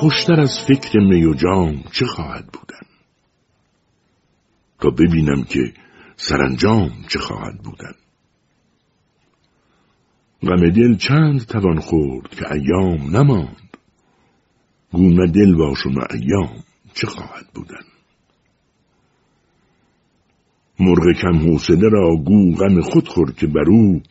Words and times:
خوشتر 0.00 0.40
از 0.40 0.58
فکر 0.68 0.98
می 0.98 1.24
و 1.24 1.34
جام 1.34 1.84
چه 1.92 2.06
خواهد 2.06 2.46
بودن؟ 2.46 2.86
تا 4.80 4.90
ببینم 4.90 5.44
که 5.44 5.72
سرانجام 6.16 6.90
چه 7.08 7.18
خواهد 7.18 7.62
بودن. 7.62 7.94
غم 10.42 10.70
دل 10.70 10.96
چند 10.96 11.40
توان 11.46 11.80
خورد 11.80 12.28
که 12.28 12.52
ایام 12.52 13.16
نماند. 13.16 13.76
گونه 14.92 15.26
دل 15.32 15.54
باش 15.54 15.86
و 15.86 15.90
ایام 16.10 16.64
چه 16.94 17.06
خواهد 17.06 17.46
بودن؟ 17.54 17.84
مرغ 20.80 21.12
کم 21.22 21.38
حوصله 21.38 21.88
را 21.88 22.16
گو 22.16 22.54
غم 22.54 22.80
خود 22.80 23.08
خور 23.08 23.32
که 23.32 23.46
بر 23.46 23.68
او 23.68 24.02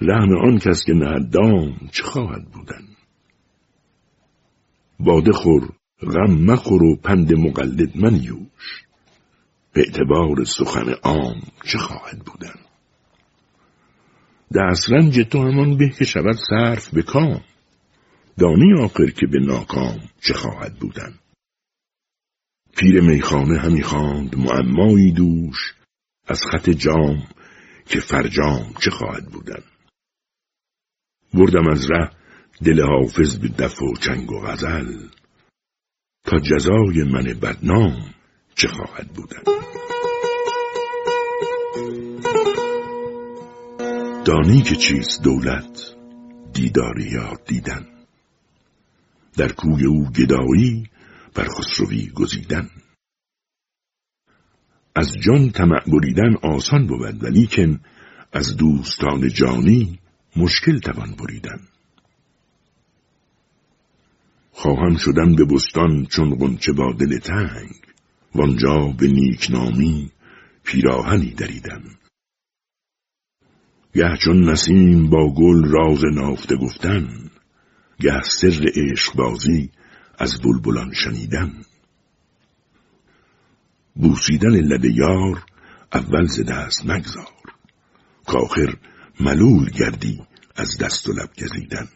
رحم 0.00 0.36
آن 0.46 0.58
کس 0.58 0.84
که 0.86 0.92
نهد 0.92 1.30
دام 1.30 1.88
چه 1.92 2.02
خواهد 2.02 2.44
بودن؟ 2.44 2.90
باده 5.04 5.32
خور 5.32 5.68
غم 6.00 6.32
مخور 6.32 6.82
و 6.82 6.96
پند 6.96 7.32
مقلد 7.32 7.96
منیوش. 7.96 8.84
به 9.72 9.80
اعتبار 9.80 10.44
سخن 10.44 10.92
عام 11.02 11.42
چه 11.64 11.78
خواهد 11.78 12.18
بودن؟ 12.18 12.54
دسترنج 14.54 15.20
تو 15.20 15.38
همان 15.38 15.76
به 15.76 15.88
که 15.88 16.04
شود 16.04 16.36
صرف 16.50 16.94
به 16.94 17.02
کام. 17.02 17.40
دانی 18.38 18.82
آخر 18.82 19.10
که 19.10 19.26
به 19.26 19.40
ناکام 19.40 20.00
چه 20.20 20.34
خواهد 20.34 20.74
بودن؟ 20.78 21.14
پیر 22.76 23.00
میخانه 23.00 23.58
همی 23.58 23.82
خواند 23.82 24.36
معمایی 24.38 25.12
دوش 25.12 25.74
از 26.26 26.40
خط 26.52 26.70
جام 26.70 27.26
که 27.86 28.00
فرجام 28.00 28.74
چه 28.80 28.90
خواهد 28.90 29.26
بودن؟ 29.26 29.62
بردم 31.34 31.68
از 31.68 31.90
ره 31.90 32.19
دل 32.64 32.82
حافظ 32.82 33.38
به 33.38 33.48
دف 33.48 33.82
و 33.82 33.94
چنگ 34.00 34.32
و 34.32 34.40
غزل 34.40 35.08
تا 36.24 36.38
جزای 36.38 37.04
من 37.12 37.40
بدنام 37.42 38.14
چه 38.54 38.68
خواهد 38.68 39.08
بودن. 39.08 39.42
دانی 44.24 44.62
که 44.62 44.76
چیست 44.76 45.22
دولت 45.24 45.94
دیداری 46.52 47.10
یا 47.12 47.36
دیدن؟ 47.46 47.86
در 49.36 49.52
کوی 49.52 49.86
او 49.86 50.10
گدایی 50.10 50.90
بر 51.34 51.48
خسروی 51.48 52.10
گزیدن. 52.14 52.70
از 54.96 55.12
جان 55.24 55.50
طمع 55.50 55.84
بریدن 55.86 56.34
آسان 56.42 56.86
بود 56.86 57.24
ولیکن 57.24 57.80
از 58.32 58.56
دوستان 58.56 59.28
جانی 59.28 59.98
مشکل 60.36 60.78
توان 60.78 61.14
بریدن. 61.14 61.69
خواهم 64.60 64.96
شدن 64.96 65.34
به 65.36 65.44
بستان 65.44 66.06
چون 66.06 66.34
غنچه 66.34 66.72
با 66.72 66.92
دل 66.92 67.18
تنگ. 67.18 67.70
وانجا 68.34 68.94
به 68.98 69.06
نیکنامی 69.06 70.10
پیراهنی 70.64 71.30
دریدن 71.30 71.82
گه 73.94 74.16
چون 74.22 74.50
نسیم 74.50 75.10
با 75.10 75.34
گل 75.34 75.64
راز 75.68 76.04
نافته 76.04 76.56
گفتن 76.56 77.30
گه 78.00 78.22
سر 78.22 78.70
عشق 78.74 79.16
بازی 79.16 79.70
از 80.18 80.40
بلبلان 80.40 80.92
شنیدن 80.92 81.52
بوسیدن 83.94 84.54
لد 84.60 84.84
یار 84.84 85.44
اول 85.92 86.26
ز 86.26 86.40
دست 86.40 86.86
مگذار 86.86 87.52
کاخر 88.26 88.76
ملول 89.20 89.70
گردی 89.70 90.20
از 90.56 90.78
دست 90.78 91.08
و 91.08 91.12
لب 91.12 91.30
گزیدن. 91.42 91.88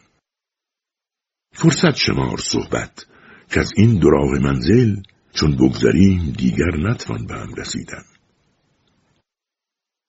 فرصت 1.55 1.95
شمار 1.95 2.37
صحبت 2.37 3.05
که 3.49 3.59
از 3.59 3.73
این 3.77 3.99
دراغ 3.99 4.29
منزل 4.41 4.95
چون 5.33 5.55
بگذریم 5.55 6.33
دیگر 6.37 6.77
نتوان 6.77 7.25
به 7.25 7.33
هم 7.33 7.53
رسیدن. 7.57 8.03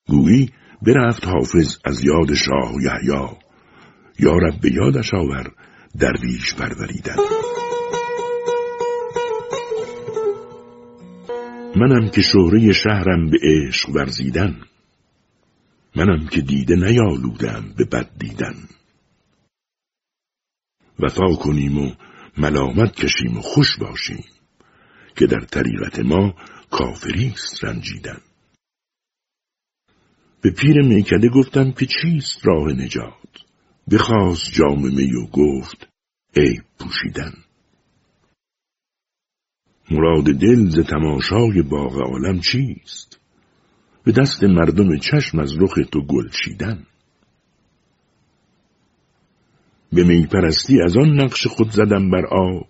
گویی 0.09 0.51
برفت 0.83 1.27
حافظ 1.27 1.79
از 1.85 2.05
یاد 2.05 2.35
شاه 2.35 2.73
یحیی. 2.83 3.37
یا 4.19 4.33
رب 4.33 4.61
به 4.61 4.73
یادش 4.73 5.15
آور 5.15 5.53
درویش 5.99 6.55
پروریدن. 6.55 7.17
منم 11.77 12.09
که 12.11 12.23
شهره 12.23 12.73
شهرم 12.73 13.31
به 13.31 13.39
عشق 13.43 13.89
ورزیدن. 13.89 14.57
منم 15.97 16.27
که 16.27 16.41
دیده 16.41 16.77
نیالودم 16.77 17.65
به 17.77 17.85
بد 17.85 18.11
دیدن. 18.19 18.55
وفا 20.99 21.35
کنیم 21.35 21.79
و 21.79 21.95
ملامت 22.39 22.95
کشیم 22.95 23.39
و 23.39 23.41
خوش 23.41 23.77
باشیم 23.77 24.25
که 25.17 25.27
در 25.27 25.41
طریقت 25.41 25.99
ما 25.99 26.35
کافریست 26.71 27.65
رنجیدن. 27.65 28.21
به 30.41 30.51
پیر 30.51 30.83
میکده 30.83 31.29
گفتم 31.29 31.73
که 31.73 31.87
چیست 31.87 32.47
راه 32.47 32.73
نجات؟ 32.73 33.47
بخواست 33.93 34.53
جام 34.53 34.95
می 34.95 35.13
و 35.13 35.27
گفت 35.27 35.89
ای 36.37 36.61
پوشیدن. 36.79 37.33
مراد 39.91 40.25
دل 40.25 40.69
ز 40.69 40.79
تماشای 40.79 41.63
باغ 41.63 41.99
عالم 41.99 42.41
چیست؟ 42.41 43.21
به 44.05 44.13
دست 44.13 44.45
مردم 44.45 44.99
چشم 44.99 45.39
از 45.39 45.53
رخ 45.59 45.75
تو 45.93 46.07
گل 46.07 46.29
چیدن. 46.29 46.87
به 49.93 50.05
می 50.05 50.27
پرستی 50.27 50.83
از 50.83 50.97
آن 50.97 51.21
نقش 51.21 51.47
خود 51.47 51.71
زدم 51.71 52.11
بر 52.11 52.27
آب 52.27 52.69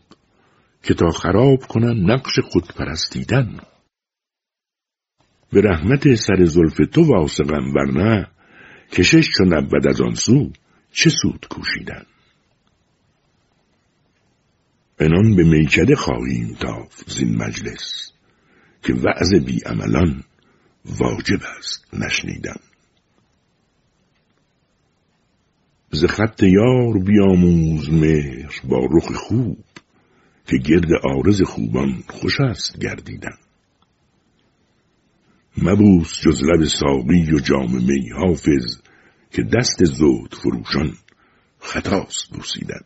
که 0.82 0.94
تا 0.94 1.10
خراب 1.10 1.66
کنم 1.68 2.10
نقش 2.12 2.38
خود 2.38 2.74
پرستیدن. 2.76 3.60
به 5.52 5.60
رحمت 5.60 6.14
سر 6.14 6.44
زلف 6.44 6.80
تو 6.92 7.04
واسقم 7.04 7.72
ورنه 7.74 8.28
کشش 8.92 9.28
چون 9.36 9.54
نبود 9.54 9.86
از 9.86 10.00
آن 10.00 10.14
سو 10.14 10.52
چه 10.92 11.10
سود 11.10 11.46
کوشیدن. 11.50 12.06
انان 14.98 15.36
به 15.36 15.44
میکده 15.44 15.96
خواهیم 15.96 16.56
تافت 16.60 17.10
زین 17.10 17.36
مجلس 17.36 18.12
که 18.82 18.94
وعظ 18.94 19.34
بی 19.46 19.60
عملان 19.66 20.22
واجب 20.84 21.40
است 21.58 21.94
نشنیدن. 21.94 22.65
ز 25.96 26.04
خط 26.04 26.42
یار 26.42 26.98
بیاموز 26.98 27.90
مهر 27.90 28.60
با 28.64 28.88
رخ 28.90 29.12
خوب 29.12 29.58
که 30.46 30.56
گرد 30.56 30.88
آرز 31.04 31.42
خوبان 31.42 32.02
خوش 32.08 32.40
است 32.40 32.78
گردیدن. 32.78 33.36
مبوس 35.62 36.20
جز 36.20 36.42
لب 36.44 36.64
ساقی 36.64 37.32
و 37.32 37.38
جام 37.38 37.84
می 37.84 38.10
حافظ 38.10 38.80
که 39.30 39.42
دست 39.42 39.84
زود 39.84 40.34
فروشان 40.34 40.92
خطاست 41.58 42.30
بوسیدن. 42.32 42.80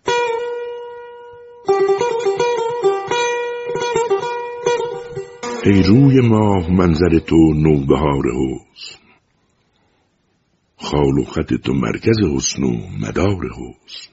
ای 5.65 5.83
روی 5.83 6.21
ماه 6.21 6.71
منظر 6.73 7.19
تو 7.19 7.37
نوبهار 7.55 8.25
حسن 8.25 9.00
خال 10.81 11.19
و 11.19 11.25
خط 11.25 11.55
تو 11.55 11.73
مرکز 11.73 12.19
حسن 12.35 12.63
و 12.63 12.71
مدار 13.01 13.51
حسن. 13.53 14.11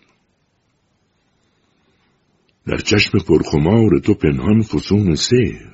در 2.65 2.77
چشم 2.77 3.19
پرخمار 3.19 3.99
تو 3.99 4.13
پنهان 4.13 4.61
فسون 4.61 5.15
سیر 5.15 5.71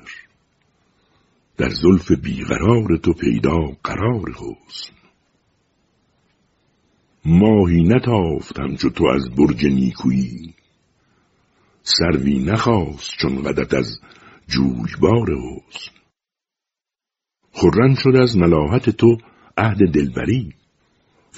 در 1.56 1.68
زلف 1.68 2.12
بیقرار 2.12 2.96
تو 3.02 3.12
پیدا 3.12 3.58
قرار 3.84 4.30
حسن. 4.30 4.94
ماهی 7.24 7.82
نتافتم 7.82 8.76
چو 8.76 8.90
تو 8.90 9.06
از 9.06 9.30
برج 9.30 9.66
نیکویی. 9.66 10.54
سروی 11.82 12.38
نخواست 12.38 13.10
چون 13.20 13.42
قدت 13.42 13.74
از 13.74 14.00
جویبار 14.48 15.26
حسن. 15.30 15.92
خرم 17.52 17.94
شد 17.94 18.16
از 18.22 18.36
ملاحت 18.36 18.90
تو 18.90 19.18
عهد 19.56 19.78
دلبری. 19.94 20.54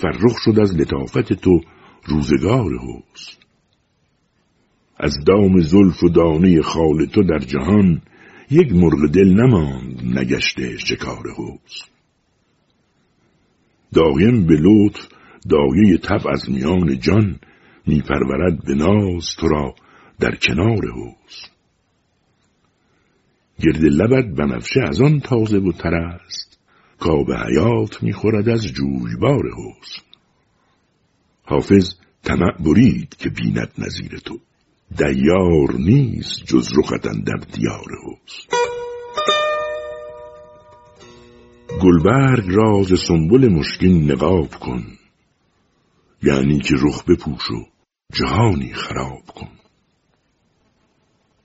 فرخ 0.01 0.37
شد 0.45 0.61
از 0.61 0.77
لطافت 0.77 1.33
تو 1.33 1.61
روزگار 2.07 2.71
حسن 2.79 3.39
از 4.97 5.25
دام 5.27 5.61
زلف 5.61 6.05
و 6.05 6.09
دانه 6.09 6.63
خال 6.63 7.07
تو 7.07 7.23
در 7.23 7.39
جهان 7.39 8.03
یک 8.51 8.73
مرغ 8.73 9.11
دل 9.13 9.29
نماند 9.29 10.19
نگشته 10.19 10.79
شکار 10.79 11.25
حسن 11.37 11.91
دایم 13.95 14.47
به 14.47 14.57
لطف 14.61 15.09
دایه 15.51 15.99
تب 15.99 16.29
از 16.29 16.51
میان 16.51 16.99
جان 17.01 17.41
میپرورد 17.87 18.65
به 18.65 18.75
ناز 18.75 19.27
تو 19.39 19.49
را 19.49 19.75
در 20.21 20.35
کنار 20.35 20.81
حسن 20.85 21.53
گرد 23.61 23.85
لبت 23.85 24.35
بنفشه 24.35 24.81
از 24.89 25.01
آن 25.01 25.21
تازه 25.21 25.59
و 25.59 25.73
است. 26.27 26.46
کاب 27.01 27.33
حیات 27.33 28.03
می‌خورد 28.03 28.49
از 28.49 28.67
جویبار 28.67 29.45
حسن 29.51 30.03
حافظ 31.45 31.95
طمع 32.23 32.53
برید 32.61 33.17
که 33.17 33.29
بیند 33.31 33.73
نظیر 33.79 34.19
تو. 34.19 34.39
دیار 34.97 35.75
نیست 35.79 36.45
جز 36.45 36.79
رختن 36.79 37.21
در 37.21 37.37
دیار 37.53 37.91
حسن 38.05 38.57
گلبرگ 41.83 42.45
راز 42.49 43.01
سنبل 43.09 43.49
مشکین 43.49 44.11
نقاب 44.13 44.55
کن. 44.55 44.85
یعنی 46.23 46.59
که 46.59 46.75
رخ 46.75 47.05
بپوش 47.05 47.51
و 47.51 47.67
جهانی 48.13 48.73
خراب 48.73 49.27
کن. 49.27 49.49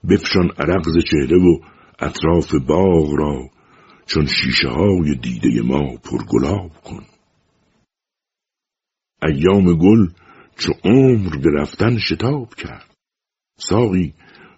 بفشان 0.08 0.50
عرق 0.58 0.88
ز 0.88 0.96
چهره 1.10 1.38
و 1.38 1.58
اطراف 1.98 2.54
باغ 2.54 3.14
را 3.18 3.50
چون 4.06 4.26
شیشه 4.26 4.68
های 4.68 5.14
دیده 5.14 5.62
ما 5.62 5.96
پرگلاب 5.96 6.80
کن. 6.84 7.04
ایام 9.22 9.74
گل 9.78 10.08
چو 10.58 10.72
عمر 10.84 11.36
به 11.36 11.50
رفتن 11.50 11.98
شتاب 11.98 12.54
کرد. 12.54 12.94
ساقی 13.58 14.14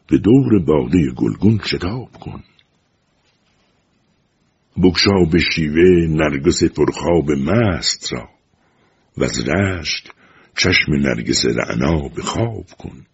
به 0.07 0.19
دور 0.19 0.65
باده 0.67 1.11
گلگون 1.17 1.61
شتاب 1.65 2.13
کن. 2.13 2.43
بکشا 4.83 5.25
به 5.33 5.39
شیوه 5.39 6.07
نرگس 6.09 6.65
پرخواب 6.65 7.31
مست 7.31 8.13
را 8.13 8.29
و 9.17 9.25
از 9.25 9.49
رشک 9.49 10.11
چشم 10.57 10.93
نرگس 10.93 11.47
رعنا 11.47 12.09
به 12.09 12.23
خواب 12.23 12.67
کن. 12.79 13.07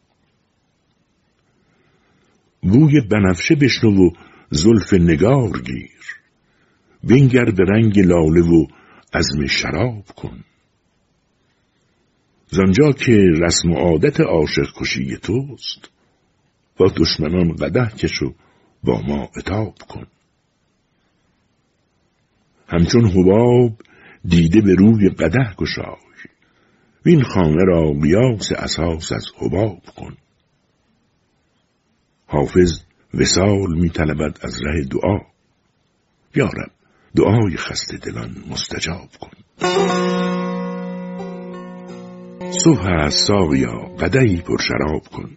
بوی 2.63 3.01
بنفشه 3.11 3.55
بشنو 3.55 4.07
و 4.07 4.11
زلف 4.51 4.93
نگار 4.93 5.61
گیر. 5.61 6.20
بنگر 7.05 7.45
به 7.45 7.65
رنگ 7.65 7.99
لاله 7.99 8.41
و 8.41 8.67
عزم 9.15 9.47
شراب 9.47 10.05
کن. 10.17 10.45
زنجا 12.47 12.93
که 12.93 13.13
رسم 13.13 13.71
و 13.71 13.75
عادت 13.75 14.21
عاشق 14.21 14.67
کشی 14.81 15.17
توست 15.17 15.91
با 16.77 16.93
دشمنان 16.97 17.57
قده 17.57 17.97
کش 17.97 18.23
و 18.23 18.35
با 18.85 19.01
ما 19.01 19.29
اتاب 19.37 19.75
کن. 19.89 20.07
همچون 22.69 23.05
حباب 23.05 23.83
دیده 24.25 24.61
به 24.61 24.75
روی 24.75 25.09
قده 25.09 25.55
گشای 25.57 26.11
این 27.07 27.23
خانه 27.23 27.65
را 27.65 27.93
قیاس 28.03 28.53
اساس 28.53 29.13
از 29.13 29.25
حباب 29.39 29.83
کن. 29.97 30.17
حافظ 32.27 32.83
وسال 33.15 33.79
می 33.79 33.89
طلبد 33.89 34.39
از 34.43 34.63
ره 34.63 34.85
دعا. 34.85 35.19
یارب 36.35 36.80
دعای 37.17 37.57
خسته 37.57 37.97
دلان 37.97 38.45
مستجاب 38.49 39.11
کن. 39.21 39.31
صبح 42.65 42.87
از 43.05 43.15
ساقیا 43.15 43.79
قدهی 43.79 44.37
پر 44.37 44.59
شراب 44.59 45.09
کن. 45.09 45.37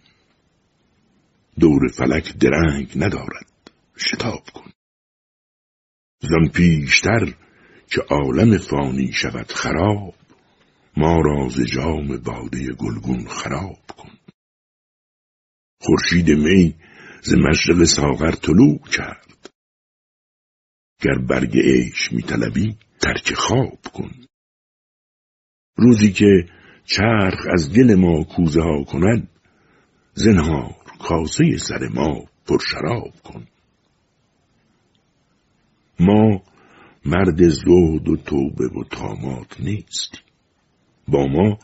دور 1.60 1.88
فلک 1.88 2.36
درنگ 2.38 2.92
ندارد 2.96 3.70
شتاب 3.96 4.42
کن. 4.54 4.70
زن 6.20 6.48
پیشتر 6.54 7.34
که 7.90 8.00
عالم 8.10 8.58
فانی 8.58 9.12
شود 9.12 9.52
خراب 9.52 10.14
ما 10.96 11.20
را 11.20 11.48
جام 11.48 12.16
باده 12.16 12.72
گلگون 12.72 13.28
خراب 13.28 13.78
کن. 13.98 14.10
خورشید 15.80 16.30
می 16.30 16.74
ز 17.22 17.34
مشرق 17.34 17.84
ساغر 17.84 18.30
طلوع 18.30 18.78
کرد. 18.78 19.33
گر 21.04 21.18
برگ 21.18 21.58
عیش 21.58 22.12
میطلبی 22.12 22.76
ترک 23.00 23.34
خواب 23.34 23.80
کن. 23.94 24.10
روزی 25.76 26.12
که 26.12 26.48
چرخ 26.84 27.46
از 27.52 27.72
دل 27.72 27.94
ما 27.94 28.24
کوزه 28.24 28.62
ها 28.62 28.84
کند 28.84 29.28
زنهار 30.14 30.76
کاسه 30.98 31.56
سر 31.56 31.88
ما 31.94 32.24
پر 32.46 32.58
شراب 32.58 33.14
کن. 33.24 33.46
ما 36.00 36.42
مرد 37.04 37.48
زهد 37.48 38.08
و 38.08 38.16
توبه 38.16 38.64
و 38.64 38.84
تامات 38.84 39.60
نیستی 39.60 40.18
با 41.08 41.26
ما 41.26 41.58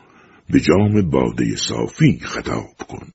به 0.51 0.61
جام 0.61 1.11
باده 1.11 1.57
صافی 1.57 2.19
خطاب 2.19 2.77
کن. 2.89 3.11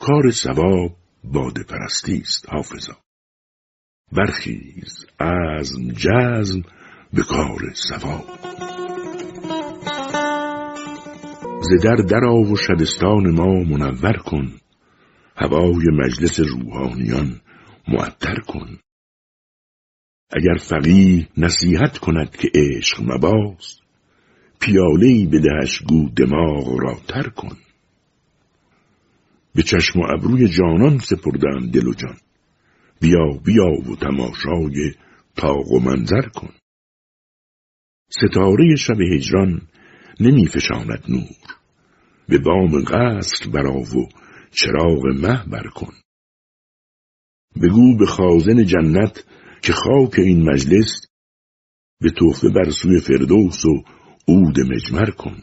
کار 0.00 0.30
سواب 0.30 0.96
باده 1.24 1.62
پرستی 1.62 2.18
است 2.18 2.48
حافظا. 2.48 3.07
برخیز 4.12 5.06
عزم 5.20 5.88
جزم 5.88 6.62
به 7.12 7.22
کار 7.22 7.60
سواب 7.74 8.24
ز 11.62 11.84
در 11.84 11.96
درآ 11.96 12.40
و 12.40 12.56
شبستان 12.56 13.30
ما 13.30 13.54
منور 13.54 14.16
کن. 14.16 14.52
هوای 15.36 15.84
مجلس 15.92 16.40
روحانیان 16.40 17.40
معطر 17.88 18.34
کن. 18.34 18.78
اگر 20.30 20.56
فقیه 20.60 21.28
نصیحت 21.36 21.98
کند 21.98 22.30
که 22.30 22.50
عشق 22.54 23.02
مباز 23.02 23.80
پیالهای 24.60 25.26
بدهش 25.26 25.82
گو 25.82 26.08
دماغ 26.08 26.80
را 26.80 26.94
تر 27.08 27.28
کن. 27.28 27.56
به 29.54 29.62
چشم 29.62 30.00
و 30.00 30.04
ابروی 30.12 30.48
جانان 30.48 30.98
سپردن 30.98 31.70
دل 31.72 31.86
و 31.86 31.94
جان. 31.94 32.16
بیا 33.00 33.40
بیا 33.44 33.90
و 33.90 33.96
تماشای 33.96 34.94
تاق 35.36 35.72
و 35.72 35.80
منظر 35.80 36.28
کن. 36.28 36.54
ستاره 38.10 38.76
شب 38.76 39.00
هجران 39.00 39.68
نمی 40.20 40.46
فشاند 40.46 41.04
نور. 41.08 41.58
به 42.28 42.38
بام 42.38 42.84
قصر 42.84 43.50
برا 43.54 43.80
و 43.80 44.08
چراغ 44.50 45.06
مه 45.06 45.44
بر 45.46 45.68
کن. 45.74 45.92
بگو 47.62 47.96
به 47.98 48.06
خازن 48.06 48.64
جنت 48.64 49.24
که 49.62 49.72
خاک 49.72 50.18
این 50.18 50.50
مجلس 50.50 51.06
به 52.00 52.10
تحفه 52.10 52.48
بر 52.48 52.70
سوی 52.70 53.00
فردوس 53.00 53.64
و 53.64 53.84
عود 54.28 54.60
مجمر 54.60 55.10
کن. 55.10 55.42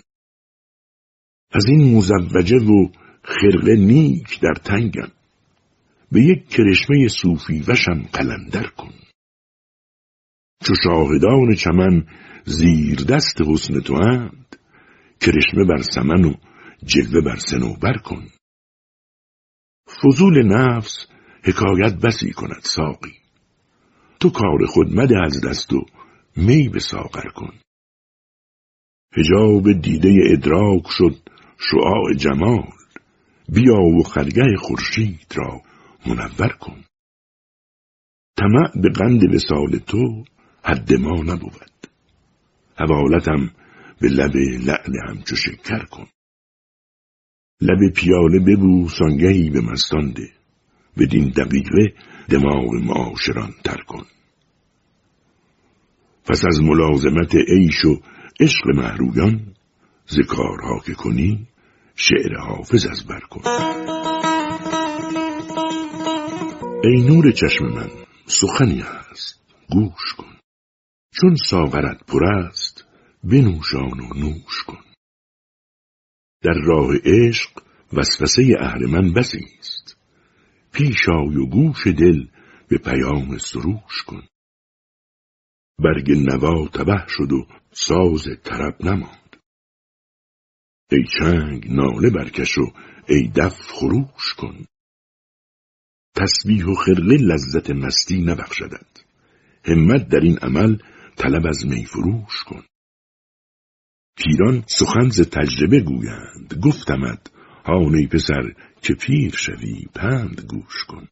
از 1.52 1.66
این 1.68 1.98
مزوجه 1.98 2.58
و 2.58 2.90
خرقه 3.24 3.76
نیک 3.76 4.40
در 4.42 4.54
تنگم. 4.54 5.12
به 6.12 6.22
یک 6.22 6.50
کرشمه 6.50 7.08
صوفی 7.08 7.64
وشم 7.68 8.02
قلندر 8.14 8.68
کن. 8.68 8.94
چو 10.64 10.74
شاهدان 10.84 11.56
چمن 11.56 12.08
زیر 12.46 13.04
دست 13.04 13.42
حسن 13.42 13.80
تو 13.80 13.94
اند 13.94 14.56
کرشمه 15.20 15.66
بر 15.70 15.82
سمن 15.82 16.26
و 16.26 16.34
جلوه 16.84 17.22
بر 17.26 17.36
سنوبر 17.36 17.98
کن. 17.98 18.28
فضول 20.02 20.46
نفس 20.48 21.08
حکایت 21.44 21.94
بسی 21.94 22.32
کند 22.32 22.62
ساقی. 22.64 23.14
تو 24.20 24.30
کار 24.30 24.66
خود 24.68 24.96
مده 24.96 25.16
از 25.26 25.42
دست 25.42 25.74
و 25.74 25.86
می 26.38 26.70
به 26.70 26.80
ساغر 26.80 27.30
کن. 27.30 27.54
هجاب 29.18 29.72
دیده 29.82 30.14
ادراک 30.32 30.88
شد 30.90 31.16
شعاع 31.58 32.14
جمال 32.18 32.72
بیا 33.50 33.82
و 33.82 34.04
خرگه 34.04 34.56
خورشید 34.58 35.34
را 35.36 35.62
منور 36.08 36.54
کن. 36.60 36.84
طمع 38.38 38.82
به 38.82 38.90
قند 38.90 39.36
وسال 39.36 39.80
تو 39.80 40.24
حد 40.64 40.94
ما 40.94 41.22
نبود. 41.24 41.88
حوالتم 42.76 43.52
به 44.02 44.08
لب 44.08 44.36
لعل 44.36 44.94
همچو 45.10 45.36
شکر 45.36 45.86
کن. 45.86 46.08
لب 47.62 47.94
پیاله 47.96 48.40
ببو 48.40 48.90
سانگهی 48.90 49.50
به 49.50 49.62
مستان 49.62 50.12
ده. 50.12 50.32
بدین 50.98 51.30
دقیقه 51.30 51.94
دماغ 52.30 52.74
معاشران 52.74 53.54
تر 53.64 53.78
کن. 53.88 54.06
پس 56.26 56.42
از 56.46 56.62
ملازمت 56.62 57.36
عیش 57.36 57.86
و 57.86 58.02
عشق 58.40 58.68
محرویان 58.76 59.56
ز 60.08 60.20
کارها 60.28 60.80
که 60.86 60.94
کنی 60.94 61.48
شعر 61.96 62.38
حافظ 62.38 62.86
از 62.86 63.08
بر 63.08 63.20
کن. 63.20 63.42
ای 66.88 67.02
نور 67.02 67.32
چشم 67.32 67.66
من 67.66 67.90
سخنی 68.26 68.80
هست. 68.80 69.42
گوش 69.70 70.14
کن. 70.18 70.38
چون 71.14 71.36
ساغرت 71.36 72.06
پر 72.06 72.26
است 72.26 72.86
بنوشان 73.24 74.00
و 74.00 74.14
نوش 74.14 74.64
کن. 74.68 74.84
در 76.42 76.54
راه 76.66 76.90
عشق 77.06 77.50
وسوسه 77.94 78.56
اهرمن 78.60 79.14
بسی 79.14 79.46
است. 79.60 79.98
پیش 80.72 81.10
آی 81.10 81.38
و 81.38 81.46
گوش 81.46 81.88
دل 81.88 82.28
به 82.68 82.78
پیام 82.78 83.38
سروش 83.38 84.04
کن. 84.08 84.28
برگ 85.80 86.12
نوا 86.12 86.68
تبه 86.68 87.06
شد 87.08 87.32
و 87.32 87.48
ساز 87.72 88.28
طرب 88.44 88.86
نماند. 88.86 89.36
ای 90.92 91.04
چنگ 91.20 91.72
ناله 91.72 92.10
برکش 92.10 92.58
و 92.58 92.74
ای 93.10 93.32
دف 93.36 93.62
خروش 93.62 94.34
کن. 94.38 94.66
تسبیح 96.16 96.66
و 96.66 96.74
خرقه 96.74 97.18
لذت 97.18 97.72
مستی 97.72 98.22
نبخشدد 98.22 99.06
همت 99.66 100.08
در 100.08 100.20
این 100.20 100.38
عمل 100.38 100.78
طلب 101.16 101.46
از 101.48 101.66
می 101.66 101.86
فروش 101.86 102.44
کن. 102.44 102.64
پیران 104.18 104.64
سخن 104.68 105.10
ز 105.10 105.22
تجربه 105.22 105.80
گویند. 105.80 106.60
گفتمد 106.64 107.30
هانی 107.66 108.08
پسر 108.08 108.54
که 108.82 108.94
پیر 108.94 109.36
شوی 109.38 109.86
پند 109.96 110.42
گوش 110.42 110.84
کن. 110.88 111.08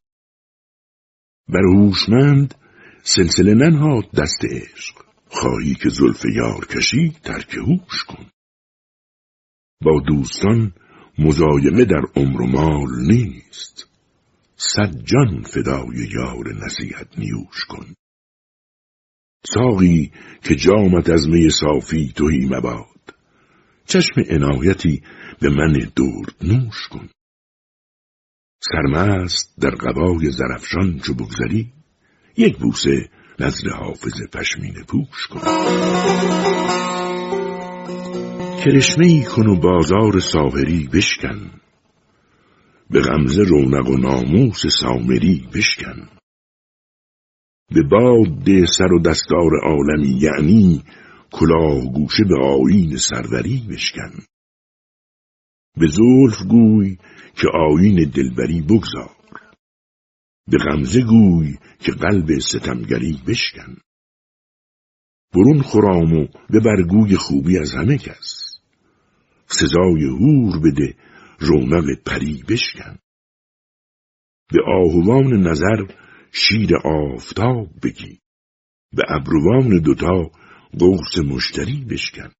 بر 1.48 1.66
هوشمند 1.76 2.56
سلسله 3.04 3.54
ننهاد 3.54 4.12
دست 4.12 4.46
عشق. 4.46 4.96
خواهی 5.28 5.76
که 5.76 5.90
زلف 5.90 6.26
یار 6.36 6.66
کشی 6.66 7.14
ترک 7.24 7.54
هوش 7.54 8.04
کن. 8.04 8.26
با 9.82 10.02
دوستان 10.08 10.74
مزایمه 11.20 11.86
در 11.86 12.02
عمر 12.16 12.42
و 12.42 12.48
مال 12.48 13.08
نیست. 13.08 13.93
صد 14.72 15.04
جان 15.04 15.42
فدای 15.42 16.08
یار 16.14 16.54
نصیحت 16.66 17.20
نیوش 17.20 17.66
کن. 17.70 17.86
ساقی 19.46 20.12
که 20.44 20.56
جامت 20.56 21.10
از 21.10 21.28
می 21.30 21.50
صافی 21.50 22.14
توهی 22.16 22.46
مباد. 22.46 23.16
چشم 23.86 24.22
عنایتی 24.30 25.02
به 25.40 25.50
من 25.50 25.72
درد 25.72 26.36
نوش 26.42 26.88
کن. 26.88 27.10
سرمست 28.72 29.54
در 29.60 29.70
قبای 29.70 30.32
زرفشان 30.32 31.00
چو 31.00 31.14
بگذری 31.14 31.74
یک 32.38 32.58
بوسه 32.58 33.10
نزد 33.40 33.68
حافظ 33.68 34.22
پشمین 34.34 34.74
پوش 34.88 35.28
کن. 35.28 35.40
کرشمه 38.66 39.08
ای 39.08 39.24
کن 39.24 39.48
و 39.48 39.56
بازار 39.56 40.20
ساهری 40.20 40.88
بشکن. 40.94 41.63
به 42.90 43.02
غمزه 43.02 43.44
رونق 43.44 43.90
و 43.90 43.98
ناموس 43.98 44.62
سامری 44.82 45.48
بشکن. 45.54 46.10
به 47.76 47.84
باد 47.92 48.44
ده 48.44 48.66
سر 48.78 48.94
و 48.94 49.00
دستار 49.00 49.52
عالمی 49.64 50.20
یعنی 50.22 50.84
کلاه 51.32 51.94
گوشه 51.94 52.24
به 52.30 52.46
آین 52.46 52.98
سروری 52.98 53.68
بشکن. 53.70 54.12
به 55.78 55.88
زلف 55.88 56.48
گوی 56.50 56.98
که 57.36 57.48
آین 57.54 58.12
دلبری 58.16 58.62
بگذار. 58.62 59.16
به 60.48 60.58
غمزه 60.58 61.02
گوی 61.02 61.58
که 61.80 61.92
قلب 61.92 62.40
ستمگری 62.40 63.22
بشکن. 63.28 63.78
برون 65.34 65.62
خرام 65.62 66.14
و 66.14 66.28
به 66.50 66.60
برگوی 66.60 67.16
خوبی 67.16 67.58
از 67.58 67.74
همه 67.74 67.98
کس. 67.98 68.60
سزای 69.48 70.04
هور 70.06 70.60
بده 70.60 70.96
رونق 71.44 71.86
پری 72.06 72.44
بشکن. 72.50 72.98
به 74.52 74.60
آهوان 74.68 75.48
نظر 75.48 75.96
شیر 76.32 76.70
آفتاب 76.78 77.68
بگی. 77.84 78.20
به 78.94 79.04
ابروان 79.10 79.80
دوتا 79.80 80.32
قوس 80.80 81.18
مشتری 81.26 81.86
بشکن. 81.90 82.32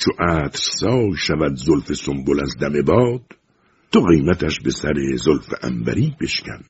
چو 0.00 0.10
عطر 0.18 0.58
سای 0.58 1.16
شود 1.16 1.54
زلف 1.56 1.92
سنبل 1.92 2.40
از 2.42 2.56
دم 2.60 2.82
باد 2.82 3.38
تو 3.92 4.00
قیمتش 4.00 4.60
به 4.60 4.70
سر 4.70 5.16
زلف 5.16 5.54
انبری 5.62 6.16
بشکن. 6.20 6.62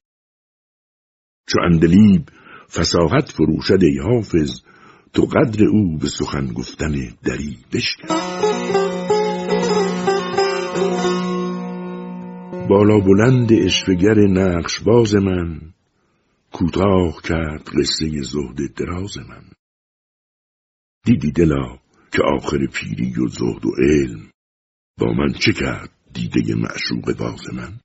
چو 1.49 1.59
اندلیب 1.65 2.29
فساحت 2.71 3.33
فروشد 3.33 3.83
ای 3.83 3.99
حافظ 3.99 4.61
تو 5.13 5.23
قدر 5.23 5.65
او 5.65 5.99
به 5.99 6.09
سخن 6.09 6.47
گفتن 6.53 6.93
دری 7.25 7.59
بشکن. 7.73 8.98
بالا 12.69 13.01
بلند 13.01 13.53
اشفگر 13.53 14.15
نقش 14.15 14.81
باز 14.81 15.15
من 15.15 15.61
کوتاه 16.53 17.23
کرد 17.25 17.69
قصه 17.69 18.23
زهد 18.23 18.75
دراز 18.75 19.19
من. 19.19 19.45
دیدی 21.05 21.33
دلا 21.33 21.79
که 22.13 22.23
آخر 22.23 22.67
پیری 22.67 23.21
و 23.21 23.29
زهد 23.29 23.67
و 23.67 23.71
علم 23.79 24.31
با 24.99 25.13
من 25.13 25.33
چه 25.33 25.53
کرد 25.53 25.91
دیده 26.13 26.55
معشوق 26.55 27.17
باز 27.19 27.55
من؟ 27.55 27.81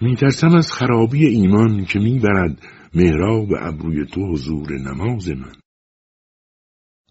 میترسم 0.00 0.54
از 0.56 0.72
خرابی 0.72 1.26
ایمان 1.26 1.84
که 1.84 1.98
می‌برد 1.98 2.62
مهراب 2.94 3.48
ابروی 3.58 4.06
تو 4.06 4.32
حضور 4.32 4.72
نماز 4.72 5.28
من. 5.28 5.54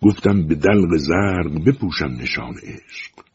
گفتم 0.01 0.47
به 0.47 0.55
دلق 0.55 0.97
زرق 0.97 1.65
بپوشم 1.67 2.11
نشان 2.21 2.53
عشق. 2.63 3.25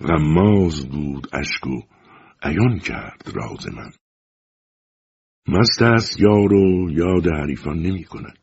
غماز 0.00 0.88
بود 0.88 1.26
اشک 1.32 1.66
و 1.66 1.95
عیان 2.42 2.78
کرد 2.78 3.32
راز 3.34 3.66
من. 3.68 3.92
مست 5.48 5.82
است 5.82 6.20
یار 6.20 6.52
و 6.52 6.90
یاد 6.90 7.26
حریفان 7.26 7.78
نمی 7.78 8.04
کند. 8.04 8.38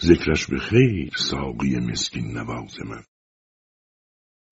ذکرش 0.00 0.46
به 0.46 0.58
خیر 0.58 1.10
ساقی 1.16 1.76
مسکین 1.76 2.38
نواز 2.38 2.80
من. 2.84 3.04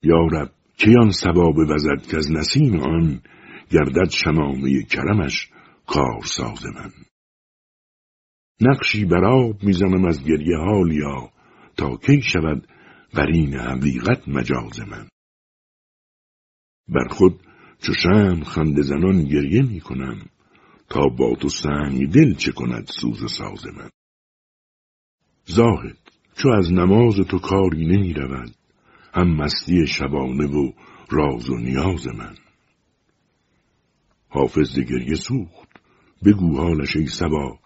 یارب 0.03 0.53
کیان 0.77 1.11
سباب 1.11 1.59
وزد 1.59 2.07
که 2.11 2.17
از 2.17 2.33
نسیم 2.33 2.81
آن 2.81 3.23
گردد 3.71 4.11
شمامه 4.11 4.83
کرمش 4.83 5.51
کارساز 5.87 6.67
من. 6.67 6.93
نقشی 8.61 9.05
بر 9.05 9.25
آب 9.25 9.63
می‌زنم 9.63 10.05
از 10.05 10.25
گریه 10.25 10.57
حالیا 10.57 11.31
تا 11.77 11.97
کی 11.97 12.23
شود 12.23 12.69
قرین 13.13 13.55
حقیقت 13.55 14.29
مجاز 14.29 14.81
من. 14.81 15.09
بر 16.89 17.09
خود 17.11 17.41
چو 17.83 17.93
شم 17.95 18.45
خنده 18.45 18.83
زنان 18.83 19.25
گریه 19.25 19.63
می 19.63 19.81
کنم 19.81 20.27
تا 20.89 21.01
با 21.19 21.35
تو 21.41 21.49
سنگ 21.49 22.13
دل 22.13 22.35
چه 22.35 22.53
کند 22.53 22.91
سوز 23.01 23.33
ساز 23.33 23.67
من. 23.67 23.91
زاهد 25.45 25.99
چو 26.37 26.49
از 26.49 26.73
نماز 26.73 27.15
تو 27.15 27.39
کاری 27.39 27.87
نمی 27.87 28.13
رود 28.13 28.55
هم 29.15 29.37
مستی 29.37 29.87
شبانه 29.87 30.47
و 30.47 30.73
راز 31.11 31.51
و 31.51 31.57
نیاز 31.57 32.07
من. 32.07 32.35
حافظ 34.29 34.79
گریه 34.79 35.15
سوخت 35.15 35.69
بگو 36.25 36.57
حالش 36.57 36.97
ای 36.97 37.07
سبا 37.07 37.59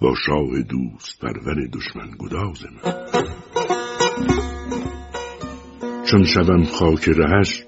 با 0.00 0.14
شاه 0.26 0.62
دوست 0.62 1.20
پرور 1.20 1.66
دشمن 1.72 2.10
گداز 2.18 2.64
من. 2.64 3.10
چون 6.10 6.24
شوم 6.24 6.64
خاک 6.64 7.08
رهش 7.08 7.64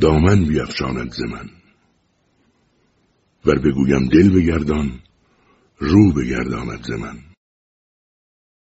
دامن 0.00 0.44
بیافشاند 0.44 1.12
ز 1.12 1.22
من. 1.22 1.50
ور 3.46 3.58
بگویم 3.58 4.08
دل 4.08 4.30
بگردان 4.34 5.00
رو 5.78 6.12
بگرداند 6.12 6.82
ز 6.82 6.90
من. 6.90 7.18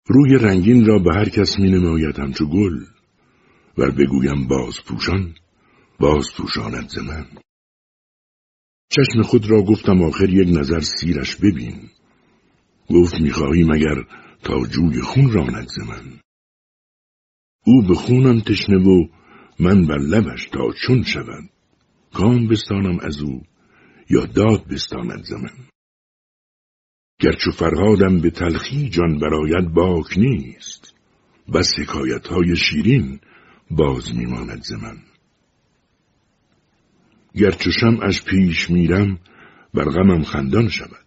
روی 0.07 0.39
رنگین 0.39 0.87
را 0.87 0.99
به 0.99 1.15
هر 1.15 1.29
کس 1.29 1.59
می 1.59 1.71
نماید 1.71 2.19
همچو 2.19 2.47
گل. 2.47 2.85
ور 3.79 3.91
بگویم 3.91 4.49
باز 4.49 4.75
پوشان 4.89 5.35
باز 5.99 6.27
پوشاند 6.37 6.89
ز 6.89 6.99
من. 6.99 7.27
چشم 8.91 9.23
خود 9.23 9.51
را 9.51 9.63
گفتم 9.63 10.03
آخر 10.03 10.29
یک 10.29 10.49
نظر 10.59 10.81
سیرش 10.81 11.37
ببین. 11.37 11.91
گفت 12.91 13.21
می‌خواهی 13.21 13.65
مگر 13.65 14.05
تا 14.43 14.67
جوی 14.67 15.01
خون 15.01 15.33
راند 15.33 15.69
ز 15.69 15.79
من. 15.79 16.21
او 17.67 17.83
به 17.89 17.95
خونم 17.95 18.41
تشنه 18.41 18.79
و 18.79 19.20
من 19.61 19.87
بر 19.87 19.99
لبش 19.99 20.49
تا 20.49 20.73
چون 20.87 21.03
شود 21.03 21.51
کام 22.15 22.49
بستانم 22.49 22.99
از 23.01 23.21
او 23.21 23.43
یا 24.11 24.27
داد 24.27 24.69
بستاند 24.69 25.25
زمن. 25.25 25.69
گرچه 27.21 27.51
فرهادم 27.51 28.21
به 28.21 28.31
تلخی 28.31 28.89
جان 28.89 29.19
برایت 29.19 29.69
باک 29.75 30.19
نیست 30.19 30.95
بس 31.55 31.79
حکایت 31.79 32.27
های 32.27 32.57
شیرین 32.57 33.21
باز 33.71 34.15
میماند 34.15 34.63
زمن. 34.63 34.99
گرچه 37.35 37.71
اش 38.03 38.25
پیش 38.25 38.71
میرم 38.71 39.19
بر 39.75 39.85
غمم 39.85 40.23
خندان 40.23 40.69
شود. 40.69 41.07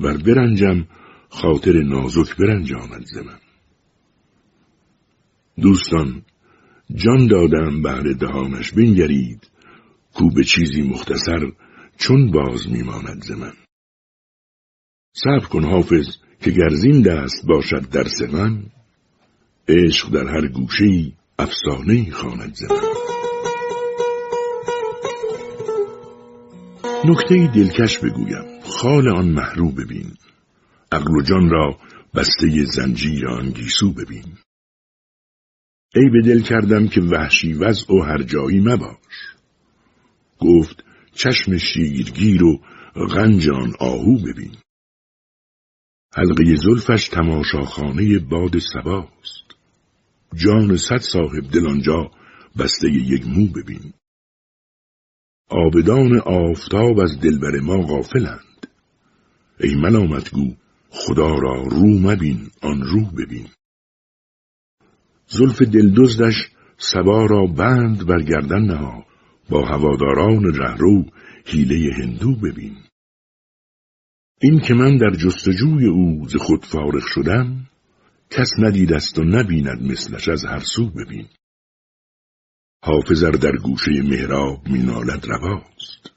ور 0.00 0.16
برنجم 0.16 0.86
خاطر 1.28 1.82
نازک 1.82 2.36
برنجاند 2.36 3.04
زمن. 3.06 3.40
دوستان 5.60 6.22
جان 6.94 7.26
دادم 7.26 7.82
بهر 7.82 8.12
دهانش 8.12 8.72
بنگرید. 8.72 9.50
کو 10.14 10.30
به 10.30 10.44
چیزی 10.44 10.82
مختصر 10.82 11.52
چون 11.98 12.30
باز 12.30 12.68
میماند 12.70 13.22
ز 13.22 13.30
من. 13.30 13.52
صبر 15.14 15.46
کن 15.50 15.64
حافظ 15.64 16.06
که 16.40 16.50
گرزین 16.50 17.02
دست 17.02 17.46
باشد 17.46 17.88
در 17.90 18.26
من 18.32 18.62
عشق 19.68 20.10
در 20.10 20.28
هر 20.28 20.48
گوشهای 20.48 21.12
افسانه 21.38 22.10
خواند 22.10 22.54
ز 22.54 22.62
من. 22.62 22.78
نکته 27.04 27.50
دلکش 27.54 27.98
بگویم. 27.98 28.60
خال 28.62 29.08
آن 29.08 29.28
محرو 29.28 29.70
ببین. 29.70 30.12
عقل 30.92 31.16
و 31.16 31.22
جان 31.22 31.50
را 31.50 31.78
بسته 32.14 32.64
زنجیر 32.64 33.28
آن 33.28 33.50
گیسو 33.50 33.92
ببین. 33.92 34.24
ای 35.94 36.08
به 36.08 36.22
دل 36.22 36.40
کردم 36.40 36.88
که 36.88 37.00
وحشی 37.00 37.52
وضع 37.52 37.94
و 37.94 38.02
هر 38.02 38.22
جایی 38.22 38.60
مباش. 38.60 39.36
گفت 40.38 40.84
چشم 41.14 41.56
شیرگیر 41.56 42.44
و 42.44 42.60
غنجان 42.94 43.72
آهو 43.80 44.18
ببین. 44.18 44.56
حلقه 46.14 46.54
زلفش 46.56 47.08
تماشاخانه 47.08 48.18
باد 48.18 48.58
سباست. 48.58 49.48
جان 50.34 50.76
صد 50.76 51.00
صاحب 51.12 51.50
دل 51.52 51.68
آنجا 51.68 52.10
بسته 52.58 52.88
یک 52.88 53.26
مو 53.26 53.46
ببین. 53.46 53.92
آبدان 55.50 56.20
آفتاب 56.20 56.98
از 56.98 57.20
دلبر 57.20 57.60
ما 57.60 57.76
غافلند. 57.76 58.66
ای 59.60 59.74
ملامتگو 59.74 60.54
خدا 60.90 61.34
را 61.34 61.62
رو 61.62 61.86
مبین 61.86 62.50
آن 62.62 62.82
رو 62.82 63.04
ببین. 63.04 63.48
زلف 65.28 65.62
دلدزدش 65.62 66.34
سبا 66.76 67.26
را 67.26 67.46
بند 67.46 68.06
بر 68.06 68.22
گردن 68.22 68.62
نها 68.62 69.06
با 69.50 69.66
هواداران 69.66 70.54
رهرو 70.54 71.04
حیله 71.46 71.94
هندو 71.94 72.36
ببین. 72.36 72.76
این 74.40 74.60
که 74.60 74.74
من 74.74 74.96
در 74.96 75.10
جستجوی 75.10 75.86
او 75.86 76.28
ز 76.28 76.36
خود 76.36 76.64
فارغ 76.64 77.06
شدم 77.06 77.66
کس 78.30 78.50
ندیدست 78.58 79.18
و 79.18 79.24
نبیند 79.24 79.82
مثلش 79.82 80.28
از 80.28 80.44
هر 80.44 80.58
سو 80.58 80.90
ببین. 80.90 81.28
حافظر 82.84 83.30
در 83.30 83.56
گوشه 83.56 84.02
مهراب 84.02 84.68
مینالد 84.68 85.26
رواست. 85.26 86.10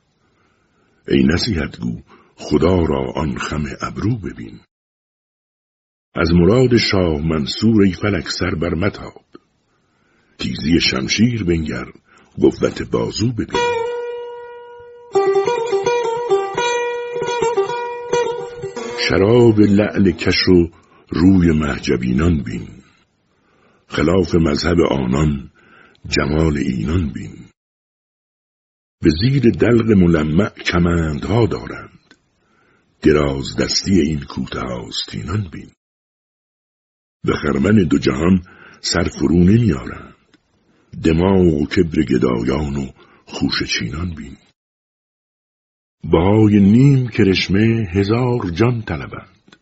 ای 1.07 1.23
نصیحت 1.23 1.79
گو 1.79 2.01
خدا 2.35 2.83
را 2.83 3.11
آن 3.15 3.37
خم 3.37 3.63
ابرو 3.81 4.17
ببین. 4.17 4.59
از 6.15 6.29
مراد 6.33 6.77
شاه 6.77 7.27
منصور 7.27 7.81
ای 7.81 7.91
فلک 7.91 8.29
سر 8.29 8.55
بر 8.55 8.73
متاب 8.73 9.25
تیزی 10.37 10.81
شمشیر 10.81 11.43
بنگر 11.43 11.85
قوت 12.41 12.81
بازو 12.91 13.31
ببین. 13.31 13.59
شراب 19.09 19.59
لعل 19.59 20.11
کش 20.11 20.47
و 20.47 20.69
روی 21.09 21.51
محجبینان 21.51 22.43
بین. 22.43 22.67
خلاف 23.87 24.35
مذهب 24.35 24.77
آنان 24.89 25.51
جمال 26.07 26.57
اینان 26.57 27.09
بین. 27.13 27.35
به 29.01 29.09
زیر 29.21 29.51
دلق 29.51 29.91
ملمع 29.91 30.49
کمندها 30.49 31.45
دارند. 31.45 32.15
دراز 33.01 33.55
دستی 33.55 33.99
این 34.01 34.19
کوته 34.19 34.59
آستینان 34.59 35.49
بین. 35.51 35.71
به 37.23 37.33
خرمن 37.33 37.83
دو 37.83 37.97
جهان 37.97 38.43
سر 38.81 39.03
فرو 39.03 39.37
نمیارند. 39.37 40.15
دماغ 41.03 41.53
و 41.53 41.65
کبر 41.65 42.03
گدایان 42.03 42.75
و 42.75 42.91
خوش 43.25 43.63
چینان 43.63 44.15
بین. 44.15 44.37
بهای 46.03 46.59
نیم 46.59 47.07
کرشمه 47.07 47.87
هزار 47.93 48.49
جان 48.49 48.81
طلبند. 48.81 49.55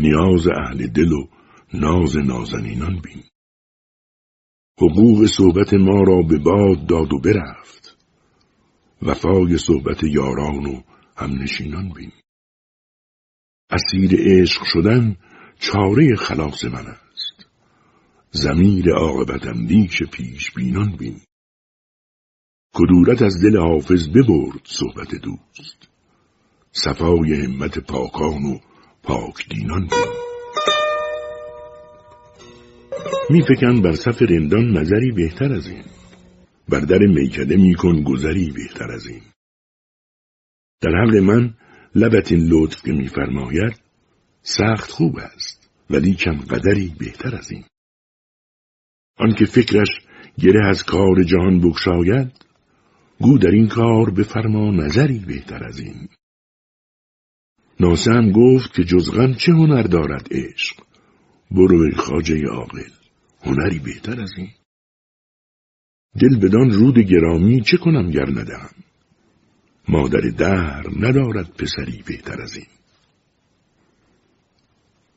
نیاز 0.00 0.46
اهل 0.48 0.86
دل 0.86 1.12
و 1.12 1.26
ناز 1.74 2.16
نازنینان 2.16 3.00
بین. 3.00 3.22
حقوق 4.78 5.26
صحبت 5.26 5.74
ما 5.74 6.02
را 6.02 6.22
به 6.22 6.38
باد 6.38 6.86
داد 6.86 7.12
و 7.12 7.18
برفت. 7.18 7.96
وفای 9.02 9.58
صحبت 9.58 10.02
یاران 10.02 10.66
و 10.66 10.82
همنشینان 11.16 11.88
بین. 11.88 12.12
اسیر 13.70 14.10
عشق 14.18 14.62
شدن 14.64 15.16
چاره 15.58 16.16
خلاص 16.16 16.64
من 16.64 16.86
است. 16.86 17.46
زمیر 18.30 18.92
عاقبت 18.94 19.46
اندیش 19.46 20.02
پیش 20.02 20.50
بینان 20.50 20.96
بین. 20.96 21.20
کدورت 22.74 23.22
از 23.22 23.42
دل 23.42 23.58
حافظ 23.58 24.08
ببرد 24.08 24.60
صحبت 24.64 25.14
دوست. 25.14 25.88
صفای 26.72 27.44
همت 27.44 27.78
پاکان 27.78 28.44
و 28.44 28.58
پاک 29.02 29.48
دینان 29.48 29.80
بین. 29.80 30.14
میفکن 33.30 33.82
بر 33.82 33.92
صف 33.92 34.22
رندان 34.22 34.78
نظری 34.78 35.12
بهتر 35.12 35.52
از 35.52 35.68
این. 35.68 35.84
بر 36.68 36.80
در 36.80 36.98
میکده 36.98 37.56
میکن 37.56 38.02
گذری 38.02 38.50
بهتر 38.50 38.92
از 38.92 39.06
این. 39.06 39.22
در 40.80 40.90
حق 40.90 41.16
من 41.16 41.54
لبت 41.94 42.32
این 42.32 42.48
لطف 42.48 42.82
که 42.82 42.92
میفرماید 42.92 43.83
سخت 44.46 44.90
خوب 44.90 45.18
است 45.18 45.70
ولی 45.90 46.14
کم 46.14 46.36
قدری 46.36 46.94
بهتر 46.98 47.36
از 47.36 47.50
این. 47.50 47.64
آنکه 49.18 49.44
فکرش 49.44 49.88
گره 50.38 50.68
از 50.68 50.82
کار 50.82 51.22
جهان 51.22 51.60
بگشاید 51.60 52.44
گو 53.20 53.38
در 53.38 53.50
این 53.50 53.68
کار 53.68 54.10
بفرما 54.10 54.70
نظری 54.70 55.18
بهتر 55.18 55.64
از 55.64 55.78
این. 55.78 56.08
ناسم 57.80 58.32
گفت 58.32 58.74
که 58.74 58.84
جزغن 58.84 59.34
چه 59.34 59.52
هنر 59.52 59.82
دارد 59.82 60.28
عشق؟ 60.30 60.76
برو 61.50 61.90
خاجه 61.96 62.46
عاقل 62.46 62.82
هنری 63.42 63.78
بهتر 63.78 64.20
از 64.20 64.32
این. 64.36 64.50
دل 66.20 66.38
بدان 66.38 66.70
رود 66.70 66.98
گرامی 66.98 67.60
چه 67.60 67.76
کنم 67.76 68.10
گر 68.10 68.30
ندهم؟ 68.30 68.74
مادر 69.88 70.20
در 70.20 70.84
ندارد 71.00 71.50
پسری 71.50 72.02
بهتر 72.06 72.42
از 72.42 72.56
این. 72.56 72.66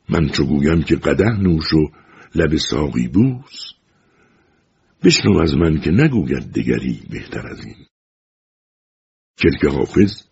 من 0.08 0.28
چو 0.28 0.44
گویم 0.44 0.82
که 0.82 0.96
قده 0.96 1.40
نوش 1.40 1.72
و 1.72 1.90
لب 2.34 2.56
ساقی 2.56 3.08
بوس. 3.08 3.72
بشنو 5.04 5.38
از 5.38 5.54
من 5.54 5.80
که 5.80 5.90
نگوید 5.90 6.52
دگری 6.52 7.02
بهتر 7.10 7.46
از 7.48 7.64
این. 7.64 7.86
کلک 9.38 9.64
حافظ 9.64 10.22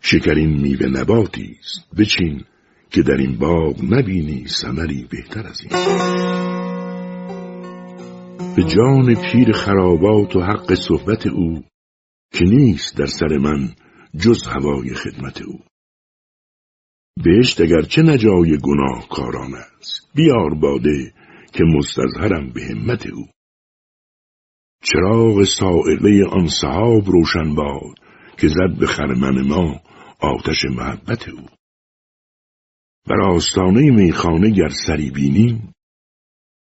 شکرین 0.00 0.60
میوه 0.60 0.86
نباتی 0.86 1.56
است. 1.60 1.96
بچین 1.98 2.44
که 2.90 3.02
در 3.02 3.16
این 3.16 3.38
باغ 3.38 3.84
نبینی 3.84 4.46
ثمری 4.48 5.06
بهتر 5.10 5.46
از 5.46 5.60
این. 5.60 5.70
به 8.56 8.62
جان 8.62 9.14
پیر 9.14 9.52
خرابات 9.52 10.36
و 10.36 10.40
حق 10.40 10.74
صحبت 10.74 11.26
او 11.26 11.64
که 12.32 12.44
نیست 12.44 12.96
در 12.96 13.06
سر 13.06 13.38
من 13.38 13.74
جز 14.16 14.42
هوای 14.46 14.94
خدمت 14.94 15.42
او. 15.42 15.60
بهشت 17.16 17.60
اگر 17.60 17.82
چه 17.82 18.02
نجای 18.02 18.58
گناه 18.58 19.08
کاران 19.08 19.54
است. 19.54 20.10
بیار 20.14 20.54
باده 20.54 21.14
که 21.52 21.64
مستظهرم 21.64 22.52
به 22.52 22.64
همت 22.64 23.06
او. 23.06 23.28
چراغ 24.82 25.44
سائقه 25.44 26.24
آن 26.30 26.48
صحاب 26.48 27.06
روشن 27.06 27.54
باد 27.54 27.94
که 28.38 28.48
زد 28.48 28.78
به 28.80 28.86
خرمن 28.86 29.42
ما 29.48 29.80
آتش 30.20 30.64
محبت 30.64 31.28
او. 31.28 31.46
بر 33.06 33.20
آستانه 33.20 33.90
میخانه 33.90 34.50
گر 34.50 34.70
سری 34.86 35.10
بینیم 35.10 35.72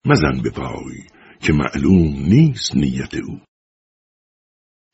مزن 0.06 0.42
به 0.42 0.50
پای 0.50 1.06
که 1.40 1.52
معلوم 1.52 2.24
نیست 2.28 2.76
نیت 2.76 3.14
او. 3.14 3.40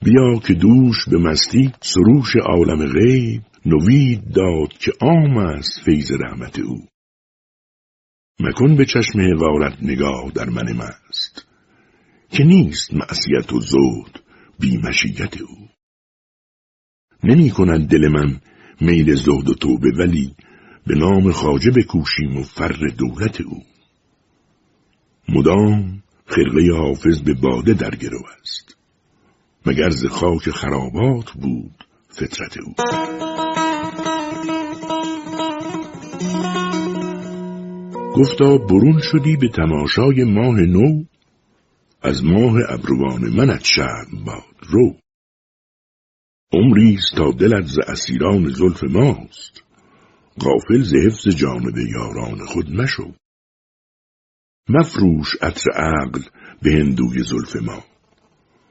بیا 0.05 0.41
که 0.47 0.55
دوش 0.55 1.09
به 1.11 1.19
مستی 1.19 1.73
سروش 1.83 2.37
عالم 2.37 2.93
غیب 2.93 3.43
نوید 3.67 4.33
داد 4.33 4.73
که 4.73 4.93
عام 5.01 5.37
است 5.37 5.81
فیض 5.85 6.13
رحمت 6.13 6.59
او. 6.59 6.87
مکن 8.41 8.77
به 8.77 8.85
چشم 8.85 9.21
حوارت 9.21 9.83
نگاه 9.83 10.31
در 10.35 10.49
من 10.49 10.73
مست 10.73 11.47
که 12.31 12.45
نیست 12.45 12.95
معصیت 12.95 13.53
و 13.53 13.61
زود 13.61 14.19
بی 14.61 14.77
مشیت 14.77 15.41
او. 15.41 15.69
نمی 17.25 17.51
کند 17.51 17.89
دل 17.89 18.09
من 18.09 18.41
میل 18.81 19.15
زهد 19.15 19.49
و 19.49 19.55
توبه 19.55 19.91
ولی 19.99 20.35
به 20.87 20.95
نام 20.95 21.33
خاجه 21.33 21.71
بکوشیم 21.71 22.37
و 22.37 22.43
فر 22.43 22.87
دولت 22.99 23.41
او. 23.41 23.63
مدام 25.29 26.03
خرقه 26.27 26.73
حافظ 26.77 27.21
به 27.23 27.35
باده 27.35 27.75
در 27.75 27.91
گرو 27.91 28.23
است 28.41 28.77
مگر 29.67 29.91
ز 29.91 30.07
خاک 30.07 30.51
خرابات 30.51 31.31
بود 31.33 31.85
فطرت 32.09 32.59
او. 32.59 32.75
گفتا 38.17 38.59
برون 38.59 39.01
شدی 39.03 39.37
به 39.37 39.49
تماشای 39.49 40.25
ماه 40.25 40.61
نو 40.61 41.05
از 42.03 42.25
ماه 42.25 42.55
ابروان 42.69 43.29
منت 43.37 43.65
شرم 43.65 44.25
باد 44.27 44.67
رو. 44.69 44.97
عمریست 46.53 47.15
تا 47.17 47.31
دلت 47.31 47.67
ز 47.67 47.79
اسیران 47.89 48.49
زلف 48.49 48.85
ماست. 48.85 49.63
غافل 50.41 50.83
ز 50.83 50.95
حفظ 50.95 51.29
جانب 51.29 51.79
یاران 51.79 52.47
خود 52.47 52.71
مشو. 52.71 53.13
مفروش 54.69 55.37
عطر 55.43 55.71
عقل 55.71 56.21
به 56.63 56.71
هندوی 56.71 57.23
زلف 57.23 57.57
ما. 57.57 57.85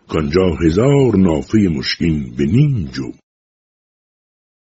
کانجا 0.08 0.56
هزار 0.66 1.16
نافه 1.18 1.58
مشکین 1.58 2.36
به 2.38 2.46
نیم 2.46 2.86
جو. 2.86 3.12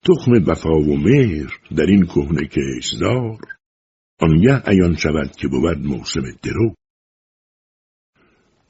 تخم 0.06 0.32
وفا 0.48 0.80
و 0.80 0.98
مهر 0.98 1.60
در 1.76 1.86
این 1.86 2.06
کهنه 2.06 2.48
کشزار 2.48 3.57
آنگه 4.20 4.62
عیان 4.66 4.96
شود 4.96 5.36
که 5.36 5.48
بود 5.48 5.78
موسم 5.78 6.22
درو 6.44 6.74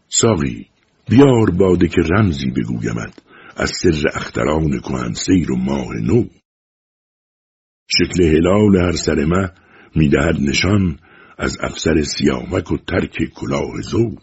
ساقی 0.08 0.70
بیار 1.10 1.50
باده 1.50 1.88
که 1.88 2.02
رمزی 2.02 2.52
بگویمد 2.52 3.22
از 3.56 3.72
سر 3.82 4.04
اختران 4.16 4.80
کهن 4.80 5.14
سیر 5.14 5.52
و 5.52 5.56
ماه 5.56 5.94
نو. 5.96 6.26
شکل 7.90 8.24
هلال 8.24 8.76
هر 8.76 8.92
سر 8.92 9.26
مه 9.26 9.52
می‌دهد 9.96 10.36
نشان 10.42 11.00
از 11.38 11.58
افسر 11.62 12.02
سیامک 12.02 12.72
و 12.72 12.78
ترک 12.78 13.18
کلاه 13.36 13.82
زو. 13.82 14.16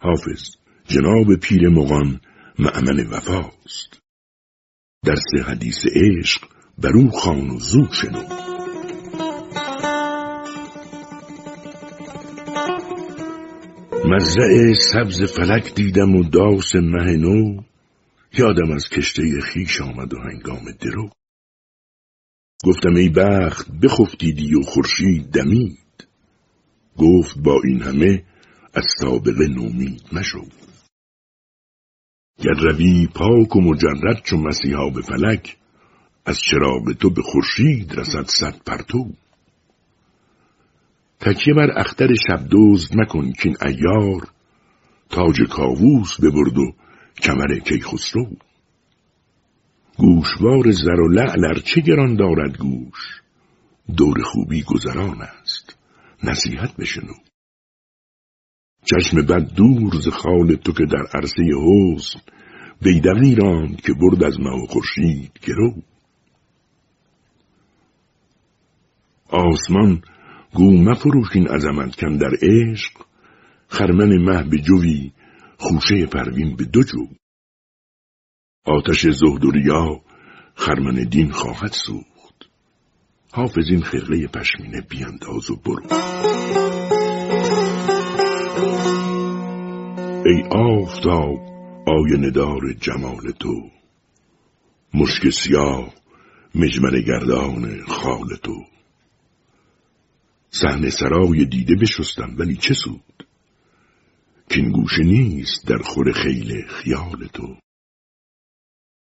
حافظ 0.00 0.56
جناب 0.84 1.34
پیر 1.42 1.68
مغان 1.68 2.20
معمن 2.58 3.06
وفاست. 3.06 4.00
درس 5.04 5.46
حدیث 5.46 5.86
عشق 5.86 6.48
برو 6.78 7.10
خان 7.10 7.50
و 7.50 7.58
زو 7.58 7.92
شنو. 7.92 8.53
مزرع 14.06 14.74
سبز 14.92 15.22
فلک 15.22 15.74
دیدم 15.74 16.16
و 16.16 16.24
داس 16.24 16.74
مه 16.74 17.16
نو. 17.16 17.62
یادم 18.38 18.72
از 18.72 18.88
کشته 18.88 19.40
خیش 19.40 19.80
آمد 19.80 20.14
و 20.14 20.18
هنگام 20.18 20.64
درو. 20.80 21.10
گفتم 22.64 22.94
ای 22.94 23.08
بخت 23.08 23.70
بخفتیدی 23.82 24.54
و 24.54 24.62
خورشید 24.62 25.30
دمید. 25.30 26.06
گفت 26.96 27.38
با 27.38 27.60
این 27.64 27.82
همه 27.82 28.24
از 28.74 28.86
سابقه 29.00 29.48
نومید 29.48 30.02
مشو. 30.12 30.44
گر 32.42 32.54
روی 32.60 33.06
پاک 33.14 33.56
و 33.56 33.60
مجرد 33.60 34.22
چون 34.24 34.40
مسیحا 34.40 34.90
به 34.90 35.02
فلک 35.02 35.56
از 36.24 36.38
چراغ 36.50 36.92
تو 36.92 37.10
به 37.10 37.22
خورشید 37.22 37.92
رسد 37.92 38.26
صد 38.26 38.62
پرتو. 38.66 39.12
تکیه 41.24 41.54
بر 41.54 41.70
اختر 41.76 42.14
شب 42.14 42.40
دزد 42.50 42.96
مکن 42.96 43.32
کین 43.32 43.56
ایار 43.62 44.28
تاج 45.10 45.42
کاووس 45.50 46.20
ببرد 46.20 46.58
و 46.58 46.72
کمر 47.22 47.58
کیخسرو. 47.58 48.26
گوشوار 49.98 50.70
زر 50.70 51.00
و 51.00 51.08
لعل 51.08 51.60
چه 51.60 51.80
گران 51.80 52.16
دارد 52.16 52.58
گوش؟ 52.58 53.22
دور 53.96 54.22
خوبی 54.22 54.62
گذران 54.62 55.22
است. 55.22 55.76
نصیحت 56.22 56.76
بشنو. 56.76 57.14
چشم 58.84 59.22
بد 59.22 59.54
دور 59.54 60.00
ز 60.00 60.08
خال 60.08 60.54
تو 60.54 60.72
که 60.72 60.84
در 60.84 61.18
عرصه 61.18 61.42
حسن 61.66 62.20
بیدقی 62.82 63.34
راند 63.34 63.80
که 63.80 63.92
برد 64.00 64.24
از 64.24 64.40
مه 64.40 64.62
و 64.62 64.66
خورشید 64.66 65.32
گرو. 65.42 65.74
آسمان 69.28 70.02
گو 70.54 70.70
مفروش 70.70 71.28
این 71.34 71.48
عظمت 71.48 71.96
کم 71.96 72.18
در 72.18 72.30
عشق. 72.42 72.92
خرمن 73.68 74.18
مه 74.18 74.42
به 74.42 74.58
جوی 74.58 75.12
خوشه 75.58 76.06
پروین 76.06 76.56
به 76.56 76.64
دو 76.64 76.82
جو. 76.82 77.06
آتش 78.64 79.06
زهد 79.06 79.44
و 79.44 79.50
ریا 79.50 80.00
خرمن 80.54 80.94
دین 80.94 81.30
خواهد 81.30 81.72
سوخت. 81.72 82.48
حافظ 83.32 83.70
این 83.70 83.82
خرقه 83.82 84.26
پشمینه 84.26 84.80
بیانداز 84.80 85.50
و 85.50 85.56
برو. 85.56 85.82
ای 90.26 90.42
آفتاب 90.50 91.38
آینه 91.86 92.30
دار 92.30 92.72
جمال 92.80 93.30
تو. 93.40 93.70
مشک 94.94 95.30
سیاه 95.30 95.94
مجمر 96.54 97.00
گردان 97.00 97.84
خال 97.86 98.36
تو. 98.42 98.73
صحنه 100.60 100.90
سرای 100.90 101.44
دیده 101.44 101.74
بشستم 101.74 102.34
ولی 102.38 102.56
چه 102.56 102.74
سود؟ 102.74 103.26
کین 104.50 104.72
گوشه 104.72 105.02
نیست 105.02 105.68
در 105.68 105.78
خور 105.78 106.12
خیل 106.12 106.66
خیال 106.66 107.26
تو. 107.26 107.56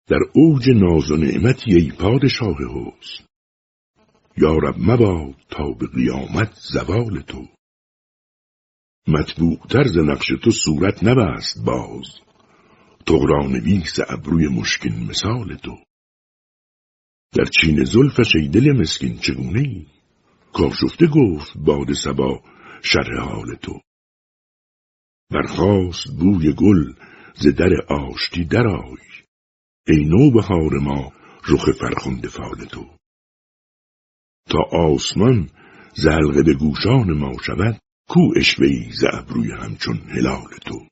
در 0.09 0.19
اوج 0.35 0.69
ناز 0.71 1.11
و 1.11 1.17
نعمتی 1.17 1.75
ای 1.75 1.93
پادشاه 1.99 2.57
حسن. 2.57 3.25
یارب 4.37 4.75
مباد 4.79 5.35
تا 5.51 5.71
به 5.71 5.87
قیامت 5.87 6.59
زوال 6.73 7.21
تو. 7.21 7.49
مطبوع 9.09 9.59
ز 9.87 9.99
نقش 9.99 10.27
تو 10.45 10.51
صورت 10.51 11.05
نبست 11.05 11.65
باز. 11.65 12.21
تغران 13.07 13.53
ویس 13.53 13.99
ابروی 14.09 14.49
مشکین 14.49 15.07
مثال 15.11 15.57
تو. 15.57 15.79
در 17.33 17.45
چین 17.45 17.85
زلفش 17.85 18.37
ای 18.37 18.49
دل 18.49 18.73
مسکین 18.73 19.19
چگونه 19.19 19.61
ای؟ 19.61 19.87
کاشفته 20.53 21.07
گفت 21.07 21.53
باد 21.57 21.93
سبا 21.93 22.43
شرح 22.83 23.21
حال 23.21 23.55
تو. 23.55 23.81
برخواست 25.31 26.07
بوی 26.19 26.53
گل 26.53 26.93
ز 27.35 27.47
در 27.47 27.73
آشتی 27.89 28.45
درای 28.45 28.97
ای 29.87 30.05
نوبهار 30.05 30.79
ما 30.79 31.13
رخ 31.49 31.71
فرخنده 31.71 32.29
فال 32.29 32.65
تو. 32.65 32.97
تا 34.47 34.59
آسمان 34.73 35.51
زلغه 35.95 36.43
به 36.43 36.55
گوشان 36.55 37.13
ما 37.13 37.33
شود 37.47 37.81
کو 38.09 38.21
اشوهی 38.37 38.93
ز 38.93 39.05
ابروی 39.13 39.53
همچون 39.53 39.97
هلال 39.97 40.51
تو. 40.67 40.87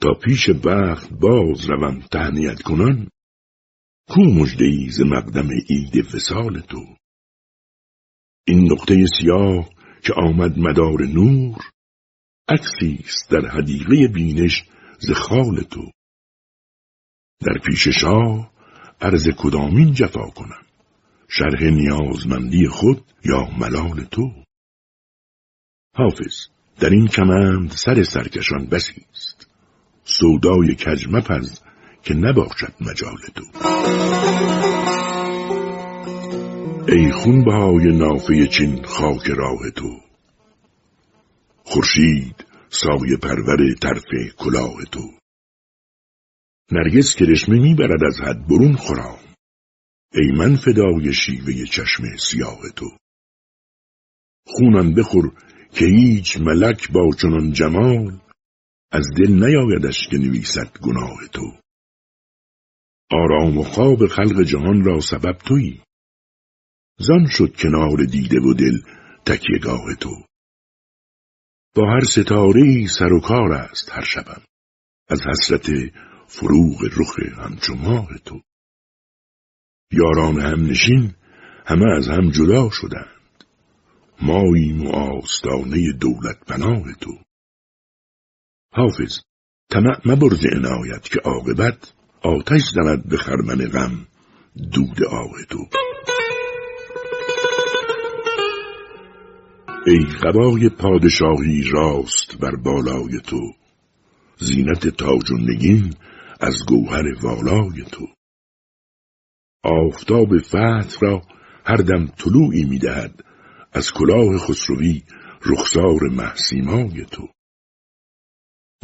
تا 0.00 0.14
پیش 0.14 0.50
بخت 0.50 1.12
باز 1.12 1.70
روم 1.70 2.00
تهنیت 2.00 2.62
کنان 2.62 3.08
کو 4.08 4.20
مجده 4.20 4.90
ز 4.90 5.00
مقدم 5.00 5.48
عید 5.70 6.14
وسال 6.14 6.60
تو. 6.60 6.96
این 8.46 8.72
نقطه 8.72 9.06
سیاه 9.20 9.70
که 10.02 10.12
آمد 10.16 10.58
مدار 10.58 11.02
نور 11.02 11.56
عکسی 12.48 12.98
است 13.04 13.30
در 13.30 13.48
حدیقه 13.48 14.08
بینش 14.08 14.64
ز 14.98 15.10
خال 15.10 15.62
تو. 15.62 15.90
در 17.40 17.58
پیش 17.66 17.88
شاه 17.88 18.52
عرض 19.00 19.28
کدامین 19.38 19.92
جفا 19.92 20.26
کنم؟ 20.26 20.62
شرح 21.28 21.62
نیازمندی 21.64 22.68
خود 22.68 23.04
یا 23.24 23.48
ملال 23.58 24.04
تو؟ 24.04 24.32
حافظ 25.96 26.46
در 26.80 26.90
این 26.90 27.06
کمند 27.06 27.70
سر 27.70 28.02
سرکشان 28.02 28.66
بسی 28.66 29.06
است 29.12 29.46
سودای 30.04 30.74
کج 30.74 31.06
مپز 31.08 31.60
که 32.02 32.14
نباشد 32.14 32.74
مجال 32.80 33.18
تو. 33.34 33.44
ای 36.88 37.12
خونبهای 37.12 37.98
نافه 37.98 38.46
چین 38.46 38.84
خاک 38.84 39.26
راه 39.26 39.70
تو. 39.70 40.00
خورشید 41.64 42.44
سایه 42.68 43.16
پرور 43.16 43.74
طرف 43.74 44.34
کلاه 44.38 44.84
تو. 44.92 45.10
نرگس 46.72 47.14
کرشمه 47.14 47.58
می‌برد 47.60 48.04
از 48.04 48.20
حد 48.20 48.46
برون 48.48 48.76
خورام 48.76 49.18
ای 50.14 50.32
من 50.38 50.56
فدای 50.56 51.12
شیوه 51.12 51.64
چشم 51.64 52.16
سیاه 52.16 52.60
تو. 52.76 52.86
خونم 54.46 54.94
بخور 54.94 55.32
که 55.72 55.84
هیچ 55.84 56.36
ملک 56.36 56.92
با 56.92 57.10
چنان 57.20 57.52
جمال 57.52 58.20
از 58.92 59.06
دل 59.18 59.44
نیایدش 59.44 60.08
که 60.10 60.18
نویسد 60.18 60.78
گناه 60.82 61.18
تو. 61.32 61.52
آرام 63.10 63.58
و 63.58 63.62
خواب 63.62 64.06
خلق 64.06 64.42
جهان 64.42 64.84
را 64.84 65.00
سبب 65.00 65.38
تویی. 65.38 65.82
زان 67.06 67.26
شد 67.26 67.56
کنار 67.56 68.04
دیده 68.10 68.40
و 68.40 68.54
دل 68.54 68.78
تکیهگاه 69.26 69.94
تو. 70.00 70.10
با 71.74 71.90
هر 71.90 72.04
ستاره 72.04 72.86
سر 72.86 73.12
و 73.12 73.20
کار 73.20 73.52
است 73.52 73.92
هر 73.92 74.04
شبم. 74.04 74.42
از 75.08 75.20
حسرت 75.20 75.66
فروغ 76.26 76.84
رخ 76.96 77.18
همچو 77.38 77.74
ماه 77.74 78.18
تو. 78.24 78.40
یاران 79.92 80.40
هم 80.40 80.66
نشین 80.66 81.14
همه 81.66 81.86
از 81.96 82.08
هم 82.08 82.30
جدا 82.30 82.70
شدند. 82.70 83.44
ماییم 84.22 84.86
و 84.86 84.90
آستانه 84.90 85.92
دولت 85.92 86.44
پناه 86.46 86.94
تو. 87.00 87.18
حافظ 88.72 89.20
طمع 89.70 90.00
مبرز 90.04 90.46
عنایت 90.46 91.02
که 91.02 91.20
عاقبت 91.24 91.92
آتش 92.22 92.62
زند 92.74 93.08
به 93.08 93.16
خرمن 93.16 93.68
غم 93.68 94.06
دود 94.72 95.04
آه 95.04 95.44
تو. 95.50 95.68
ای 99.86 100.04
قبای 100.22 100.68
پادشاهی 100.68 101.62
راست 101.72 102.38
بر 102.38 102.56
بالای 102.56 103.20
تو. 103.20 103.52
زینت 104.38 104.88
تاج 104.88 105.30
و 105.30 105.36
نگین 105.36 105.94
از 106.40 106.56
گوهر 106.68 107.04
والای 107.22 107.84
تو. 107.92 108.06
آفتاب 109.64 110.38
فتح 110.38 110.98
را 111.00 111.22
هر 111.64 111.76
دم 111.76 112.06
طلوعی 112.06 112.64
می‌دهد 112.64 113.24
از 113.72 113.92
کلاه 113.92 114.38
خسروی 114.38 115.02
رخسار 115.46 116.00
محسیمای 116.10 117.04
تو. 117.10 117.28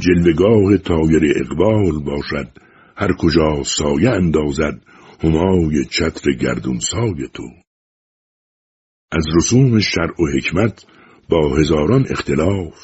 جلوگاه 0.01 0.79
تایر 0.79 1.33
اقبال 1.37 2.05
باشد 2.05 2.49
هر 2.97 3.13
کجا 3.13 3.63
سایه 3.65 4.11
اندازد 4.11 4.83
همای 5.23 5.85
چتر 5.85 6.33
گردونسای 6.33 7.29
تو. 7.35 7.43
از 9.13 9.25
رسوم 9.37 9.81
شرع 9.81 10.23
و 10.23 10.27
حکمت 10.37 10.85
با 11.29 11.57
هزاران 11.57 12.07
اختلاف. 12.11 12.75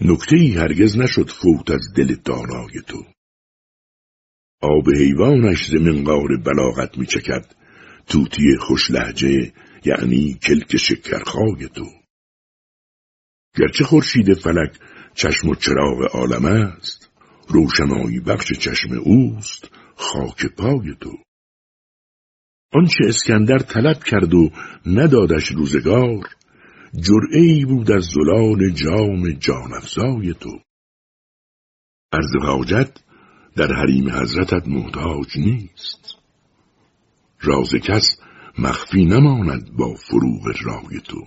نکته 0.00 0.36
هرگز 0.36 0.98
نشد 0.98 1.30
فوت 1.30 1.70
از 1.70 1.92
دل 1.96 2.14
دانای 2.24 2.80
تو. 2.86 3.04
آب 4.62 4.90
حیوانش 4.96 5.66
ز 5.70 5.74
منقار 5.74 6.36
بلاغت 6.36 6.98
می 6.98 7.06
چکد 7.06 7.54
توتی 8.06 8.56
خوش 8.60 8.90
لحجه 8.90 9.52
یعنی 9.84 10.38
کلک 10.42 10.76
شکرخای 10.76 11.68
تو. 11.74 11.86
گرچه 13.58 13.84
خورشید 13.84 14.34
فلک 14.34 14.78
چشم 15.14 15.48
و 15.48 15.54
چراغ 15.54 16.16
عالم 16.16 16.44
است 16.44 17.10
روشنایی 17.48 18.20
بخش 18.20 18.52
چشم 18.52 18.92
اوست 19.04 19.70
خاک 19.96 20.46
پای 20.46 20.94
تو. 21.00 21.12
آنچه 22.74 23.04
اسکندر 23.08 23.58
طلب 23.58 24.04
کرد 24.04 24.34
و 24.34 24.50
ندادش 24.86 25.48
روزگار 25.48 26.28
جرعی 26.94 27.64
بود 27.64 27.92
از 27.92 28.04
زلال 28.04 28.70
جام 28.70 29.30
جانفزای 29.30 30.34
تو. 30.34 30.58
عرض 32.12 32.36
حاجت 32.42 32.90
در 33.56 33.74
حریم 33.74 34.10
حضرتت 34.10 34.68
محتاج 34.68 35.38
نیست. 35.38 36.16
راز 37.40 37.74
کس 37.74 38.20
مخفی 38.58 39.04
نماند 39.04 39.76
با 39.76 39.94
فروغ 39.94 40.52
رای 40.64 41.00
تو. 41.00 41.26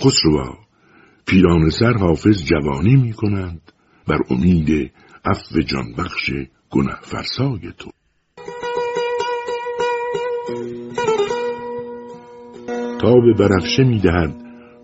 خسروا 0.00 0.58
پیران 1.26 1.70
سر 1.70 1.92
حافظ 1.92 2.44
جوانی 2.44 2.96
می 2.96 3.12
کند 3.12 3.72
بر 4.06 4.18
امید 4.30 4.92
عفو 5.24 5.60
جانبخش 5.60 6.30
گنه 6.70 6.96
فرسای 7.02 7.72
تو. 7.78 7.90
تاب 13.02 13.32
برفشه 13.38 13.84
می 13.84 13.98
دهد 13.98 14.34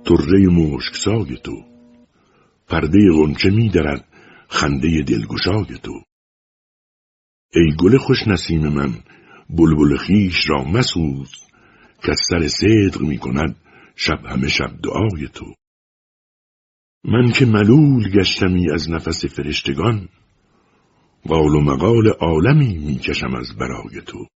تره 0.04 0.46
مشکسای 0.46 1.36
تو. 1.36 1.64
پرده 2.68 2.98
غنچه 3.16 3.50
می 3.50 3.68
درد 3.68 4.08
خنده 4.48 5.02
دلگشای 5.02 5.78
تو. 5.82 6.02
ای 7.54 7.76
گل 7.80 7.98
خوش 7.98 8.18
نسیم 8.26 8.68
من 8.68 8.94
بلبل 9.50 9.96
خیش 9.96 10.50
را 10.50 10.64
مسوز 10.64 11.30
که 12.02 12.12
سر 12.28 12.48
صدق 12.48 13.00
می 13.00 13.18
کند 13.18 13.56
شب 13.96 14.26
همه 14.26 14.48
شب 14.48 14.70
دعای 14.82 15.28
تو. 15.34 15.54
من 17.04 17.32
که 17.32 17.46
ملول 17.46 18.10
گشتمی 18.10 18.70
از 18.70 18.90
نفس 18.90 19.24
فرشتگان 19.24 20.08
قال 21.28 21.54
و 21.54 21.60
مقال 21.60 22.08
عالمی 22.08 22.78
می‌کشم 22.78 23.34
از 23.34 23.56
برای 23.56 24.00
تو. 24.06 24.26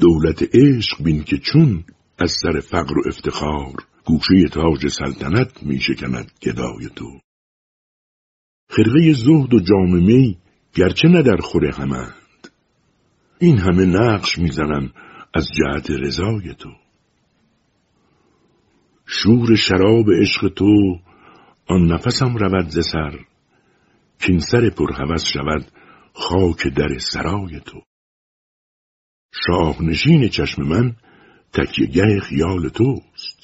دولت 0.00 0.42
عشق 0.42 1.02
بین 1.04 1.24
که 1.24 1.38
چون 1.38 1.84
از 2.20 2.32
سر 2.42 2.60
فقر 2.60 2.98
و 2.98 3.02
افتخار 3.08 3.74
گوشه 4.04 4.48
تاج 4.52 4.88
سلطنت 4.88 5.62
میشکند 5.62 6.32
گدای 6.42 6.88
تو. 6.96 7.20
خرقه 8.70 9.12
زهد 9.12 9.54
و 9.54 9.60
جام 9.60 9.96
می 9.96 10.38
گرچه 10.74 11.08
نه 11.08 11.22
در 11.22 11.36
خور 11.36 11.66
همند. 11.66 12.48
این 13.38 13.58
همه 13.58 13.84
نقش 13.84 14.38
می‌زنم 14.38 14.92
از 15.34 15.48
جهت 15.58 15.90
رضای 15.90 16.54
تو. 16.54 16.70
شور 19.06 19.56
شراب 19.56 20.10
عشق 20.20 20.48
تو 20.48 20.98
آن 21.66 21.86
نفسم 21.92 22.36
رود 22.36 22.68
ز 22.68 22.78
سر 22.92 23.18
کین 24.20 24.38
سر 24.38 24.70
پرهوس 24.70 25.24
شود 25.32 25.66
خاک 26.12 26.66
در 26.66 26.98
سرای 26.98 27.60
تو. 27.60 27.82
شاه 29.46 29.82
نشین 29.82 30.28
چشم 30.28 30.62
من 30.62 30.96
تکیه 31.52 32.20
خیال 32.20 32.68
توست. 32.68 33.40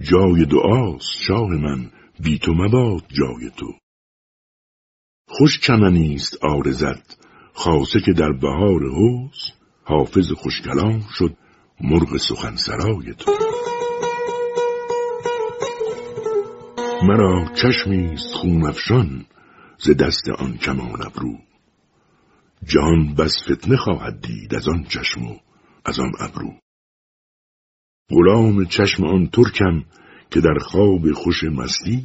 جای 0.00 0.44
دعاست 0.44 1.08
شاه 1.26 1.48
من 1.48 1.90
بی 2.20 2.38
تو 2.38 2.52
مباد 2.52 3.04
جای 3.08 3.50
تو. 3.56 3.72
خوش 5.28 5.60
چمنیست 5.60 6.44
آرزت 6.44 7.18
خاصه 7.52 8.00
که 8.00 8.12
در 8.12 8.32
بهار 8.32 8.88
حوز. 8.88 9.52
حافظ 9.84 10.32
خوشکلام 10.32 11.04
شد 11.18 11.36
مرغ 11.80 12.16
سخن 12.16 12.56
سرای 12.56 13.14
تو. 13.18 13.32
مرا 17.02 17.52
چشمیست 17.54 18.34
خون 18.34 18.66
افشان 18.66 19.26
ز 19.78 19.90
دست 19.90 20.28
آن 20.38 20.58
کمان 20.58 21.06
ابرو. 21.06 21.38
جان 22.64 23.14
بس 23.14 23.36
فتنه 23.50 23.76
خواهد 23.76 24.20
دید 24.20 24.54
از 24.54 24.68
آن 24.68 24.84
چشم 24.84 25.26
و 25.26 25.36
از 25.84 26.00
آن 26.00 26.12
ابرو. 26.20 26.54
غلام 28.10 28.64
چشم 28.64 29.04
آن 29.04 29.26
ترکم 29.26 29.84
که 30.30 30.40
در 30.40 30.58
خواب 30.60 31.12
خوش 31.12 31.44
مستی 31.44 32.04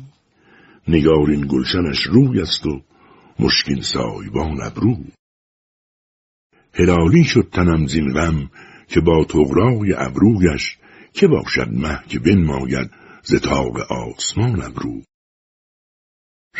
نگارین 0.88 1.48
گلشنش 1.50 2.04
روی 2.04 2.42
است 2.42 2.66
و 2.66 2.82
مشکین 3.40 3.82
سایبان 3.82 4.58
ابرو. 4.64 4.98
هلالی 6.74 7.24
شد 7.24 7.50
تنم 7.52 7.88
زین 7.88 8.14
غم 8.14 8.50
که 8.88 9.02
با 9.02 9.26
تغرای 9.30 9.94
ابرویش 9.98 10.78
که 11.14 11.28
باشد 11.28 11.70
مه 11.72 12.00
که 12.08 12.20
بنماید 12.20 12.92
ز 13.24 13.36
تاق 13.36 13.78
آسمان 13.92 14.62
ابرو. 14.62 15.02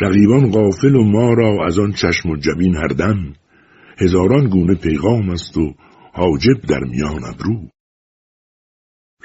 رقیبان 0.00 0.50
غافل 0.50 0.94
و 0.94 1.02
ما 1.02 1.34
را 1.34 1.66
از 1.66 1.78
آن 1.78 1.92
چشم 1.92 2.30
و 2.30 2.36
جبین 2.36 2.76
هر 2.76 2.88
دم 2.88 3.32
هزاران 3.98 4.48
گونه 4.48 4.74
پیغام 4.74 5.30
است 5.30 5.56
و 5.56 5.74
حاجب 6.12 6.60
در 6.68 6.84
میان 6.84 7.24
ابرو. 7.24 7.68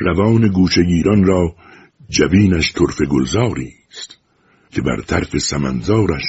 روان 0.06 0.48
گوشگیران 0.48 1.24
را 1.24 1.56
جبینش 2.10 2.74
طرف 2.74 3.02
گلزاری 3.10 3.74
است 3.90 4.18
که 4.72 4.82
بر 4.82 5.02
طرف 5.02 5.38
سمنزارش 5.38 6.24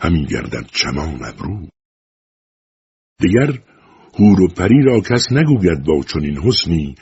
همین 0.00 0.24
گردد 0.24 0.66
چمان 0.66 1.24
ابرو. 1.24 1.68
دیگر 3.20 3.58
هور 4.18 4.40
و 4.40 4.48
پری 4.48 4.82
را 4.82 5.00
کس 5.00 5.32
نگوید 5.32 5.84
با 5.84 6.02
چنین 6.02 6.38
حسنی 6.38 6.94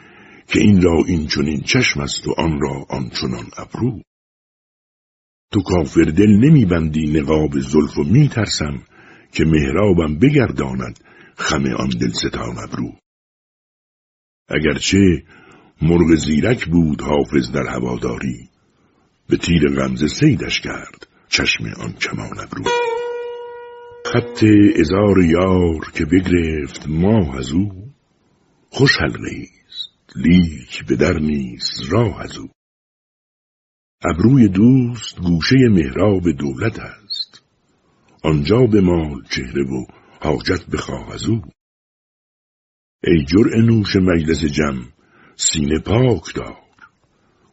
که 0.48 0.61
این 0.61 0.83
را 0.83 1.05
این 1.07 1.26
چنین 1.26 1.61
چشم 1.61 2.00
است 2.00 2.29
و 2.29 2.35
آن 2.38 2.61
را 2.61 2.87
آن 2.88 3.11
چنان 3.20 3.46
ابرو. 3.57 4.02
تو 5.52 5.62
کافر 5.62 6.05
دل 6.05 6.31
نمیبندی 6.31 7.20
نقاب 7.20 7.61
زلف 7.61 7.98
و 7.98 8.05
میترسم 8.05 8.83
که 9.33 9.44
مهرابم 9.44 10.18
بگرداند 10.18 11.00
خم 11.37 11.66
آن 11.66 11.88
دلستان 11.88 12.59
ابرو. 12.59 12.92
اگرچه 14.48 15.22
مرغ 15.82 16.14
زیرک 16.14 16.66
بود 16.66 17.00
حافظ 17.00 17.52
در 17.52 17.66
هواداری. 17.66 18.48
به 19.28 19.36
تیر 19.36 19.62
غمزه 19.76 20.06
سیدش 20.06 20.60
کرد 20.60 21.06
چشم 21.28 21.64
آن 21.64 21.92
کمان 21.92 22.40
ابرو. 22.40 22.64
خط 24.06 24.44
ازار 24.80 25.24
یار 25.24 25.92
که 25.94 26.04
بگرفت 26.04 26.88
ماه 26.88 27.36
از 27.36 27.50
او 27.50 27.92
خوش 28.70 28.96
است 29.00 29.90
لیک 30.16 30.86
به 30.86 30.96
در 30.96 31.18
نیست 31.18 31.92
راه 31.92 32.20
از 32.20 32.38
او. 32.38 32.48
ابروی 34.04 34.48
دوست 34.48 35.20
گوشه 35.20 35.56
مهراب 35.70 36.30
دولت 36.30 36.78
است. 36.78 37.42
آنجا 38.22 38.66
به 38.72 38.80
مال 38.80 39.22
چهره 39.30 39.62
و 39.62 39.84
حاجت 40.20 40.66
بخواه 40.66 41.14
از 41.14 41.28
او. 41.28 41.42
ای 43.04 43.24
جرع 43.24 43.60
نوش 43.60 43.96
مجلس 43.96 44.44
جم 44.44 44.95
سینه 45.37 45.79
پاک 45.79 46.35
دار. 46.35 46.57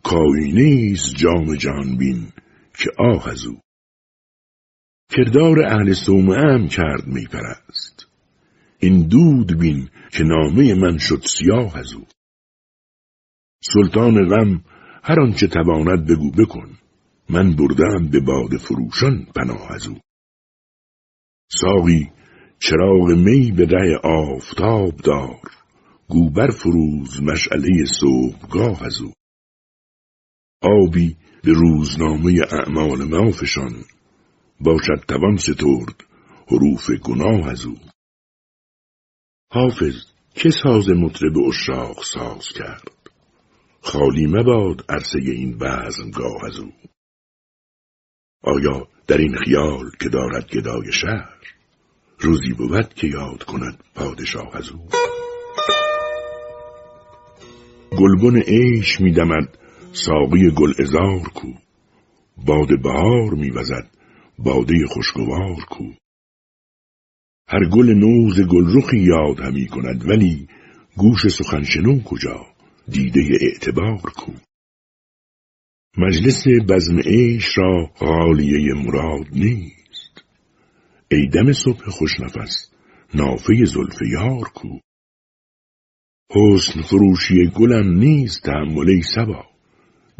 کاینه 0.03 0.95
جام 0.95 1.55
جهان 1.55 1.97
بین 1.97 2.31
که 2.77 2.89
آه 2.97 3.29
از 3.29 3.45
او. 3.45 3.59
کردار 5.09 5.65
اهل 5.65 5.93
صومعه 5.93 6.53
هم 6.53 6.67
کرد 6.67 7.07
میپرست 7.07 8.07
این 8.79 9.07
دود 9.07 9.59
بین 9.59 9.89
که 10.11 10.23
نامه 10.23 10.73
من 10.73 10.97
شد 10.97 11.21
سیاه 11.25 11.77
از 11.77 11.93
او. 11.93 12.05
سلطان 13.63 14.29
غم 14.29 14.63
هر 15.03 15.19
آنچه 15.19 15.47
تواند 15.47 16.07
بگو 16.07 16.31
بکن. 16.31 16.77
من 17.29 17.55
بردم 17.55 18.09
به 18.11 18.19
باد 18.19 18.57
فروشان 18.57 19.25
پناه 19.35 19.71
از 19.71 19.87
او. 19.87 19.99
ساقی 21.51 22.11
چراغ 22.59 23.09
می 23.09 23.51
به 23.51 23.65
ره 23.65 23.97
آفتاب 24.03 24.95
دار. 24.95 25.62
گوبر 26.13 26.49
فروز 26.51 27.21
مشعله 27.21 27.85
صبحگاه 27.85 28.83
از 28.83 29.01
او. 29.01 29.13
آبی 30.61 31.17
به 31.43 31.51
روزنامه 31.51 32.41
اعمال 32.51 33.03
ما 33.03 33.31
فشان 33.31 33.83
باشد 34.59 35.05
توان 35.07 35.37
سترد 35.37 36.03
حروف 36.47 36.89
گناه 36.91 37.47
از 37.49 37.65
او. 37.65 37.77
حافظ 39.51 39.95
که 40.35 40.49
ساز 40.49 40.89
مطرب 40.89 41.37
اشراق 41.47 42.03
ساز 42.03 42.47
کرد؟ 42.47 43.11
خالی 43.81 44.27
مباد 44.27 44.85
عرصه 44.89 45.19
این 45.19 45.57
بزمگاه 45.57 46.45
از 46.45 46.59
او. 46.59 46.71
آیا 48.43 48.87
در 49.07 49.17
این 49.17 49.35
خیال 49.45 49.91
که 49.99 50.09
دارد 50.09 50.49
گدای 50.49 50.91
شهر 50.91 51.39
روزی 52.19 52.53
بود 52.53 52.93
که 52.93 53.07
یاد 53.07 53.43
کند 53.43 53.83
پادشاه 53.95 54.57
از 54.57 54.69
او؟ 54.69 54.87
گلبن 57.99 58.41
عیش 58.41 59.01
میدمد 59.01 59.57
ساقی 59.91 60.51
گل 60.55 60.73
ازار 60.79 61.29
کو. 61.33 61.47
باد 62.45 62.81
بهار 62.83 63.33
میوزد 63.33 63.89
باده 64.39 64.85
خوشگوار 64.87 65.61
کو. 65.69 65.83
هر 67.47 67.69
گل 67.69 67.93
نوز 67.93 68.39
گلرخی 68.39 68.97
یاد 68.97 69.39
همی 69.39 69.67
کند 69.67 70.09
ولی 70.09 70.47
گوش 70.97 71.27
سخنشنو 71.27 72.03
کجا؟ 72.03 72.45
دیده 72.87 73.37
اعتبار 73.41 74.11
کو. 74.15 74.31
مجلس 75.97 76.43
بزم 76.69 76.99
عیش 76.99 77.57
را 77.57 77.85
غالیه 77.99 78.73
مراد 78.73 79.27
نیست. 79.31 80.23
ای 81.11 81.27
دم 81.27 81.53
صبح 81.53 81.89
خوشنفس 81.89 82.71
نافه 83.13 83.65
زلف 83.65 84.01
یار 84.11 84.49
کو. 84.55 84.79
حسن 86.35 86.81
فروشی 86.81 87.47
گلم 87.55 87.97
نیست 87.99 88.43
تحمله 88.43 89.01
سبا. 89.01 89.45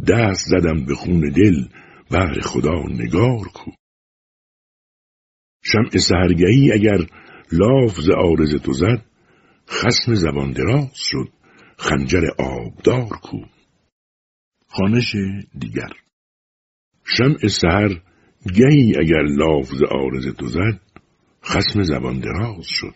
دست 0.08 0.45
زدم 0.45 0.86
به 0.86 0.95
خون 0.95 1.30
دل 1.30 1.65
بهر 2.12 2.41
خدا 2.41 2.84
نگار 2.89 3.47
کو. 3.54 3.71
شمع 5.63 5.97
سهرگهی 5.97 6.71
اگر 6.71 7.08
لاف 7.52 7.99
ز 8.02 8.56
تو 8.63 8.73
زد 8.73 9.06
خسم 9.69 10.13
زبان 10.13 10.52
دراز 10.52 10.91
شد 10.95 11.30
خنجر 11.78 12.26
آبدار 12.39 13.10
کو. 13.10 13.45
خانش 14.67 15.15
دیگر. 15.60 15.93
شمع 17.06 17.47
سهر 17.47 18.02
گهی 18.54 18.93
اگر 18.99 19.23
لاف 19.23 19.69
ز 19.73 20.28
تو 20.38 20.47
زد 20.47 20.80
خسم 21.43 21.84
زبان 21.84 22.19
دراز 22.19 22.65
شد 22.65 22.95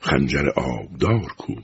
خنجر 0.00 0.48
آبدار 0.56 1.32
کو. 1.38 1.54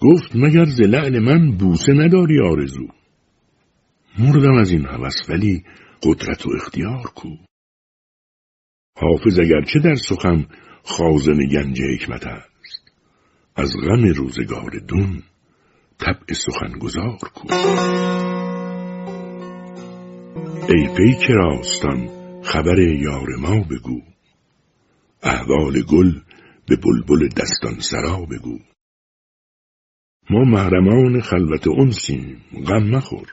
گفت 0.00 0.36
مگر 0.36 0.64
ز 0.64 0.80
لعل 0.80 1.18
من 1.18 1.56
بوسه 1.56 1.92
نداری 1.92 2.40
آرزو؟ 2.40 2.88
مردم 4.18 4.54
از 4.60 4.70
این 4.70 4.86
هوس 4.86 5.28
ولی 5.28 5.64
قدرت 6.02 6.46
و 6.46 6.50
اختیار 6.56 7.02
کو. 7.14 7.28
حافظ 8.98 9.38
اگرچه 9.38 9.78
در 9.78 9.94
سخن 9.94 10.46
خازن 10.84 11.38
گنج 11.52 11.80
حکمت 11.94 12.26
است. 12.26 12.92
از 13.56 13.76
غم 13.76 14.04
روزگار 14.04 14.70
دون 14.88 15.22
طبع 15.98 16.34
سخنگزار 16.34 17.18
کو. 17.34 17.54
ای 20.68 20.88
پیک 20.96 21.30
راستان 21.30 22.08
خبر 22.42 22.78
یار 22.78 23.36
ما 23.38 23.60
بگو. 23.60 24.00
احوال 25.22 25.82
گل 25.82 26.20
به 26.68 26.76
بلبل 26.76 27.28
دستان 27.28 27.80
سرا 27.80 28.26
بگو. 28.30 28.58
ما 30.30 30.44
محرمان 30.44 31.20
خلوت 31.20 31.68
انسیم. 31.68 32.42
غم 32.66 32.90
مخور. 32.90 33.28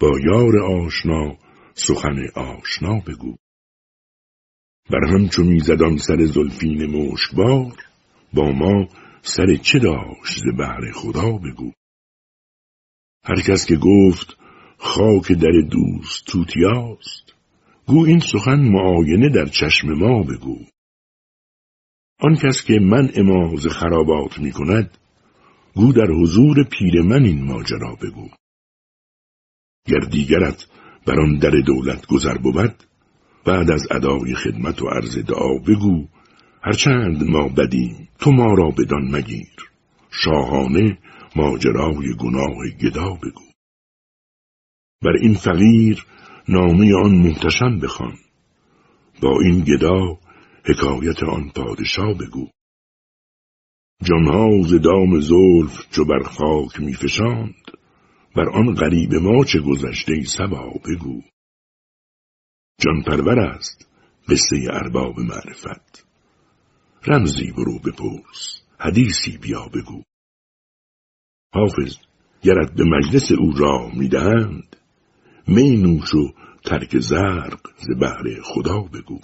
با 0.00 0.10
یار 0.26 0.58
آشنا 0.58 1.36
سخن 1.74 2.28
آشنا 2.34 2.98
بگو. 3.06 3.36
بر 4.90 5.08
هم 5.08 5.28
چو 5.28 5.44
میزدان 5.44 5.96
سر 5.96 6.24
زلفین 6.24 6.86
مشکبار 6.86 7.76
با 8.34 8.52
ما 8.52 8.88
سر 9.22 9.56
چه 9.56 9.78
داشت 9.78 10.38
ز 10.38 10.56
بهر 10.56 10.92
خدا 10.94 11.32
بگو. 11.32 11.72
هر 13.24 13.40
کس 13.40 13.66
که 13.66 13.76
گفت 13.76 14.36
خاک 14.78 15.32
در 15.32 15.60
دوست 15.70 16.26
توتیاست 16.26 17.34
گو 17.86 18.04
این 18.06 18.18
سخن 18.18 18.60
معاینه 18.60 19.28
در 19.28 19.46
چشم 19.46 19.92
ما 19.92 20.22
بگو. 20.22 20.58
آن 22.20 22.34
کس 22.34 22.64
که 22.64 22.78
من 22.80 23.10
اماز 23.16 23.66
خرابات 23.66 24.38
می 24.38 24.52
کند 24.52 24.98
گو 25.74 25.92
در 25.92 26.10
حضور 26.22 26.64
پیر 26.64 27.02
من 27.02 27.24
این 27.24 27.44
ماجرا 27.44 27.94
بگو. 27.94 28.28
گر 29.86 30.08
دیگرت 30.10 30.66
بر 31.06 31.20
آن 31.20 31.38
در 31.38 31.50
دولت 31.50 32.06
گذر 32.06 32.38
بود 32.38 32.84
بعد 33.44 33.70
از 33.70 33.86
ادای 33.90 34.34
خدمت 34.34 34.82
و 34.82 34.88
عرض 34.88 35.18
دعا 35.18 35.58
بگو 35.68 36.08
هرچند 36.62 37.30
ما 37.30 37.48
بدیم 37.48 38.08
تو 38.18 38.32
ما 38.32 38.54
را 38.54 38.70
بدان 38.70 39.10
مگیر. 39.10 39.56
شاهانه 40.10 40.98
ماجرای 41.36 42.14
گناه 42.18 42.68
گدا 42.80 43.10
بگو. 43.10 43.44
بر 45.02 45.16
این 45.20 45.34
فقیر 45.34 46.06
نامه 46.48 46.94
آن 47.04 47.14
محتشم 47.14 47.78
بخوان. 47.78 48.16
با 49.22 49.40
این 49.40 49.60
گدا 49.60 50.18
حکایت 50.64 51.22
آن 51.22 51.50
پادشاه 51.54 52.14
بگو. 52.14 52.48
جانها 54.04 54.62
ز 54.62 54.74
دام 54.74 55.20
زلف 55.20 55.90
چو 55.90 56.04
بر 56.04 56.22
خاک 56.22 56.80
میفشاند. 56.80 57.54
بر 58.36 58.48
آن 58.48 58.74
غریب 58.74 59.14
ما 59.14 59.44
چه 59.44 59.60
گذشته 59.60 60.24
سبا 60.24 60.70
بگو. 60.84 61.22
جان 62.80 63.02
پرور 63.06 63.40
است 63.40 63.88
قصه 64.28 64.56
ارباب 64.70 65.20
معرفت. 65.20 66.06
رمزی 67.06 67.52
برو 67.52 67.78
بپرس 67.78 68.62
حدیثی 68.78 69.38
بیا 69.38 69.68
بگو. 69.74 70.02
حافظ 71.54 71.96
گرت 72.42 72.72
به 72.72 72.84
مجلس 72.84 73.32
او 73.32 73.52
راه 73.52 73.98
می‌دهند. 73.98 74.76
می 75.48 75.76
نوش 75.76 76.14
و 76.14 76.34
ترک 76.64 76.98
زرق 76.98 77.60
ز 77.78 77.98
بهر 78.00 78.40
خدا 78.44 78.80
بگو. 78.80 79.20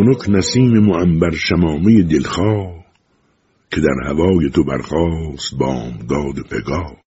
خنک 0.00 0.28
نسیم 0.28 0.78
معنبر 0.78 1.30
شمامه 1.30 2.02
دلخواه 2.02 2.84
که 3.70 3.80
در 3.80 4.08
هوای 4.08 4.50
تو 4.50 4.64
برخاست 4.64 5.54
بامداد 5.58 6.48
پگاه. 6.50 7.02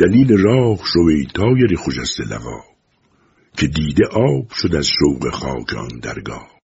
دلیل 0.00 0.38
راه 0.38 0.78
شوی 0.92 1.26
تایر 1.34 1.76
خوشست 1.76 2.20
لقا 2.20 2.60
که 3.56 3.66
دیده 3.66 4.06
آب 4.06 4.50
شد 4.50 4.74
از 4.74 4.88
شوق 4.88 5.30
خاک 5.30 6.00
درگاه. 6.02 6.58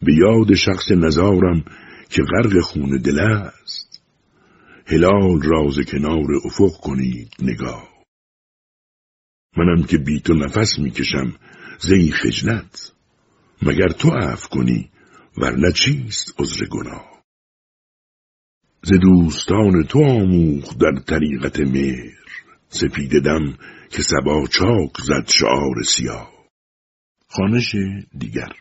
به 0.00 0.14
یاد 0.14 0.54
شخص 0.54 0.90
نزارم 0.90 1.64
که 2.10 2.22
غرق 2.22 2.60
خون 2.60 3.02
دل 3.04 3.20
است. 3.20 4.02
هلال 4.86 5.42
راز 5.42 5.78
کنار 5.88 6.26
افق 6.44 6.80
کنید 6.82 7.32
نگاه. 7.42 7.88
منم 9.56 9.82
که 9.82 9.98
بی 9.98 10.20
تو 10.20 10.34
نفس 10.34 10.78
می‌کشم 10.78 11.36
زی 11.80 12.10
خجلت. 12.10 12.95
مگر 13.62 13.88
تو 13.88 14.08
عف 14.10 14.46
کنی 14.48 14.90
ورنه 15.38 15.72
چیست 15.72 16.34
عذر 16.38 16.66
گناه؟ 16.66 17.22
ز 18.82 18.92
دوستان 18.92 19.84
تو 19.84 20.04
آموخ 20.04 20.76
در 20.76 21.00
طریقت 21.06 21.60
مهر 21.60 22.16
سپید 22.68 23.22
دم 23.24 23.58
که 23.90 24.02
سبا 24.02 24.46
چاک 24.46 25.00
زد 25.04 25.28
شعار 25.28 25.82
سیاه. 25.82 26.32
خانش 27.28 27.76
دیگر. 28.18 28.52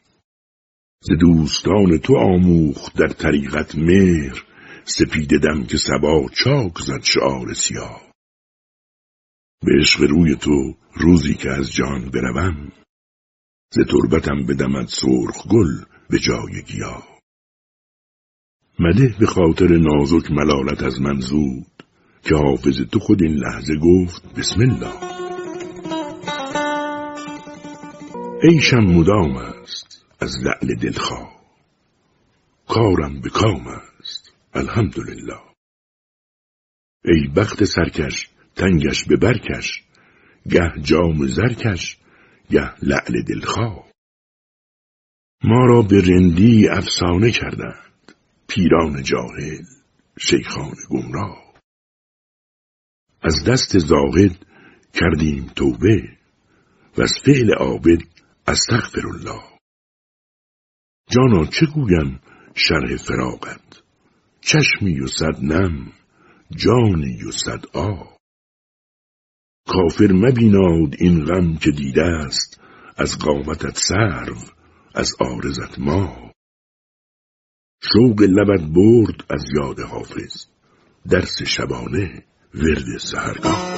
ز 1.02 1.10
دوستان 1.20 1.98
تو 1.98 2.18
آموخ 2.18 2.94
در 2.94 3.08
طریقت 3.08 3.76
مهر 3.76 4.44
سپید 4.84 5.30
دم 5.30 5.64
که 5.64 5.78
سبا 5.78 6.30
چاک 6.34 6.78
زد 6.80 7.04
شعار 7.04 7.54
سیاه. 7.54 8.02
به 9.62 9.72
عشق 9.82 10.02
روی 10.02 10.36
تو 10.36 10.78
روزی 10.94 11.34
که 11.34 11.50
از 11.50 11.74
جان 11.74 12.10
بروم 12.10 12.72
ز 13.76 13.80
تربتم 13.80 14.46
بدمد 14.46 14.88
سرخ 14.88 15.48
گل 15.48 15.86
به 16.10 16.20
جای 16.20 16.64
گیاه. 16.68 17.08
مده 18.80 19.16
به 19.20 19.26
خاطر 19.26 19.68
نازک 19.68 20.32
ملالت 20.32 20.84
از 20.84 21.02
من 21.02 21.20
زود 21.20 21.84
که 22.24 22.36
حافظ 22.36 22.82
تو 22.92 23.00
خود 23.00 23.24
این 23.24 23.36
لحظه 23.36 23.76
گفت 23.76 24.40
بسم 24.40 24.62
الله. 24.62 24.94
عیشم 28.44 28.84
مدام 28.84 29.38
است 29.38 30.06
از 30.20 30.32
لعل 30.44 30.76
دلخواه. 30.76 31.42
کارم 32.68 33.22
به 33.22 33.30
کام 33.30 33.68
است 33.68 34.34
الحمدلله. 34.54 35.40
ای 37.06 37.28
بخت 37.36 37.64
سرکش 37.64 38.30
تنگش 38.56 39.06
به 39.06 39.16
برکش 39.16 39.84
گه 40.50 40.82
جام 40.82 41.28
زرکش 41.28 41.98
گه 42.52 42.76
لعل 42.84 43.24
دلخواه. 43.28 43.92
ما 45.44 45.66
را 45.66 45.82
به 45.82 46.02
رندی 46.02 46.68
افسانه 46.68 47.32
کردند. 47.32 47.86
پیران 48.48 49.04
جاهل 49.04 49.66
شیخان 50.20 50.76
گمراه. 50.90 51.54
از 53.22 53.36
دست 53.48 53.78
زاهد 53.78 54.46
کردیم 54.94 55.52
توبه 55.56 56.18
و 56.98 57.02
از 57.02 57.14
فعل 57.26 57.54
عابد 57.54 58.02
استغفر 58.48 59.08
الله 59.08 59.44
جانا 61.10 61.46
چه 61.46 61.66
گویم 61.66 62.20
شرح 62.56 62.98
فراغت؟ 62.98 63.82
چشمی 64.42 65.00
و 65.00 65.08
صد 65.08 65.44
نم 65.44 65.92
جانی 66.56 67.24
و 67.24 67.32
صد 67.32 67.66
آ 67.74 68.15
کافر 69.68 70.12
مبیناد 70.12 70.96
این 71.00 71.26
غم 71.26 71.56
که 71.56 71.72
دیده 71.72 72.04
است 72.04 72.62
از 72.98 73.18
قامتت 73.18 73.78
سرو 73.78 74.38
از 74.96 75.12
آرزت 75.20 75.80
ما 75.80 76.32
شوق 77.84 78.22
لبت 78.22 78.62
برد 78.62 79.26
از 79.30 79.44
یاد 79.56 79.80
حافظ 79.80 80.46
درس 81.10 81.44
شبانه 81.44 82.24
ورد 82.54 82.98
سهرگاه 83.00 83.76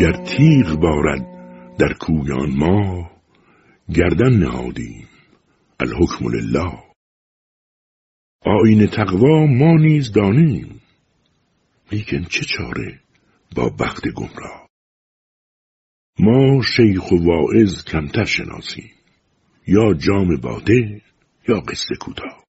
گر 0.00 0.12
تیغ 0.12 0.80
بارد 0.80 1.26
در 1.78 1.92
کویان 1.92 2.50
ما 2.58 3.10
گردن 3.94 4.38
نهادیم 4.38 5.08
الحکم 5.80 6.28
لله. 6.28 6.72
آین 8.44 8.86
تقوا 8.86 9.46
ما 9.46 9.76
نیز 9.76 10.12
دانیم 10.12 10.81
لیکن 11.92 12.24
چه 12.24 12.44
چاره 12.44 13.00
با 13.56 13.68
بخت 13.68 14.08
گمراه؟ 14.08 14.68
ما 16.18 16.62
شیخ 16.76 17.12
و 17.12 17.16
واعظ 17.16 17.84
کمتر 17.84 18.24
شناسیم 18.24 18.90
یا 19.66 19.94
جام 19.94 20.36
باده 20.42 21.02
یا 21.48 21.60
قصه 21.60 21.94
کوتاه. 22.00 22.44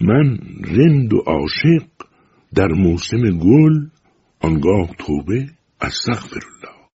من 0.00 0.38
رند 0.64 1.14
و 1.14 1.18
عاشق 1.18 1.88
در 2.54 2.68
موسم 2.68 3.38
گل 3.38 3.88
آنگاه 4.40 4.94
توبه 4.98 5.46
استغفر 5.80 6.40
الله 6.46 6.88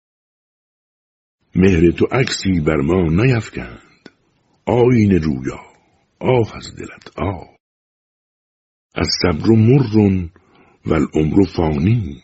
مهر 1.54 1.90
تو 1.90 2.06
عکسی 2.12 2.60
بر 2.66 2.76
ما 2.76 3.24
نیفکند 3.24 4.10
آین 4.66 5.22
رویا 5.22 5.60
آه 6.18 6.56
از 6.56 6.76
دلت 6.76 7.18
آه 7.18 7.56
از 8.94 9.08
صبر 9.22 9.48
مرون 9.48 10.30
و 10.86 10.94
العمر 10.94 11.44
فانی. 11.56 12.22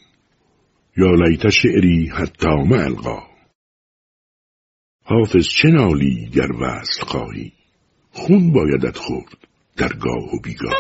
یا 0.96 1.10
لیت 1.10 1.48
شعری 1.48 2.08
حتی 2.08 2.48
القا. 2.48 3.22
حافظ 5.04 5.48
چه 5.62 5.68
نالی 5.68 6.30
گر 6.34 6.52
وصل 6.52 7.04
خواهی؟ 7.06 7.52
خون 8.10 8.52
بایدت 8.52 8.96
خورد 8.96 9.48
در 9.76 9.88
گاه 9.88 10.34
و 10.34 10.40
بیگاه. 10.44 10.74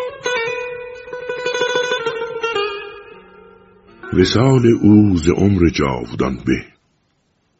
وسال 4.12 4.66
او 4.82 5.16
ز 5.16 5.28
عمر 5.28 5.68
جاودان 5.68 6.36
به. 6.46 6.64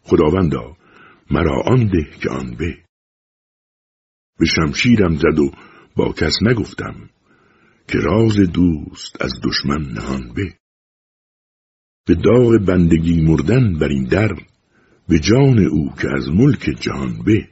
خداوندا 0.02 0.76
مرا 1.30 1.62
آن 1.62 1.86
ده 1.86 2.18
که 2.20 2.30
آن 2.30 2.54
به. 2.54 2.78
به 4.38 4.46
شمشیرم 4.46 5.16
زد 5.16 5.38
و 5.38 5.50
با 5.96 6.12
کس 6.12 6.32
نگفتم 6.42 7.10
که 7.88 7.98
راز 7.98 8.36
دوست 8.36 9.22
از 9.22 9.32
دشمن 9.44 9.92
نهان 9.92 10.32
به. 10.34 10.54
به 12.06 12.14
داغ 12.14 12.58
بندگی 12.66 13.20
مردن 13.20 13.78
بر 13.78 13.88
این 13.88 14.04
در 14.04 14.32
به 15.08 15.18
جان 15.18 15.58
او 15.58 15.92
که 16.02 16.08
از 16.16 16.28
ملک 16.28 16.70
جهان 16.80 17.22
به. 17.24 17.48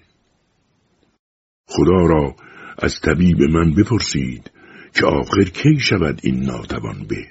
خدا 1.68 2.06
را 2.06 2.36
از 2.78 3.00
طبیب 3.00 3.42
من 3.42 3.74
بپرسید 3.74 4.50
که 4.94 5.06
آخر 5.06 5.44
کی 5.44 5.80
شود 5.80 6.20
این 6.22 6.42
ناتوان 6.42 7.06
به. 7.08 7.26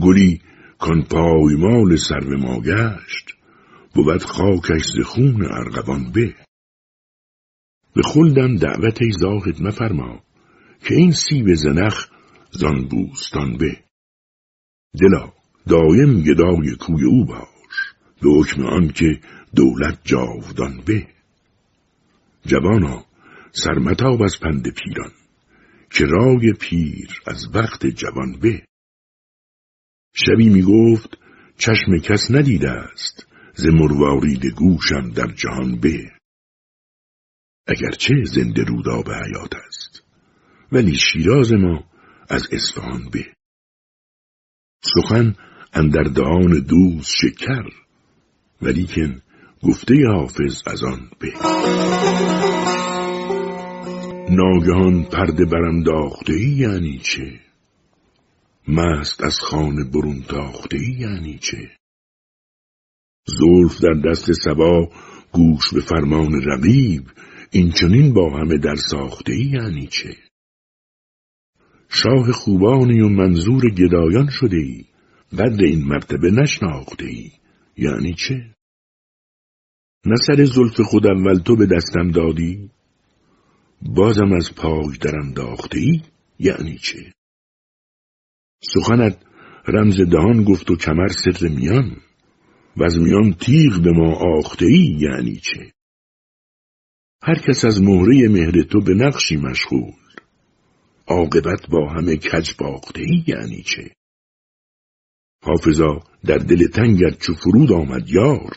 گلی 0.00 0.40
کان 0.78 1.02
پایمال 1.02 1.96
سرو 1.96 2.38
ما 2.38 2.60
گشت 2.60 3.36
بود 3.94 4.22
خاکش 4.22 4.82
ز 4.96 5.00
خون 5.04 5.46
ارغوان 5.52 6.12
به. 6.12 6.34
به 7.94 8.02
خلدم 8.02 8.56
دعوت 8.56 9.02
ای 9.02 9.10
زاهد 9.10 9.62
مفرما 9.62 10.22
که 10.84 10.94
این 10.94 11.12
سیب 11.12 11.54
زنخ 11.54 12.08
زان 12.50 12.88
بوستان 12.88 13.56
به. 13.56 13.84
دلا 15.00 15.32
دایم 15.68 16.22
گدای 16.22 16.76
کوی 16.80 17.04
او 17.04 17.24
باش. 17.24 17.92
به 18.22 18.28
حکم 18.30 18.66
آن 18.66 18.88
که 18.88 19.20
دولت 19.56 19.98
جاودان 20.04 20.82
به. 20.86 21.06
جوانا 22.46 23.04
سرمتاب 23.52 24.22
از 24.22 24.40
پند 24.40 24.68
پیران 24.68 25.12
که 25.90 26.04
رای 26.04 26.52
پیر 26.52 27.08
از 27.26 27.48
وقت 27.54 27.86
جوان 27.86 28.38
به. 28.40 28.66
شبی 30.14 30.48
می 30.48 30.62
گفت 30.62 31.18
چشم 31.58 31.98
کس 31.98 32.30
ندیده 32.30 32.70
است 32.70 33.26
ز 33.54 33.66
مروارید 33.66 34.46
گوشم 34.46 35.10
در 35.10 35.26
جهان 35.26 35.80
به. 35.80 36.12
اگرچه 37.66 38.14
زنده 38.24 38.62
رودا 38.62 39.02
به 39.02 39.14
حیات 39.14 39.54
است. 39.54 40.01
ولی 40.72 40.94
شیراز 40.94 41.52
ما 41.52 41.84
از 42.28 42.48
اصفهان 42.52 43.08
به. 43.12 43.26
سخن 44.84 45.36
اندر 45.72 46.02
دهان 46.02 46.60
دوست 46.68 47.12
شکر 47.16 47.64
ولیکن 48.62 49.22
گفته 49.62 49.94
حافظ 50.14 50.62
از 50.66 50.82
آن 50.82 51.10
به. 51.18 51.32
ناگهان 54.30 55.04
پرده 55.04 55.44
برم 55.44 55.82
داخته 55.82 56.32
ای 56.32 56.50
یعنی 56.50 56.98
چه؟ 56.98 57.40
مست 58.68 59.24
از 59.24 59.38
خانه 59.38 59.84
برون 59.90 60.22
تاخته 60.22 60.76
ای 60.76 60.96
یعنی 60.98 61.38
چه؟ 61.38 61.70
زلف 63.26 63.80
در 63.80 64.10
دست 64.10 64.32
سبا 64.32 64.90
گوش 65.32 65.74
به 65.74 65.80
فرمان 65.80 66.42
رقیب 66.42 67.02
این 67.50 67.70
چنین 67.70 68.14
با 68.14 68.38
همه 68.38 68.58
در 68.58 68.76
ساخته 68.90 69.32
ای 69.32 69.44
یعنی 69.44 69.86
چه؟ 69.86 70.16
شاه 71.94 72.32
خوبانی 72.32 73.00
و 73.00 73.08
منظور 73.08 73.70
گدایان 73.70 74.28
شده 74.30 74.56
ای 74.56 74.84
قدر 75.32 75.64
این 75.64 75.84
مرتبه 75.84 76.30
نشناخته 76.30 77.06
ای 77.06 77.30
یعنی 77.76 78.14
چه؟ 78.14 78.54
نه 80.06 80.16
سر 80.26 80.44
زلف 80.44 80.80
خود 80.80 81.06
اول 81.06 81.38
تو 81.38 81.56
به 81.56 81.66
دستم 81.66 82.10
دادی؟ 82.10 82.70
بازم 83.82 84.32
از 84.32 84.54
پاک 84.56 85.00
درم 85.00 85.32
داخته 85.32 85.78
ای 85.78 86.02
یعنی 86.38 86.78
چه؟ 86.78 87.12
سخنت 88.62 89.18
رمز 89.68 90.00
دهان 90.00 90.44
گفت 90.44 90.70
و 90.70 90.76
کمر 90.76 91.08
سر 91.08 91.48
میان. 91.48 91.96
و 92.76 92.84
از 92.84 92.98
میان 92.98 93.32
تیغ 93.32 93.82
به 93.82 93.90
ما 93.92 94.14
آخته 94.38 94.66
ای 94.66 94.96
یعنی 95.00 95.36
چه؟ 95.36 95.72
هر 97.22 97.34
کس 97.34 97.64
از 97.64 97.82
مهره 97.82 98.28
مهر 98.28 98.62
تو 98.62 98.80
به 98.80 98.94
نقشی 98.94 99.36
مشغول. 99.36 100.01
عاقبت 101.12 101.70
با 101.70 101.88
همه 101.88 102.16
کج 102.16 102.50
باخته 102.58 103.02
یعنی 103.26 103.62
چه؟ 103.62 103.90
حافظا 105.44 106.00
در 106.26 106.38
دل 106.38 106.68
تنگت 106.68 107.18
چو 107.18 107.34
فرود 107.34 107.72
آمد 107.72 108.08
یار. 108.08 108.52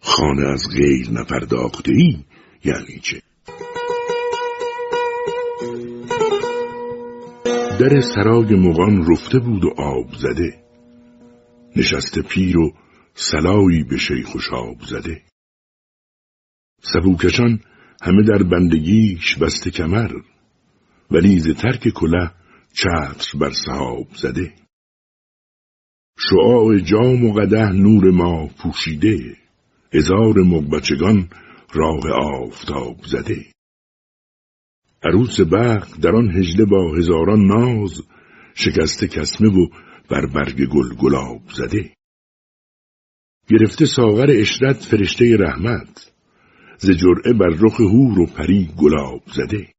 خانه 0.00 0.48
از 0.48 0.68
غیر 0.76 1.10
نپرداخته 1.10 1.92
ای 1.92 2.24
یعنی 2.64 3.00
چه؟ 3.02 3.22
در 7.80 8.00
سرای 8.00 8.54
مغان 8.54 9.12
رفته 9.12 9.38
بود 9.38 9.64
و 9.64 9.68
آب 9.76 10.14
زده. 10.14 10.64
نشسته 11.76 12.22
پیر 12.22 12.58
و 12.58 12.72
سلایی 13.14 13.84
به 13.90 13.96
شیخ 13.96 14.34
و 14.34 14.38
شاب 14.38 14.76
زده. 14.90 15.22
سبوکشان 16.82 17.60
همه 18.02 18.22
در 18.22 18.42
بندگیش 18.42 19.36
بسته 19.36 19.70
کمر. 19.70 20.10
ولی 21.10 21.40
ز 21.40 21.48
ترک 21.48 21.88
کله 21.88 22.30
چتر 22.72 23.38
بر 23.38 23.50
صحاب 23.50 24.06
زده. 24.16 24.52
شعاع 26.18 26.78
جام 26.78 27.24
و 27.24 27.32
قده 27.32 27.72
نور 27.72 28.10
ما 28.10 28.46
پوشیده. 28.46 29.36
هزار 29.92 30.34
مقبچگان 30.38 31.28
راه 31.74 32.10
آفتاب 32.10 32.96
زده. 33.06 33.46
عروس 35.02 35.40
بخت 35.40 36.00
در 36.00 36.16
آن 36.16 36.30
هجله 36.30 36.64
با 36.64 36.96
هزاران 36.96 37.46
ناز 37.46 38.02
شکسته 38.54 39.08
کسمه 39.08 39.48
و 39.48 39.68
بر 40.10 40.26
برگ 40.26 40.68
گل 40.68 40.94
گلاب 40.94 41.42
زده. 41.54 41.94
گرفته 43.48 43.86
ساغر 43.86 44.26
اشرت 44.30 44.76
فرشته 44.76 45.36
رحمت 45.36 46.12
ز 46.78 46.90
جرعه 46.90 47.32
بر 47.32 47.56
رخ 47.60 47.80
هور 47.80 48.18
و 48.18 48.26
پری 48.26 48.68
گلاب 48.76 49.22
زده. 49.32 49.77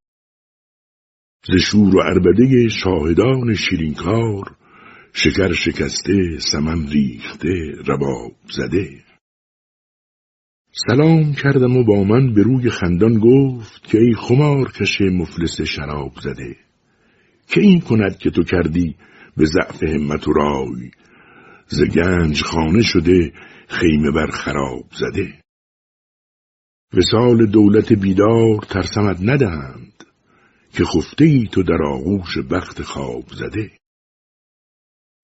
ز 1.46 1.50
شور 1.56 1.96
و 1.96 2.00
عربده 2.00 2.68
شاهدان 2.68 3.54
شیرینکار 3.54 4.56
شکر 5.12 5.52
شکسته 5.52 6.38
سمن 6.38 6.86
ریخته 6.86 7.48
رباب 7.86 8.32
زده. 8.50 9.04
سلام 10.72 11.32
کردم 11.32 11.76
و 11.76 11.84
با 11.84 12.04
من 12.04 12.34
به 12.34 12.42
روی 12.42 12.70
خندان 12.70 13.18
گفت 13.18 13.82
که 13.82 13.98
ای 13.98 14.14
خمار 14.14 14.72
کش 14.72 15.00
مفلس 15.00 15.60
شراب 15.60 16.12
زده. 16.22 16.56
که 17.48 17.60
این 17.60 17.80
کند 17.80 18.18
که 18.18 18.30
تو 18.30 18.42
کردی 18.42 18.96
به 19.36 19.44
ضعف 19.44 19.82
همت 19.82 20.28
و 20.28 20.32
رای؟ 20.32 20.90
ز 21.68 21.82
گنج 21.82 22.42
خانه 22.42 22.82
شده 22.82 23.32
خیمه 23.68 24.10
بر 24.10 24.30
خراب 24.30 24.84
زده. 24.92 25.34
وسال 26.94 27.46
دولت 27.46 27.92
بیدار 27.92 28.56
ترسمت 28.68 29.16
ندهند 29.22 29.89
که 30.72 30.84
خفته 30.84 31.24
ای 31.24 31.48
تو 31.52 31.62
در 31.62 31.82
آغوش 31.82 32.38
بخت 32.50 32.82
خواب 32.82 33.24
زده. 33.28 33.70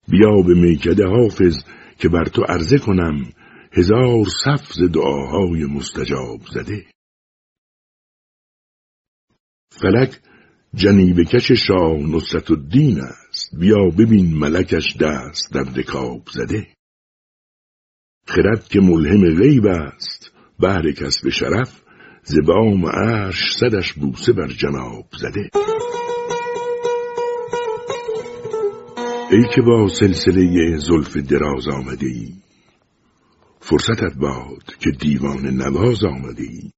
بیا 0.07 0.41
به 0.47 0.53
میکده 0.53 1.07
حافظ 1.07 1.55
که 1.99 2.09
بر 2.09 2.25
تو 2.25 2.41
عرضه 2.41 2.77
کنم 2.77 3.33
هزار 3.71 4.25
سفز 4.45 4.83
دعاهای 4.93 5.65
مستجاب 5.65 6.41
زده. 6.53 6.85
فلک 9.71 10.19
جنیب 10.73 11.23
کش 11.23 11.51
شاه 11.51 11.93
نصرت 11.93 12.51
الدین 12.51 13.01
است. 13.01 13.55
بیا 13.59 13.89
ببین 13.97 14.37
ملکش 14.37 14.97
دست 14.97 15.53
در 15.53 15.63
دکاب 15.63 16.27
زده. 16.33 16.67
خرد 18.27 18.67
که 18.67 18.79
ملهم 18.79 19.39
غیب 19.39 19.65
است 19.65 20.31
بهر 20.59 20.91
کسب 20.91 21.29
شرف 21.29 21.86
زبام 22.29 22.85
عرش 22.85 23.53
صدش 23.59 23.93
بوسه 23.93 24.33
بر 24.33 24.47
جناب 24.47 25.05
زده. 25.19 25.49
ای 29.31 29.43
که 29.55 29.61
با 29.61 29.87
سلسله 29.87 30.77
زلف 30.77 31.17
دراز 31.17 31.67
آمده 31.67 32.07
ای 32.07 32.33
فرصتت 33.59 34.17
باد 34.21 34.63
که 34.79 34.91
دیوان 34.99 35.47
نواز 35.47 36.03
آمده 36.03 36.43
ای. 36.43 36.71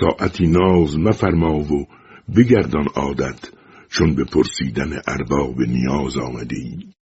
ساعتی 0.00 0.46
ناز 0.46 0.98
مفرما 0.98 1.58
و 1.58 1.86
بگردان 2.36 2.86
عادت 2.94 3.50
چون 3.90 4.14
به 4.14 4.24
پرسیدن 4.24 5.00
ارباب 5.08 5.60
نیاز 5.60 6.16
آمده 6.16 6.56
ای. 6.56 6.92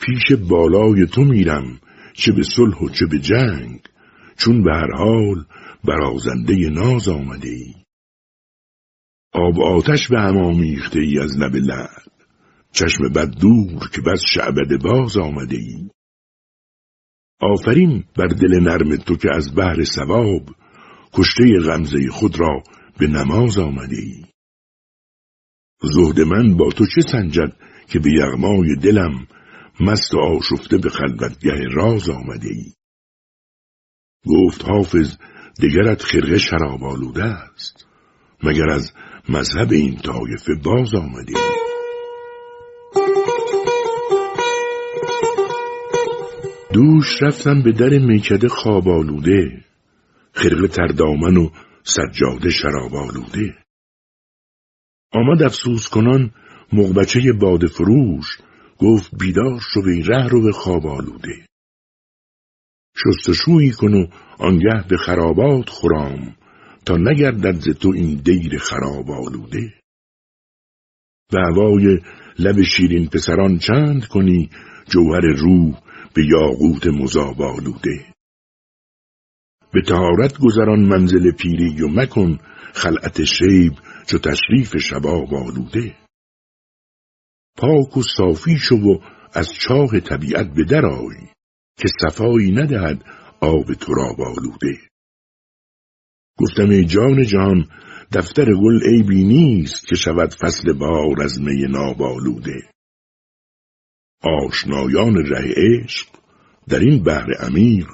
پیش 0.00 0.38
بالای 0.48 1.06
تو 1.06 1.24
میرم 1.24 1.80
چه 2.14 2.32
به 2.32 2.42
صلح 2.56 2.78
و 2.78 2.88
چه 2.88 3.06
به 3.06 3.18
جنگ 3.18 3.91
چون 4.36 4.62
به 4.62 4.70
هر 4.74 4.92
حال 4.96 5.44
برازنده 5.84 6.70
ناز 6.70 7.08
آمده 7.08 7.48
ای. 7.48 7.74
آب 9.32 9.60
آتش 9.60 10.08
به 10.08 10.20
هم 10.20 10.36
آمیخته 10.36 11.00
ای 11.00 11.18
از 11.18 11.38
لب 11.38 11.54
لعل. 11.54 12.06
چشم 12.72 13.08
بد 13.14 13.30
دور 13.40 13.88
که 13.94 14.00
بس 14.00 14.20
شعبد 14.34 14.82
باز 14.82 15.16
آمده 15.16 15.56
ای. 15.56 15.90
آفرین 17.40 18.04
بر 18.16 18.26
دل 18.26 18.60
نرم 18.60 18.96
تو 18.96 19.16
که 19.16 19.28
از 19.34 19.54
بحر 19.56 19.84
سواب 19.84 20.42
کشته 21.12 21.44
غمزه 21.66 22.08
خود 22.10 22.40
را 22.40 22.62
به 22.98 23.06
نماز 23.06 23.58
آمده 23.58 23.96
ای. 23.96 24.24
زهد 25.82 26.20
من 26.20 26.56
با 26.56 26.70
تو 26.70 26.86
چه 26.86 27.00
سنجد 27.00 27.56
که 27.88 27.98
به 27.98 28.10
یغمای 28.12 28.76
دلم 28.82 29.26
مست 29.80 30.14
و 30.14 30.18
آشفته 30.18 30.78
به 30.78 30.88
خلوتگه 30.88 31.64
راز 31.72 32.10
آمده 32.10 32.48
ای؟ 32.48 32.72
گفت 34.26 34.64
حافظ 34.64 35.16
دگرت 35.62 36.02
خرقه 36.02 36.38
شراب 36.38 36.84
آلوده 36.84 37.24
است. 37.24 37.86
مگر 38.42 38.70
از 38.70 38.92
مذهب 39.28 39.72
این 39.72 39.96
طایفه 39.96 40.54
باز 40.64 40.94
آمده 40.94 41.38
ای 41.38 41.52
دوش 46.72 47.22
رفتم 47.22 47.62
به 47.62 47.72
در 47.72 47.98
میکده 47.98 48.48
خواب 48.48 48.88
آلوده. 48.88 49.64
خرقه 50.32 50.68
تردامن 50.68 51.36
و 51.36 51.50
سجاده 51.82 52.50
شراب 52.50 52.94
آلوده. 52.94 53.56
آمد 55.12 55.42
افسوس 55.42 55.88
کنان 55.88 56.30
مغبچه 56.72 57.32
باد 57.32 57.66
فروش. 57.66 58.26
گفت 58.78 59.10
بیدار 59.18 59.60
شو 59.74 59.80
وی 59.80 60.02
ره 60.02 60.28
رو 60.28 60.42
به 60.42 60.52
خواب 60.52 60.86
آلوده. 60.86 61.46
شستشویی 62.96 63.70
کن 63.70 63.94
و 63.94 64.06
آنگه 64.38 64.84
به 64.88 64.96
خرابات 64.96 65.68
خورام 65.68 66.36
تا 66.86 66.96
نگردد 66.96 67.60
ز 67.60 67.68
تو 67.68 67.92
این 67.94 68.14
دیر 68.24 68.58
خراب 68.58 69.10
آلوده. 69.10 69.74
و 71.32 71.36
هوای 71.36 72.00
لب 72.38 72.62
شیرین 72.62 73.08
پسران 73.08 73.58
چند 73.58 74.06
کنی 74.06 74.50
جوهر 74.88 75.20
روح 75.20 75.78
به 76.14 76.24
یاقوت 76.26 76.86
مذاب 76.86 77.42
آلوده. 77.42 78.04
به 79.72 79.82
تهارت 79.82 80.38
گذران 80.38 80.80
منزل 80.80 81.30
پیری 81.30 81.82
و 81.82 81.88
مکن 81.88 82.38
خلعت 82.74 83.24
شیب 83.24 83.72
چو 84.06 84.18
تشریف 84.18 84.76
شباب 84.76 85.34
آلوده. 85.34 85.96
پاک 87.56 87.96
و 87.96 88.02
صافی 88.02 88.56
شو 88.58 88.76
و 88.76 88.98
از 89.34 89.52
چاه 89.52 90.00
طبیعت 90.00 90.54
به 90.54 90.64
درآی 90.64 91.31
که 91.76 91.88
صفایی 92.00 92.52
ندهد 92.52 93.04
آب 93.40 93.74
تراب 93.74 94.20
آلوده 94.20 94.78
گفتم 96.38 96.70
ای 96.70 96.84
جان 96.84 97.26
جان 97.26 97.68
دفتر 98.12 98.44
گل 98.44 98.80
عیبی 98.88 99.24
نیست 99.24 99.86
که 99.86 99.94
شود 99.94 100.34
فصل 100.34 100.72
بار 100.72 101.22
از 101.22 101.40
می 101.40 101.62
ناب 101.62 102.02
آلوده 102.02 102.72
آشنایان 104.22 105.16
ره 105.16 105.54
عشق 105.56 106.08
در 106.68 106.78
این 106.78 107.02
بحر 107.02 107.32
عمیق 107.40 107.86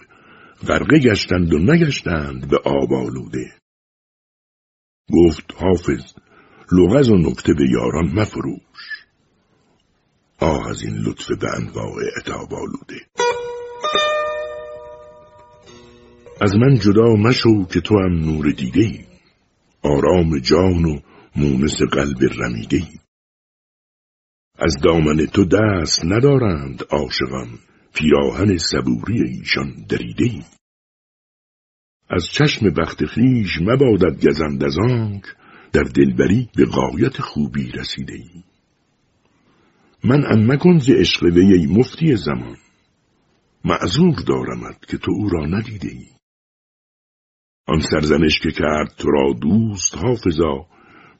غرقه 0.67 0.99
گشتند 0.99 1.55
و 1.55 1.59
نگشتند 1.59 2.49
به 2.49 2.57
آب 2.65 2.93
آلوده. 2.93 3.53
گفت 5.13 5.55
حافظ 5.57 6.15
لغز 6.73 7.11
و 7.11 7.17
نکته 7.17 7.55
به 7.55 7.65
یاران 7.71 8.09
مفروش. 8.15 9.07
آه 10.41 10.69
از 10.69 10.83
این 10.83 10.95
لطف 10.95 11.27
به 11.41 11.47
انواع 11.57 11.97
اتاب 12.17 12.55
آلوده. 12.55 13.07
از 16.41 16.57
من 16.57 16.79
جدا 16.79 17.15
مشو 17.15 17.65
که 17.65 17.81
تو 17.81 17.95
هم 17.99 18.13
نور 18.13 18.51
دیده 18.51 18.81
ای 18.81 19.05
آرام 19.83 20.39
جان 20.39 20.85
و 20.85 21.01
مونس 21.37 21.83
قلب 21.93 22.19
رمیده 22.39 22.77
ای 22.77 22.99
از 24.59 24.75
دامن 24.83 25.27
تو 25.27 25.45
دست 25.45 26.05
ندارند 26.05 26.83
عاشقان 26.91 27.49
پیراهن 27.95 28.59
صبوری 28.59 29.23
ایشان 29.23 29.73
دریده 29.89 30.25
ای 30.25 30.43
از 32.11 32.27
چشم 32.33 32.71
بخت 32.71 33.05
خیش 33.05 33.59
مبادت 33.61 34.27
گزند 34.27 34.65
از 34.65 34.79
آنک 34.79 35.23
در 35.73 35.83
دلبری 35.83 36.49
به 36.57 36.65
غایت 36.65 37.21
خوبی 37.21 37.71
رسیده 37.71 38.15
ای 38.15 38.43
من 40.05 40.25
ام 40.33 40.53
مکن 40.53 40.79
ز 40.79 40.91
عشق 40.91 41.23
وی 41.23 41.67
مفتی 41.67 42.17
زمان. 42.17 42.57
معذور 43.65 44.15
دارمت 44.27 44.87
که 44.87 44.99
تو 44.99 45.13
او 45.13 45.29
را 45.29 45.47
ندیده 45.47 45.89
ای 45.89 46.18
آن 47.69 47.81
سرزنش 47.81 48.39
که 48.43 48.51
کرد 48.51 48.95
تو 48.99 49.11
را 49.11 49.33
دوست 49.41 49.97
حافظا 49.97 50.67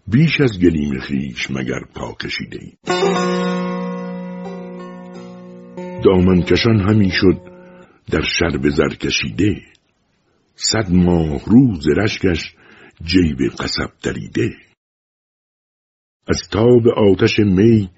بیش 0.07 0.41
از 0.41 0.61
گلیم 0.61 0.99
خیش 0.99 1.51
مگر 1.51 1.81
پا 1.95 2.13
کشیده 2.13 2.59
ای. 2.61 2.73
دامن 6.05 6.43
کشان 6.43 6.81
همی 6.81 7.11
شد 7.11 7.41
در 8.11 8.23
شرب 8.39 8.69
زر 8.69 8.89
کشیده. 8.89 9.63
صد 10.55 10.91
ماه 10.91 11.45
روز 11.45 11.89
رشکش 11.97 12.55
جیب 13.05 13.39
قصب 13.59 13.91
دریده. 14.03 14.57
از 16.29 16.49
تاب 16.51 16.89
آتش 16.89 17.39
می 17.39 17.91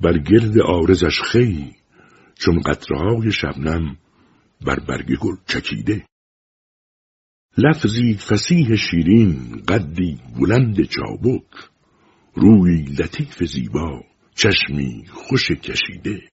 بر 0.00 0.18
گرد 0.18 0.58
آرزش 0.58 1.20
خی 1.20 1.72
چون 2.34 2.60
قطرهای 2.60 3.32
شبنم 3.32 3.96
بر 4.66 4.80
برگ 4.88 5.18
گل 5.18 5.36
چکیده. 5.46 6.04
لفظی 7.58 8.14
فسیح 8.14 8.76
شیرین 8.76 9.62
قدی 9.68 10.18
بلند 10.40 10.82
چابک. 10.82 11.70
روی 12.34 12.82
لطیف 12.82 13.44
زیبا 13.44 14.04
چشمی 14.34 15.04
خوش 15.10 15.50
کشیده. 15.50 16.28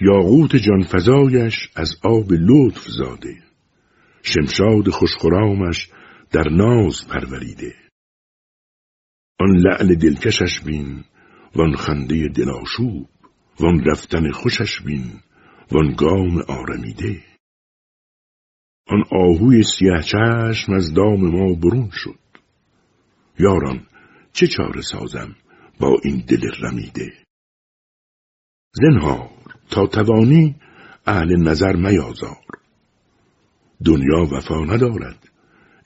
یاقوت 0.00 0.56
جانفزایش 0.56 1.54
از 1.76 1.88
آب 2.04 2.32
لطف 2.32 2.88
زاده. 2.88 3.42
شمشاد 4.22 4.88
خوشخرامش 4.88 5.88
در 6.30 6.48
ناز 6.48 7.08
پروریده. 7.08 7.74
آن 9.40 9.56
لعل 9.56 9.94
دلکشش 9.94 10.60
بین 10.60 11.04
وان 11.54 11.76
خنده 11.76 12.28
دلاشوب 12.28 13.08
وان 13.60 13.84
رفتن 13.84 14.30
خوشش 14.30 14.82
بین 14.82 15.20
وان 15.70 15.94
گام 15.94 16.38
آرمیده. 16.48 17.31
آن 18.86 19.04
آهوی 19.10 19.62
سیه 19.62 20.02
چشم 20.02 20.72
از 20.72 20.94
دام 20.94 21.20
ما 21.20 21.54
برون 21.54 21.90
شد. 21.92 22.18
یاران 23.38 23.86
چه 24.32 24.46
چاره 24.46 24.80
سازم 24.80 25.36
با 25.80 26.00
این 26.04 26.24
دل 26.28 26.50
رمیده؟ 26.60 27.12
زنهار 28.72 29.30
تا 29.70 29.86
توانی 29.86 30.56
اهل 31.06 31.36
نظر 31.36 31.76
میازار. 31.76 32.44
دنیا 33.84 34.22
وفا 34.32 34.64
ندارد 34.64 35.28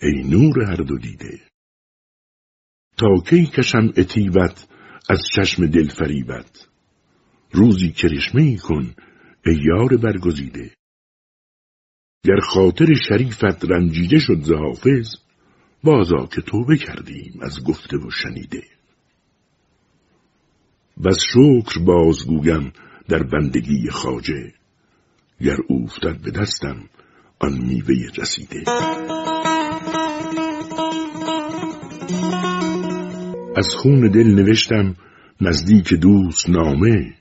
ای 0.02 0.22
نور 0.22 0.64
هر 0.64 0.76
دو 0.76 0.98
دیده. 0.98 1.40
تا 2.96 3.08
کی 3.30 3.46
کشم 3.46 3.92
اتیبت 3.96 4.66
از 5.10 5.20
چشم 5.34 5.66
دل 5.66 5.88
فریبت؟ 5.88 6.68
روزی 7.52 7.92
کرشمه 7.92 8.56
کن 8.56 8.94
ای 9.46 9.56
یار 9.64 9.96
برگزیده. 9.96 10.70
گر 12.24 12.40
خاطر 12.40 12.94
شریفت 13.08 13.64
رنجیده 13.64 14.18
شد 14.18 14.40
ز 14.42 14.52
حافظ 14.52 15.16
بازا 15.84 16.26
که 16.26 16.40
توبه 16.40 16.76
کردیم 16.76 17.38
از 17.42 17.64
گفته 17.64 17.96
و 17.96 18.10
شنیده. 18.10 18.62
بس 21.04 21.18
شکر 21.32 21.80
بازگویم 21.80 22.72
در 23.08 23.22
بندگی 23.22 23.90
خاجه 23.90 24.52
گر 25.40 25.56
اوفتد 25.68 26.20
به 26.22 26.30
دستم 26.30 26.88
آن 27.38 27.52
میوه 27.52 27.94
رسیده. 28.18 28.64
از 33.56 33.74
خون 33.74 34.10
دل 34.10 34.26
نوشتم 34.26 34.96
نزدیک 35.40 35.94
دوست 35.94 36.50
نامه 36.50 37.14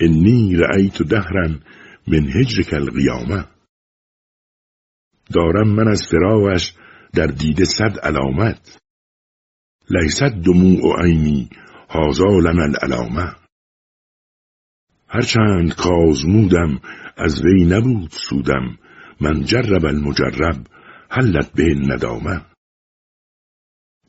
انی 0.00 0.56
رأیت 0.56 1.02
دهرن 1.02 1.60
من 2.06 2.28
هجرک 2.28 2.74
القیامه 2.74 3.44
دارم 5.34 5.68
من 5.68 5.88
از 5.88 6.02
فراغش 6.10 6.74
در 7.14 7.26
دیده 7.26 7.64
صد 7.64 7.98
علامت. 8.02 8.78
لیست 9.90 10.22
دموع 10.44 11.04
عینی 11.04 11.50
هازا 11.90 12.38
لنا 12.38 12.62
العلامه 12.62 13.34
هرچند 15.08 15.74
کازمودم 15.74 16.80
از 17.16 17.44
وی 17.44 17.64
نبود 17.64 18.10
سودم 18.10 18.78
من 19.20 19.44
جرب 19.44 19.84
المجرب 19.84 20.66
حلت 21.10 21.52
به 21.52 21.74
ندامه 21.74 22.40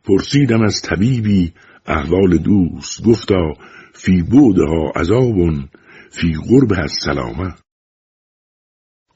پرسیدم 0.03 0.61
از 0.61 0.82
طبیبی 0.82 1.53
احوال 1.86 2.38
دوست 2.38 3.03
گفتا 3.03 3.53
فی 3.93 4.21
بودها 4.21 4.91
عذاب 4.95 5.36
فی 6.11 6.34
قرب 6.49 6.74
از 6.84 6.91
سلامه 7.05 7.55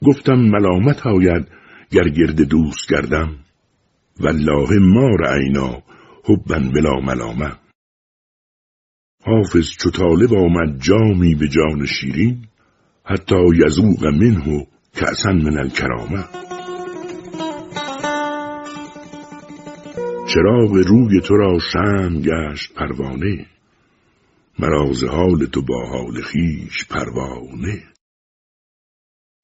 گفتم 0.02 0.34
ملامت 0.34 1.06
آید 1.06 1.48
گر 1.90 2.08
گرد 2.08 2.42
دوست 2.42 2.90
گردم 2.90 3.38
والله 4.20 4.78
ما 4.78 5.08
رعینا 5.16 5.82
حبا 6.24 6.58
بلا 6.74 7.00
ملامه 7.00 7.52
حافظ 9.24 9.70
چو 9.80 9.90
طالب 9.90 10.34
آمد 10.34 10.80
جامی 10.80 11.34
به 11.34 11.48
جان 11.48 11.86
شیرین 11.86 12.48
حتی 13.04 13.36
یزوق 13.66 14.06
منه 14.06 14.66
کأسا 14.94 15.32
من 15.32 15.58
الکرامه. 15.58 16.24
چراغ 20.28 20.72
روی 20.72 21.20
تو 21.20 21.36
را 21.36 21.58
شم 21.58 22.20
گشت 22.20 22.74
پروانه 22.74 23.46
مراز 24.58 25.04
حال 25.04 25.46
تو 25.46 25.62
با 25.62 25.88
حال 25.88 26.20
خیش 26.22 26.84
پروانه. 26.90 27.82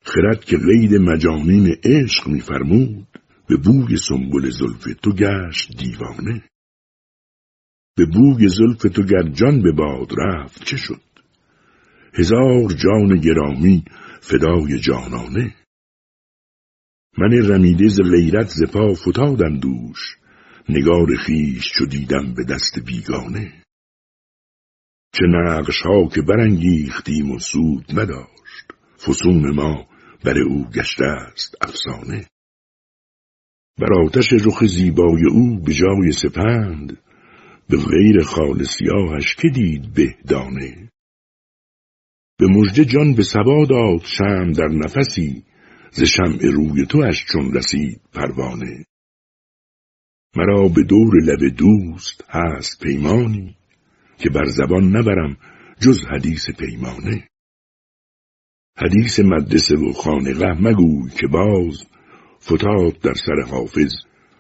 خرد 0.05 0.45
که 0.45 0.57
قید 0.57 0.95
مجانین 0.95 1.77
عشق 1.85 2.29
میفرمود 2.29 3.07
به 3.49 3.57
بوی 3.57 3.97
سنبل 3.97 4.51
زلف 4.51 5.01
تو 5.03 5.13
گشت 5.13 5.77
دیوانه. 5.79 6.43
به 7.97 8.07
بوی 8.07 8.49
زلف 8.49 8.83
تو 8.83 9.03
گر 9.03 9.29
جان 9.29 9.63
به 9.63 9.73
باد 9.73 10.13
رفت 10.19 10.65
چه 10.65 10.77
شد؟ 10.77 11.01
هزار 12.15 12.73
جان 12.73 13.21
گرامی 13.21 13.85
فدای 14.21 14.79
جانانه. 14.79 15.55
من 17.19 17.33
رمیده 17.51 17.89
ز 17.89 18.01
غیرت 18.01 18.49
ز 18.49 18.63
پا 18.73 18.95
فتادم 18.95 19.59
دوش 19.59 20.17
نگار 20.69 21.17
خیش 21.17 21.73
چو 21.79 21.87
دیدم 21.87 22.35
به 22.35 22.45
دست 22.45 22.79
بیگانه. 22.87 23.63
چه 25.13 25.27
نقش 25.27 25.83
ها 25.83 26.09
که 26.09 26.23
برانگیختیم 26.23 27.31
و 27.31 27.39
سود 27.39 27.85
نداشت 28.01 28.73
فسون 28.99 29.51
ما 29.55 29.93
بر 30.25 30.39
او 30.39 30.64
گشته 30.70 31.05
است 31.05 31.55
افسانه. 31.61 32.27
بر 33.81 33.93
آتش 34.05 34.33
رخ 34.33 34.66
زیبای 34.66 35.27
او 35.31 35.61
به 35.61 35.75
جای 35.75 36.12
سپند 36.12 36.99
به 37.68 37.77
غیر 37.77 38.22
خال 38.22 38.64
سیاهش 38.64 39.35
که 39.35 39.49
دید 39.49 39.95
به 39.95 40.14
دانه 40.29 40.91
به 42.39 42.47
مژده 42.47 42.85
جان 42.85 43.14
به 43.14 43.22
سبا 43.22 43.66
داد 43.70 44.05
شم 44.05 44.53
در 44.53 44.68
نفسی 44.68 45.45
ز 45.93 46.03
شمع 46.03 46.51
روی 46.53 46.87
تو 46.87 46.99
اش 46.99 47.25
چون 47.33 47.53
رسید 47.53 48.01
پروانه. 48.12 48.85
مرا 50.37 50.68
به 50.68 50.83
دور 50.83 51.14
لب 51.22 51.57
دوست 51.57 52.25
هست 52.29 52.83
پیمانی 52.83 53.57
که 54.18 54.31
بر 54.31 54.45
زبان 54.45 54.97
نبرم 54.97 55.37
جز 55.81 56.05
حدیث 56.05 56.51
پیمانه. 56.51 57.29
حدیث 58.77 59.20
مدرسه 59.20 59.77
و 59.77 59.93
خانقه 59.93 60.53
مگوی 60.61 61.11
که 61.20 61.27
باز 61.27 61.87
فتاد 62.43 63.01
در 63.03 63.14
سر 63.14 63.51
حافظ 63.51 63.93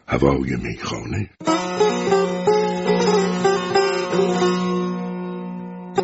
هوای 0.08 0.56
میخانه. 0.56 1.30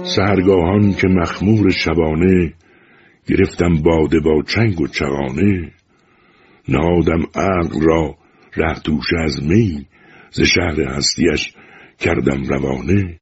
سهرگاهان 0.04 0.92
که 0.92 1.08
مخمور 1.08 1.70
شبانه 1.70 2.54
گرفتم 3.26 3.82
باده 3.82 4.20
با 4.20 4.42
چنگ 4.42 4.80
و 4.80 4.86
چغانه 4.86 5.72
نهادم 6.68 7.22
عقل 7.34 7.80
را 7.82 8.16
ره 8.56 8.80
دوشه 8.84 9.16
از 9.24 9.42
می 9.42 9.86
ز 10.30 10.40
شهر 10.40 10.80
هستیش 10.80 11.54
کردم 11.98 12.42
روانه. 12.42 13.20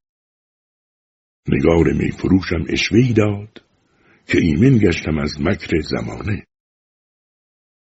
نگار 1.48 1.92
می 1.92 2.10
فروشم 2.10 2.64
اشوی 2.68 3.12
داد 3.12 3.67
که 4.28 4.38
ایمن 4.38 4.78
گشتم 4.78 5.18
از 5.18 5.40
مکر 5.40 5.80
زمانه. 5.80 6.44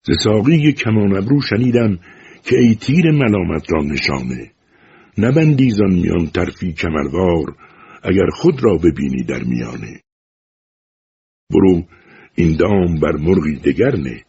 ز 0.06 0.12
ساقی 0.24 0.74
کمان 0.74 1.18
ابرو 1.18 1.42
شنیدم 1.42 2.00
که 2.44 2.58
ای 2.58 2.76
تیر 2.76 3.12
ملامت 3.12 3.74
را 3.74 3.84
نشانه. 3.84 4.52
نبندیزان 5.18 5.94
میان 5.94 6.28
ترفی 6.28 6.74
کمروار 6.74 7.56
اگر 8.04 8.30
خود 8.34 8.64
را 8.64 8.78
ببینی 8.78 9.24
در 9.24 9.44
میانه. 9.44 10.02
برو 11.50 11.84
این 12.36 12.58
دام 12.58 13.00
بر 13.00 13.16
مرغی 13.16 13.56
دگر 13.56 13.96
نه 13.96 14.24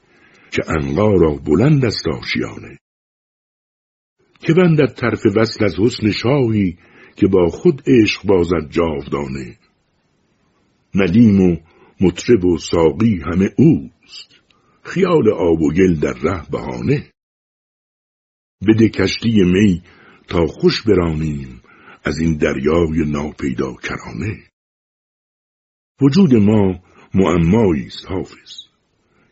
که 0.50 0.62
انقا 0.68 1.12
را 1.12 1.34
بلند 1.34 1.84
است 1.84 2.08
آشیانه. 2.08 2.78
که 4.40 4.54
بندد 4.54 4.94
طرف 4.94 5.26
وصل 5.36 5.64
از 5.64 5.74
حسن 5.78 6.10
شاهی 6.10 6.78
که 7.16 7.26
با 7.26 7.46
خود 7.46 7.82
عشق 7.86 8.26
بازد 8.26 8.70
جاودانه. 8.70 9.56
ندیم 10.94 11.40
و 11.40 11.56
مطرب 12.00 12.44
و 12.44 12.58
ساقی 12.58 13.20
همه 13.26 13.54
اوست. 13.58 14.40
خیال 14.82 15.32
آب 15.32 15.60
و 15.60 15.72
گل 15.72 15.94
در 15.94 16.12
ره 16.12 16.50
بهانه. 16.50 17.10
بده 18.68 18.88
کشتی 18.88 19.42
می 19.44 19.82
تا 20.28 20.46
خوش 20.46 20.82
برانیم 20.82 21.62
از 22.04 22.18
این 22.18 22.36
دریای 22.36 23.10
ناپیدا 23.10 23.74
کرانه. 23.74 24.46
وجود 26.00 26.34
ما 26.34 26.80
معمایی 27.14 27.86
است 27.86 28.06
حافظ 28.06 28.62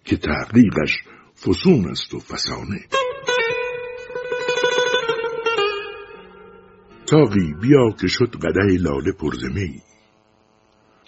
که 0.04 0.16
تحقیقش 0.16 0.92
فسون 1.34 1.88
است 1.88 2.14
و 2.14 2.18
فسانه. 2.18 2.80
ساقی 7.10 7.54
بیا 7.60 7.90
که 8.00 8.06
شد 8.06 8.36
قده 8.36 8.78
لاله 8.78 9.12
پرزمی 9.12 9.82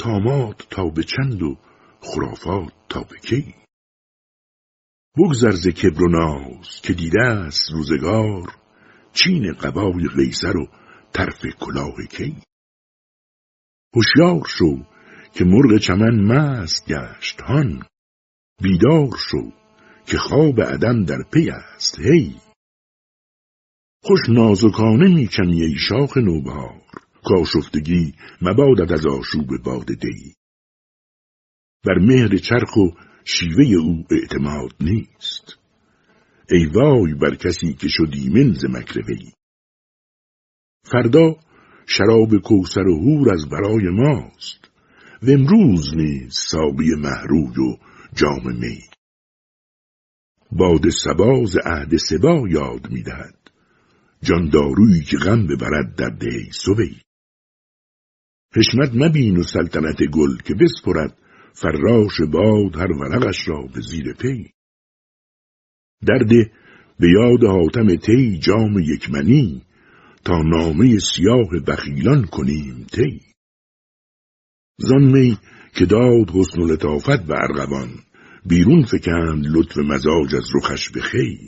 تامات 0.00 0.66
تا 0.70 0.84
به 0.88 1.04
چند 1.04 1.42
و 1.42 1.56
خرافات 2.00 2.72
تا 2.88 3.00
به 3.00 3.18
کی؟ 3.18 3.54
بگذر 5.18 5.50
ز 5.50 5.68
کبر 5.68 6.02
و 6.02 6.08
ناز 6.08 6.80
که 6.82 6.92
دیده 6.92 7.22
است 7.22 7.72
روزگار 7.72 8.56
چین 9.12 9.52
قبای 9.52 10.08
قیصر 10.16 10.56
و 10.56 10.68
طرف 11.12 11.46
کلاه 11.60 11.94
کی؟ 12.10 12.36
هوشیار 13.94 14.42
شو 14.58 14.84
که 15.34 15.44
مرغ 15.44 15.78
چمن 15.78 16.20
مست 16.20 16.88
گشت 16.88 17.40
هان 17.40 17.82
بیدار 18.62 19.10
شو 19.30 19.52
که 20.06 20.18
خواب 20.18 20.60
عدم 20.60 21.04
در 21.04 21.22
پی 21.32 21.50
است 21.50 22.00
هی. 22.00 22.36
خوش 24.02 24.20
نازکانه 24.28 25.14
می‌کنی 25.14 25.62
ای 25.62 25.74
شاخ 25.88 26.16
نوبهار 26.16 26.82
کاشفتگی 27.24 28.14
مبادت 28.42 28.92
از 28.92 29.06
آشوب 29.06 29.62
باد 29.64 29.86
دی 29.86 30.34
بر 31.84 31.98
مهر 31.98 32.36
چرخ 32.36 32.76
و 32.76 32.90
شیوه 33.24 33.64
او 33.64 34.04
اعتماد 34.10 34.74
نیست. 34.80 35.58
ای 36.50 36.66
وای 36.66 37.14
بر 37.14 37.34
کسی 37.34 37.72
که 37.72 37.88
شدی 37.88 38.28
من 38.28 38.52
ز 38.52 38.64
مکر 38.64 39.00
وی 39.00 39.32
فردا 40.84 41.36
شراب 41.86 42.38
کوسر 42.38 42.86
و 42.88 42.98
هور 42.98 43.32
از 43.32 43.48
برای 43.48 43.88
ماست. 43.88 44.70
و 45.22 45.30
امروز 45.30 45.96
نیز 45.96 46.34
ساقی 46.34 46.94
محروی 46.98 47.58
و 47.58 47.76
جام 48.14 48.56
می. 48.56 48.78
باد 50.52 50.88
سباز 50.88 51.56
عهد 51.64 51.96
سبا 51.96 52.48
یاد 52.48 52.90
می‌دهد. 52.90 53.50
جان 54.22 54.48
دارویی 54.48 55.02
که 55.02 55.16
غم 55.16 55.46
ببرد 55.46 55.94
در 55.96 56.08
دی 56.08 56.50
سوی. 56.52 56.96
حشمت 58.56 58.90
مبین 58.94 59.36
و 59.36 59.42
سلطنت 59.42 60.02
گل 60.02 60.36
که 60.44 60.54
بسپرد 60.54 61.18
فراش 61.52 62.20
باد 62.32 62.76
هر 62.76 62.92
ورقش 62.92 63.48
را 63.48 63.62
به 63.74 63.80
زیر 63.80 64.12
پی. 64.12 64.52
درده 66.06 66.52
به 67.00 67.08
یاد 67.10 67.44
حاتم 67.44 67.96
تی 67.96 68.38
جام 68.38 68.78
یکمنی 68.78 69.62
تا 70.24 70.42
نامه 70.42 70.98
سیاه 70.98 71.60
بخیلان 71.68 72.24
کنیم 72.24 72.86
تی 72.92 73.20
زان 74.78 75.02
می 75.02 75.38
که 75.74 75.86
داد 75.86 76.30
حسن 76.30 76.62
و 76.62 76.66
لطافت 76.66 77.26
به 77.26 77.34
ارغوان 77.34 77.88
بیرون 78.46 78.82
فکند 78.82 79.46
لطف 79.46 79.78
مزاج 79.78 80.34
از 80.34 80.44
رخش 80.54 80.90
به 80.90 81.00
خی. 81.00 81.38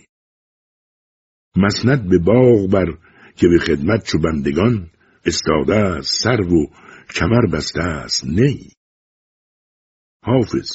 مسند 1.56 2.08
به 2.08 2.18
باغ 2.18 2.70
بر 2.70 2.98
که 3.36 3.48
به 3.48 3.58
خدمت 3.58 4.04
چو 4.06 4.18
بندگان 4.18 4.90
استاده 5.24 5.74
است 5.74 6.22
سر 6.22 6.40
و 6.40 6.66
کمر 7.14 7.46
بسته 7.52 7.82
است 7.82 8.24
نی 8.24 8.70
حافظ 10.24 10.70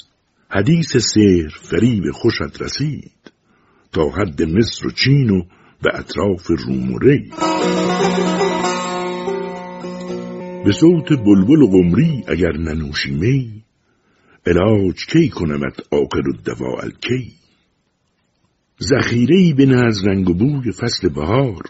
حدیث 0.50 0.98
سیر 0.98 1.50
فریب 1.50 2.04
خوشت 2.12 2.62
رسید. 2.62 3.32
تا 3.92 4.10
حد 4.10 4.44
مصر 4.44 4.88
و 4.88 4.92
چین 4.92 5.30
و 5.30 5.44
به 5.82 6.00
اطراف 6.00 6.48
روم 6.48 6.94
و 6.94 7.00
ری. 7.00 7.30
به 10.66 10.72
صوت 10.72 11.10
بلبل 11.10 11.62
و 11.62 11.68
قمری 11.68 12.24
اگر 12.28 12.52
ننوشی 12.52 13.12
می 13.12 13.64
علاج 14.46 15.06
کی 15.06 15.30
کنمت 15.30 15.80
آخر 15.92 16.24
الدوا 16.36 16.82
الکی. 16.84 17.34
ذخیره 18.82 19.54
به 19.54 19.86
از 19.86 20.08
رنگ 20.08 20.30
و 20.30 20.34
بوی 20.34 20.72
فصل 20.72 21.10
بهار 21.10 21.64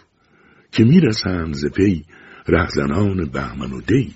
که 0.72 0.84
می‌رسند 0.84 1.54
ز 1.54 1.66
پی 1.66 2.04
رهزنان 2.48 3.24
بهمن 3.24 3.72
و 3.72 3.80
دی. 3.80 4.14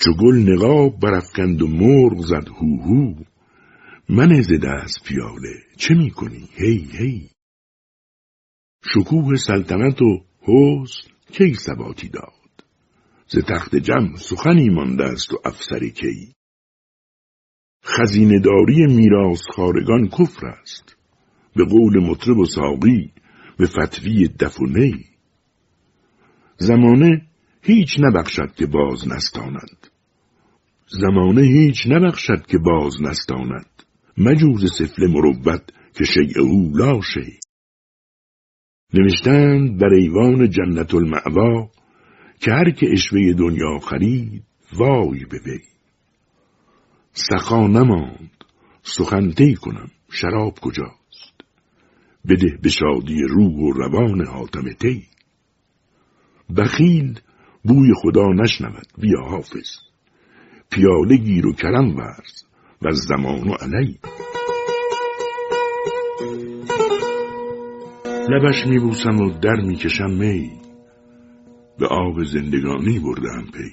چو 0.00 0.12
گل 0.12 0.52
نقاب 0.52 1.00
برافکند 1.00 1.62
و 1.62 1.66
مرغ 1.66 2.20
زد 2.20 2.48
هو 2.48 2.82
هو. 2.82 3.14
من 4.08 4.42
ز 4.42 4.52
دست 4.52 5.04
پیاله 5.04 5.54
چه 5.76 5.94
می‌کنی؟ 5.94 6.48
هی 6.54 6.88
هی. 6.98 7.30
شکوه 8.84 9.36
سلطنت 9.36 10.02
و 10.02 10.24
حسن 10.42 11.10
کی 11.32 11.54
ثباتی 11.54 12.08
داد؟ 12.08 12.64
ز 13.28 13.38
تخت 13.38 13.76
جم 13.76 14.14
سخنی 14.16 14.68
مانده 14.68 15.04
است 15.04 15.32
و 15.32 15.36
افسری 15.44 15.90
کی؟ 15.90 16.34
خزینداری 17.84 18.86
میراث 18.86 19.42
خارگان 19.56 20.08
کفر 20.08 20.46
است. 20.46 20.96
به 21.56 21.64
قول 21.64 22.10
مطرب 22.10 22.38
و 22.38 22.44
ساقی 22.44 23.12
به 23.56 23.66
فتوی 23.66 24.28
دف 24.28 24.60
و 24.60 24.66
نی. 24.66 25.04
زمانه 26.56 27.26
هیچ 27.66 27.96
نبخشد 28.00 28.54
که 28.54 28.66
باز 28.66 29.08
نستاند 29.08 29.86
زمانه 30.88 31.42
هیچ 31.42 31.86
نبخشد 31.86 32.46
که 32.46 32.58
باز 32.58 33.02
نستاند 33.02 33.82
مجوز 34.18 34.72
سفل 34.78 35.06
مروت 35.06 35.72
که 35.94 36.04
شیع 36.04 36.42
او 36.42 36.72
لا 36.74 37.00
شی 37.00 37.38
نوشتند 38.94 39.80
بر 39.80 39.94
ایوان 39.94 40.50
جنت 40.50 40.94
المعوا 40.94 41.70
که 42.40 42.50
هر 42.50 42.70
که 42.70 42.86
اشوه 42.92 43.32
دنیا 43.32 43.78
خرید 43.78 44.44
وای 44.76 45.24
به 45.24 45.38
وی. 45.46 45.60
سخا 47.12 47.66
نماند 47.66 48.44
سخن 48.82 49.32
کنم 49.62 49.90
شراب 50.10 50.58
کجاست؟ 50.60 51.40
بده 52.28 52.58
به 52.62 52.68
شادی 52.68 53.22
روح 53.28 53.54
و 53.54 53.72
روان 53.72 54.26
حاتم 54.26 54.72
تی 54.72 55.06
بخیل 56.56 57.20
بوی 57.64 57.92
خدا 58.02 58.28
نشنود. 58.28 58.86
بیا 58.98 59.20
حافظ. 59.20 59.70
پیاله 60.70 61.16
گیر 61.16 61.46
و 61.46 61.52
کرم 61.52 61.96
ورز 61.96 62.44
و 62.82 62.92
زمان 62.92 63.48
و 63.48 63.54
علی. 63.54 63.98
لبش 68.28 68.66
میبوسم 68.66 69.16
و 69.20 69.30
در 69.30 69.56
می‌کشم 69.56 70.10
می. 70.10 70.50
به 71.78 71.86
آب 71.86 72.24
زندگانی 72.24 72.98
بردم 72.98 73.44
پی. 73.54 73.72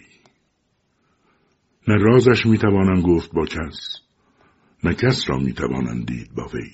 نه 1.87 1.95
رازش 2.03 2.45
می‌توانم 2.45 3.01
گفت 3.01 3.31
با 3.33 3.45
کس 3.45 3.97
نه 4.83 4.93
کس 4.93 5.29
را 5.29 5.37
می‌توانم 5.37 6.03
دید 6.03 6.35
با 6.35 6.43
وی. 6.53 6.69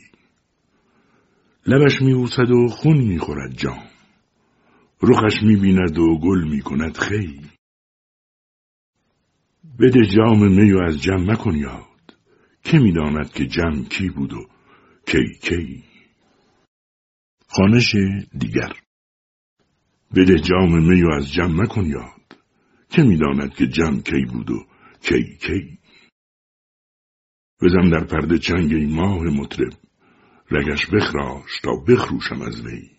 لبش 1.67 2.01
میبوسد 2.01 2.51
و 2.51 2.67
خون 2.67 2.97
می‌خورد 2.97 3.53
جام 3.57 3.96
رخش 5.01 5.43
می‌بیند 5.43 5.97
و 5.97 6.19
گل 6.19 6.43
می‌کند 6.49 6.97
خی 6.97 7.41
بده 9.79 10.05
جام 10.15 10.51
می 10.51 10.71
و 10.71 10.79
از 10.79 11.01
جمع 11.01 11.31
مکن 11.31 11.55
یاد. 11.55 11.87
که 12.63 12.79
می‌داند 12.79 13.33
که 13.33 13.45
جمع 13.45 13.83
کی 13.83 14.09
بود 14.09 14.33
و 14.33 14.49
کی 15.05 15.39
کی؟ 15.41 15.83
خانش 17.47 17.95
دیگر. 18.39 18.73
بده 20.15 20.39
جام 20.39 20.87
می 20.87 21.03
و 21.03 21.09
از 21.09 21.33
جمع 21.33 21.63
مکن 21.63 21.85
یاد. 21.85 22.37
که 22.89 23.03
می‌داند 23.03 23.53
که 23.53 23.67
جمع 23.67 24.01
کی 24.01 24.25
بود 24.25 24.51
و 24.51 24.65
کی 25.01 25.37
کی؟ 25.37 25.79
بزن 27.61 27.89
در 27.89 28.05
پرده 28.05 28.39
چنگ 28.39 28.73
ماه 28.73 29.23
مطرب. 29.23 29.73
رگش 30.51 30.85
بخراش 30.85 31.59
تا 31.63 31.71
بخروشم 31.87 32.41
از 32.41 32.65
وی. 32.65 32.96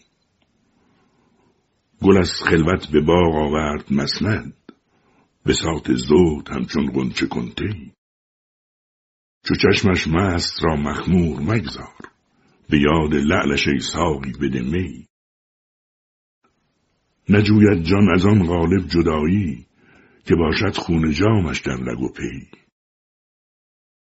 گل 2.03 2.19
از 2.19 2.31
خلوت 2.45 2.87
به 2.93 3.01
باغ 3.01 3.35
آورد 3.35 3.93
مسند. 3.93 4.55
به 5.45 5.53
سات 5.53 5.95
زود 5.95 6.49
همچون 6.49 6.91
غنچه 6.91 7.27
کنتی. 7.27 7.93
چو 9.45 9.55
چشمش 9.55 10.09
مست 10.09 10.65
را 10.65 10.77
مخمور 10.77 11.41
مگذار. 11.41 11.95
به 12.71 12.79
یاد 12.81 13.15
لعلش 13.15 13.69
ای 13.69 13.81
ساقی 13.81 14.33
بده 14.33 14.61
می. 14.61 15.07
نجوید 17.29 17.83
جان 17.83 18.15
از 18.15 18.27
آن 18.27 18.47
غالب 18.47 18.87
جدایی 18.89 19.67
که 20.25 20.35
باشد 20.35 20.77
خون 20.77 21.11
جامش 21.11 21.61
در 21.61 21.77
لگ 21.77 22.01
و 22.01 22.13
پی. 22.13 22.49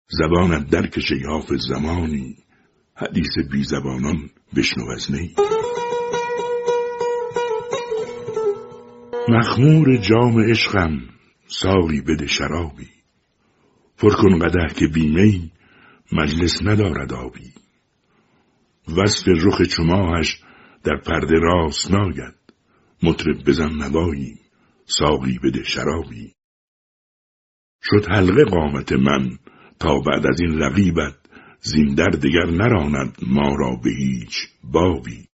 زبانت 0.10 0.70
در 0.70 0.90
ای 1.12 1.24
حافظ 1.24 1.68
زمانی 1.70 2.38
حدیث 2.96 3.38
بی 3.52 3.64
زبانان 3.64 4.30
بشنو 4.56 4.90
از 4.90 5.12
نی. 5.12 5.36
مخمور 9.30 9.98
جام 9.98 10.50
عشقم 10.50 11.00
ساقی 11.48 12.02
بده 12.02 12.28
شرابی. 12.28 12.90
پر 13.98 14.10
کن 14.10 14.40
قده 14.40 14.74
که 14.74 14.88
بیمی 14.88 15.52
مجلس 16.12 16.62
ندارد 16.64 17.14
آبی. 17.14 17.54
وصف 18.88 19.28
رخ 19.28 19.62
چماهش 19.62 20.40
در 20.84 20.98
پرده 20.98 21.36
راست 21.40 21.92
ناید. 21.92 22.36
مطرب 23.04 23.44
بزن 23.48 23.70
نوایی 23.70 24.40
ساقی 24.86 25.40
بده 25.44 25.64
شرابی. 25.64 26.34
شد 27.84 28.06
حلقه 28.10 28.44
قامت 28.44 28.94
من 28.94 29.38
تا 29.80 30.00
بعد 30.00 30.28
از 30.28 30.42
این 30.42 30.60
رقیبت 30.60 31.16
زیندر 31.62 32.10
دگر 32.10 32.46
نراند 32.46 33.18
ما 33.28 33.56
را 33.56 33.76
به 33.84 33.90
هیچ 33.90 34.48
بابی. 34.64 35.27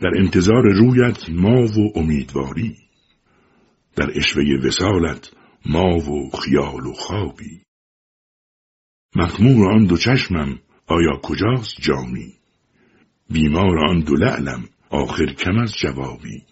در 0.00 0.10
انتظار 0.16 0.62
رویت 0.62 1.30
ما 1.30 1.66
و 1.66 1.98
امیدواری. 1.98 2.76
در 3.96 4.10
اشوه 4.14 4.44
وسالت 4.64 5.30
ما 5.66 5.96
و 5.96 6.30
خیال 6.30 6.86
و 6.86 6.92
خوابی. 6.92 7.62
مخمور 9.16 9.72
آن 9.72 9.84
دو 9.86 9.96
چشمم 9.96 10.58
آیا 10.86 11.20
کجاست 11.22 11.80
جامی؟ 11.80 12.34
بیمار 13.30 13.78
آن 13.88 14.00
دو 14.00 14.14
لعلم 14.14 14.68
آخر 14.90 15.26
کم 15.26 15.58
از 15.58 15.74
جوابی. 15.74 16.42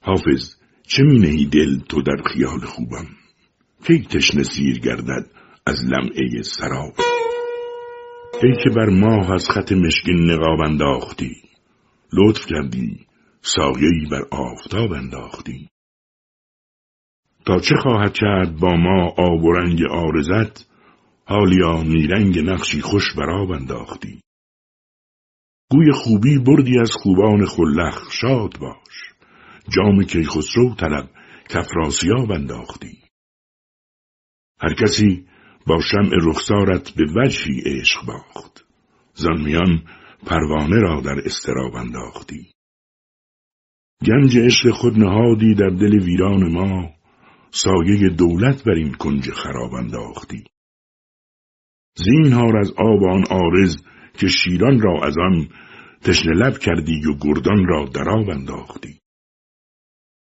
حافظ 0.00 0.56
چه 0.86 1.02
می 1.02 1.46
دل 1.46 1.78
تو 1.88 2.02
در 2.02 2.22
خیال 2.34 2.60
خوبم؟ 2.60 3.06
کی 3.86 4.02
تشنه 4.02 4.42
سیر 4.42 4.78
گردد 4.78 5.26
از 5.66 5.84
لمعه 5.84 6.42
سراب؟ 6.42 6.94
ای 8.42 8.52
که 8.64 8.70
بر 8.70 8.88
ماه 8.88 9.32
از 9.32 9.48
خط 9.50 9.72
مشکین 9.72 10.30
نقاب 10.30 10.60
انداختی 10.60 11.41
لطف 12.12 12.46
کردی 12.46 13.06
سایهی 13.40 14.06
بر 14.10 14.22
آفتاب 14.30 14.92
انداختی. 14.92 15.68
تا 17.46 17.58
چه 17.58 17.74
خواهد 17.82 18.12
کرد 18.12 18.56
با 18.60 18.76
ما 18.76 19.08
آب 19.18 19.44
و 19.44 19.52
رنگ 19.52 19.82
آرزت 19.90 20.66
حالیا 21.24 21.82
نیرنگ 21.82 22.38
نقشی 22.38 22.80
خوش 22.80 23.14
براب 23.16 23.50
انداختی. 23.50 24.20
گوی 25.70 25.92
خوبی 25.92 26.38
بردی 26.38 26.78
از 26.80 26.90
خوبان 26.92 27.46
خلخ 27.46 28.12
شاد 28.12 28.58
باش. 28.60 29.12
جام 29.68 30.02
کیخسرو 30.02 30.74
طلب 30.74 31.10
کفراسیاب 31.48 32.32
انداختی. 32.32 32.98
هر 34.60 34.74
کسی 34.74 35.26
با 35.66 35.80
شمع 35.80 36.10
رخسارت 36.22 36.90
به 36.90 37.04
وجهی 37.16 37.62
عشق 37.66 38.06
باخت. 38.06 38.64
زنمیان 39.14 39.82
پروانه 40.26 40.80
را 40.80 41.00
در 41.00 41.20
استراب 41.24 41.74
انداختی. 41.74 42.52
گنج 44.06 44.38
عشق 44.38 44.70
خود 44.70 44.98
نهادی 44.98 45.54
در 45.54 45.68
دل 45.68 46.02
ویران 46.04 46.52
ما 46.52 46.90
سایه 47.50 48.08
دولت 48.08 48.64
بر 48.64 48.72
این 48.72 48.92
کنج 48.92 49.30
خراب 49.30 49.74
انداختی. 49.74 50.44
زینهار 51.96 52.56
از 52.56 52.72
آب 52.72 53.02
آن 53.02 53.24
آرز 53.30 53.76
که 54.18 54.28
شیران 54.28 54.80
را 54.80 55.00
از 55.06 55.14
آن 55.18 55.48
تشنه 56.00 56.32
لب 56.32 56.58
کردی 56.58 57.00
و 57.06 57.14
گردان 57.20 57.66
را 57.66 57.84
دراب 57.84 58.30
انداختی. 58.30 58.98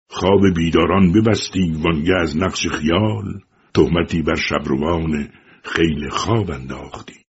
خواب 0.10 0.42
بیداران 0.56 1.12
ببستی 1.12 1.72
وانگه 1.72 2.14
از 2.22 2.38
نقش 2.38 2.68
خیال 2.68 3.40
تهمتی 3.74 4.22
بر 4.22 4.36
شبروان 4.36 5.30
خیل 5.64 6.10
خواب 6.10 6.52
انداختی. 6.52 7.23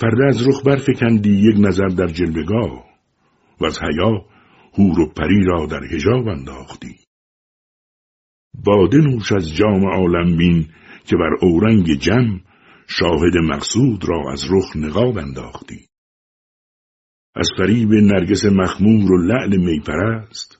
پرده 0.00 0.26
از 0.28 0.48
رخ 0.48 0.66
برفکندی 0.66 1.30
یک 1.30 1.56
نظر 1.58 1.86
در 1.86 2.06
جلوگاه 2.06 2.84
و 3.60 3.64
از 3.64 3.78
حیا 3.82 4.24
هور 4.78 5.00
و 5.00 5.12
پری 5.12 5.44
را 5.44 5.66
در 5.66 5.94
هجاب 5.94 6.28
انداختی. 6.28 6.96
باده 8.54 8.98
نوش 8.98 9.32
از 9.32 9.54
جام 9.54 9.86
عالم 9.86 10.36
بین 10.36 10.68
که 11.04 11.16
بر 11.16 11.46
اورنگ 11.46 11.94
جم 11.94 12.40
شاهد 12.88 13.36
مقصود 13.36 14.08
را 14.08 14.32
از 14.32 14.44
رخ 14.50 14.76
نقاب 14.76 15.18
انداختی. 15.18 15.86
از 17.34 17.48
فریب 17.58 17.92
نرگس 17.92 18.44
مخمور 18.44 19.12
و 19.12 19.18
لعل 19.26 19.56
میپرست 19.56 20.58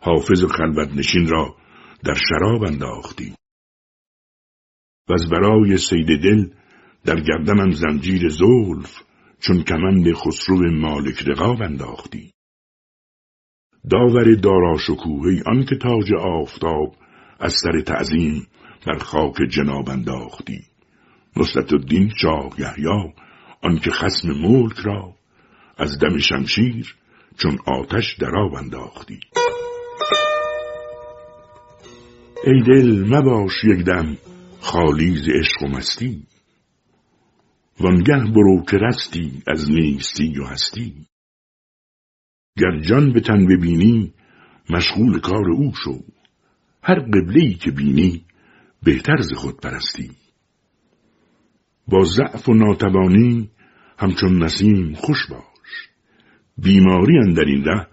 حافظ 0.00 0.44
خلوت 0.44 0.96
نشین 0.96 1.28
را 1.28 1.56
در 2.04 2.14
شراب 2.14 2.62
انداختی. 2.62 3.34
و 5.08 5.12
از 5.12 5.28
برای 5.30 5.78
سید 5.78 6.06
دل 6.22 6.50
در 7.06 7.20
گردنم 7.20 7.70
زنجیر 7.70 8.28
زلف 8.28 9.02
چون 9.40 9.62
کمند 9.62 10.12
خسرو 10.12 10.70
مالک 10.70 11.22
رقاب 11.26 11.62
انداختی. 11.62 12.32
داور 13.90 14.34
دارا 14.34 14.78
شکوهی 14.78 15.42
آن 15.46 15.64
که 15.64 15.76
تاج 15.76 16.12
آفتاب 16.14 16.96
از 17.40 17.54
سر 17.62 17.80
تعظیم 17.80 18.46
بر 18.86 18.98
خاک 18.98 19.34
جناب 19.50 19.90
انداختی. 19.90 20.60
نصرت 21.36 21.72
الدین 21.72 22.12
شاه 22.20 22.50
یحیی 22.58 23.12
آنکه 23.62 23.90
خسم 23.90 24.28
ملک 24.32 24.78
را 24.78 25.14
از 25.78 25.98
دم 25.98 26.18
شمشیر 26.18 26.94
چون 27.38 27.58
آتش 27.66 28.16
دراب 28.20 28.54
انداختی. 28.54 29.20
ای 32.46 32.62
دل 32.62 33.16
مباش 33.16 33.64
یک 33.64 33.84
دم 33.84 34.16
خالی 34.60 35.16
ز 35.16 35.28
عشق 35.28 35.62
و 35.62 35.66
مستی. 35.66 36.22
وانگه 37.80 38.32
برو 38.34 38.64
که 38.70 38.76
رستی 38.76 39.42
از 39.46 39.70
نیستی 39.70 40.38
و 40.38 40.44
هستی. 40.44 41.06
گر 42.58 42.80
جان 42.88 43.12
به 43.12 43.20
تن 43.20 43.46
ببینی 43.46 44.14
مشغول 44.70 45.20
کار 45.20 45.50
او 45.50 45.72
شو. 45.84 45.98
هر 46.82 46.98
قبله 46.98 47.54
که 47.54 47.70
بینی 47.70 48.24
بهتر 48.82 49.16
ز 49.20 49.32
خود 49.32 49.60
پرستی. 49.60 50.10
با 51.88 52.04
ضعف 52.04 52.48
و 52.48 52.54
ناتوانی 52.54 53.50
همچون 53.98 54.42
نسیم 54.42 54.94
خوش 54.94 55.26
باش. 55.30 55.88
بیماری 56.58 57.18
اندر 57.18 57.44
این 57.44 57.64
ره 57.64 57.86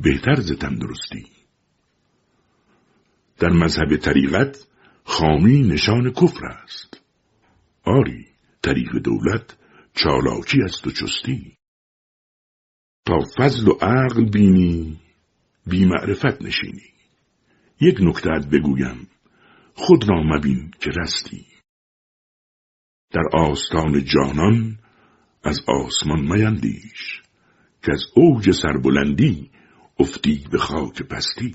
بهتر 0.00 0.34
ز 0.34 0.52
تندرستی. 0.52 1.26
در 3.38 3.48
مذهب 3.48 3.96
طریقت 3.96 4.66
خامی 5.04 5.62
نشان 5.62 6.12
کفر 6.12 6.46
است. 6.46 7.00
آری 7.84 8.27
طریق 8.62 8.92
دولت 9.04 9.56
چالاکی 9.94 10.62
است 10.62 10.86
و 10.86 10.90
چستی. 10.90 11.56
تا 13.06 13.18
فضل 13.38 13.68
و 13.68 13.72
عقل 13.72 14.30
بینی 14.30 15.00
بی 15.66 15.84
معرفت 15.84 16.42
نشینی. 16.42 16.92
یک 17.80 17.96
نکتت 18.00 18.46
بگویم 18.52 19.08
خود 19.74 20.08
را 20.08 20.22
مبین 20.22 20.70
که 20.80 20.90
رستی. 20.90 21.46
در 23.10 23.22
آستان 23.32 24.04
جانان 24.04 24.78
از 25.44 25.60
آسمان 25.68 26.20
میندیش 26.20 27.22
که 27.82 27.92
از 27.92 28.04
اوج 28.14 28.50
سربلندی 28.50 29.50
افتی 29.98 30.44
به 30.50 30.58
خاک 30.58 31.02
پستی. 31.02 31.54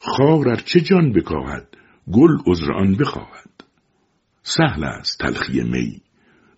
خار 0.00 0.56
چه 0.56 0.80
جان 0.80 1.12
بکاهد 1.12 1.76
گل 2.12 2.38
عذر 2.46 2.72
آن 2.72 2.96
بخواهد. 2.96 3.53
سهل 4.46 4.84
است 4.84 5.18
تلخی 5.18 5.60
می 5.60 6.02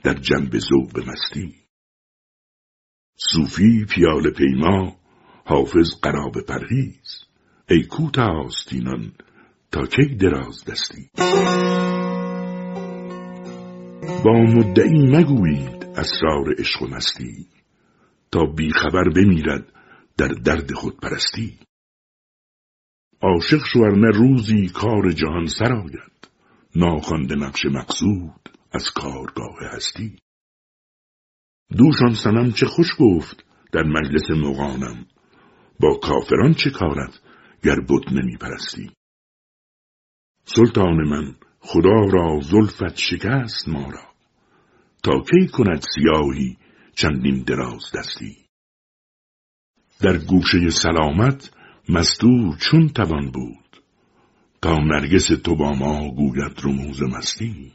در 0.05 0.15
جنب 0.15 0.59
ذوق 0.59 1.09
مستی. 1.09 1.55
صوفی 3.33 3.85
پیال 3.85 4.31
پیما 4.31 4.97
حافظ 5.45 6.01
قراب 6.03 6.41
پرهیز. 6.49 7.25
ای 7.71 7.83
کوته 7.83 8.23
آستینان 8.23 9.13
تا 9.71 9.83
کی 9.87 10.17
دراز 10.17 10.65
دستی؟ 10.65 11.11
با 14.25 14.33
مدعی 14.33 15.07
مگویید 15.13 15.85
اسرار 15.85 16.55
عشق 16.59 16.83
و 16.83 16.87
مستی 16.87 17.47
تا 18.33 18.41
بیخبر 18.57 19.09
بمیرد 19.17 19.73
در 20.19 20.29
درد 20.29 20.73
خود 20.73 21.01
پرستی. 21.01 21.59
عاشق 23.23 23.63
شو 23.73 23.79
نه 23.79 24.11
روزی 24.11 24.69
کار 24.69 25.13
جهان 25.13 25.47
سرآید 25.47 26.17
ناخوانده 26.77 27.35
نقش 27.35 27.65
مقصود 27.67 28.49
از 28.73 28.91
کارگاه 28.95 29.57
هستی. 29.73 30.19
دوشان 31.79 32.15
سنم 32.15 32.53
چه 32.53 32.67
خوش 32.67 32.87
گفت 33.01 33.45
در 33.73 33.83
مجلس 33.83 34.31
مغانم. 34.31 35.07
با 35.81 35.99
کافران 36.03 36.55
چه 36.55 36.71
کارت 36.71 37.21
گر 37.63 37.81
بت 37.81 38.13
نمی 38.13 38.37
پرستی 38.37 38.91
سلطان 40.45 41.09
من 41.09 41.37
خدا 41.61 42.05
را 42.13 42.41
زلفت 42.43 42.97
شکست 42.97 43.69
ما 43.69 43.91
را. 43.91 44.07
تا 45.03 45.13
کی 45.31 45.49
کند 45.49 45.83
سیاهی 45.95 46.57
چندین 46.95 47.43
دراز 47.43 47.83
دستی؟ 47.95 48.37
در 50.01 50.19
گوشه 50.19 50.71
سلامت 50.71 51.51
مستور 51.89 52.57
چون 52.57 52.89
توان 52.89 53.31
بود. 53.31 53.66
نرگس 54.75 55.27
تو 55.27 55.57
با 55.57 55.73
ما 55.73 56.11
گوید 56.11 56.61
رموز 56.65 57.03
مستی. 57.03 57.73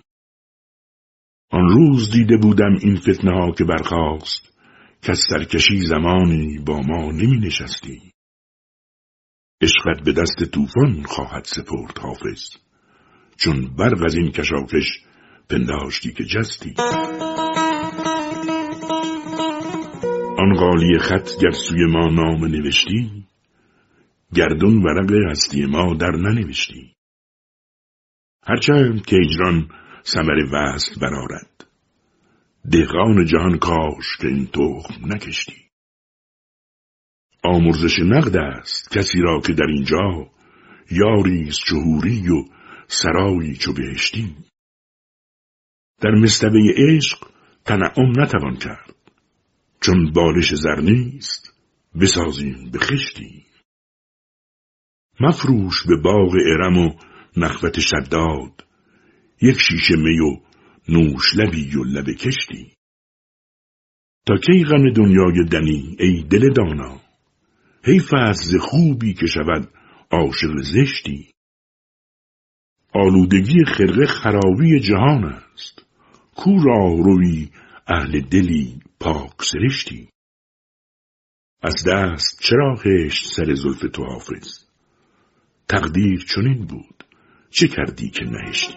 آن 1.52 1.70
روز 1.70 2.12
دیده 2.12 2.38
بودم 2.38 2.78
این 2.82 2.96
فتنه 2.96 3.32
ها 3.32 3.52
که 3.52 3.64
برخاست 3.64 4.54
که 5.02 5.14
سرکشی 5.14 5.80
زمانی 5.80 6.60
با 6.66 6.82
ما 6.82 7.12
نمی 7.12 7.38
نشستی. 7.38 8.12
عشقت 9.62 10.04
به 10.06 10.12
دست 10.12 10.52
طوفان 10.52 11.04
خواهد 11.04 11.44
سپرد 11.46 11.98
حافظ 11.98 12.42
چون 13.38 13.76
برق 13.76 14.04
از 14.06 14.16
این 14.16 14.32
کشاکش 14.32 14.86
پنداشتی 15.50 16.14
که 16.14 16.24
جستی. 16.24 16.74
آن 20.38 20.54
غالی 20.60 20.98
خط 21.00 21.30
گر 21.42 21.52
سوی 21.52 21.86
ما 21.86 22.08
نام 22.08 22.46
نوشتی 22.46 23.26
گردون 24.36 24.84
ورق 24.84 25.12
هستی 25.32 25.66
ما 25.66 25.94
در 25.94 26.12
ننوشتی. 26.12 26.96
هرچند 28.44 29.06
که 29.06 29.18
اجران 29.26 29.70
سمر 30.04 30.38
وصل 30.54 31.00
برارد 31.02 31.68
دهقان 32.72 33.26
جهان 33.26 33.58
کاش 33.58 34.18
که 34.20 34.28
این 34.28 34.48
تخم 34.48 35.14
نکشتی. 35.14 35.56
آمرزش 37.44 38.00
نقد 38.00 38.38
است 38.38 38.92
کسی 38.92 39.22
را 39.22 39.40
که 39.40 39.54
در 39.54 39.68
اینجا 39.68 40.32
یاری 40.92 41.48
است 41.48 41.60
چهوری 41.68 42.30
و 42.30 42.46
سرایی 42.88 43.56
چو 43.56 43.74
بهشتی. 43.74 44.36
در 46.02 46.12
مستوه 46.12 46.62
عشق 46.76 47.28
تنعم 47.66 48.22
نتوان 48.22 48.56
کرد 48.56 48.96
چون 49.82 50.12
بالش 50.12 50.56
زر 50.56 50.82
نیست 50.82 51.54
بسازیم 52.02 52.70
به 52.72 52.80
خشتی. 52.80 53.51
مفروش 55.22 55.88
به 55.88 55.96
باغ 55.96 56.36
ارم 56.52 56.78
و 56.78 56.90
نخوت 57.38 57.80
شداد. 57.80 58.66
یک 59.42 59.58
شیشه 59.60 59.96
می 59.96 60.20
و 60.20 60.40
نوش 60.90 61.36
لبی 61.36 61.76
و 61.76 61.84
لب 61.84 62.06
کشتی. 62.06 62.74
تا 64.28 64.36
کی 64.36 64.64
غم 64.64 64.94
دنیای 64.94 65.44
دنی 65.52 65.96
ای 66.00 66.24
دل 66.30 66.54
دانا؟ 66.54 67.02
حیف 67.84 68.14
از 68.14 68.52
خوبی 68.60 69.14
که 69.14 69.28
شود 69.28 69.68
عاشق 70.12 70.62
زشتی. 70.62 71.32
آلودگی 72.94 73.66
خرقه 73.66 74.06
خرابی 74.06 74.80
جهان 74.80 75.24
است. 75.24 75.86
کو 76.36 76.60
راه 76.64 77.04
روی 77.04 77.50
اهل 77.88 78.20
دلی 78.20 78.80
پاک 79.00 79.44
سرشتی. 79.44 80.10
از 81.64 81.84
دست 81.88 82.40
چرا 82.42 82.76
هشت 82.76 83.26
سر 83.36 83.54
زلف 83.54 83.80
تو 83.94 84.04
حافظ؟ 84.04 84.61
تقدیر 85.72 86.26
چنین 86.36 86.66
بود. 86.66 87.04
چه 87.50 87.68
کردی 87.68 88.10
که 88.10 88.26
نهشتی؟ 88.26 88.74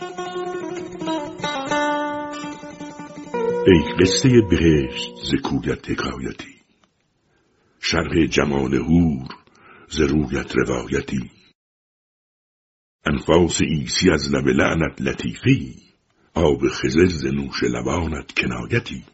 ای 3.67 3.95
قصه 4.01 4.29
بهشت 4.51 5.13
ز 5.25 5.35
کویت 5.43 5.91
حکایتی. 5.91 6.55
شرح 7.81 8.27
جمال 8.27 8.75
هور 8.75 9.29
ز 9.89 10.01
رویت 10.01 10.53
روایتی. 10.57 11.31
انفاس 13.07 13.63
عیسی 13.63 14.11
از 14.11 14.35
لب 14.35 14.49
لعنت 14.49 15.03
لطیفی. 15.03 15.77
آب 16.35 16.69
خزر 16.69 17.07
ز 17.07 17.27
نوش 17.27 17.63
لبانت 17.63 18.33
کنایتی. 18.39 19.05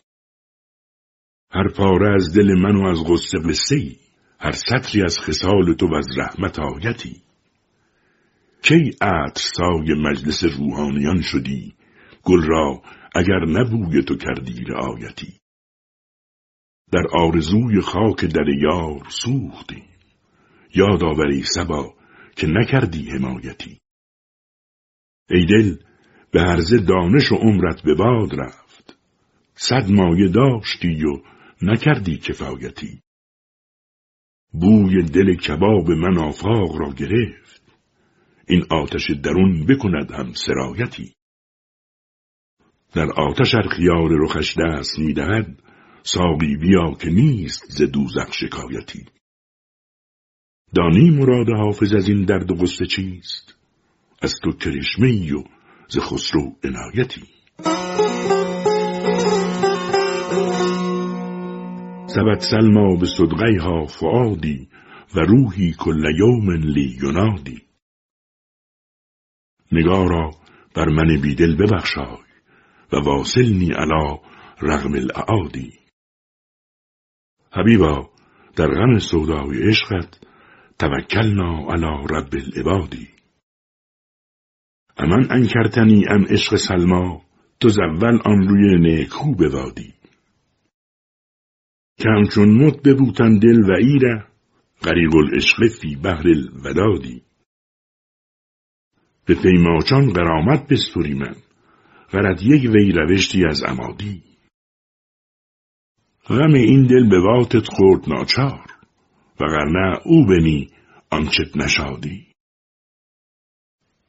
هر 1.50 1.68
پاره 1.68 2.14
از 2.14 2.34
دل 2.34 2.54
من 2.54 2.76
و 2.76 2.86
از 2.86 3.04
غصه 3.04 3.38
قصه 3.38 3.96
هر 4.40 4.52
سطری 4.52 5.02
از 5.02 5.18
خصال 5.18 5.74
تو 5.74 5.86
و 5.86 5.94
از 5.94 6.06
رحمت 6.18 6.58
آیتی. 6.58 7.29
کی 8.62 8.90
عطر 9.00 9.40
سای 9.56 9.94
مجلس 9.94 10.44
روحانیان 10.44 11.20
شدی؟ 11.20 11.74
گل 12.22 12.42
را 12.46 12.82
اگر 13.14 13.44
نبوی 13.44 14.02
تو 14.02 14.16
کردی 14.16 14.64
رعایتی. 14.64 15.40
در 16.92 17.02
آرزوی 17.12 17.80
خاک 17.80 18.24
در 18.24 18.48
یار 18.48 19.06
سوختی. 19.08 19.82
یاد 20.74 21.04
آوری 21.04 21.42
سبا 21.42 21.94
که 22.36 22.46
نکردی 22.46 23.10
حمایتی. 23.10 23.80
ای 25.30 25.46
دل 25.46 25.76
به 26.30 26.42
هرزه 26.42 26.78
دانش 26.78 27.32
و 27.32 27.34
عمرت 27.34 27.82
به 27.82 27.94
باد 27.94 28.40
رفت. 28.40 28.96
صد 29.54 29.90
مایه 29.90 30.28
داشتی 30.28 31.04
و 31.04 31.22
نکردی 31.62 32.16
کفایتی. 32.16 33.02
بوی 34.52 35.02
دل 35.02 35.34
کباب 35.34 35.90
من 35.90 36.18
آفاق 36.18 36.76
را 36.76 36.92
گرفت. 36.92 37.59
این 38.50 38.64
آتش 38.70 39.10
درون 39.10 39.66
بکند 39.66 40.10
هم 40.10 40.32
سرایتی. 40.32 41.14
در 42.94 43.12
آتش 43.12 43.54
خیار 43.70 44.10
رخش 44.10 44.54
دست 44.58 44.98
می‌دهد 44.98 45.62
ساقی 46.02 46.56
بیا 46.56 46.94
که 47.00 47.10
نیست 47.10 47.64
ز 47.68 47.82
دوزخ 47.82 48.32
شکایتی. 48.32 49.06
دانی 50.74 51.10
مراد 51.10 51.48
حافظ 51.48 51.94
از 51.94 52.08
این 52.08 52.24
درد 52.24 52.50
و 52.50 52.54
غصه 52.54 52.86
چیست؟ 52.86 53.54
از 54.22 54.34
تو 54.42 54.52
کرشمه 54.52 55.32
و 55.32 55.44
ز 55.88 55.98
خسرو 55.98 56.56
عنایتی. 56.64 57.22
سبت 62.06 62.40
سلما 62.50 62.96
به 62.96 63.06
صدقیها 63.06 63.86
فعادی 63.86 64.68
و 65.14 65.20
روحی 65.20 65.74
کل 65.78 66.04
یوم 66.18 66.50
لی 66.50 66.98
ینادی 67.02 67.69
نگارا 69.72 70.30
بر 70.74 70.88
من 70.88 71.20
بیدل 71.22 71.56
ببخشای 71.56 72.30
و 72.92 72.96
واصلنی 72.96 73.72
علا 73.72 74.18
رغم 74.62 74.92
الاعادی 74.92 75.72
حبیبا 77.52 78.10
در 78.56 78.66
غم 78.66 78.98
سودای 78.98 79.68
عشقت 79.68 80.20
توکلنا 80.78 81.72
علی 81.72 82.06
رب 82.10 82.34
العبادی. 82.34 83.08
امن 84.96 85.26
انکرتنی 85.30 86.04
ام 86.08 86.24
عشق 86.24 86.56
سلما 86.56 87.22
تو 87.60 87.68
زول 87.68 88.18
آن 88.24 88.48
روی 88.48 88.78
نیکو 88.78 89.34
بوادی 89.34 89.94
که 91.98 92.08
همچون 92.16 92.64
مت 92.64 92.82
ببوتن 92.82 93.38
دل 93.38 93.70
و 93.70 93.72
ایره 93.78 94.26
غریق 94.84 95.16
العشق 95.16 95.66
فی 95.80 95.96
بحر 95.96 96.28
الودادی. 96.28 97.22
به 99.30 99.36
پیماچان 99.42 100.12
قرامت 100.12 100.68
بسپری 100.68 101.14
من 101.14 101.34
غرد 102.12 102.42
یک 102.42 102.70
وی 102.70 102.92
روشتی 102.92 103.44
از 103.44 103.62
امادی 103.62 104.22
غم 106.28 106.54
این 106.54 106.82
دل 106.82 107.08
به 107.08 107.20
واتت 107.20 107.68
خورد 107.68 108.08
ناچار 108.08 108.66
وگرنه 109.40 109.98
او 110.04 110.26
بنی 110.26 110.70
آنچت 111.10 111.56
نشادی. 111.56 112.26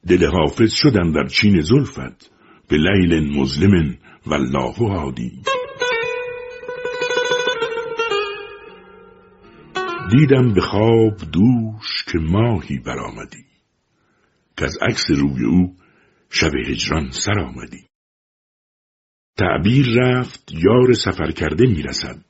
دل 0.08 0.26
حافظ 0.26 0.72
شدن 0.74 1.12
در 1.12 1.26
چین 1.26 1.60
زلفت 1.60 2.30
به 2.68 2.76
لیل 2.76 3.40
مظلم 3.40 3.98
والله 4.26 4.74
هادی 4.74 5.42
دیدم 10.10 10.52
به 10.54 10.60
خواب 10.60 11.16
دوش 11.32 12.04
که 12.12 12.18
ماهی 12.18 12.78
برآمدی. 12.78 13.51
که 14.56 14.64
از 14.64 14.78
عکس 14.82 15.10
روی 15.10 15.44
او 15.44 15.76
شب 16.30 16.54
هجران 16.68 17.10
سر 17.10 17.40
آمدی. 17.40 17.86
تعبیر 19.38 19.86
رفت 19.96 20.52
یار 20.52 20.92
سفر 20.94 21.30
کرده 21.30 21.66
می‌رسد. 21.66 22.24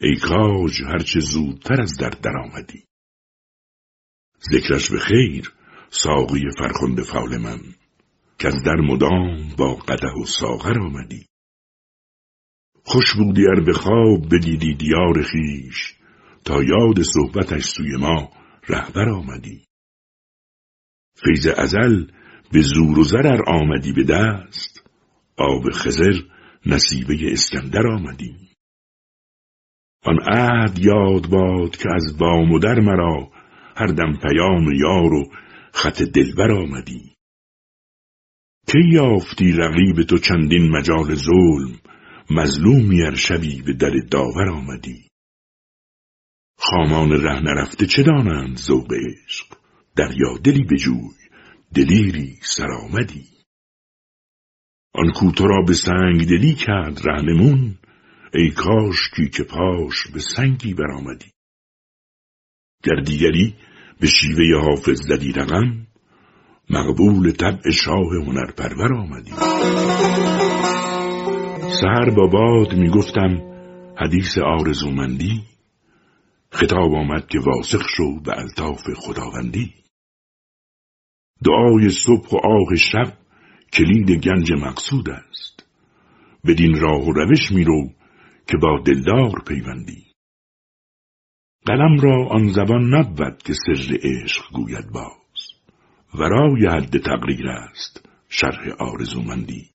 ای 0.00 0.16
کاج 0.16 0.82
هرچه 0.82 1.20
زودتر 1.20 1.82
از 1.82 1.96
در 1.96 2.10
درآمدی 2.10 2.84
ذکرش 4.50 4.90
به 4.90 4.98
خیر 4.98 5.52
ساقی 5.90 6.50
فرخنده 6.58 7.02
فال 7.02 7.36
من 7.36 7.60
که 8.38 8.48
از 8.48 8.62
در 8.62 8.76
مدام 8.76 9.48
با 9.58 9.74
قده 9.74 10.12
و 10.22 10.24
ساغر 10.26 10.80
آمدی. 10.80 11.26
خوش 12.84 13.14
بودی 13.14 13.46
ار 13.46 13.60
به 13.60 13.72
خواب 13.72 14.34
بدیدی 14.34 14.74
دیار 14.74 15.22
خیش 15.22 15.94
تا 16.44 16.62
یاد 16.62 17.02
صحبتش 17.02 17.64
سوی 17.64 17.96
ما 17.96 18.30
رهبر 18.68 19.08
آمدی. 19.08 19.64
فیض 21.14 21.46
ازل 21.56 22.06
به 22.52 22.60
زور 22.60 22.98
و 22.98 23.02
زرر 23.02 23.42
آمدی 23.46 23.92
به 23.92 24.04
دست. 24.04 24.90
آب 25.36 25.70
خزر 25.70 26.14
نصیبه 26.66 27.32
اسکندر 27.32 27.86
آمدی. 27.86 28.36
آن 30.04 30.18
عهد 30.26 30.78
یاد 30.78 31.26
باد 31.26 31.76
که 31.76 31.88
از 31.94 32.18
بام 32.18 32.52
و 32.52 32.58
در 32.58 32.80
مرا 32.80 33.30
هر 33.76 33.86
دم 33.86 34.12
پیام 34.12 34.72
یار 34.72 35.12
و 35.12 35.32
خط 35.72 36.02
دلبر 36.02 36.50
آمدی. 36.50 37.14
کی 38.66 38.78
یافتی 38.92 39.52
رقیب 39.52 40.02
تو 40.02 40.18
چندین 40.18 40.70
مجال 40.70 41.14
ظلم 41.14 41.80
مظلومی 42.30 43.02
ار 43.02 43.14
شبی 43.14 43.62
به 43.62 43.72
در 43.72 43.92
داور 44.10 44.48
آمدی. 44.48 45.08
خامان 46.58 47.12
ره 47.12 47.40
نرفته 47.40 47.86
چه 47.86 48.02
دانند 48.02 48.56
ذوق 48.56 48.92
عشق؟ 48.92 49.61
دریا 49.96 50.38
دلی 50.44 50.64
بجوی 50.64 51.10
دلیری 51.74 52.38
سرآمدی. 52.42 53.26
آن 54.94 55.12
کو 55.12 55.46
را 55.46 55.62
به 55.66 55.72
سنگ 55.72 56.28
دلی 56.28 56.54
کرد 56.54 57.08
رهنمون 57.08 57.78
ای 58.34 58.50
کاشکی 58.50 59.28
که 59.28 59.42
پاش 59.44 60.06
به 60.14 60.20
سنگی 60.20 60.74
برآمدی. 60.74 61.32
گر 62.84 63.00
دیگری 63.04 63.54
به 64.00 64.06
شیوه 64.06 64.60
حافظ 64.64 65.00
زدی 65.02 65.32
رقم 65.32 65.86
مقبول 66.70 67.32
طبع 67.32 67.70
شاه 67.70 68.14
هنر 68.26 68.50
پرور 68.50 68.94
آمدی. 68.94 69.32
سهر 71.80 72.10
با 72.10 72.26
باد 72.26 72.74
می‌گفتم 72.74 73.40
حدیث 73.96 74.38
آرزومندی. 74.38 75.42
خطاب 76.50 76.94
آمد 76.94 77.26
که 77.26 77.38
واسخ 77.38 77.88
شو 77.96 78.20
به 78.20 78.38
الطاف 78.38 78.90
خداوندی. 78.96 79.81
دعای 81.44 81.90
صبح 81.90 82.28
و 82.30 82.36
آه 82.36 82.76
شب 82.76 83.18
کلید 83.72 84.10
گنج 84.10 84.52
مقصود 84.52 85.10
است. 85.10 85.66
بدین 86.46 86.80
راه 86.80 87.04
و 87.04 87.12
روش 87.12 87.52
میرو 87.52 87.88
که 88.46 88.56
با 88.62 88.80
دلدار 88.86 89.42
پیوندی. 89.46 90.06
قلم 91.66 92.00
را 92.00 92.28
آن 92.28 92.48
زبان 92.48 92.94
نبود 92.94 93.42
که 93.42 93.52
سر 93.52 93.98
عشق 94.02 94.52
گوید 94.52 94.92
باز. 94.92 95.22
ورای 96.14 96.66
حد 96.66 96.98
تقریر 96.98 97.48
است 97.48 98.08
شرح 98.28 98.68
آرزومندی. 98.78 99.72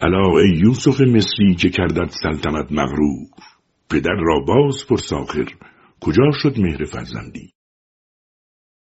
الا 0.00 0.38
ای 0.38 0.48
یوسف 0.48 1.00
مصری 1.00 1.54
که 1.54 1.70
کردد 1.70 2.10
سلطنت 2.22 2.72
مغرور 2.72 3.26
پدر 3.90 4.16
را 4.20 4.38
باز 4.46 4.86
پرساخر 4.88 5.46
کجا 6.00 6.30
شد 6.42 6.58
مهر 6.58 6.84
فرزندی؟ 6.84 7.52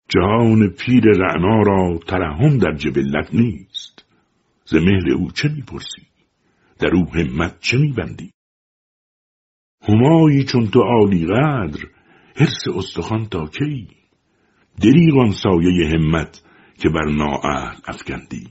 جهان 0.10 0.70
پیر 0.70 1.04
رعنا 1.04 1.62
را 1.62 2.00
ترحم 2.08 2.58
در 2.58 2.74
جبلت 2.74 3.34
نیست. 3.34 4.06
ز 4.66 4.74
مهر 4.74 5.12
او 5.18 5.32
چه 5.32 5.50
می‌پرسی؟ 5.50 6.08
در 6.80 6.96
او 6.96 7.14
همت 7.14 7.60
چه 7.60 7.78
میبندی؟ 7.78 8.32
همایی 9.82 10.44
چون 10.44 10.68
تو 10.68 10.80
عالی 10.80 11.26
قدر 11.26 11.80
حرس 12.36 12.68
استخوان 12.76 13.26
تا 13.26 13.46
کی؟ 13.46 13.88
دریغان 14.82 15.32
سایه 15.44 15.88
همت 15.88 16.42
که 16.78 16.90
بر 16.90 17.06
نااهل 17.06 17.76
افکندی. 17.88 18.50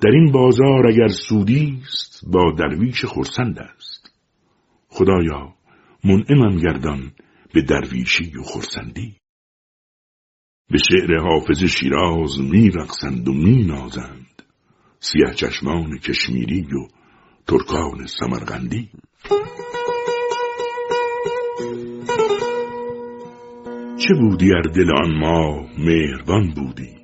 در 0.00 0.10
این 0.10 0.32
بازار 0.32 0.86
اگر 0.86 1.08
سودی 1.28 1.80
است 1.82 2.24
با 2.32 2.52
درویش 2.58 3.04
خرسند 3.04 3.58
است. 3.58 4.12
خدایا 4.88 5.54
منعمم 6.04 6.58
گردان 6.58 7.12
به 7.54 7.62
درویشی 7.62 8.36
و 8.38 8.42
خرسندی. 8.42 9.16
به 10.70 10.78
شعر 10.78 11.18
حافظ 11.18 11.64
شیراز 11.64 12.40
می 12.40 12.70
رقصند 12.70 13.28
و 13.28 13.32
می 13.32 13.62
نازند 13.62 14.42
سیه 15.00 15.34
چشمان 15.34 15.98
کشمیری 15.98 16.62
و 16.62 16.88
ترکان 17.46 18.06
سمرغندی 18.06 18.90
چه 23.98 24.14
بودی 24.14 24.50
ار 24.54 24.62
دل 24.62 24.90
آن 25.02 25.18
ما 25.18 25.68
مهربان 25.78 26.54
بودی؟ 26.54 26.94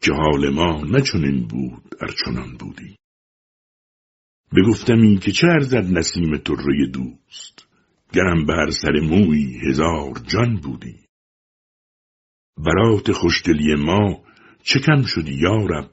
که 0.00 0.12
حال 0.12 0.48
ما 0.48 0.82
نه 0.82 1.00
چنین 1.00 1.46
بود 1.46 1.94
ار 2.00 2.14
چنان 2.24 2.56
بودی. 2.56 2.96
بگفتمی 4.56 5.18
که 5.18 5.32
چه 5.32 5.46
ارزد 5.46 5.98
نسیم 5.98 6.36
طره 6.36 6.86
دوست؟ 6.92 7.66
گرم 8.12 8.46
بر 8.46 8.70
سر 8.70 8.92
موی 9.02 9.60
هزار 9.68 10.12
جان 10.26 10.56
بودی. 10.56 11.07
برات 12.58 13.12
خوشدلی 13.12 13.74
ما 13.74 14.24
چه 14.62 14.80
کم 14.80 15.02
شدی 15.02 15.34
یارب؟ 15.34 15.90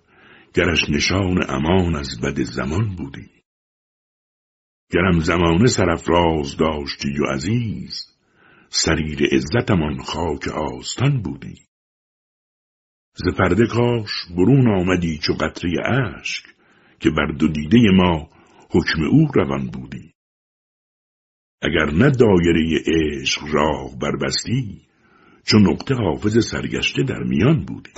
گرش 0.54 0.90
نشان 0.90 1.50
امان 1.50 1.96
از 1.96 2.22
بد 2.22 2.42
زمان 2.42 2.96
بودی. 2.96 3.30
گرم 4.92 5.20
زمانه 5.20 5.68
سرفراز 5.68 6.58
داشتی 6.58 7.20
و 7.20 7.26
عزیز 7.26 8.06
سریر 8.70 9.20
عزتمان 9.32 9.98
خاک 10.04 10.48
آستان 10.48 11.22
بودی. 11.22 11.56
ز 13.16 13.28
پرده 13.38 13.68
کاش 13.68 14.12
برون 14.38 14.68
آمدی 14.80 15.18
چو 15.18 15.34
قطره 15.34 15.72
اشک 15.86 16.44
که 17.00 17.10
بر 17.10 17.26
دو 17.40 17.48
دیده 17.48 17.92
ما 17.94 18.30
حکم 18.70 19.04
او 19.12 19.28
روان 19.36 19.68
بودی. 19.68 20.14
اگر 21.62 21.86
نه 21.86 22.10
دایره 22.10 22.84
عشق 22.88 23.42
راه 23.52 24.00
بربستی 24.00 24.85
چون 25.48 25.72
نقطه 25.72 25.96
حافظ 25.96 26.52
سرگشته 26.52 27.04
در 27.04 27.24
میان 27.24 27.66
بودی 27.66 27.92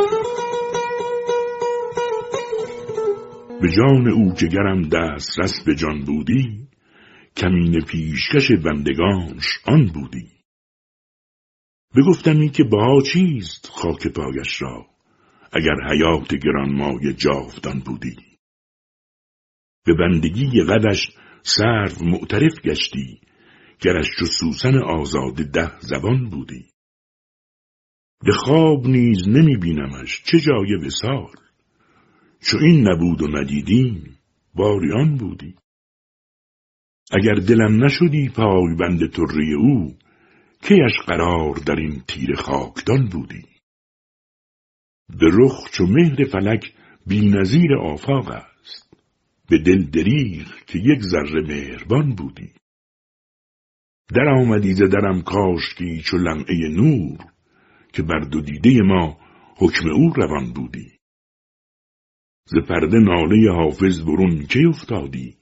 به 3.61 3.69
جان 3.71 4.07
او 4.07 4.33
که 4.33 4.47
گرم 4.47 4.81
دست 4.81 5.39
رست 5.39 5.65
به 5.65 5.75
جان 5.75 6.03
بودی 6.03 6.67
کمین 7.37 7.81
پیشکش 7.81 8.51
بندگانش 8.51 9.45
آن 9.65 9.85
بودی. 9.85 10.27
بگفتمی 11.95 12.49
که 12.49 12.63
بها 12.63 13.01
چیست 13.01 13.69
خاک 13.73 14.07
پایش 14.07 14.61
را 14.61 14.85
اگر 15.51 15.75
حیات 15.89 16.35
گرانمای 16.35 17.13
جاودان 17.13 17.79
بودی. 17.79 18.15
به 19.85 19.93
بندگی 19.93 20.63
قدش 20.63 21.11
سرو 21.43 22.05
معترف 22.05 22.61
گشتی 22.65 23.21
گرش 23.79 24.05
چو 24.19 24.25
سوسن 24.25 24.77
آزاده 24.77 25.43
ده 25.43 25.79
زبان 25.79 26.29
بودی. 26.29 26.65
به 28.25 28.31
خواب 28.31 28.87
نیز 28.87 29.27
نمی 29.27 29.57
بینمش 29.57 30.23
چه 30.23 30.39
جای 30.39 30.75
وسال 30.75 31.35
چو 32.41 32.57
این 32.57 32.87
نبود 32.87 33.21
و 33.21 33.27
ندیدیم 33.27 34.17
باریان 34.55 35.17
بودی. 35.17 35.55
اگر 37.11 37.33
دلم 37.33 37.83
نشدی 37.85 38.29
پای 38.29 38.75
بند 38.79 39.11
طره 39.11 39.53
او 39.57 39.95
کیش 40.61 40.99
قرار 41.07 41.55
در 41.55 41.75
این 41.75 42.03
تیر 42.07 42.35
خاکدان 42.35 43.07
بودی؟ 43.07 43.45
به 45.09 45.29
رخ 45.33 45.71
چو 45.71 45.85
مهر 45.85 46.25
فلک 46.25 46.73
بینظیر 47.07 47.75
آفاق 47.75 48.27
است. 48.27 48.93
به 49.49 49.57
دل 49.57 49.83
دریغ 49.83 50.47
که 50.67 50.79
یک 50.79 51.01
ذره 51.01 51.41
مهربان 51.41 52.15
بودی. 52.15 52.51
در 54.09 54.27
آمدی 54.29 54.73
ز 54.73 54.81
درم 54.81 55.21
کاشکی 55.21 56.01
چو 56.01 56.17
لمعه 56.17 56.69
نور 56.69 57.36
که 57.93 58.03
بر 58.03 58.19
دو 58.19 58.41
دیده 58.41 58.81
ما 58.81 59.17
حکم 59.57 59.89
او 59.89 60.13
روان 60.15 60.53
بودی. 60.53 60.91
ز 62.45 62.55
پرده 62.69 62.97
ناله 62.97 63.51
حافظ 63.51 64.01
برون 64.01 64.43
کی 64.43 64.65
افتادی؟ 64.65 65.35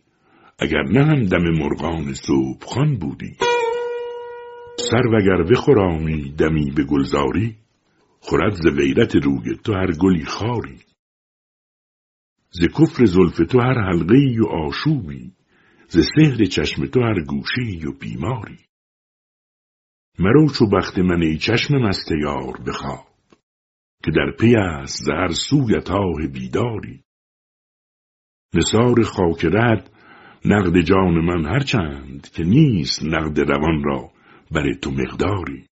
اگر 0.59 0.83
نه 0.83 1.05
هم 1.05 1.25
دم 1.25 1.43
مرغان 1.43 2.13
صبحخوان 2.13 2.97
بودی. 2.97 3.37
سر 4.77 5.07
وگر 5.07 5.43
بخرامی 5.51 6.31
دمی 6.37 6.71
به 6.71 6.83
گلزاری 6.83 7.55
خورد 8.19 8.53
ز 8.53 8.67
غیرت 8.77 9.15
روی 9.15 9.55
تو 9.63 9.73
هر 9.73 9.91
گلی 9.91 10.25
خاری. 10.25 10.79
ز 12.51 12.67
کفر 12.67 13.05
زلف 13.05 13.37
تو 13.51 13.59
هر 13.59 13.79
حلقه 13.79 14.39
و 14.41 14.47
آشوبی 14.47 15.31
ز 15.87 15.99
سحر 16.15 16.45
چشم 16.45 16.85
تو 16.85 16.99
هر 16.99 17.23
گوشه 17.23 17.87
و 17.87 17.91
بیماری. 17.99 18.64
مرو 20.19 20.49
چو 20.59 20.69
بخت 20.69 20.99
من 20.99 21.21
ای 21.21 21.37
چشم 21.37 21.77
مست 21.77 22.11
یار 22.11 22.61
بخواب 22.67 23.07
که 24.03 24.11
در 24.11 24.31
پی 24.39 24.55
است 24.55 25.03
ز 25.05 25.09
هر 25.09 25.31
سوی 25.31 25.79
تاه 25.81 26.27
بیداری. 26.33 27.03
نثار 28.53 29.03
خاک 29.03 29.45
رد 29.45 29.91
نقد 30.45 30.81
جان 30.81 31.13
من 31.13 31.45
هرچند 31.45 32.29
که 32.29 32.43
نیست 32.43 33.03
نقد 33.03 33.39
روان 33.39 33.83
را 33.83 34.11
بر 34.51 34.73
تو 34.73 34.91
مقداری. 34.91 35.67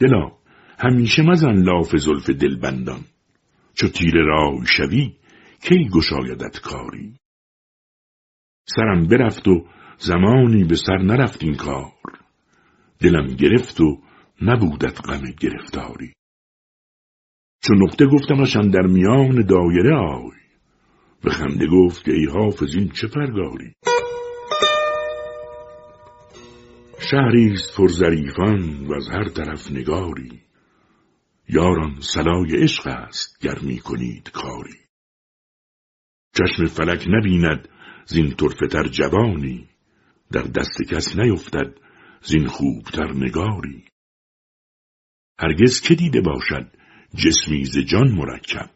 دلا 0.00 0.32
همیشه 0.78 1.22
مزن 1.22 1.62
لاف 1.62 1.96
زلف 1.96 2.30
دلبندان 2.30 3.04
چو 3.74 3.88
تیر 3.88 4.14
رای 4.14 4.66
شوی 4.66 5.16
کی 5.62 5.88
گشایدت 5.92 6.60
کاری. 6.60 7.14
سرم 8.68 9.06
برفت 9.06 9.48
و 9.48 9.66
زمانی 9.98 10.64
به 10.64 10.76
سر 10.76 10.98
نرفت 10.98 11.42
این 11.42 11.54
کار. 11.54 11.92
دلم 13.00 13.26
گرفت 13.26 13.80
و 13.80 14.02
نبودت 14.42 15.00
غم 15.00 15.22
گرفتاری. 15.40 16.12
چون 17.62 17.82
نقطه 17.82 18.06
گفتمشان 18.06 18.70
در 18.70 18.86
میان 18.86 19.46
دایره 19.46 19.96
آی. 19.96 20.38
به 21.22 21.30
خنده 21.30 21.66
گفت 21.66 22.04
که 22.04 22.12
ای 22.12 22.26
حافظ 22.26 22.74
این 22.74 22.88
چه 22.88 23.08
پرگاری 23.08 23.74
شهریست 27.10 27.76
پر 27.76 27.88
ظریفان 27.88 28.86
و 28.86 28.94
از 28.94 29.08
هر 29.08 29.28
طرف 29.28 29.70
نگاری. 29.70 30.42
یاران 31.48 32.00
سلای 32.00 32.62
عشق 32.62 32.86
است 32.86 33.38
گر 33.40 33.58
می 33.62 33.78
کنید 33.78 34.30
کاری. 34.30 34.78
چشم 36.34 36.66
فلک 36.66 37.04
نبیند 37.08 37.68
زین 38.06 38.34
طرفتر 38.34 38.88
جوانی. 38.88 39.68
در 40.32 40.42
دست 40.42 40.82
کس 40.90 41.16
نیفتد 41.16 41.74
زین 42.22 42.46
خوبتر 42.46 43.12
نگاری. 43.12 43.84
هرگز 45.38 45.80
که 45.80 45.94
دیده 45.94 46.20
باشد 46.20 46.76
جسمی 47.14 47.64
ز 47.64 47.78
جان 47.78 48.10
مرکب. 48.10 48.70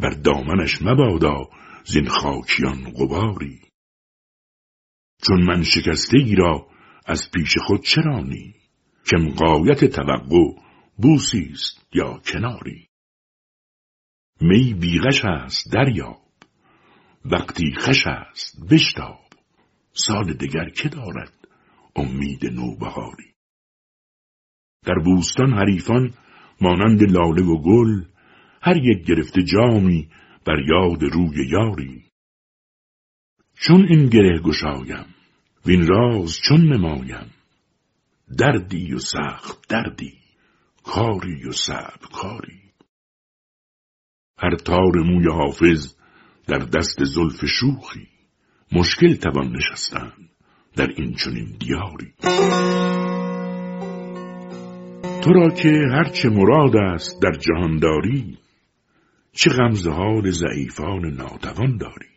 بر 0.00 0.10
دامنش 0.10 0.82
مبادا 0.82 1.50
زین 1.84 2.08
خاکیان 2.08 2.92
غباری. 2.96 3.60
چون 5.26 5.42
من 5.42 5.62
شکسته 5.62 6.18
ای 6.18 6.34
را 6.34 6.66
از 7.06 7.30
پیش 7.30 7.58
خود 7.58 7.82
چرانی 7.84 8.54
کم 9.10 9.28
قایت 9.28 9.84
توقع 9.84 10.60
بوسیست 10.96 11.86
یا 11.92 12.20
کناری؟ 12.24 12.88
می 14.40 14.74
بیغش 14.74 15.24
است 15.24 15.72
دریاب 15.72 16.22
وقتی 17.24 17.74
خش 17.78 18.06
است 18.06 18.68
بشتاب. 18.70 19.20
سال 19.92 20.32
دگر 20.32 20.68
که 20.68 20.88
دارد 20.88 21.39
امید 22.00 22.46
نوبهاری. 22.46 23.30
در 24.86 24.98
بوستان 25.04 25.52
حریفان 25.52 26.14
مانند 26.60 27.02
لاله 27.02 27.42
و 27.42 27.62
گل 27.62 28.04
هر 28.62 28.76
یک 28.76 29.06
گرفته 29.06 29.42
جامی 29.42 30.08
بر 30.46 30.58
یاد 30.68 31.02
روی 31.02 31.48
یاری. 31.48 32.04
چون 33.54 33.86
این 33.88 34.08
گره 34.08 34.40
گشایم 34.40 35.06
وین 35.66 35.86
راز 35.86 36.38
چون 36.48 36.60
نمایم. 36.72 37.30
دردی 38.38 38.94
و 38.94 38.98
سخت 38.98 39.68
دردی 39.68 40.18
کاری 40.84 41.48
و 41.48 41.52
صعب 41.52 42.00
کاری. 42.12 42.60
هر 44.38 44.56
تار 44.56 44.96
موی 45.04 45.28
حافظ 45.32 45.96
در 46.46 46.58
دست 46.58 47.04
زلف 47.04 47.44
شوخی 47.46 48.08
مشکل 48.72 49.14
توان 49.14 49.56
نشستن. 49.56 50.29
در 50.80 50.92
این 50.96 51.14
چنین 51.14 51.56
دیاری. 51.58 52.12
تو 55.22 55.32
را 55.32 55.48
که 55.48 55.68
هرچه 55.92 56.28
مراد 56.28 56.76
است 56.76 57.22
در 57.22 57.32
جهانداری 57.32 58.38
چه 59.32 59.50
غمزه 59.50 59.90
حال 59.90 60.30
ضعیفان 60.30 61.06
ناتوان 61.06 61.76
داری. 61.76 62.10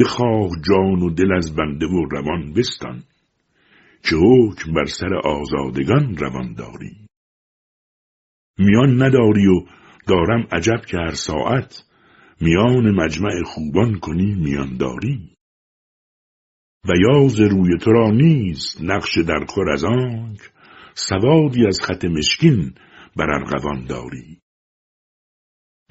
بخواه 0.00 0.50
جان 0.68 1.02
و 1.02 1.10
دل 1.10 1.32
از 1.32 1.54
بنده 1.56 1.86
و 1.86 2.04
روان 2.10 2.52
بستان 2.52 3.02
که 4.02 4.16
حکم 4.16 4.72
بر 4.72 4.84
سر 4.84 5.14
آزادگان 5.14 6.16
روان 6.16 6.54
داری. 6.54 6.96
میان 8.58 9.02
نداری 9.02 9.46
و 9.46 9.64
دارم 10.06 10.46
عجب 10.52 10.84
که 10.86 10.96
هر 10.96 11.14
ساعت 11.14 11.84
میان 12.40 12.90
مجمع 12.90 13.42
خوبان 13.44 13.98
کنی 13.98 14.34
میان 14.34 14.76
و 16.88 16.92
یاز 17.00 17.40
روی 17.40 17.78
تو 17.78 17.92
را 17.92 18.10
نیست 18.10 18.82
نقش 18.82 19.18
در 19.18 19.44
خور 19.48 19.70
از 19.70 19.84
آنک 19.84 20.40
سوادی 20.94 21.66
از 21.66 21.80
خط 21.80 22.04
مشکین 22.04 22.74
بر 23.16 23.30
ارغوان 23.30 23.86
داری. 23.86 24.38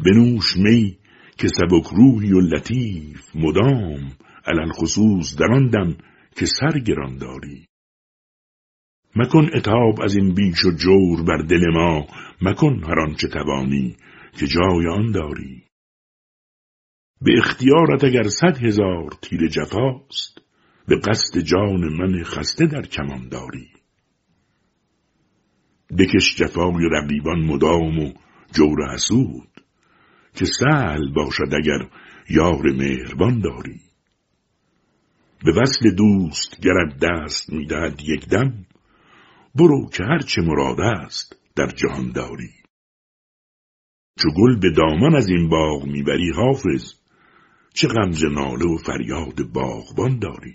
بنوش 0.06 0.58
می 0.58 0.98
که 1.38 1.48
سبک 1.48 1.88
روحی 1.96 2.34
و 2.34 2.40
لطیف 2.40 3.36
مدام 3.36 4.12
علل 4.46 4.72
خصوص 4.72 5.36
در 5.36 5.52
آن 5.52 5.68
دم 5.70 5.98
که 6.36 6.46
سر 6.46 6.80
گران 6.80 7.18
داری. 7.18 7.66
مکن 9.16 9.50
اتاب 9.56 10.02
از 10.04 10.16
این 10.16 10.34
بیش 10.34 10.66
و 10.66 10.72
جور 10.72 11.24
بر 11.24 11.38
دل 11.38 11.72
ما 11.74 12.08
مکن 12.42 12.84
هر 12.84 13.00
آنچه 13.00 13.28
توانی 13.28 13.96
که 14.40 14.48
جای 14.48 14.88
آن 14.88 15.12
داری. 15.12 15.64
به 17.22 17.34
اختیارت 17.38 18.04
اگر 18.04 18.24
صد 18.24 18.58
هزار 18.66 19.10
تیر 19.22 19.48
جفاست 19.48 20.41
به 20.92 20.98
قصد 20.98 21.40
جان 21.40 21.90
من 21.90 22.24
خسته 22.24 22.66
در 22.66 22.82
کمان 22.82 23.30
داری. 23.30 23.68
بکش 25.98 26.36
جفای 26.36 26.90
رقیبان 26.92 27.40
مدام 27.40 28.00
و 28.00 28.14
جور 28.54 28.94
حسود 28.94 29.50
که 30.36 30.46
سهل 30.46 31.14
باشد 31.14 31.54
اگر 31.54 31.90
یار 32.30 32.72
مهربان 32.72 33.40
داری. 33.40 33.82
به 35.46 35.52
وصل 35.52 35.96
دوست 35.96 36.62
گرد 36.62 37.00
دست 37.06 37.54
می‌دهد 37.54 38.02
یک 38.02 38.30
دم 38.30 38.66
برو 39.56 39.90
که 39.90 40.04
هرچه 40.04 40.42
مراد 40.42 40.82
است 40.82 41.36
در 41.56 41.68
جهان 41.68 42.12
داری. 42.12 42.54
چو 44.22 44.30
گل 44.30 44.60
به 44.60 44.70
دامان 44.72 45.16
از 45.16 45.30
این 45.30 45.50
باغ 45.50 45.86
می‌بری 45.86 46.32
حافظ 46.32 47.01
چه 47.74 47.88
غمز 47.88 48.24
ناله 48.24 48.66
و 48.66 48.78
فریاد 48.78 49.52
باغبان 49.54 50.20
داری؟ 50.20 50.54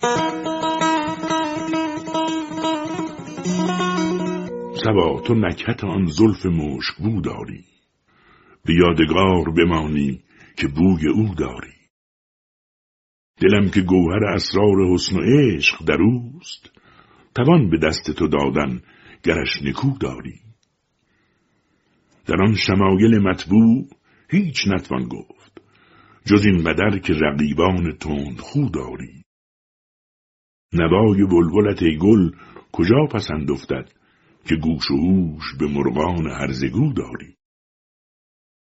سبا 4.85 5.21
تو 5.27 5.35
نکهت 5.35 5.85
آن 5.85 6.07
زلف 6.07 6.47
مشکبو 6.47 7.21
داری. 7.21 7.65
به 8.65 8.75
یادگار 8.75 9.51
بمانی 9.51 10.23
که 10.57 10.69
بوی 10.69 11.09
او 11.09 11.35
داری. 11.35 11.73
دلم 13.41 13.71
که 13.71 13.81
گوهر 13.81 14.25
اسرار 14.25 14.95
حسن 14.95 15.17
و 15.17 15.21
عشق 15.21 15.85
در 15.85 15.99
اوست 16.03 16.71
توان 17.35 17.71
به 17.71 17.79
دست 17.79 18.11
تو 18.11 18.29
دادن 18.29 18.81
گرش 19.23 19.63
نکو 19.63 19.99
داری. 20.01 20.41
در 22.27 22.43
آن 22.43 22.55
شمایل 22.55 23.19
مطبوع 23.19 23.89
هیچ 24.31 24.57
نتوان 24.69 25.09
گفت. 25.09 25.36
جز 26.27 26.47
این 26.47 26.65
قدر 26.65 26.99
که 26.99 27.13
رقیبان 27.13 27.93
تند 27.93 28.39
خو 28.39 28.69
داری. 28.69 29.23
نوای 30.73 31.25
بلبلت 31.25 31.85
گل 32.01 32.31
کجا 32.73 33.07
پسند 33.13 33.51
افتد 33.51 33.93
که 34.49 34.57
گوش 34.57 34.91
و 34.91 34.97
هوش 34.97 35.45
به 35.59 35.67
مرغان 35.67 36.31
هرزگو 36.31 36.93
داری؟ 36.93 37.37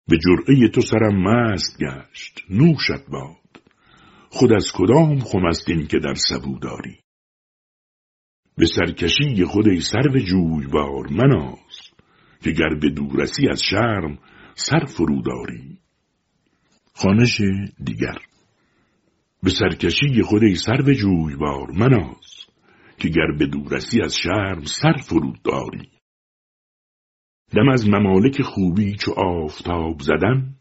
به 0.09 0.19
جرعه 0.19 0.69
تو 0.69 0.81
سرم 0.81 1.23
مست 1.23 1.79
گشت 1.79 2.45
نوشت 2.51 3.07
باد. 3.09 3.62
خود 4.31 4.53
از 4.53 4.73
کدام 4.75 5.19
خمستین 5.19 5.87
که 5.87 5.99
در 5.99 6.15
سبو 6.15 6.59
داری؟ 6.59 6.99
به 8.57 8.66
سرکشی 8.66 9.45
خود 9.45 9.69
ای 9.69 9.81
سرو 9.81 10.19
جویبار 10.19 11.07
مناز 11.11 11.91
که 12.43 12.51
گر 12.51 12.75
به 12.81 12.91
دورسی 12.91 13.49
از 13.49 13.62
شرم 13.70 14.19
سر 14.55 14.85
فرو 14.85 15.23
داری. 15.23 15.79
خانش 17.03 17.41
دیگر. 17.85 18.19
به 19.43 19.51
سرکشی 19.51 20.23
خود 20.23 20.43
ای 20.43 20.55
سرو 20.55 20.93
جویبار 20.93 21.70
مناز 21.70 22.47
که 22.99 23.09
گر 23.09 23.33
به 23.39 23.47
دورسی 23.47 24.03
از 24.03 24.16
شرم 24.16 24.65
سر 24.65 24.97
فرود 25.09 25.43
داری. 25.43 25.89
دم 27.53 27.69
از 27.69 27.89
ممالک 27.89 28.43
خوبی 28.43 28.97
چو 28.97 29.12
آفتاب 29.12 30.01
زدن 30.01 30.55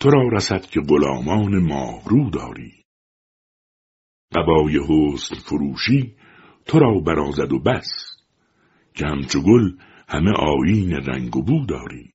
تو 0.00 0.10
را 0.10 0.28
رسد 0.28 0.66
که 0.66 0.80
غلامان 0.80 1.58
ماهرو 1.58 2.30
داری. 2.30 2.72
قبای 4.36 4.78
حسن 4.88 5.36
فروشی 5.36 6.14
تو 6.66 6.78
را 6.78 7.00
برازد 7.00 7.52
و 7.52 7.58
بس 7.58 8.16
که 8.94 9.06
همچو 9.06 9.42
گل 9.42 9.72
همه 10.08 10.32
آیین 10.32 10.92
رنگ 10.92 11.36
و 11.36 11.42
بو 11.42 11.66
داری. 11.66 12.12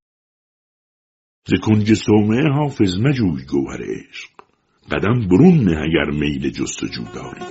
ز 1.45 1.53
کنج 1.61 1.93
صومعه 1.93 2.49
حافظ 2.49 2.97
مجوی 2.97 3.45
گوهر 3.45 3.81
عشق. 3.81 4.29
قدم 4.91 5.27
برون 5.27 5.57
نه 5.63 5.77
اگر 5.77 6.11
میل 6.11 6.49
جستجو 6.49 7.03
داری. 7.03 7.45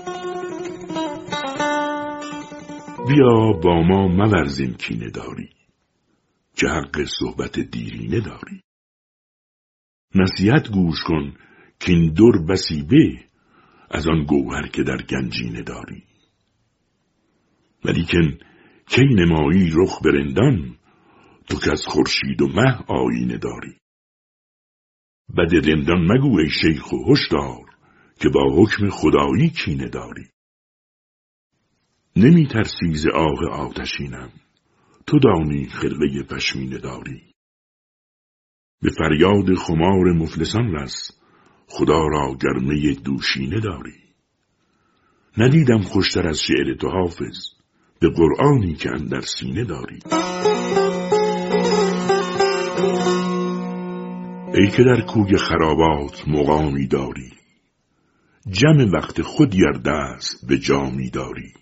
بیا 3.08 3.52
با 3.62 3.82
ما 3.82 4.08
مورزین 4.08 4.74
کینه 4.74 5.10
داری 5.10 5.48
که 6.56 6.66
حق 6.68 7.04
صحبت 7.18 7.60
دیرینه 7.60 8.20
داری. 8.20 8.62
نصیحت 10.14 10.68
گوش 10.70 11.02
کن 11.06 11.34
کین 11.80 12.12
دور 12.12 12.46
بسیبه 12.46 13.24
از 13.90 14.08
آن 14.08 14.24
گوهر 14.24 14.66
که 14.66 14.82
در 14.82 15.02
گنجینه 15.02 15.62
داری. 15.62 16.02
ولیکن 17.84 18.38
کی 18.88 19.04
نمایی 19.04 19.70
رخ 19.74 20.02
برندان 20.04 20.76
تو 21.48 21.58
که 21.58 21.70
از 21.72 21.82
خورشید 21.86 22.42
و 22.42 22.48
مه 22.48 22.84
آینه 22.88 23.38
داری. 23.38 23.81
بد 25.36 25.68
رندان 25.68 26.12
مگو 26.12 26.38
ای 26.38 26.50
شیخ 26.50 26.92
و 26.92 27.12
هشدار 27.12 27.64
که 28.20 28.28
با 28.28 28.62
حکم 28.62 28.88
خدایی 28.88 29.50
کینه 29.50 29.88
داری. 29.88 30.26
نمی 32.16 32.46
ترسی 32.46 32.94
ز 32.94 33.06
آه 33.06 33.48
آتشینم. 33.52 34.30
تو 35.06 35.18
دانی 35.18 35.66
خرقه 35.66 36.22
پشمینه 36.22 36.78
داری. 36.78 37.22
به 38.82 38.90
فریاد 38.90 39.54
خمار 39.54 40.12
مفلسان 40.12 40.74
رس 40.74 41.10
خدا 41.68 42.06
را 42.06 42.36
گرمه 42.42 42.94
دوشینه 42.94 43.60
داری. 43.60 44.02
ندیدم 45.38 45.80
خوشتر 45.80 46.28
از 46.28 46.40
شعر 46.40 46.74
تو 46.74 46.88
حافظ 46.88 47.36
به 48.00 48.08
قرآنی 48.08 48.74
که 48.74 48.90
اندر 48.90 49.20
سینه 49.20 49.64
داری. 49.64 49.98
ای 54.54 54.70
که 54.76 54.82
در 54.82 55.00
کوی 55.00 55.36
خرابات 55.36 56.28
مقامی 56.28 56.86
داری 56.86 57.32
جمع 58.50 58.84
وقت 58.92 59.22
خود 59.22 59.54
یر 59.54 59.72
دست 59.72 60.46
به 60.48 60.58
جامی 60.58 61.10
داری. 61.10 61.52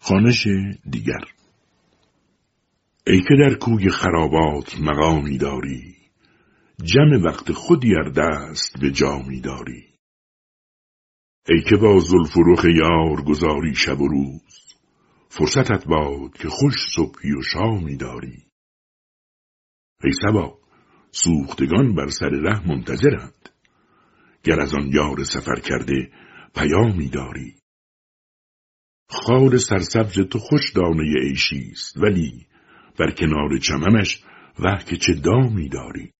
خانش 0.00 0.46
دیگر 0.90 1.24
ای 3.06 3.20
که 3.20 3.34
در 3.40 3.54
کوی 3.54 3.90
خرابات 3.90 4.80
مقامی 4.80 5.38
داری 5.38 5.96
جمع 6.82 7.16
وقت 7.24 7.52
خود 7.52 7.84
یر 7.84 8.08
دست 8.08 8.80
به 8.80 8.90
جامی 8.90 9.40
داری. 9.40 9.84
ای 11.48 11.62
که 11.70 11.76
با 11.76 11.98
زلف 11.98 12.36
رخ 12.46 12.64
یار 12.64 13.22
گذاری 13.22 13.74
شب 13.74 14.00
و 14.00 14.08
روز 14.08 14.74
فرصتت 15.28 15.84
باد 15.86 16.34
که 16.34 16.48
خوش 16.48 16.74
صبحی 16.96 17.32
و 17.32 17.42
شامی 17.42 17.96
داری. 17.96 18.42
ای 20.04 20.12
سبا 20.22 20.63
سوختگان 21.14 21.94
بر 21.94 22.08
سر 22.08 22.28
ره 22.28 22.68
منتظرند. 22.68 23.48
گر 24.44 24.60
از 24.60 24.74
آن 24.74 24.90
یار 24.92 25.24
سفر 25.24 25.60
کرده 25.60 26.12
پیامی 26.54 27.08
داری. 27.08 27.54
خار 29.08 29.58
سرسبز 29.58 30.20
تو 30.30 30.38
خوش 30.38 30.72
دانه 30.72 31.14
عیشی 31.22 31.70
است 31.72 31.96
ولی 31.96 32.46
بر 32.98 33.10
کنار 33.10 33.58
چمنش 33.58 34.22
وه 34.58 34.84
که 34.84 34.96
چه 34.96 35.14
دامی 35.14 35.68
داری. 35.68 36.12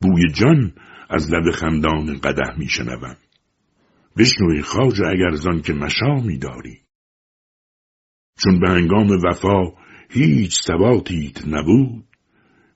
بوی 0.00 0.32
جان 0.32 0.74
از 1.08 1.32
لب 1.32 1.50
خندان 1.50 2.18
قده 2.18 2.58
میشنوم 2.58 3.16
بشنوی 4.18 4.62
خاج 4.62 5.02
اگر 5.02 5.34
زان 5.34 5.62
که 5.62 5.72
مشامی 5.72 6.38
داری. 6.38 6.80
چون 8.44 8.60
به 8.60 8.68
هنگام 8.68 9.08
وفا 9.10 9.72
هیچ 10.10 10.62
ثباتیت 10.62 11.48
نبود 11.48 12.13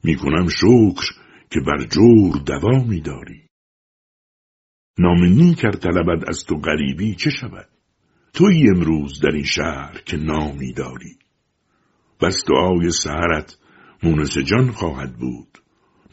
می‌کنم 0.05 0.49
شکر 0.49 1.05
که 1.51 1.61
بر 1.67 1.85
جور 1.85 2.43
دوامی 2.47 3.01
داری 3.01 3.49
نام 4.99 5.25
نیکر 5.25 5.71
طلبد 5.71 6.29
از 6.29 6.45
تو 6.45 6.57
غریبی 6.57 7.15
چه 7.15 7.31
شود؟ 7.31 7.69
توی 8.33 8.71
امروز 8.71 9.21
در 9.21 9.31
این 9.31 9.45
شهر 9.45 10.01
که 10.07 10.17
نامی 10.17 10.73
داری. 10.73 11.19
بس 12.21 12.45
دعای 12.49 12.91
سهرت 12.91 13.59
مونس 14.03 14.39
جان 14.39 14.71
خواهد 14.71 15.17
بود. 15.19 15.59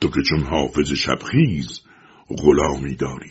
تو 0.02 0.08
که 0.10 0.22
چون 0.30 0.44
حافظ 0.44 0.92
شبخیز 0.92 1.82
غلامی 2.30 2.96
داری. 2.96 3.30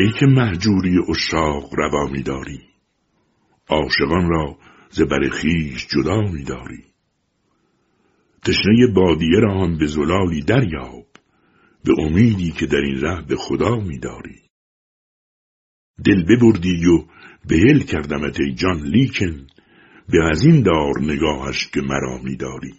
ای 0.00 0.12
که 0.20 0.26
محجوری 0.26 0.98
اشاق 1.10 1.74
روا 1.74 2.06
می 2.12 2.22
داری 2.22 2.60
عاشقان 3.68 4.28
را 4.28 4.58
ز 4.90 5.00
بر 5.00 5.28
جدا 5.90 6.20
می 6.20 6.44
داری. 6.44 6.84
تشنه 8.44 8.86
بادیه 8.94 9.40
را 9.40 9.64
هم 9.64 9.78
به 9.78 9.86
زلالی 9.86 10.42
دریاب 10.42 11.06
به 11.84 11.92
امیدی 11.98 12.50
که 12.50 12.66
در 12.66 12.78
این 12.78 13.00
ره 13.00 13.26
به 13.26 13.36
خدا 13.36 13.76
می 13.76 13.98
داری. 13.98 14.42
دل 16.04 16.22
ببردی 16.22 16.86
و 16.86 17.04
بهل 17.48 17.78
کردمت 17.78 18.40
ای 18.40 18.54
جان 18.54 18.82
لیکن 18.82 19.46
به 20.08 20.18
از 20.30 20.44
این 20.44 20.62
دار 20.62 21.00
نگاهش 21.00 21.66
که 21.66 21.80
مرا 21.80 22.18
می 22.24 22.36
داری. 22.36 22.74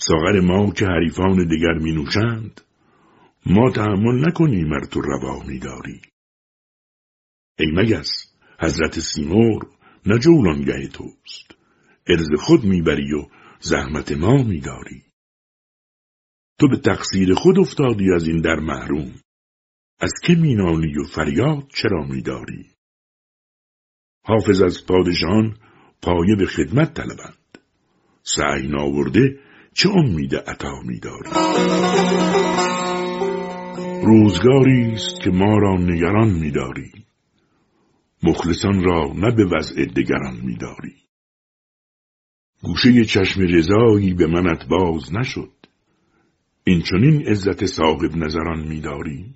ساغر 0.00 0.40
ما 0.40 0.72
که 0.72 0.86
حریفان 0.86 1.48
دیگر 1.48 1.72
می 1.72 1.92
نوشند 1.92 2.60
ما 3.46 3.70
تحمل 3.70 4.28
نکنیم 4.28 4.72
ار 4.72 4.84
تو 4.84 5.00
روا 5.00 5.44
داری. 5.62 6.00
ای 7.58 7.66
مگس 7.72 8.08
حضرت 8.60 9.00
سیمور 9.00 9.66
نه 10.06 10.18
جولانگه 10.18 10.88
توست. 10.88 11.54
ارز 12.06 12.28
خود 12.38 12.64
می‌بری 12.64 13.14
و 13.14 13.26
زحمت 13.60 14.12
ما 14.12 14.42
میداری. 14.42 15.02
تو 16.58 16.68
به 16.68 16.76
تقصیر 16.76 17.34
خود 17.34 17.58
افتادی 17.58 18.12
از 18.14 18.26
این 18.28 18.40
در 18.40 18.60
محروم. 18.60 19.12
از 20.00 20.12
که 20.24 20.34
مینانی 20.34 20.98
و 20.98 21.04
فریاد 21.04 21.68
چرا 21.74 22.06
میداری؟ 22.06 22.66
حافظ 24.24 24.62
از 24.62 24.86
پادشان 24.86 25.56
پایه 26.02 26.36
به 26.36 26.46
خدمت 26.46 26.94
طلبند. 26.94 27.58
سعی 28.22 28.68
ناورده 28.68 29.38
چه 29.74 29.88
امید 29.88 30.36
عطا 30.36 30.80
میداری؟ 30.84 31.30
روزگاری 34.04 34.92
است 34.92 35.20
که 35.24 35.30
ما 35.30 35.58
را 35.58 35.76
نگران 35.78 36.30
میداری. 36.30 36.92
مخلصان 38.22 38.84
را 38.84 39.12
نه 39.16 39.34
به 39.36 39.44
وضع 39.44 39.84
دگران 39.84 40.40
میداری. 40.42 40.94
گوشه 42.62 43.04
چشم 43.04 43.40
رضایی 43.40 44.14
به 44.14 44.26
منت 44.26 44.66
باز 44.68 45.14
نشد. 45.14 45.52
این 46.64 46.82
چنین 46.82 47.28
عزت 47.28 47.64
صاحب 47.66 48.16
نظران 48.16 48.68
میداری؟ 48.68 49.34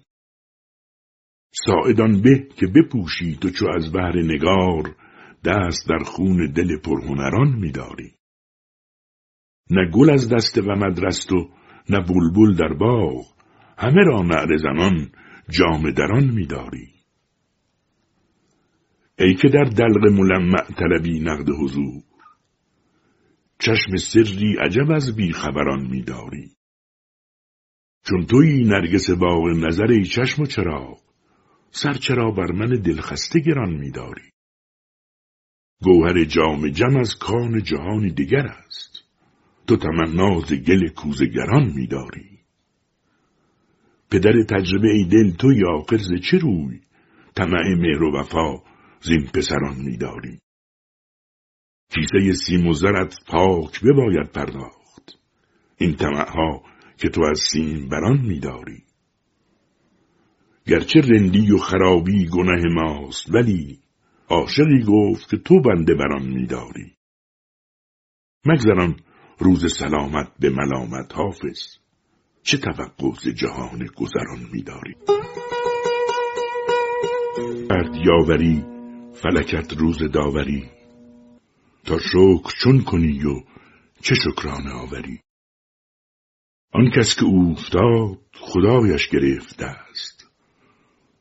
ساعدان 1.67 2.23
به 2.23 2.49
که 2.57 2.67
بپوشی 2.67 3.37
تو 3.41 3.51
چو 3.51 3.67
از 3.77 3.93
بهر 3.93 4.23
نگار 4.23 4.97
دست 5.45 5.89
در 5.89 6.05
خون 6.05 6.53
دل 6.53 6.79
پرهنران 6.79 7.59
میداری. 7.59 8.13
نه 9.71 9.91
گل 9.91 10.11
از 10.11 10.29
دست 10.29 10.59
غمت 10.59 10.99
رست 11.03 11.33
و 11.33 11.51
نه 11.91 11.99
بلبل 11.99 12.55
در 12.55 12.75
باغ 12.75 13.27
همه 13.79 14.03
را 14.05 14.23
نعره 14.23 14.57
زنان 14.57 15.11
جام 15.51 15.91
دران 15.91 16.25
میداری. 16.31 16.96
ای 19.19 19.35
که 19.35 19.49
در 19.49 19.65
دلق 19.65 20.13
ملمع 20.13 20.65
طلبی 20.77 21.21
نقد 21.21 21.49
حضور. 21.49 22.03
چشم 23.59 23.97
سری 23.97 24.57
عجب 24.61 24.91
از 24.91 25.17
بیخبران 25.17 25.87
میداری 25.87 26.53
چون 28.05 28.27
توی 28.27 28.65
نرگس 28.65 29.11
باغ 29.11 29.47
نظر 29.47 29.87
ای 29.91 30.05
چشم 30.05 30.43
و 30.43 30.47
چراغ 30.47 31.01
سر 31.71 31.93
چرا 31.93 32.31
بر 32.31 32.53
من 32.53 32.69
دلخسته 32.69 33.41
گران 33.41 33.75
میداری 33.75 34.31
گوهر 35.83 36.25
جام 36.25 36.69
جم 36.69 36.97
از 36.97 37.19
کان 37.19 37.63
جهانی 37.63 38.11
دیگر 38.11 38.47
است. 38.47 39.05
تو 39.67 39.77
تمناز 39.77 40.53
گل 40.53 40.89
کوزگران 40.89 41.73
میداری 41.75 42.39
پدر 44.11 44.43
تجربه 44.43 44.89
ای 44.89 45.05
دل 45.05 45.31
تو 45.31 45.53
یا 45.53 45.85
ز 45.99 46.13
چه 46.31 46.39
روی؟ 46.39 46.81
طمع 47.35 47.75
مهر 47.79 48.03
و 48.03 48.21
وفا 48.21 48.63
زین 49.07 49.27
پسران 49.35 49.77
میداری. 49.79 50.41
کیسه 51.95 52.33
سیم 52.33 52.67
و 52.67 52.73
زرت 52.73 53.15
پاک 53.27 53.81
بباید 53.81 54.33
پرداخت. 54.33 55.19
این 55.79 55.97
طمعها 55.97 56.63
که 56.97 57.09
تو 57.09 57.23
از 57.31 57.41
سیم 57.53 57.89
بران 57.89 58.21
میداری. 58.21 58.83
گرچه 60.67 61.01
رندی 61.01 61.53
و 61.53 61.59
خرابی 61.59 62.29
گناه 62.29 62.63
ماست 62.75 63.35
ولی 63.35 63.81
عاشقی 64.29 64.85
گفت 64.89 65.31
که 65.31 65.37
تو 65.37 65.61
بنده 65.61 65.95
بران 65.95 66.27
میداری. 66.27 66.97
مگذران 68.47 69.01
روز 69.39 69.79
سلامت 69.79 70.33
به 70.41 70.51
ملامت 70.51 71.15
حافظ. 71.15 71.79
چه 72.43 72.59
توقع 72.59 73.15
ز 73.23 73.29
جهان 73.29 73.87
گذران 73.97 74.47
میداری؟ 74.53 74.95
یاوری 78.05 78.76
فلکت 79.23 79.73
روز 79.73 79.99
داوری. 80.13 80.65
تا 81.85 81.99
شکر 81.99 82.53
چون 82.63 82.85
کنی 82.85 83.25
و 83.25 83.43
چه 84.03 84.15
شکرانه 84.15 84.71
آوری. 84.71 85.21
آن 86.73 86.91
کس 86.97 87.17
که 87.17 87.25
اوفتاد 87.25 88.19
خدایش 88.35 89.09
گرفته 89.09 89.67
است 89.67 90.31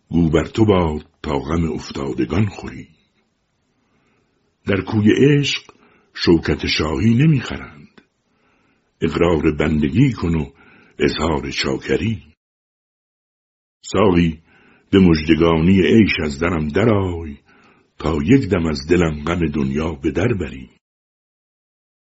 گو 0.09 0.29
بر 0.29 0.45
تو 0.45 0.65
باد 0.65 1.05
تا 1.23 1.39
غم 1.39 1.71
افتادگان 1.73 2.45
خوری. 2.45 2.87
در 4.65 4.81
کوی 4.81 5.11
عشق 5.17 5.61
شوکت 6.13 6.67
شاهی 6.67 7.13
نمی‌خرند 7.13 8.01
اقرار 9.01 9.55
بندگی 9.59 10.11
کن 10.11 10.35
و 10.35 10.51
اظهار 10.99 11.51
چاکری. 11.51 12.23
ساقی 13.83 14.41
به 14.91 14.99
مجدگانی 14.99 15.81
عیش 15.81 16.13
از 16.23 16.39
درم 16.39 16.67
درای 16.67 17.37
تا 17.99 18.17
یک 18.23 18.49
دم 18.49 18.65
از 18.65 18.79
دلم 18.89 19.23
غم 19.23 19.47
دنیا 19.47 19.91
به 19.91 20.11
در 20.11 20.33
بری. 20.33 20.69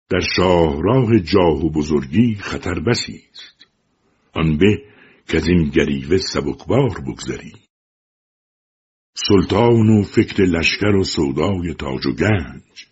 در 0.10 0.20
شاهراه 0.36 1.20
جاه 1.20 1.66
و 1.66 1.70
بزرگی 1.70 2.36
خطر 2.36 2.80
بسی 2.80 3.24
است. 3.32 3.68
آن 4.34 4.58
به 4.58 4.84
که 5.28 5.38
از 5.38 5.48
این 5.48 5.70
گریوه 5.70 6.18
سبکبار 6.18 7.02
بگذری. 7.08 7.54
سلطان 9.16 9.90
و 9.90 10.04
فکر 10.04 10.44
لشکر 10.44 10.96
و 10.96 11.04
سودای 11.04 11.74
تاج 11.74 12.06
و 12.06 12.14
گنج 12.14 12.88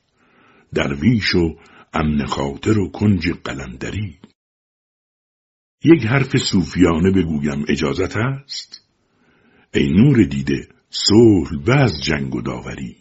درویش 0.73 1.35
و 1.35 1.55
امن 1.93 2.25
خاطر 2.25 2.79
و 2.79 2.91
کنج 2.91 3.29
قلندری. 3.43 4.19
یک 5.83 6.03
حرف 6.05 6.37
صوفیانه 6.37 7.11
بگویم 7.11 7.65
اجازت 7.69 8.17
است. 8.17 8.89
ای 9.73 9.89
نور 9.89 10.23
دیده 10.23 10.74
صلح 10.89 11.49
و 11.67 11.71
از 11.71 12.03
جنگ 12.03 12.35
و 12.35 12.41
داوری. 12.41 12.97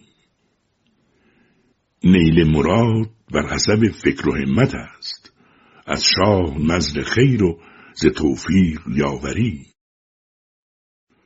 نیل 2.04 2.44
مراد 2.44 3.10
بر 3.32 3.54
حسب 3.54 3.88
فکر 4.04 4.28
و 4.28 4.36
همت 4.36 4.74
است. 4.74 5.32
از 5.86 6.04
شاه 6.04 6.58
نظر 6.58 7.02
خیر 7.02 7.42
و 7.42 7.60
ز 7.94 8.06
توفیق 8.06 8.80
یاوری. 8.88 9.66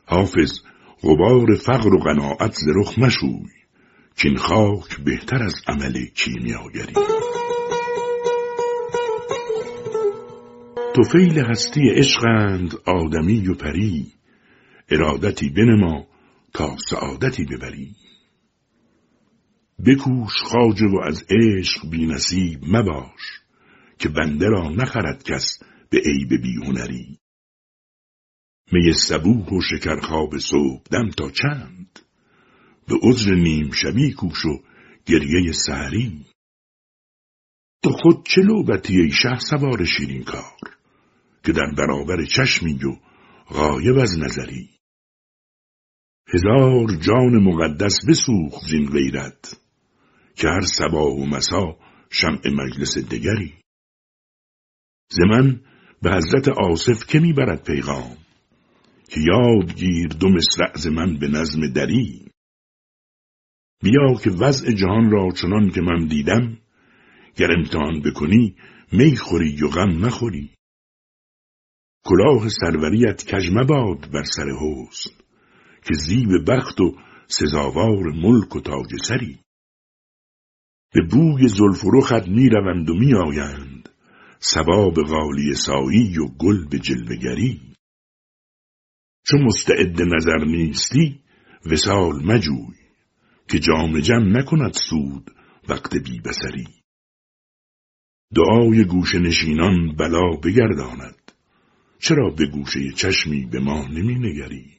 حافظ 0.06 0.60
غبار 1.02 1.54
فقر 1.54 1.94
و 1.94 1.98
قناعت 1.98 2.52
ز 2.54 2.64
رخ 2.76 2.98
مشوی. 2.98 3.48
کین 4.16 4.36
خاک 4.36 4.96
بهتر 5.04 5.42
از 5.42 5.54
عمل 5.66 6.06
کیمیاگری. 6.06 6.94
فیل 11.12 11.38
هستی 11.38 11.90
عشقند 11.90 12.74
آدمی 12.86 13.48
و 13.48 13.54
پری. 13.54 14.12
ارادتی 14.90 15.50
بنما 15.50 16.07
تا 16.54 16.76
سعادتی 16.90 17.44
ببری. 17.44 17.96
بکوش 19.86 20.32
خاجه 20.42 20.86
و 20.86 21.00
از 21.04 21.24
عشق 21.30 21.90
بی 21.90 22.06
نصیب 22.06 22.60
مباش 22.62 23.40
که 23.98 24.08
بنده 24.08 24.46
را 24.46 24.68
نخرد 24.68 25.22
کس 25.22 25.58
به 25.90 25.98
عیب 25.98 26.42
بیهنری. 26.42 27.18
می 28.72 28.92
سبوه 28.92 29.48
و 29.48 29.60
شکرخواب 29.60 30.38
صبح 30.38 30.82
دم 30.90 31.10
تا 31.10 31.30
چند؟ 31.30 31.98
به 32.88 32.94
عذر 33.02 33.34
نیم 33.34 33.70
شبی 33.70 34.12
کوش 34.12 34.44
و 34.44 34.62
گریه 35.06 35.52
سهری 35.52 36.26
تو 37.82 37.90
خود 37.90 38.26
چه 38.26 38.40
لوبتی 38.40 39.00
ای 39.00 39.10
شه 39.10 39.38
سوار 39.50 39.84
شیرین 39.84 40.24
کار 40.24 40.76
که 41.44 41.52
در 41.52 41.74
برابر 41.78 42.24
چشمی 42.24 42.74
و 42.74 42.96
غایب 43.54 43.98
از 43.98 44.18
نظری؟ 44.18 44.77
هزار 46.34 46.86
جان 47.06 47.42
مقدس 47.42 47.94
بسوخ 48.08 48.64
زین 48.70 48.90
غیرت 48.90 49.56
که 50.34 50.48
هر 50.48 50.60
سبا 50.60 51.10
و 51.10 51.26
مسا 51.26 51.76
شمع 52.10 52.40
مجلس 52.46 52.98
دگری. 52.98 53.54
ز 55.10 55.16
به 56.02 56.10
حضرت 56.10 56.48
آصف 56.48 57.06
که 57.06 57.18
می‌برد 57.18 57.64
پیغام 57.64 58.16
که 59.08 59.20
یاد 59.20 59.74
گیر 59.74 60.08
دو 60.08 60.28
مصرع 60.28 60.76
ز 60.76 60.86
من 60.86 61.18
به 61.18 61.28
نظم 61.28 61.72
دری. 61.72 62.28
بیا 63.82 64.14
که 64.24 64.30
وضع 64.30 64.72
جهان 64.72 65.10
را 65.10 65.30
چنان 65.30 65.70
که 65.70 65.80
من 65.80 66.06
دیدم 66.06 66.58
گر 67.36 67.48
امتحان 67.58 68.02
بکنی 68.02 68.56
می 68.92 69.16
خوری 69.16 69.62
و 69.62 69.68
غم 69.68 70.06
نخوری 70.06 70.50
کلاه 72.04 72.48
سروریت 72.48 73.34
کج 73.34 73.50
مباد 73.52 74.10
بر 74.12 74.22
سر 74.22 74.46
حسن. 74.60 75.27
که 75.88 75.94
زیب 75.94 76.50
بخت 76.50 76.80
و 76.80 76.96
سزاوار 77.26 78.12
ملک 78.12 78.56
و 78.56 78.60
تاج 78.60 78.96
سری. 79.04 79.38
به 80.94 81.00
بوی 81.10 81.48
زلف 81.48 81.84
و 81.84 81.90
رخت 81.90 82.28
می 82.28 82.48
و 82.48 82.94
می 82.94 83.14
آیند 83.14 83.88
سباب 84.38 84.94
غالی 84.94 85.54
سایی 85.54 86.18
و 86.18 86.26
گل 86.38 86.68
به 86.68 86.78
جلوگری 86.78 87.60
چو 89.26 89.36
مستعد 89.38 90.02
نظر 90.02 90.44
نیستی 90.46 91.20
وسال 91.66 92.24
مجوی. 92.24 92.78
که 93.48 93.58
جام 93.58 94.00
جم 94.00 94.36
نکند 94.36 94.72
سود 94.72 95.30
وقت 95.68 95.96
بی 95.96 96.20
بسری 96.20 96.66
دعای 98.34 98.84
گوش 98.84 99.14
نشینان 99.14 99.96
بلا 99.96 100.36
بگرداند. 100.44 101.32
چرا 101.98 102.30
به 102.30 102.46
گوشه 102.46 102.92
چشمی 102.92 103.46
به 103.46 103.60
ما 103.60 103.86
نمی 103.88 104.14
نگری؟ 104.14 104.77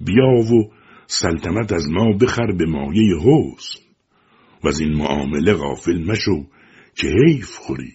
بیا 0.00 0.54
و 0.54 0.72
سلطنت 1.06 1.72
از 1.72 1.88
ما 1.90 2.12
بخر 2.12 2.52
به 2.52 2.66
مایه 2.66 3.16
حسن 3.16 3.80
و 4.64 4.68
از 4.68 4.80
این 4.80 4.96
معامله 4.96 5.54
غافل 5.54 6.04
مشو 6.04 6.46
که 6.94 7.08
حیف 7.08 7.56
خوری. 7.56 7.94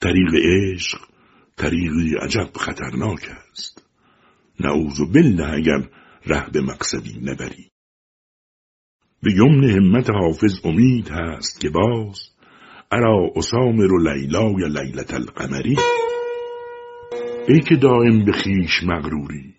طریق 0.00 0.34
عشق 0.34 0.98
طریقی 1.56 2.14
عجب 2.22 2.50
خطرناک 2.56 3.28
است. 3.50 3.82
نعوذ 4.60 5.00
بالله 5.14 5.54
اگر 5.54 5.88
ره 6.26 6.50
به 6.50 6.60
مقصدی 6.60 7.20
نبری. 7.22 7.70
به 9.22 9.32
یمن 9.32 9.70
همت 9.70 10.10
حافظ 10.10 10.60
امید 10.64 11.08
هست 11.08 11.60
که 11.60 11.70
باز 11.70 12.20
ارا 12.92 13.32
اسامر 13.36 13.92
و 13.92 13.98
لیلا 13.98 14.52
یا 14.60 14.66
لیلت 14.66 15.14
القمری. 15.14 15.76
ای 17.48 17.60
که 17.60 17.76
دائم 17.76 18.24
به 18.24 18.32
خیش 18.32 18.82
مغروری. 18.82 19.55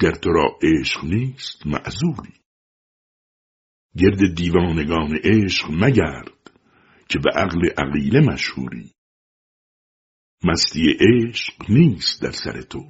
گر 0.00 0.12
تو 0.12 0.30
را 0.32 0.58
عشق 0.62 1.04
نیست 1.04 1.66
معذوری. 1.66 2.34
گرد 3.96 4.34
دیوانگان 4.36 5.18
عشق 5.24 5.70
مگرد 5.70 6.50
که 7.08 7.18
به 7.18 7.30
عقل 7.34 7.68
عقیله 7.78 8.20
مشهوری. 8.20 8.92
مستی 10.44 10.96
عشق 11.00 11.70
نیست 11.70 12.22
در 12.22 12.30
سر 12.30 12.62
تو 12.62 12.84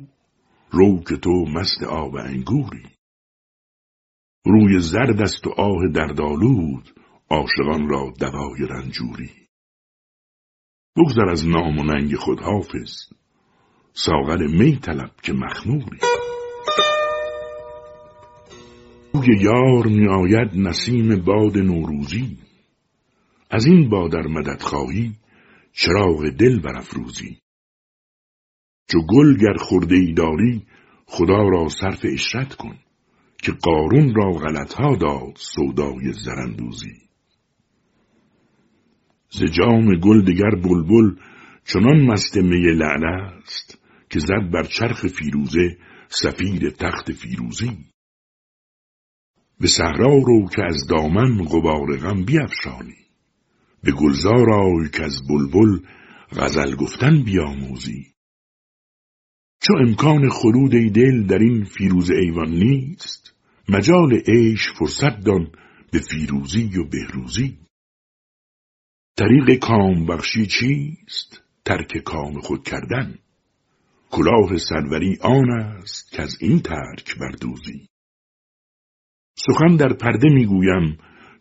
رو 0.70 1.02
که 1.08 1.16
تو 1.16 1.30
مست 1.30 1.82
آب 1.82 2.14
انگوری. 2.14 2.86
روی 4.44 4.80
زرد 4.80 5.20
است 5.20 5.46
و 5.46 5.50
آه 5.50 5.88
دردآلود 5.94 7.00
عاشقان 7.30 7.88
را 7.88 8.12
دوای 8.20 8.66
رنجوری. 8.70 9.30
بگذر 10.96 11.28
از 11.30 11.48
نام 11.48 11.78
و 11.78 11.82
ننگ 11.84 12.16
خود 12.16 12.40
حافظ 12.40 12.92
ساغر 13.92 14.46
می 14.46 14.76
طلب 14.76 15.10
که 15.22 15.32
مخموری. 15.32 15.98
روی 19.20 19.36
یار 19.40 19.86
می 19.86 20.08
آید 20.08 20.50
نسیم 20.54 21.16
باد 21.16 21.58
نوروزی. 21.58 22.38
از 23.50 23.66
این 23.66 23.88
بادر 23.88 24.26
مدد 24.26 24.62
خواهی 24.62 25.12
چراغ 25.72 26.28
دل 26.28 26.60
برافروزی. 26.60 27.38
چو 28.92 28.98
گل 29.08 29.36
گر 29.36 29.56
خورده 29.58 29.94
ای 29.94 30.12
داری 30.12 30.62
خدا 31.06 31.48
را 31.48 31.68
صرف 31.68 32.00
اشرت 32.12 32.54
کن 32.54 32.78
که 33.42 33.52
قارون 33.52 34.14
را 34.14 34.32
غلطها 34.32 34.96
داد 34.96 35.36
سودای 35.36 36.12
زرندوزی. 36.12 36.94
ز 39.30 39.44
جام 39.44 39.94
گل 39.94 40.24
دگر 40.24 40.50
بلبل 40.50 41.16
چنان 41.64 42.00
مست 42.06 42.36
می 42.36 42.60
لعل 42.60 43.04
است 43.04 43.78
که 44.10 44.18
زد 44.18 44.50
بر 44.52 44.62
چرخ 44.62 45.06
فیروزه 45.06 45.76
صفیر 46.08 46.70
تخت 46.70 47.12
فیروزی. 47.12 47.89
به 49.60 49.68
صحرا 49.68 50.18
رو 50.26 50.48
که 50.48 50.62
از 50.62 50.86
دامن 50.86 51.44
غبار 51.44 51.96
غم 51.96 52.24
بیافشانی 52.24 52.96
به 53.82 53.92
گلزار 53.92 54.50
آی 54.50 54.88
که 54.92 55.04
از 55.04 55.26
بلبل 55.28 55.78
غزل 56.32 56.76
گفتن 56.76 57.22
بیاموزی. 57.22 58.06
چو 59.62 59.72
امکان 59.88 60.28
خلود 60.28 60.74
ای 60.74 60.90
دل 60.90 61.26
در 61.26 61.38
این 61.38 61.64
فیروز 61.64 62.10
ایوان 62.10 62.50
نیست 62.50 63.34
مجال 63.68 64.12
عیش 64.26 64.72
فرصت 64.78 65.20
دان 65.24 65.52
به 65.92 65.98
فیروزی 65.98 66.78
و 66.78 66.84
بهروزی. 66.84 67.58
طریق 69.16 69.58
کام 69.58 70.06
بخشی 70.06 70.46
چیست؟ 70.46 71.42
ترک 71.64 71.98
کام 71.98 72.40
خود 72.40 72.64
کردن. 72.64 73.18
کلاه 74.10 74.56
سروری 74.56 75.18
آن 75.20 75.50
است 75.50 76.12
که 76.12 76.22
از 76.22 76.36
این 76.40 76.60
ترک 76.60 77.18
بردوزی. 77.18 77.89
سخن 79.46 79.76
در 79.76 79.92
پرده 79.92 80.28
می‌گویم 80.28 80.98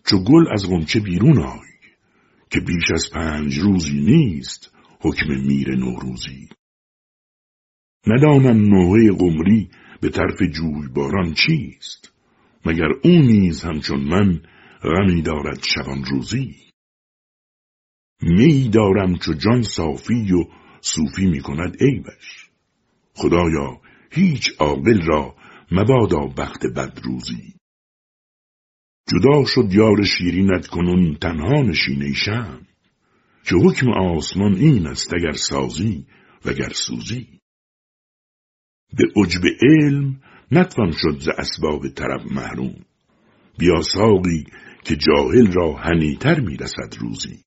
چو 0.10 0.24
گل 0.24 0.46
از 0.54 0.70
غنچه 0.70 1.00
بیرون 1.00 1.38
آی 1.42 1.70
که 2.50 2.60
بیش 2.60 2.92
از 2.94 3.10
پنج 3.14 3.60
روزی 3.60 4.02
نیست 4.02 4.72
حکم 5.02 5.28
میر 5.48 5.76
نوروزی 5.76 6.50
ندانم 8.08 8.66
نوحه 8.66 9.12
قمری 9.12 9.70
به 10.02 10.10
طرف 10.10 10.42
جوی 10.42 10.88
باران 10.96 11.34
چیست 11.34 12.14
مگر 12.66 12.90
او 13.04 13.12
نیز 13.12 13.64
همچون 13.64 14.00
من 14.00 14.42
غمی 14.84 15.22
دارد 15.22 15.64
شبان 15.64 16.04
روزی. 16.04 16.56
می 18.22 18.70
دارم 18.70 19.16
چو 19.16 19.34
جان 19.34 19.62
صافی 19.62 20.34
و 20.34 20.44
صوفی 20.82 21.26
می 21.26 21.42
کند 21.42 21.84
عیبش. 21.84 22.50
خدایا 23.14 23.82
هیچ 24.12 24.52
عاقل 24.60 25.02
را 25.02 25.36
مبادا 25.72 26.28
بخت 26.38 26.66
بد 26.66 27.00
روزی 27.04 27.59
جدا 29.12 29.46
شد 29.46 29.74
یار 29.74 30.04
شیرینت 30.04 30.68
کنون 30.68 31.16
تنها 31.16 31.62
نشینه 31.62 32.14
شم 32.14 32.62
که 33.44 33.56
حکم 33.56 33.90
آسمان 33.90 34.56
این 34.56 34.88
است 34.88 35.14
اگر 35.14 35.32
سازی 35.32 36.06
وگر 36.46 36.70
سوزی. 36.70 37.28
به 38.98 39.04
عجب 39.16 39.42
علم 39.62 40.22
نتوان 40.52 40.92
شد 40.92 41.20
ز 41.20 41.28
اسباب 41.38 41.90
طرب 41.90 42.32
محروم. 42.32 42.86
بیا 43.58 43.82
ساقی 43.82 44.46
که 44.84 44.96
جاهل 44.96 45.52
را 45.52 45.74
هنیتر 45.74 46.40
می‌رسد 46.40 46.96
روزی. 47.00 47.44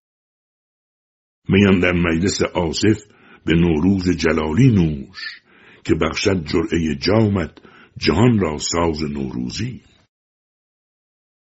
میان 1.49 1.81
در 1.81 1.93
مجلس 1.93 2.43
آصف 2.43 3.03
به 3.45 3.55
نوروز 3.55 4.11
جلالی 4.11 4.71
نوش 4.71 5.43
که 5.85 5.95
بخشد 5.95 6.45
جرعه 6.45 6.95
جامت 6.95 7.59
جهان 7.99 8.39
را 8.39 8.59
ساز 8.59 9.03
نوروزی. 9.03 9.81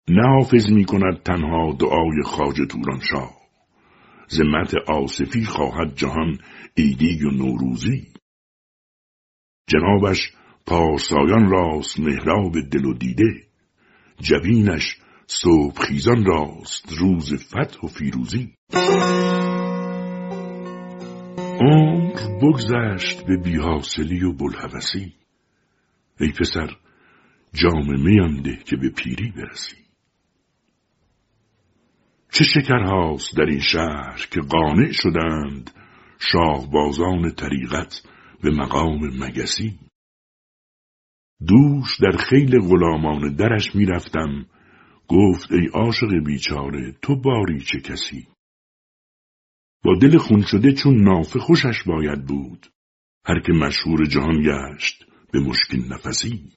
نه 0.08 0.28
حافظ 0.28 0.70
می 0.72 0.84
کند 0.84 1.22
تنها 1.22 1.72
دعای 1.72 2.22
خاج 2.24 2.56
توران 2.70 3.00
شاه 3.00 3.42
زمت 4.28 4.74
آصفی 4.88 5.44
خواهد 5.44 5.94
جهان 5.96 6.38
ایدی 6.74 7.24
و 7.24 7.30
نوروزی. 7.30 8.06
جنابش 9.66 10.32
پارسایان 10.66 11.50
راست 11.50 12.00
مهراب 12.00 12.60
دل 12.60 12.84
و 12.84 12.94
دیده. 12.94 13.42
جبینش 14.20 14.96
صبح 15.26 15.80
خیزان 15.80 16.24
راست 16.24 16.92
روز 16.98 17.34
فتح 17.34 17.80
و 17.82 17.86
فیروزی. 17.86 18.54
عمر 21.60 22.38
بگذشت 22.42 23.26
به 23.26 23.36
بیحاصلی 23.36 24.24
و 24.24 24.32
بلحوثی 24.32 25.14
ای 26.20 26.32
پسر 26.40 26.76
جام 27.54 28.00
میان 28.00 28.42
ده 28.42 28.56
که 28.56 28.76
به 28.76 28.90
پیری 28.90 29.32
برسی. 29.36 29.81
چه 32.34 32.44
شکرهاست 32.44 33.36
در 33.36 33.44
این 33.44 33.60
شهر 33.60 34.26
که 34.30 34.40
قانع 34.40 34.92
شدند 34.92 35.70
شاهبازان 36.18 37.30
طریقت 37.30 38.02
به 38.42 38.50
مقام 38.50 39.00
مگسی. 39.18 39.78
دوش 41.46 42.00
در 42.00 42.16
خیل 42.16 42.60
غلامان 42.60 43.34
درش 43.34 43.74
می‌رفتم 43.74 44.46
گفت 45.08 45.52
ای 45.52 45.66
عاشق 45.74 46.24
بیچاره 46.26 46.96
تو 47.02 47.16
باری 47.16 47.60
چه 47.60 47.80
کسی؟ 47.80 48.28
با 49.84 49.94
دل 50.02 50.18
خون 50.18 50.42
شده 50.42 50.72
چون 50.72 51.04
نافه 51.04 51.38
خوشش 51.38 51.82
باید 51.86 52.24
بود 52.26 52.66
هر 53.26 53.40
که 53.40 53.52
مشهور 53.52 54.06
جهان 54.06 54.42
گشت 54.42 55.06
به 55.32 55.40
مشکل 55.40 55.94
نفسی. 55.94 56.52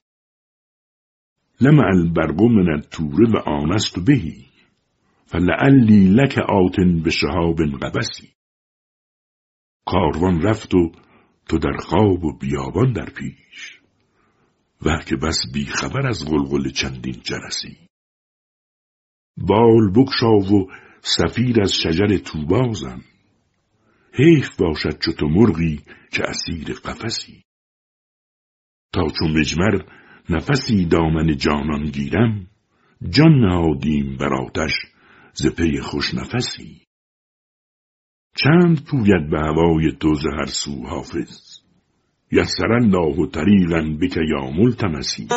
لمع 1.60 1.84
البرق 1.86 2.42
من 2.42 2.72
التوره 2.72 3.30
و 3.30 3.36
آنست 3.36 4.04
بهی. 4.04 4.45
فلعلی 5.26 6.08
لک 6.08 6.38
آتن 6.38 7.02
به 7.02 7.10
شهاب 7.10 7.56
قبسی. 7.82 8.32
کاروان 9.86 10.42
رفت 10.42 10.74
و 10.74 10.92
تو 11.48 11.58
در 11.58 11.76
خواب 11.76 12.24
و 12.24 12.38
بیابان 12.38 12.92
در 12.92 13.10
پیش. 13.10 13.80
و 14.82 14.98
که 15.08 15.16
بس 15.16 15.38
بیخبر 15.54 16.06
از 16.06 16.24
غلغل 16.30 16.70
چندین 16.70 17.20
جرسی. 17.22 17.76
بال 19.36 19.92
بکشا 19.96 20.54
و 20.54 20.70
سفیر 21.00 21.60
از 21.62 21.72
شجر 21.72 22.16
توبازم 22.16 23.00
حیف 24.12 24.56
باشد 24.56 24.98
چو 24.98 25.12
تو 25.12 25.28
مرغی 25.28 25.82
که 26.12 26.22
اسیر 26.28 26.72
قفسی. 26.72 27.42
تا 28.92 29.02
چو 29.18 29.28
مجمر 29.28 29.82
نفسی 30.30 30.84
دامن 30.84 31.36
جانان 31.36 31.84
گیرم 31.84 32.46
جان 33.10 33.32
نهادیم 33.32 34.16
بر 34.16 34.34
آتش 34.34 34.72
ز 35.38 35.46
پی 35.46 35.80
خوش 35.80 36.14
نفسی 36.14 36.82
چند 38.36 38.84
پوید 38.84 39.30
به 39.30 39.38
هوای 39.38 39.92
تو 40.00 40.14
ز 40.14 40.26
هر 40.26 40.46
سو 40.46 40.86
حافظ. 40.86 41.60
یسر 42.32 42.72
الله 42.72 43.26
طریقا 43.30 43.96
بک 44.00 44.16
یا 44.16 44.50
ملتمسی. 44.50 45.28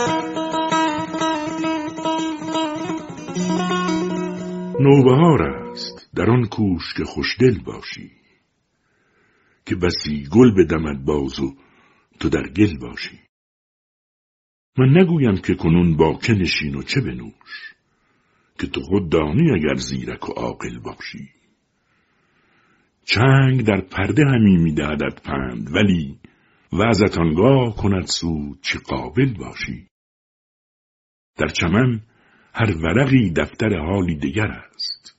نوبهار 4.80 5.42
است 5.44 6.10
در 6.16 6.30
آن 6.30 6.46
کوش 6.46 6.94
که 6.98 7.04
خوشدل 7.04 7.60
باشی. 7.64 8.12
که 9.66 9.76
بسی 9.76 10.28
گل 10.32 10.52
بدمد 10.64 11.06
باز 11.06 11.40
و 11.40 11.56
تو 12.20 12.30
در 12.30 12.50
گل 12.50 12.78
باشی. 12.78 13.20
من 14.78 14.98
نگویم 14.98 15.38
که 15.38 15.56
کنون 15.56 15.98
با 15.98 16.20
که 16.24 16.34
نشین 16.34 16.76
و 16.76 16.84
چه 16.84 17.02
بنوش. 17.02 17.69
که 18.60 18.68
تو 18.68 18.82
خود 18.82 19.10
دانی 19.10 19.52
اگر 19.52 19.76
زیرک 19.76 20.30
و 20.30 20.32
عاقل 20.32 20.80
باشی. 20.80 21.30
چنگ 23.06 23.66
در 23.66 23.82
پرده 23.82 24.26
همی 24.26 24.58
میدهدت 24.58 25.22
پند 25.24 25.76
ولی 25.76 26.20
وعظت 26.74 27.18
آنگاه 27.18 27.76
کند 27.76 28.06
سود 28.06 28.60
چه 28.62 28.80
قابل 28.80 29.34
باشی. 29.34 29.88
در 31.38 31.48
چمن 31.48 32.02
هر 32.54 32.78
ورقی 32.78 33.30
دفتر 33.30 33.78
حالی 33.78 34.16
دیگر 34.16 34.48
است. 34.48 35.18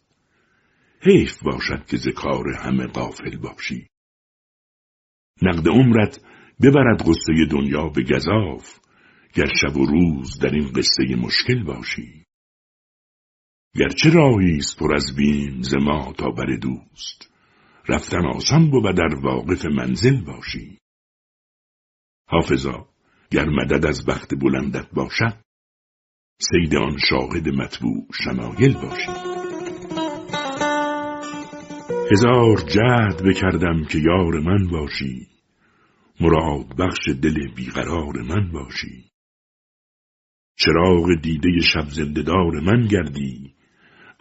حیف 1.02 1.42
باشد 1.42 1.86
که 1.86 1.96
ز 1.96 2.08
کار 2.08 2.44
همه 2.58 2.86
غافل 2.86 3.36
باشی. 3.36 3.86
نقد 5.42 5.68
عمرت 5.68 6.20
ببرد 6.62 7.02
قصه 7.02 7.46
دنیا 7.50 7.88
به 7.88 8.02
گذاف 8.02 8.80
گر 9.34 9.48
شب 9.60 9.76
و 9.76 9.86
روز 9.86 10.38
در 10.38 10.50
این 10.50 10.72
قصه 10.72 11.16
مشکل 11.16 11.62
باشی. 11.62 12.24
گرچه 13.76 14.10
راهی 14.10 14.56
است 14.56 14.78
پر 14.78 14.94
از 14.94 15.16
بیم 15.16 15.62
ز 15.62 15.74
ما 15.74 16.12
تا 16.18 16.30
بر 16.30 16.56
دوست. 16.56 17.30
رفتن 17.88 18.26
آسان 18.26 18.70
بود 18.70 18.96
در 18.96 19.14
واقف 19.22 19.66
منزل 19.66 20.24
باشی. 20.24 20.78
حافظا 22.28 22.88
گر 23.30 23.46
مدد 23.48 23.86
از 23.86 24.06
بخت 24.06 24.34
بلندت 24.34 24.90
باشد 24.90 25.36
سید 26.40 26.76
آن 26.76 26.96
شاهد 27.10 27.48
مطبوع 27.48 28.06
شمایل 28.24 28.74
باشی. 28.74 29.10
هزار 32.12 32.56
جهد 32.56 33.22
بکردم 33.24 33.84
که 33.84 33.98
یار 33.98 34.40
من 34.40 34.68
باشی. 34.70 35.28
مراد 36.20 36.76
بخش 36.76 37.08
دل 37.22 37.54
بیقرار 37.54 38.22
من 38.22 38.52
باشی. 38.52 39.10
چراغ 40.58 41.06
دیده 41.22 41.60
شب 41.72 41.88
زندهدار 41.88 42.60
من 42.60 42.86
گردی. 42.86 43.59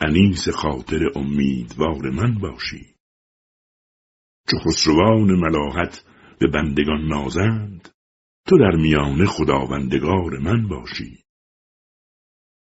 انیس 0.01 0.49
خاطر 0.49 0.99
امیدوار 1.15 2.09
من 2.09 2.33
باشی. 2.33 2.95
چو 4.51 4.57
خسروان 4.57 5.35
ملاحت 5.35 6.03
به 6.39 6.47
بندگان 6.47 7.07
نازند 7.07 7.89
تو 8.47 8.57
در 8.57 8.75
میان 8.75 9.25
خداوندگار 9.25 10.37
من 10.39 10.67
باشی. 10.67 11.23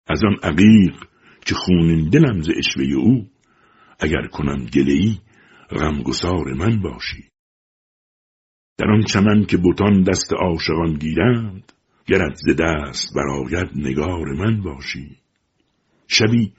از 0.08 0.22
آن 0.24 0.36
عقیق 0.44 1.08
که 1.46 1.56
خونین 1.56 2.10
دلم 2.10 2.42
ز 2.42 2.50
اشوه 2.58 2.96
او 2.96 3.30
اگر 4.00 4.28
کنم 4.28 4.66
گلهی 4.66 5.22
غمگسار 5.70 6.54
من 6.54 6.82
باشی. 6.82 7.30
در 8.78 8.88
آن 8.92 9.04
چمن 9.04 9.46
که 9.46 9.58
بوتان 9.58 10.04
دست 10.04 10.34
عاشقان 10.34 10.94
گیرند 10.94 11.72
گرت 12.06 12.36
ز 12.36 12.50
دست 12.60 13.14
براید 13.16 13.70
نگار 13.76 14.34
من 14.34 14.62
باشی. 14.62 15.18
شبی 16.08 16.54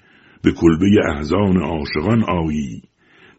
به 0.46 0.52
کلبه 0.52 0.86
احزان 1.08 1.56
عاشقان 1.62 2.24
آیی. 2.24 2.82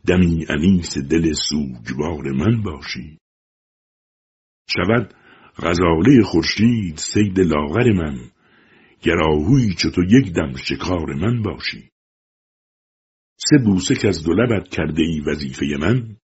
دمی 0.07 0.45
انیس 0.49 0.97
دل 0.97 1.33
سوگوار 1.33 2.31
من 2.31 2.61
باشی. 2.61 3.17
شود 4.69 5.13
غزاله 5.57 6.23
خورشید 6.23 6.97
سید 6.97 7.39
لاغر 7.39 7.91
من 7.91 8.31
گراهوی 9.01 9.73
چو 9.73 9.91
تو 9.91 10.03
یک 10.03 10.33
دم 10.33 10.53
شکار 10.55 11.13
من 11.13 11.41
باشی. 11.41 11.89
سه 13.37 13.57
بوسه 13.65 13.95
که 13.95 14.07
از 14.07 14.23
دو 14.23 14.33
لبت 14.33 14.67
کرده 14.67 15.03
ای 15.03 15.19
وظیفه 15.19 15.65
من 15.79 16.17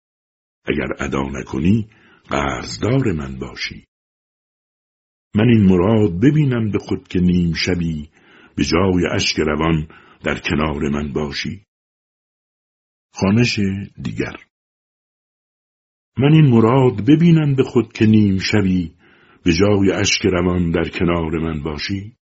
اگر 0.64 0.88
ادا 0.98 1.22
نکنی 1.22 1.88
قرضدار 2.28 3.12
من 3.12 3.38
باشی. 3.38 3.84
من 5.34 5.48
این 5.48 5.62
مراد 5.62 6.20
ببینم 6.20 6.70
به 6.70 6.78
خود 6.78 7.08
که 7.08 7.20
نیم 7.20 7.52
شبی 7.54 8.10
به 8.56 8.64
جای 8.64 9.06
اشک 9.14 9.38
روان 9.38 9.88
در 10.24 10.38
کنار 10.38 10.88
من 10.88 11.12
باشی؟ 11.12 11.66
خانش 13.12 13.60
دیگر. 14.02 14.36
من 16.18 16.32
این 16.32 16.46
مراد 16.46 17.04
ببینم 17.04 17.54
به 17.54 17.62
خود 17.62 17.92
که 17.92 18.06
نیم 18.06 18.38
شبی 18.38 18.94
به 19.44 19.52
جای 19.52 19.92
اشک 19.92 20.26
روان 20.26 20.70
در 20.70 20.88
کنار 20.88 21.38
من 21.38 21.62
باشی؟ 21.62 22.16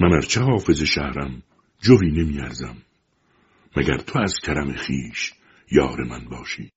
من 0.00 0.12
ارچه 0.12 0.40
حافظ 0.40 0.82
شهرم 0.82 1.42
جوی 1.80 2.10
نمیارزم 2.10 2.76
مگر 3.76 3.98
تو 3.98 4.18
از 4.18 4.34
کرم 4.42 4.72
خیش 4.72 5.32
یار 5.70 6.04
من 6.04 6.24
باشی؟ 6.30 6.70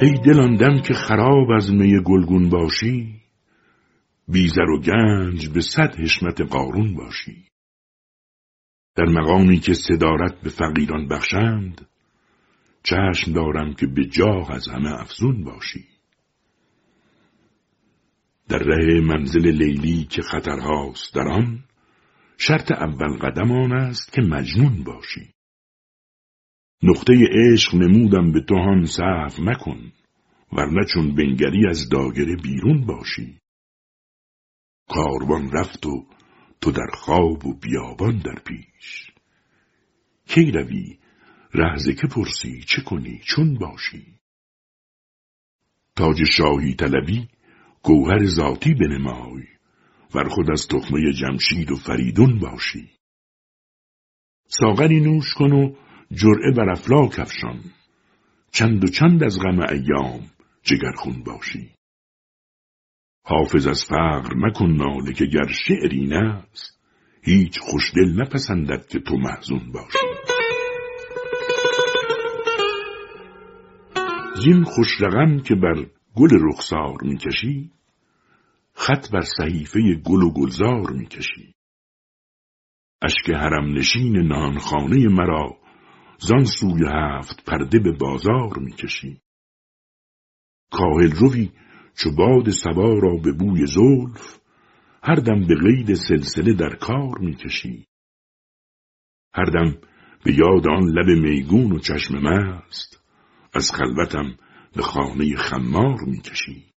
ای 0.00 0.12
دل 0.24 0.80
که 0.80 0.94
خراب 0.94 1.50
از 1.50 1.72
می 1.72 2.02
گلگون 2.04 2.48
باشی 2.48 3.23
بیزر 4.28 4.70
و 4.70 4.80
گنج 4.80 5.48
به 5.48 5.60
صد 5.60 6.00
حشمت 6.00 6.40
قارون 6.40 6.94
باشی. 6.94 7.44
در 8.96 9.04
مقامی 9.04 9.58
که 9.58 9.74
صدارت 9.74 10.40
به 10.40 10.50
فقیران 10.50 11.08
بخشند 11.08 11.86
چشم 12.82 13.32
دارم 13.32 13.74
که 13.74 13.86
به 13.86 14.04
جاغ 14.04 14.50
از 14.50 14.68
همه 14.68 15.00
افزون 15.00 15.44
باشی. 15.44 15.84
در 18.48 18.58
ره 18.58 19.00
منزل 19.00 19.50
لیلی 19.50 20.04
که 20.04 20.22
خطرهاست 20.22 21.14
در 21.14 21.28
آن 21.28 21.64
شرط 22.38 22.72
اول 22.72 23.16
قدم 23.16 23.52
آن 23.52 23.72
است 23.72 24.12
که 24.12 24.22
مجنون 24.22 24.84
باشی. 24.84 25.30
نقطه 26.82 27.14
عشق 27.32 27.74
نمودم 27.74 28.32
به 28.32 28.40
تو 28.40 28.54
هان 28.54 28.84
صحف 28.84 29.40
مکن 29.40 29.92
ورنه 30.52 30.84
چون 30.94 31.14
بنگری 31.14 31.66
از 31.68 31.88
داگره 31.88 32.36
بیرون 32.36 32.86
باشی. 32.86 33.38
کاروان 34.88 35.50
رفت 35.52 35.86
و 35.86 36.06
تو 36.60 36.70
در 36.70 36.90
خواب 36.94 37.46
و 37.46 37.54
بیابان 37.54 38.18
در 38.18 38.42
پیش. 38.46 39.10
کی 40.26 40.50
روی؟ 40.50 40.98
رهزه 41.54 41.94
که 41.94 42.06
پرسی 42.06 42.60
چه 42.66 42.82
کنی؟ 42.82 43.20
چون 43.24 43.58
باشی. 43.58 44.06
تاج 45.96 46.24
شاهی 46.24 46.74
طلبی 46.74 47.28
گوهر 47.82 48.24
ذاتی 48.24 48.74
بنمای. 48.74 49.42
ور 50.14 50.28
خود 50.28 50.50
از 50.50 50.68
تخمه 50.68 51.12
جمشید 51.12 51.70
و 51.70 51.76
فریدون 51.76 52.38
باشی. 52.38 52.90
ساغری 54.48 55.00
نوش 55.00 55.34
کن 55.34 55.52
و 55.52 55.74
جرعه 56.12 56.52
بر 56.56 56.70
افلاک 56.70 57.18
افشان. 57.18 57.60
چند 58.50 58.84
و 58.84 58.86
چند 58.88 59.24
از 59.24 59.38
غم 59.38 59.60
ایام 59.60 60.30
جگرخون 60.62 61.22
باشی. 61.22 61.73
حافظ 63.26 63.66
از 63.66 63.84
فقر 63.84 64.34
مکن 64.36 64.70
ناله 64.70 65.12
که 65.12 65.26
گر 65.26 65.52
شعری 65.66 66.14
است 66.14 66.80
هیچ 67.22 67.58
خوشدل 67.60 68.20
نپسندد 68.20 68.86
که 68.86 68.98
تو 68.98 69.16
محزون 69.16 69.72
باشی. 69.72 69.98
زین 74.44 74.64
خوش 74.64 74.88
رقم 75.00 75.42
که 75.42 75.54
بر 75.54 75.86
گل 76.14 76.28
رخسار 76.32 76.96
می‌کشی 77.02 77.70
خط 78.74 79.10
بر 79.10 79.24
صحیفه 79.38 79.80
گل 80.04 80.22
و 80.22 80.32
گلزار 80.32 80.92
می‌کشی. 80.92 81.54
اشک 83.02 83.30
حرم 83.30 83.78
نشین 83.78 84.16
نانخانه 84.16 85.08
مرا 85.08 85.56
زان 86.18 86.44
سوی 86.44 86.84
هفت 86.88 87.44
پرده 87.46 87.78
به 87.78 87.92
بازار 87.92 88.58
می‌کشی. 88.58 89.20
کاهل 90.70 91.10
روی 91.10 91.50
چو 91.96 92.10
باد 92.10 92.50
سبا 92.50 92.98
را 93.02 93.16
به 93.16 93.32
بوی 93.32 93.66
زلف 93.66 94.38
هر 95.02 95.14
دم 95.14 95.46
به 95.46 95.54
قید 95.54 95.94
سلسله 95.94 96.52
در 96.52 96.76
کار 96.76 97.18
می‌کشی 97.18 97.86
هر 99.34 99.44
دم 99.44 99.78
به 100.24 100.34
یاد 100.34 100.68
آن 100.68 100.88
لب 100.88 101.10
میگون 101.10 101.72
و 101.72 101.78
چشم 101.78 102.18
مست 102.18 103.04
از 103.52 103.72
خلوتم 103.72 104.36
به 104.76 104.82
خانه 104.82 105.36
خمار 105.36 106.00
می‌کشی 106.06 106.70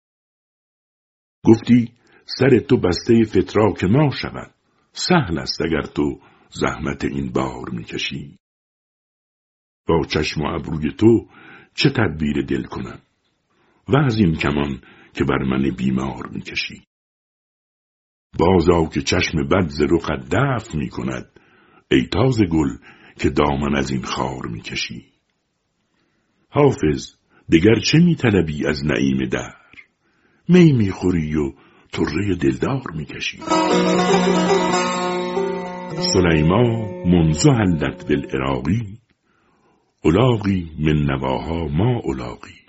گفتی 1.46 1.92
سر 2.26 2.60
تو 2.60 2.78
بسته 2.78 3.24
فتراک 3.24 3.84
ما 3.84 4.10
شود 4.22 4.54
سهل 4.92 5.40
است 5.40 5.62
اگر 5.62 5.82
تو 5.82 6.20
زحمت 6.50 7.06
این 7.06 7.32
بار 7.32 7.70
می‌کشی 7.70 8.38
با 9.88 10.06
چشم 10.06 10.42
و 10.42 10.46
ابروی 10.46 10.92
تو 10.92 11.28
چه 11.76 11.90
تدبیر 11.90 12.42
دل 12.42 12.64
کنم؟ 12.64 13.00
و 13.88 13.98
از 13.98 14.18
این 14.18 14.36
کمان 14.36 14.82
که 15.18 15.24
بر 15.24 15.44
من 15.44 15.76
بیمار 15.78 16.28
می‌کشی. 16.28 16.84
بازا 18.40 18.86
که 18.94 19.02
چشم 19.02 19.48
بد 19.48 19.68
ز 19.68 19.82
رخت 19.82 20.36
دفع 20.36 20.78
می 20.78 20.90
کند 20.90 21.40
ای 21.92 22.08
تازه 22.12 22.46
گل 22.46 22.70
که 23.20 23.30
دامن 23.30 23.76
از 23.76 23.92
این 23.92 24.04
خار 24.04 24.48
می‌کشی. 24.48 25.06
حافظ 26.50 27.16
دگر 27.52 27.80
چه 27.80 27.98
میطلبی 28.00 28.68
از 28.68 28.86
نعیم 28.86 29.30
در 29.30 29.54
می 30.50 30.72
می‌خوری 30.74 31.36
و 31.36 31.52
طره 31.92 32.36
دلدار 32.36 32.92
می‌کشی. 32.96 33.38
سلیما 36.14 36.64
منزو 37.06 37.52
حلت 37.52 38.08
بالعراقی 38.08 39.00
الاغی 40.06 40.72
من 40.80 41.06
نواها 41.06 41.68
ما 41.68 42.02
الاغی 42.06 42.67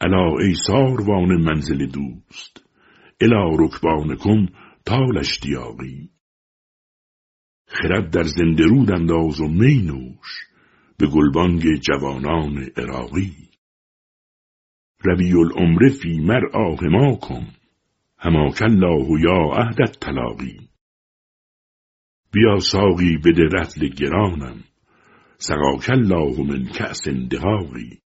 الا 0.00 0.38
ای 0.40 0.54
ساروان 0.66 1.36
منزل 1.36 1.86
دوست 1.86 2.64
الا 3.20 3.48
رکبانکم 3.58 4.46
تال 4.84 5.18
اشتیاقی 5.18 6.10
خرد 7.66 8.10
در 8.10 8.22
زنده 8.22 8.64
رود 8.64 8.90
انداز 8.90 9.40
و 9.40 9.48
می 9.48 9.82
نوش 9.82 10.46
به 10.98 11.06
گلبانگ 11.06 11.62
جوانان 11.74 12.70
عراقی. 12.76 13.46
ربی 15.04 15.32
العمر 15.32 15.88
فی 16.02 16.20
مر 16.20 16.40
ما 16.90 17.16
کن 17.16 17.46
هماک 18.18 18.62
الله 18.62 19.20
یا 19.20 19.62
عهدت 19.62 19.98
تلاقی 20.00 20.68
بیا 22.32 22.58
ساقی 22.58 23.16
بده 23.16 23.42
رتل 23.42 23.88
گرانم 23.88 24.64
سقاک 25.38 25.90
الله 25.90 26.42
من 26.42 26.64
کأس 26.64 27.08
دقاقی 27.08 27.98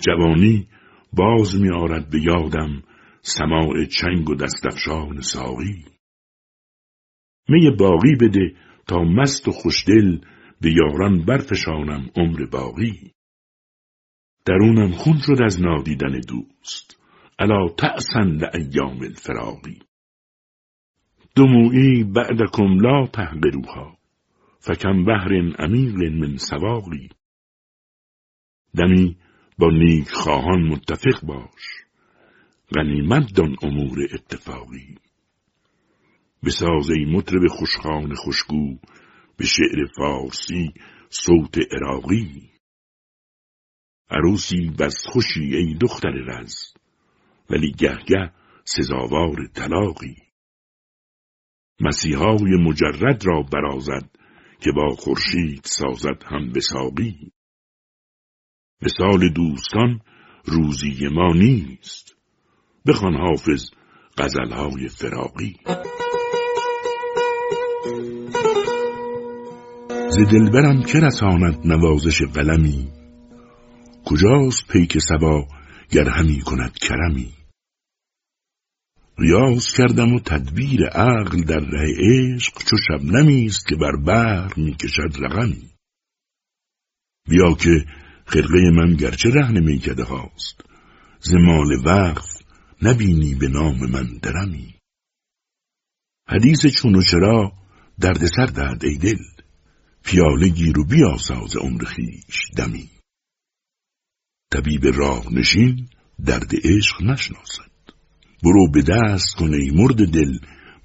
جوانی 0.00 0.68
باز 1.12 1.60
می 1.60 1.70
آرد 1.70 2.10
به 2.10 2.20
یادم 2.20 2.82
سماع 3.20 3.84
چنگ 3.84 4.30
و 4.30 4.34
دستفشان 4.34 5.20
ساقی. 5.20 5.84
می 7.48 7.70
باقی 7.70 8.14
بده 8.20 8.56
تا 8.86 8.98
مست 8.98 9.48
و 9.48 9.50
خوشدل 9.50 10.18
به 10.60 10.72
یاران 10.72 11.24
برفشانم 11.24 12.10
عمر 12.16 12.46
باقی. 12.46 13.12
درونم 14.46 14.90
خون 14.90 15.18
شد 15.18 15.42
از 15.42 15.62
نادیدن 15.62 16.20
دوست 16.28 17.00
الا 17.38 17.68
تأسن 17.68 18.28
لایام 18.28 18.98
الفراقی. 19.02 19.78
دموعی 21.36 22.04
بعدکم 22.04 22.80
لا 22.80 23.06
تحقروها 23.06 23.98
فکم 24.58 25.04
بحر 25.04 25.32
عمیق 25.58 25.94
من 25.94 26.36
سواقی. 26.36 27.08
دمی 28.76 29.16
با 29.58 29.70
نیک 29.70 30.10
خواهان 30.10 30.62
متفق 30.62 31.20
باش. 31.22 31.82
غنیمت 32.76 33.34
دان 33.34 33.56
امور 33.62 33.98
اتفاقی. 34.14 34.94
بساز 36.44 36.90
ای 36.90 37.04
مطرب 37.04 37.46
خوشخان 37.48 38.14
خوشگو 38.14 38.78
به 39.36 39.44
شعر 39.44 39.86
فارسی 39.96 40.74
صوت 41.08 41.58
عراقی. 41.72 42.50
عروسی 44.10 44.70
بس 44.78 45.06
خوشی 45.06 45.56
ای 45.56 45.74
دختر 45.80 46.10
رز 46.10 46.54
ولی 47.50 47.72
گهگه 47.72 48.32
سزاوار 48.64 49.46
طلاقی. 49.54 50.16
مسیحای 51.80 52.56
مجرد 52.60 53.26
را 53.26 53.42
برازد 53.42 54.10
که 54.60 54.72
با 54.72 54.94
خورشید 54.98 55.64
سازد 55.64 56.22
هم 56.24 56.52
بساقی. 56.52 57.32
سال 58.88 59.28
دوستان 59.28 60.00
روزی 60.44 61.08
ما 61.12 61.32
نیست. 61.34 62.16
بخوان 62.86 63.14
حافظ 63.14 63.70
غزلهای 64.18 64.88
فراقی 64.88 65.56
ز 70.10 70.18
دلبرم 70.32 70.82
که 70.82 70.98
رساند 70.98 71.66
نوازش 71.66 72.22
قلمی؟ 72.22 72.88
کجاست 74.04 74.68
پیک 74.68 74.98
سبا 74.98 75.48
گر 75.90 76.08
همی 76.08 76.40
کند 76.40 76.72
کرمی؟ 76.78 77.32
ریاض 79.18 79.72
کردم 79.76 80.14
و 80.14 80.20
تدبیر 80.20 80.86
عقل 80.86 81.42
در 81.42 81.60
ره 81.60 81.94
عشق 81.98 82.58
چو 82.58 82.76
شبنمی 82.88 83.46
است 83.46 83.66
که 83.66 83.76
بر 83.76 83.96
بحر 84.06 84.52
می‌کشد 84.56 85.16
رقمی. 85.20 85.70
بیا 87.28 87.54
که 87.54 87.84
خرقه 88.32 88.70
من 88.70 88.96
گرچه 88.96 89.28
رهن 89.30 89.60
میکده 89.60 90.04
هاست. 90.04 90.64
ز 91.20 91.34
مال 91.34 91.86
وقف 91.86 92.28
نبینی 92.82 93.34
به 93.34 93.48
نام 93.48 93.90
من 93.90 94.18
درمی. 94.22 94.74
حدیث 96.28 96.66
چون 96.66 96.94
و 96.94 97.02
چرا 97.02 97.52
دردسر 98.00 98.46
درد 98.46 98.84
ای 98.84 98.96
دل. 98.96 99.24
پیاله 100.04 100.48
گیر 100.48 100.78
و 100.78 100.84
بیاساز 100.84 101.56
عمر 101.56 101.84
خیش 101.84 102.38
دمی. 102.56 102.90
طبیب 104.52 104.86
راه 104.86 105.34
نشین 105.34 105.88
درد 106.24 106.50
عشق 106.64 107.02
نشناسد. 107.02 107.72
برو 108.42 108.70
به 108.70 108.82
دست 108.82 109.34
کن 109.38 109.54
ای 109.54 109.70
مرد 109.70 110.10
دل 110.10 110.38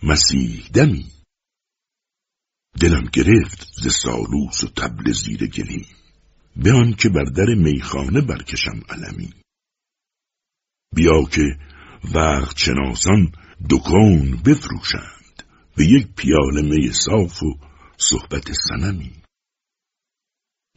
مسیح 0.03 0.67
دمی. 0.73 1.05
دلم 2.79 3.05
گرفت 3.13 3.67
ز 3.81 3.87
سالوس 3.93 4.63
و 4.63 4.67
تبل 4.67 5.11
زیر 5.11 5.47
گلیم 5.47 5.97
به 6.63 6.73
آن 6.73 6.93
که 6.93 7.09
بر 7.09 7.23
در 7.23 7.55
میخانه 7.55 8.21
برکشم 8.21 8.81
علمی. 8.89 9.29
بیا 10.95 11.23
که 11.31 11.43
وقت 12.15 12.57
شناسان 12.57 13.31
دکان 13.69 14.41
بفروشند 14.45 15.43
به 15.75 15.85
یک 15.85 16.07
پیاله 16.15 16.61
می 16.61 16.91
صاف 16.91 17.43
و 17.43 17.59
صحبت 17.97 18.51
سنمی 18.67 19.11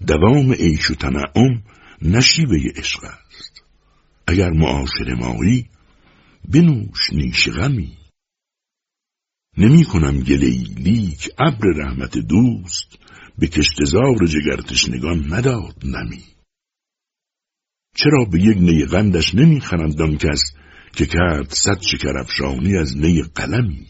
دوام 0.06 0.52
عیش 0.52 0.90
و 0.90 0.94
تنعم 0.94 1.62
نشیبه 2.02 2.72
عشق 2.76 3.04
است. 3.04 3.62
اگر 4.26 4.50
معاشر 4.50 5.14
مایی 5.14 5.68
بنوش 6.48 7.12
نیش 7.12 7.48
غمی. 7.48 7.98
نمی 9.58 9.84
کنم 9.84 10.20
گلی 10.20 10.58
لیک 10.58 11.30
ابر 11.38 11.66
رحمت 11.76 12.18
دوست 12.18 12.98
به 13.40 13.46
کشتزار 13.46 14.26
جگر 14.26 14.62
تشنگان 14.62 15.34
نداد 15.34 15.74
نمی. 15.84 16.24
چرا 17.96 18.24
به 18.24 18.40
یک 18.40 18.56
نی 18.58 18.84
غندش 18.84 19.34
نمی 19.34 19.60
خرند 19.60 20.18
کس 20.18 20.40
که 20.92 21.06
کرد 21.06 21.50
صد 21.50 21.80
شکر 21.80 22.18
افشانی 22.18 22.76
از 22.76 22.96
نی 22.96 23.22
قلمی؟ 23.22 23.86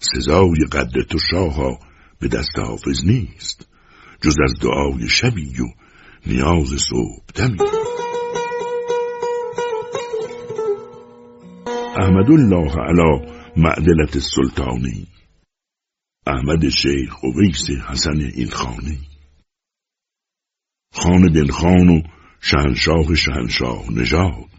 سزای 0.00 0.64
قدر 0.72 1.02
تو 1.02 1.18
شاها 1.18 1.78
به 2.20 2.28
دست 2.28 2.58
حافظ 2.58 3.04
نیست 3.04 3.68
جز 4.22 4.36
از 4.44 4.54
دعای 4.62 5.08
شبی 5.08 5.60
و 5.60 5.66
نیاز 6.26 6.68
صبح 6.68 7.24
دمی. 7.34 7.58
احمد 11.96 12.30
الله 12.30 12.72
علی 12.80 13.32
معدلت 13.56 14.16
السلطانی 14.16 15.13
احمد 16.26 16.68
شیخ 16.68 17.22
ویس 17.22 17.70
حسن 17.70 18.20
این 18.20 18.50
خانی 18.50 18.98
خان 20.94 21.32
دلخان 21.32 21.88
و 21.88 22.02
شهنشاه 22.40 23.14
شهنشاه 23.14 23.92
نژاد. 23.92 24.50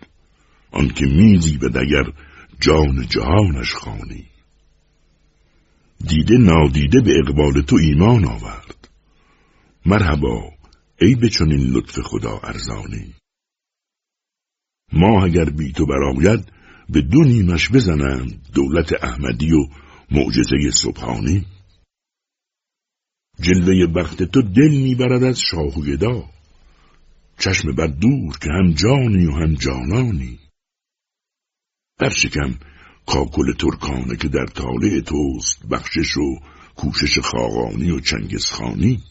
آنکه 0.72 1.06
میزی 1.06 1.58
به 1.58 1.70
دگر 1.70 2.12
جان 2.60 3.06
جهانش 3.10 3.74
خانی. 3.74 4.26
دیده 6.08 6.38
نادیده 6.38 7.02
به 7.02 7.14
اقبال 7.20 7.62
تو 7.62 7.76
ایمان 7.76 8.26
آورد. 8.26 8.90
مرحبا 9.86 10.52
ای 11.02 11.16
به 11.16 11.30
چنین 11.30 11.72
لطف 11.72 12.00
خدا 12.00 12.40
ارزانی. 12.44 13.14
ما 14.94 15.26
اگر 15.26 15.50
بی 15.50 15.72
تو 15.72 15.86
براید 15.86 16.52
به 16.90 17.02
دو 17.02 17.24
نیمش 17.24 17.72
بزنند 17.72 18.50
دولت 18.54 19.04
احمدی 19.04 19.52
و 19.54 19.68
معجزه 20.12 20.72
سبحانی. 20.72 21.46
جلوه 23.40 23.94
بخت 23.94 24.24
تو 24.24 24.42
دل 24.42 24.72
می‌برد 24.72 25.24
از 25.24 25.40
شاه 25.40 25.80
و 25.80 25.82
گدا. 25.82 26.30
چشم 27.40 27.76
بد 27.76 28.00
دور 28.00 28.38
که 28.38 28.50
هم 28.50 28.74
جانی 28.74 29.26
و 29.26 29.32
هم 29.32 29.54
جانانی. 29.54 30.40
برشکم 32.00 32.60
کاکل 33.06 33.54
ترکانه 33.54 34.16
که 34.16 34.28
در 34.28 34.46
طالع 34.46 35.00
توست 35.00 35.66
بخشش 35.72 36.18
و 36.18 36.40
کوشش 36.76 37.20
خاقانی 37.20 37.92
و 37.92 38.00
چنگزخانی 38.00 39.04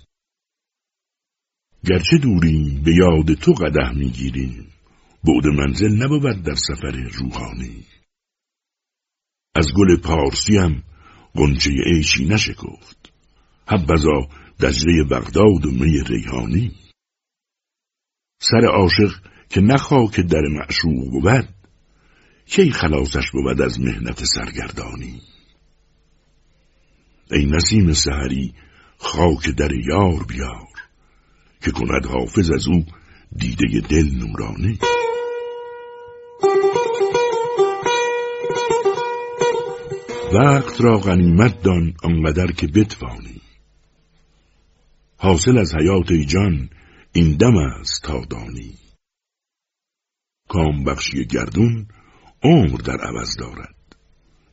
گرچه 1.85 2.19
دوریم 2.19 2.83
به 2.83 2.95
یاد 2.95 3.35
تو 3.35 3.53
قده 3.53 3.93
می‌گیریم 3.93 4.67
بعد 5.25 5.47
منزل 5.47 6.03
نبود 6.03 6.43
در 6.43 6.55
سفر 6.55 6.91
روحانی. 6.91 7.85
از 9.55 9.67
گل 9.77 9.97
پارسی 9.97 10.57
هم 10.57 10.83
قنچه 11.35 11.71
عیشی 11.87 12.25
نشکفت. 12.25 13.14
حبذا 13.69 14.29
دجله 14.61 15.05
بغداد 15.11 15.67
و 15.67 15.71
می 15.71 16.03
ریحانی. 16.07 16.73
سر 18.41 18.67
عاشق 18.67 19.13
که 19.49 19.61
نخواک 19.61 20.21
در 20.21 20.43
معشوق 20.51 21.11
بود 21.11 21.49
کی 22.47 22.71
خلاصش 22.71 23.31
بود 23.31 23.61
از 23.61 23.81
مهنت 23.81 24.25
سرگردانی؟ 24.25 25.21
ای 27.31 27.47
نسیم 27.47 27.93
سحری 27.93 28.55
خاک 28.99 29.49
در 29.49 29.73
یار 29.73 30.23
بیار 30.29 30.69
که 31.63 31.71
کند 31.71 32.07
حافظ 32.07 32.51
از 32.51 32.69
او 32.69 32.85
دیده 33.37 33.81
دل 33.89 34.11
نورانی. 34.15 34.79
وقت 40.35 40.81
را 40.81 40.99
غنیمت 40.99 41.63
دان 41.63 41.95
آنقدر 42.03 42.47
که 42.47 42.67
بتوانی. 42.67 43.44
حاصل 45.25 45.59
از 45.59 45.75
حیات 45.75 46.11
ای 46.11 46.25
جان 46.25 46.71
این 47.13 47.37
دم 47.37 47.57
است 47.57 48.03
تا 48.03 48.25
دانی. 48.25 48.79
کام 50.49 50.85
بخشی 50.85 51.25
گردون 51.25 51.89
عمر 52.43 52.77
در 52.77 52.97
عوض 52.97 53.37
دارد. 53.37 53.97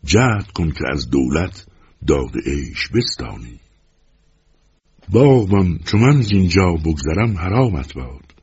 جهد 0.03 0.51
کن 0.51 0.71
که 0.71 0.83
از 0.91 1.09
دولت 1.09 1.65
داد 2.07 2.37
عیش 2.45 2.87
بستانی. 2.87 3.59
باغبان 5.09 5.79
چو 5.85 5.97
من 5.97 6.21
زینجا 6.21 6.71
بگذرم 6.85 7.37
حرامت 7.37 7.93
باد. 7.93 8.33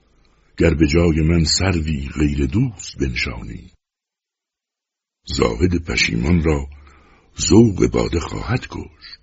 گر 0.59 0.74
به 0.74 0.86
جای 0.86 1.20
من 1.20 1.44
سروی 1.44 2.09
غیر 2.09 2.46
دوست 2.46 2.98
بنشانی. 2.98 3.70
زاهد 5.26 5.84
پشیمان 5.84 6.42
را 6.42 6.66
ذوق 7.48 7.90
باده 7.92 8.20
خواهد 8.20 8.66
کشت. 8.70 9.20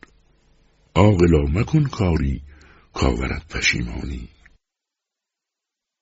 عاقلا 0.96 1.44
مکن 1.60 1.84
کاری 1.84 2.42
کاورد 2.96 3.46
پشیمانی. 3.50 4.30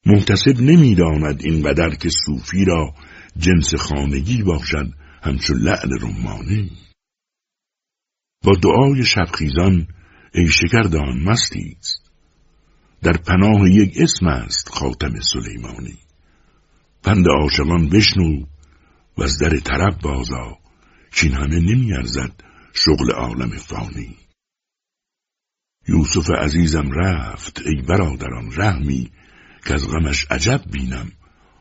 محتسب 0.05 0.61
نمی‌داند 0.61 1.41
اینقدر 1.45 1.95
که 1.95 2.09
صوفی 2.25 2.65
را 2.65 2.93
جنس 3.37 3.75
خانگی 3.75 4.43
باشد 4.43 4.93
همچون 5.23 5.57
لعل 5.57 5.89
رمانی. 6.01 6.71
با 8.43 8.51
دعای 8.61 9.05
شبخیزان 9.05 9.87
ای 10.33 10.47
شکردان 10.47 11.23
مستی 11.23 11.77
است. 11.79 12.11
در 13.01 13.17
پناه 13.17 13.69
یک 13.69 13.93
اسم 13.97 14.27
است 14.27 14.69
خاتم 14.69 15.13
سلیمانی. 15.33 15.97
پند 17.03 17.25
عاشقان 17.27 17.89
بشنو 17.89 18.45
و 19.17 19.23
از 19.23 19.37
در 19.37 19.57
طرب 19.59 20.01
بازا 20.01 20.57
کین 21.15 21.33
همه 21.33 21.59
نمیارزد 21.59 22.43
شغل 22.73 23.11
عالم 23.11 23.49
فانی. 23.49 24.22
یوسف 25.87 26.29
عزیزم 26.31 26.91
رفت 26.91 27.61
ای 27.65 27.81
برادران 27.81 28.51
رحمی 28.55 29.11
که 29.65 29.73
از 29.73 29.87
غمش 29.87 30.25
عجب 30.31 30.61
بینم 30.71 31.11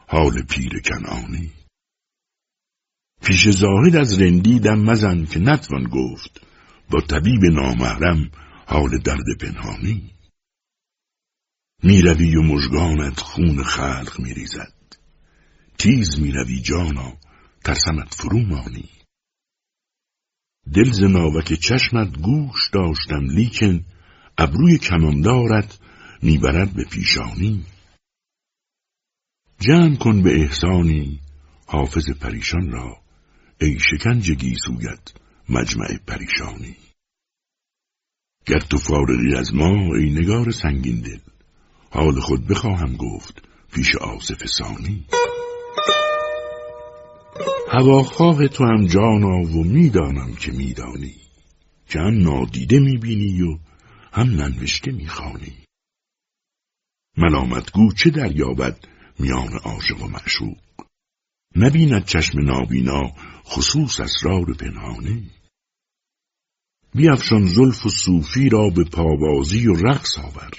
حال 0.08 0.42
پیر 0.42 0.80
کنعانی. 0.80 1.50
پیش 3.22 3.48
زاهد 3.48 3.96
از 3.96 4.22
رندی 4.22 4.58
دم 4.58 4.80
مزن 4.80 5.24
که 5.24 5.38
نتوان 5.38 5.84
گفت 5.84 6.40
با 6.90 7.00
طبیب 7.00 7.44
نامحرم 7.44 8.30
حال 8.66 8.98
درد 8.98 9.38
پنهانی. 9.40 10.10
می‌روی 11.82 12.36
و 12.36 12.42
مژگانت 12.42 13.20
خون 13.20 13.62
خلق 13.62 14.20
میریزد. 14.20 14.96
تیز 15.78 16.20
می‌روی 16.20 16.60
جانا 16.60 17.16
ترسمت 17.64 18.14
فرو 18.14 18.38
مانی. 18.38 18.90
دل 20.74 20.90
ز 20.90 21.02
ناوک 21.02 21.52
چشمت 21.52 22.18
گوش 22.18 22.70
داشتم 22.72 23.24
لیکن 23.30 23.84
ابروی 24.38 24.78
کماندارت 24.78 25.78
می‌برد 26.22 26.74
به 26.74 26.84
پیشانی. 26.84 27.64
جمع 29.60 29.96
کن 29.96 30.22
به 30.22 30.40
احسانی 30.40 31.20
حافظ 31.66 32.10
پریشان 32.10 32.70
را. 32.70 32.96
ای 33.60 33.78
شکنج 33.78 34.30
گیسویت 34.30 35.12
مجمع 35.48 35.98
پریشانی. 36.06 36.76
گر 38.46 38.60
تو 38.60 38.78
فارغی 38.78 39.34
از 39.36 39.54
ما 39.54 39.96
ای 39.96 40.10
نگار 40.10 40.50
سنگین 40.50 41.00
دل. 41.00 41.18
حال 41.90 42.20
خود 42.20 42.46
بخواهم 42.46 42.96
گفت 42.96 43.42
پیش 43.72 43.96
آصف 43.96 44.46
ثانی. 44.46 45.06
هواخواه 47.72 48.48
تو 48.48 48.64
هم 48.64 48.86
جانا 48.86 49.42
و 49.42 49.64
می‌دانم 49.64 50.34
که 50.34 50.52
میدانی. 50.52 51.14
که 51.88 51.98
هم 51.98 52.22
نادیده 52.22 52.80
می‌بینی 52.80 53.42
و 53.42 53.58
هم 54.12 54.26
ننوشته 54.26 54.92
می‌خوانی. 54.92 55.58
ملامتگو 57.16 57.92
چه 57.92 58.10
دریابد 58.10 58.78
میان 59.18 59.58
عاشق 59.64 60.02
و 60.02 60.08
معشوق؟ 60.08 60.58
نبیند 61.56 62.04
چشم 62.04 62.40
نابینا 62.40 63.02
خصوص 63.44 64.00
اسرار 64.00 64.54
پنهانی. 64.54 65.30
بیافشان 66.94 67.46
زلف 67.46 67.86
و 67.86 67.88
صوفی 67.88 68.48
را 68.48 68.70
به 68.70 68.84
پابازی 68.84 69.66
و 69.66 69.72
رقص 69.72 70.18
آور 70.18 70.50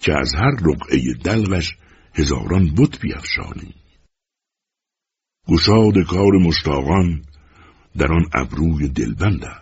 که 0.00 0.12
از 0.12 0.34
هر 0.34 0.56
رقعه 0.62 1.14
دلغش 1.24 1.76
هزاران 2.14 2.74
بت 2.74 3.00
بیافشانی 3.00 3.74
گشاد 5.48 5.98
کار 6.08 6.32
مشتاقان 6.46 7.24
در 7.96 8.12
آن 8.12 8.26
ابروی 8.34 8.88
دلبند 8.88 9.59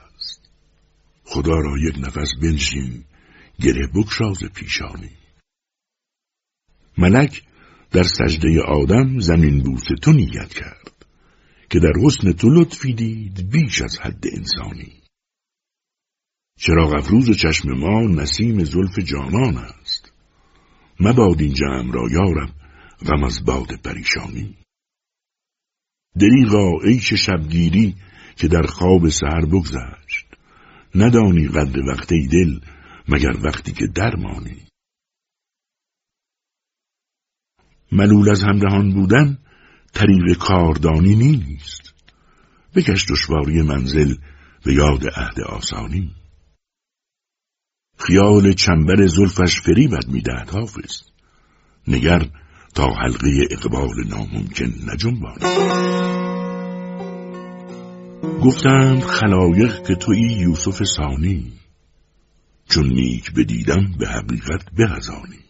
خدا 1.30 1.58
را 1.58 1.78
یک 1.78 1.98
نفس 1.98 2.34
بنشین 2.42 3.04
گره 3.60 3.86
بکشاز 3.94 4.38
پیشانی. 4.54 5.10
ملک 6.98 7.42
در 7.90 8.02
سجده 8.02 8.62
آدم 8.62 9.18
زمین 9.18 9.62
بوس 9.62 9.84
تو 10.02 10.12
نیت 10.12 10.48
کرد 10.48 11.06
که 11.70 11.78
در 11.78 11.92
حسن 12.04 12.32
تو 12.32 12.48
لطفی 12.48 12.92
دید 12.92 13.50
بیش 13.50 13.82
از 13.82 13.98
حد 13.98 14.24
انسانی. 14.32 14.92
چراغ 16.58 16.94
افروز 16.94 17.36
چشم 17.36 17.70
ما 17.70 18.00
نسیم 18.00 18.64
زلف 18.64 18.98
جانان 18.98 19.58
است. 19.58 20.12
مباد 21.00 21.40
این 21.40 21.54
جمع 21.54 21.92
را 21.92 22.08
یارم 22.10 22.54
غم 23.06 23.24
از 23.24 23.44
باد 23.44 23.80
پریشانی. 23.84 24.56
دریغا 26.20 26.78
عیش 26.84 27.12
شبگیری 27.12 27.94
که 28.36 28.48
در 28.48 28.62
خواب 28.62 29.08
سهر 29.08 29.44
بگذشت. 29.46 30.27
ندانی 30.94 31.48
قدر 31.48 31.80
وقتی 31.80 32.26
دل 32.26 32.60
مگر 33.08 33.36
وقتی 33.46 33.72
که 33.72 33.86
درمانی 33.86 34.68
ملول 37.92 38.30
از 38.30 38.42
همدهان 38.42 38.94
بودن 38.94 39.38
طریق 39.92 40.38
کاردانی 40.38 41.16
نیست. 41.16 41.94
بکش 42.74 43.04
دشواری 43.10 43.62
منزل 43.62 44.14
به 44.64 44.74
یاد 44.74 45.06
عهد 45.16 45.40
آسانی. 45.40 46.14
خیال 47.98 48.52
چنبر 48.52 49.06
زلفش 49.06 49.60
فریبت 49.60 50.08
می‌دهد 50.08 50.50
حافظ. 50.50 51.02
نگر 51.88 52.30
تا 52.74 52.86
حلقه 52.94 53.48
اقبال 53.50 54.08
ناممکن 54.08 54.72
نجنبانی. 54.92 55.44
گفتند 58.22 59.00
خلایق 59.00 59.86
که 59.86 59.94
توی 59.94 60.20
یوسف 60.20 60.84
ثانی. 60.84 61.52
چون 62.68 62.88
نیک 62.88 63.32
بدیدم 63.32 63.92
به 63.98 64.08
حقیقت 64.08 64.74
بغزانی 64.78 65.48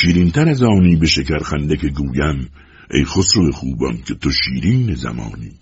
شیرینتر 0.00 0.48
از 0.48 0.62
آنی 0.62 0.96
به 0.96 1.06
شکرخنده 1.06 1.76
که 1.76 1.88
گویم 1.88 2.50
ای 2.90 3.04
خسرو 3.04 3.52
خوبان 3.52 4.02
که 4.02 4.14
تو 4.14 4.30
شیرین 4.30 4.94
زمانی. 4.94 5.60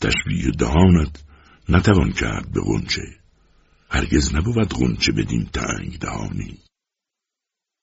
تشبیه 0.00 0.50
دهانت 0.58 1.24
نتوان 1.68 2.12
کرد 2.12 2.52
به 2.52 2.60
غنچه. 2.60 3.02
هرگز 3.90 4.34
نبود 4.34 4.74
غنچه 4.74 5.12
بدین 5.12 5.46
تنگ 5.46 5.98
دهانی. 5.98 6.58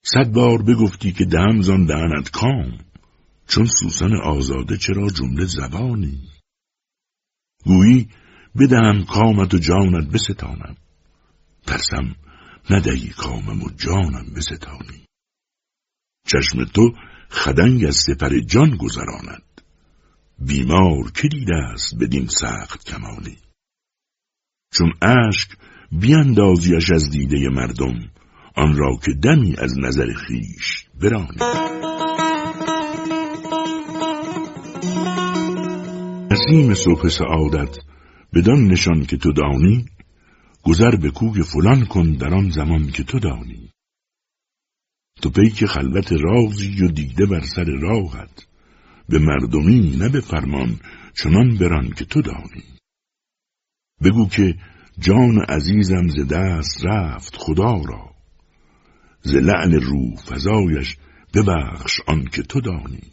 صد 0.05 0.31
بار 0.31 0.61
بگفتی 0.63 1.11
که 1.11 1.25
دم 1.25 1.61
زان 1.61 1.85
دهنت 1.85 2.29
کام. 2.29 2.90
چون 3.51 3.65
سوسن 3.65 4.15
آزاده 4.23 4.77
چرا 4.77 5.09
جمله 5.09 5.45
زبانی؟ 5.45 6.29
گویی 7.65 8.09
بدهم 8.59 9.05
کامت 9.05 9.53
و 9.53 9.57
جانت 9.57 10.07
بستانم 10.07 10.75
ترسم 11.67 12.15
ندهی 12.69 13.09
کامم 13.09 13.63
و 13.63 13.69
جانم 13.69 14.33
بستانی. 14.35 15.05
چشم 16.27 16.65
تو 16.65 16.91
خدنگ 17.29 17.85
از 17.85 17.95
سپر 17.95 18.39
جان 18.39 18.77
گذراند 18.77 19.61
بیمار 20.39 21.11
که 21.15 21.27
دیده 21.27 21.55
است 21.55 21.95
بدین 21.99 22.27
سخت 22.27 22.83
کمانی؟ 22.85 23.37
چون 24.73 24.93
اشک 25.01 25.49
بیاندازیش 25.91 26.91
از 26.91 27.09
دیده 27.09 27.49
مردم 27.49 28.11
آن 28.55 28.77
را 28.77 28.97
که 29.05 29.11
دمی 29.13 29.55
از 29.57 29.79
نظر 29.79 30.13
خیش 30.13 30.85
برانی. 31.01 32.20
نسیم 36.51 36.73
صبح 36.73 37.09
سعادت 37.09 37.77
بدان 38.33 38.67
نشان 38.67 39.05
که 39.05 39.17
تو 39.17 39.31
دانی 39.33 39.85
گذر 40.63 40.95
به 40.95 41.11
کوی 41.11 41.43
فلان 41.43 41.85
کن 41.85 42.11
در 42.11 42.33
آن 42.33 42.49
زمان 42.49 42.91
که 42.91 43.03
تو 43.03 43.19
دانی. 43.19 43.71
تو 45.21 45.29
پیک 45.29 45.65
خلوت 45.65 46.11
رازی 46.11 46.83
و 46.83 46.87
دیده 46.87 47.25
بر 47.25 47.41
سر 47.41 47.63
راهت 47.63 48.47
به 49.09 49.19
مردمی 49.19 49.97
نه 49.97 50.09
به 50.09 50.21
فرمان 50.21 50.79
چنان 51.13 51.57
بران 51.57 51.89
که 51.89 52.05
تو 52.05 52.21
دانی. 52.21 52.63
بگو 54.03 54.27
که 54.27 54.55
جان 54.99 55.37
عزیزم 55.49 56.07
ز 56.07 56.27
دست 56.27 56.85
رفت 56.85 57.35
خدا 57.37 57.81
را 57.85 58.15
ز 59.21 59.35
لعن 59.35 59.73
رو 59.73 60.15
فضایش 60.15 60.97
ببخش 61.33 61.99
آن 62.07 62.25
که 62.25 62.43
تو 62.43 62.61
دانی. 62.61 63.11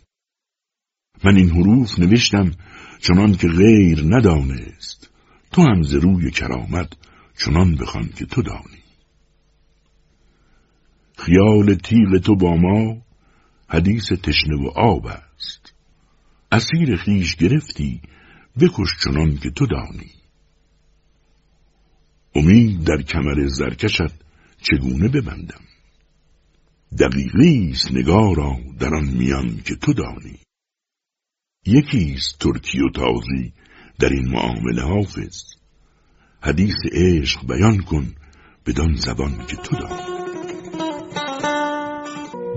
من 1.25 1.37
این 1.37 1.51
حروف 1.51 1.99
نوشتم 1.99 2.51
چنان 3.01 3.33
که 3.33 3.49
غیر 3.49 4.03
ندانست. 4.05 5.11
تو 5.53 5.63
هم 5.63 5.83
ز 5.83 5.95
روی 5.95 6.31
کرامت 6.31 6.93
چنان 7.39 7.77
بخوان 7.77 8.09
که 8.09 8.27
تو 8.27 8.43
دانی. 8.43 8.83
خیال 11.19 11.75
تیغ 11.75 12.19
تو 12.19 12.37
با 12.37 12.57
ما 12.57 12.97
حدیث 13.69 14.13
تشنه 14.13 14.57
و 14.57 14.69
آب 14.69 15.07
است. 15.07 15.75
اسیر 16.53 16.97
خیش 16.97 17.37
گرفتی 17.37 18.01
بکش 18.61 18.89
چنان 19.05 19.37
که 19.37 19.51
تو 19.51 19.67
دانی. 19.67 20.11
امید 22.35 22.85
در 22.85 23.03
کمر 23.03 23.47
زرکشت 23.47 24.15
چگونه 24.63 25.09
ببندم؟ 25.09 25.61
دقیقی 26.99 27.71
است 27.71 27.93
نگارا 27.93 28.57
در 28.79 28.95
آن 28.95 29.05
میان 29.05 29.61
که 29.65 29.75
تو 29.75 29.93
دانی. 29.93 30.39
یکیست 31.69 32.39
ترکی 32.41 32.81
و 32.81 32.91
تازی 32.91 33.53
در 33.99 34.09
این 34.09 34.29
معامله 34.29 34.83
حافظ. 34.83 35.45
حدیث 36.43 36.77
عشق 36.93 37.47
بیان 37.47 37.79
کن 37.79 38.15
بدان 38.67 38.95
زبان 38.95 39.47
که 39.47 39.57
تو 39.57 39.77
دانی 39.77 40.19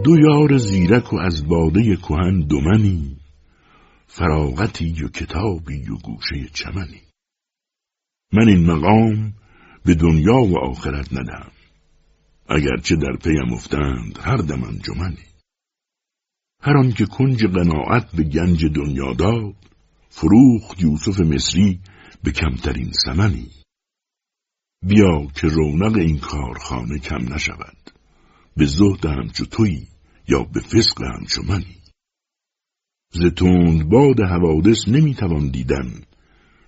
دو 0.04 0.18
یار 0.20 0.58
زیرک 0.58 1.14
و 1.14 1.18
از 1.18 1.48
باده 1.48 1.96
کهن 1.96 2.40
دمنی 2.40 3.18
فراغتی 4.08 5.04
و 5.04 5.08
کتابی 5.08 5.90
و 5.90 5.96
گوشه 5.98 6.50
چمنی. 6.54 7.02
من 8.34 8.48
این 8.48 8.66
مقام 8.66 9.34
به 9.86 9.96
دنیا 9.96 10.42
و 10.42 10.58
آخرت 10.58 11.14
ندم 11.14 11.52
اگرچه 12.50 12.96
در 12.96 13.18
پیم 13.24 13.54
افتند 13.54 14.20
هر 14.24 14.38
دم 14.38 14.64
انجمنی. 14.64 15.31
هر 16.62 16.78
آن 16.78 16.92
که 16.92 17.06
کنج 17.06 17.46
قناعت 17.46 18.12
به 18.12 18.24
گنج 18.24 18.66
دنیا 18.66 19.14
داد 19.14 19.56
فروخت 20.10 20.82
یوسف 20.82 21.20
مصری 21.20 21.80
به 22.24 22.32
کمترین 22.32 22.92
سمنی 23.06 23.48
بیا 24.84 25.28
که 25.36 25.48
رونق 25.48 25.98
این 25.98 26.20
کارخانه 26.20 27.00
کم 27.00 27.34
نشود. 27.34 27.78
به 28.58 28.66
زهد 28.66 29.06
همچو 29.06 29.46
تویی 29.46 29.88
یا 30.28 30.44
به 30.44 30.60
فسق 30.60 31.02
همچو 31.02 31.44
منی. 31.44 31.78
ز 33.14 33.22
باد 33.90 34.20
حوادث 34.20 34.88
نمی‌توان 34.88 35.50
دیدن 35.50 36.02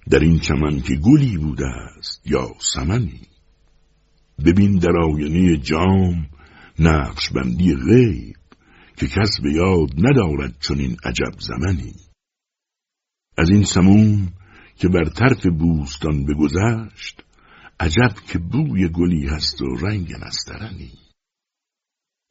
در 0.09 0.19
این 0.19 0.39
چمن 0.39 0.81
که 0.81 0.95
گلی 0.95 1.37
بوده 1.37 1.67
است 1.67 2.21
یا 2.25 2.47
سمنی 2.59 3.21
ببین 4.45 4.77
در 4.77 4.97
آینه 4.97 5.57
جام 5.57 6.29
نقش 6.79 7.29
بندی 7.29 7.75
غیب 7.75 8.35
که 8.95 9.07
کس 9.07 9.41
به 9.43 9.53
یاد 9.53 9.89
ندارد 9.97 10.65
این 10.69 10.97
عجب 11.03 11.39
زمنی. 11.39 11.93
از 13.37 13.49
این 13.49 13.63
سموم 13.63 14.33
که 14.75 14.87
بر 14.87 15.03
طرف 15.03 15.45
بوستان 15.45 16.25
بگذشت 16.25 17.23
عجب 17.79 18.13
که 18.27 18.39
بوی 18.39 18.87
گلی 18.87 19.27
هست 19.27 19.61
و 19.61 19.75
رنگ 19.75 20.13
نسترنی. 20.13 20.91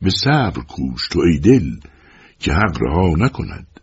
به 0.00 0.10
صبر 0.24 0.62
کوش 0.62 1.08
تو 1.08 1.20
ای 1.20 1.38
دل 1.38 1.80
که 2.38 2.52
حق 2.52 2.82
رها 2.82 3.14
نکند 3.18 3.80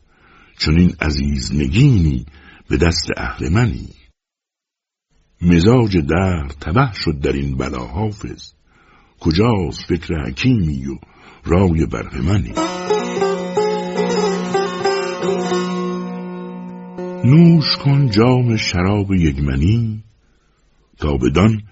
چون 0.57 0.79
این 0.79 0.95
عزیز 1.01 1.55
نگینی 1.55 2.25
به 2.69 2.77
دست 2.77 3.07
اهرمنی 3.17 3.89
مزاج 5.41 5.97
در 5.97 6.47
تبه 6.61 6.91
شد 6.93 7.19
در 7.19 7.31
این 7.31 7.57
بلا 7.57 7.85
حافظ 7.85 8.53
کجاست 9.19 9.81
فکر 9.87 10.13
حکیمی 10.27 10.85
و 10.85 10.97
رای 11.45 11.85
برهمنی 11.85 12.53
نوش 17.25 17.75
کن 17.83 18.09
جام 18.09 18.57
شراب 18.57 19.13
یگمنی 19.13 20.03
تا 20.97 21.17
بدان 21.17 21.63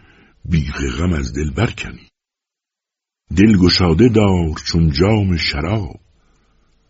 بیخ 0.45 0.81
غم 0.97 1.13
از 1.13 1.33
دل 1.33 1.49
برکنی. 1.51 2.07
دل 3.37 3.57
گشاده 3.57 4.09
دار 4.09 4.55
چون 4.65 4.91
جام 4.91 5.37
شراب 5.37 5.99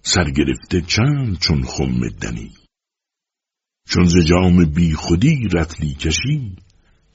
سرگرفته 0.01 0.81
چند 0.81 1.37
چون 1.39 1.63
خم 1.63 2.09
دنی. 2.21 2.51
چون 3.89 4.05
ز 4.05 4.13
جام 4.25 4.65
بی 4.65 4.93
خودی 4.93 5.47
رتلی 5.53 5.93
کشی 5.93 6.55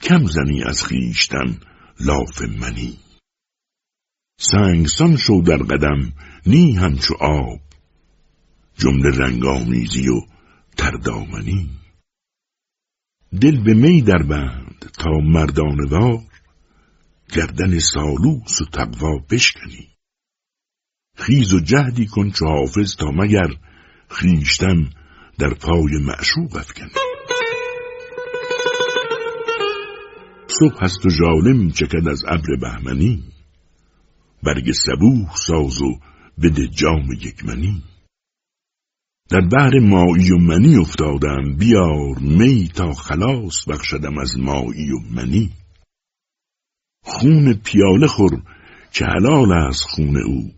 کم 0.02 0.26
زنی 0.26 0.62
از 0.64 0.84
خیشتن 0.84 1.58
لاف 2.00 2.42
منی. 2.42 2.98
سنگسان 4.38 5.16
شو 5.16 5.42
در 5.46 5.56
قدم 5.56 6.12
نی 6.46 6.72
همچو 6.72 7.14
آب. 7.20 7.60
جمله 8.78 9.18
رنگامیزی 9.18 10.08
و 10.08 10.20
تردامنی. 10.76 11.70
دل 13.40 13.64
به 13.64 13.74
می 13.74 14.02
در 14.02 14.22
بند 14.22 14.90
تا 14.98 15.10
مردانوار 15.10 16.20
گردن 17.32 17.78
سالوس 17.78 18.60
و 18.60 18.64
تقوا 18.72 19.18
بشکنی. 19.30 19.88
خیز 21.16 21.54
و 21.54 21.60
جهدی 21.60 22.06
کن 22.06 22.30
چو 22.30 22.46
حافظ 22.46 22.96
تا 22.96 23.10
مگر 23.10 23.56
خیشتن 24.08 24.90
در 25.38 25.54
پای 25.54 25.98
معشوق 26.06 26.56
افکنی. 26.56 26.90
صبح 30.46 30.84
هست 30.84 31.06
و 31.06 31.10
ژاله 31.10 31.52
می 31.52 31.72
چکد 31.72 32.08
از 32.08 32.24
ابر 32.28 32.56
بهمنی. 32.60 33.31
برگ 34.42 34.72
سبوه 34.72 35.36
ساز 35.36 35.82
و 35.82 35.98
بده 36.42 36.68
جام 36.68 37.12
یکمنی. 37.12 37.82
در 39.30 39.40
بحر 39.40 39.78
مایی 39.78 40.32
و 40.32 40.38
منی 40.38 40.76
افتادم 40.76 41.56
بیار 41.58 42.18
می 42.20 42.68
تا 42.68 42.92
خلاص 42.92 43.68
بخشدم 43.68 44.18
از 44.18 44.38
مایی 44.38 44.90
و 44.90 44.98
منی. 45.10 45.50
خون 47.04 47.52
پیاله 47.52 48.06
خور 48.06 48.42
که 48.92 49.04
حلال 49.04 49.52
است 49.52 49.82
خون 49.82 50.16
او 50.16 50.52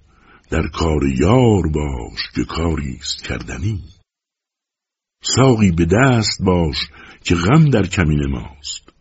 در 0.51 0.69
کار 0.69 1.06
یار 1.06 1.69
باش 1.69 2.20
که 2.35 2.44
کاری 2.44 2.97
است 3.01 3.24
کردنی. 3.24 3.82
ساقی 5.23 5.70
به 5.70 5.85
دست 5.85 6.43
باش 6.43 6.77
که 7.24 7.35
غم 7.35 7.70
در 7.70 7.86
کمین 7.86 8.27
ماست. 8.27 8.93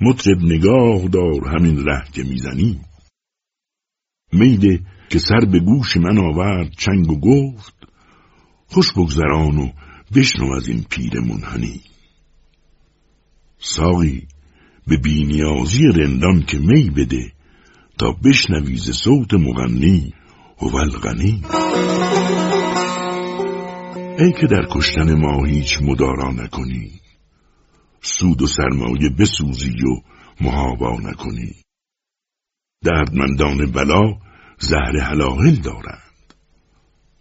مطرب 0.00 0.38
نگاه 0.42 1.08
دار 1.08 1.48
همین 1.48 1.84
ره 1.84 2.04
که 2.12 2.22
می‌زنی. 2.22 2.80
میده 4.32 4.80
که 5.08 5.18
سر 5.18 5.40
به 5.52 5.60
گوش 5.60 5.96
من 5.96 6.18
آورد 6.18 6.70
چنگ 6.78 7.10
و 7.10 7.20
گفت 7.20 7.74
خوش 8.66 8.92
بگذران 8.92 9.58
و 9.58 9.70
بشنو 10.14 10.52
از 10.52 10.68
این 10.68 10.84
پیر 10.90 11.20
منحنی 11.20 11.80
ساقی 13.58 14.26
به 14.86 14.96
بینیازی 14.96 15.82
رندان 15.94 16.42
که 16.42 16.58
می 16.58 16.90
بده 16.90 17.32
تا 17.98 18.12
بشنوی 18.24 18.76
ز 18.76 18.90
صوت 18.90 19.34
مغنی 19.34 20.12
هو 20.58 20.76
الغنی 20.76 21.42
ای 24.18 24.32
که 24.32 24.46
در 24.46 24.66
کشتن 24.70 25.14
ما 25.14 25.44
هیچ 25.44 25.78
مدارا 25.82 26.32
نکنی 26.32 26.90
سود 28.00 28.42
و 28.42 28.46
سرمایه 28.46 29.08
بسوزی 29.18 29.70
و 29.70 30.00
محابا 30.40 31.00
نکنی. 31.00 31.65
دردمندان 32.86 33.72
بلا 33.72 34.18
زهر 34.58 35.00
حلاهل 35.00 35.54
دارند. 35.54 36.34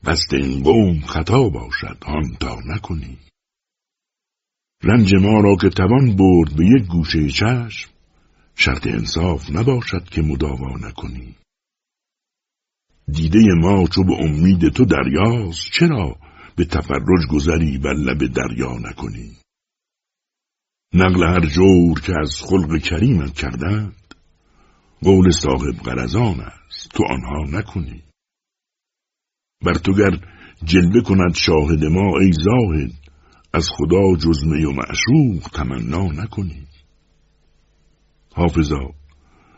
قصد 0.06 0.36
این 0.36 0.64
قوم 0.64 1.00
خطا 1.00 1.50
باشد 1.50 1.98
آن 2.06 2.36
تا 2.40 2.58
نکنی. 2.66 3.18
رنج 4.84 5.16
ما 5.16 5.40
را 5.40 5.56
که 5.62 5.70
توان 5.70 6.16
برد 6.16 6.56
به 6.56 6.66
یک 6.66 6.88
گوشه 6.88 7.30
چشم 7.30 7.90
شرط 8.56 8.88
انصاف 8.88 9.52
نباشد 9.52 10.04
که 10.04 10.22
مداوا 10.22 10.78
نکنی. 10.78 11.36
دیده 13.08 13.40
ما 13.62 13.88
چو 13.88 14.04
به 14.04 14.14
امید 14.14 14.70
تو 14.70 14.86
دریاست 14.86 15.72
چرا 15.72 16.16
به 16.56 16.66
تفرج 16.66 17.28
گذری 17.32 17.78
بر 17.78 17.94
لب 17.94 18.26
دریا 18.26 18.78
نکنی؟ 18.78 19.32
نقل 20.94 21.24
هر 21.24 21.46
جور 21.46 22.02
که 22.02 22.14
از 22.22 22.42
خلق 22.42 22.78
کریمت 22.78 23.34
کردند 23.34 24.05
قول 25.06 25.32
صاحب 25.32 25.76
غرزان 25.86 26.40
است. 26.40 26.90
تو 26.94 27.04
آنها 27.10 27.60
نکنی. 27.60 28.04
بر 29.66 29.74
تو 29.74 29.94
گر 29.94 30.20
جلوه 30.64 31.02
کند 31.02 31.36
شاهد 31.36 31.84
ما 31.84 32.20
ای 32.20 32.32
زاهد 32.32 32.92
از 33.54 33.70
خدا 33.70 34.16
جزمه 34.16 34.66
و 34.68 34.72
معشوق 34.72 35.50
تمنا 35.54 36.06
نکنی. 36.06 36.68
حافظا 38.34 38.90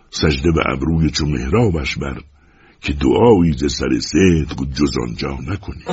سجده 0.09 0.51
به 0.51 0.61
ابروی 0.65 1.09
چو 1.09 1.25
مهرابش 1.25 1.97
بر 1.97 2.21
که 2.81 2.93
دعایی 2.93 3.53
ز 3.53 3.73
سر 3.73 3.99
صدق 3.99 4.73
جز 4.73 4.97
آنجا 5.07 5.37
نکنی. 5.47 5.83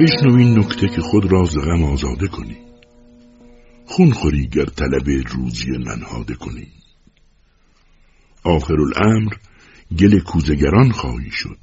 بشنو 0.00 0.36
این 0.38 0.58
نکته 0.58 0.88
که 0.88 1.00
خود 1.00 1.32
را 1.32 1.44
ز 1.44 1.58
غم 1.58 1.82
آزاده 1.82 2.28
کنی. 2.28 2.67
خون 3.88 4.10
خوری 4.12 4.46
گر 4.46 4.64
طلب 4.64 5.08
روزی 5.08 5.70
ننهاده 5.70 6.34
کنی. 6.34 6.68
آخر 8.44 8.74
الامر 8.80 9.32
گل 9.98 10.18
کوزگران 10.18 10.90
خواهی 10.92 11.30
شد. 11.30 11.58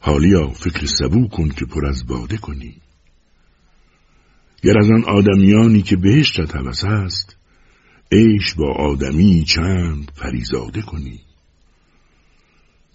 حالیا 0.00 0.48
فکر 0.48 0.86
سبو 0.86 1.28
کن 1.28 1.48
که 1.48 1.64
پر 1.64 1.86
از 1.86 2.06
باده 2.06 2.36
کنی. 2.36 2.76
گر 4.62 4.78
از 4.78 4.90
آن 4.90 5.04
آدمیانی 5.04 5.82
که 5.82 5.96
بهشتت 5.96 6.56
هوس 6.56 6.84
است 6.84 7.36
عیش 8.12 8.54
با 8.54 8.72
آدمی 8.72 9.44
چند 9.44 10.12
پریزاده 10.16 10.82
کنی. 10.82 11.20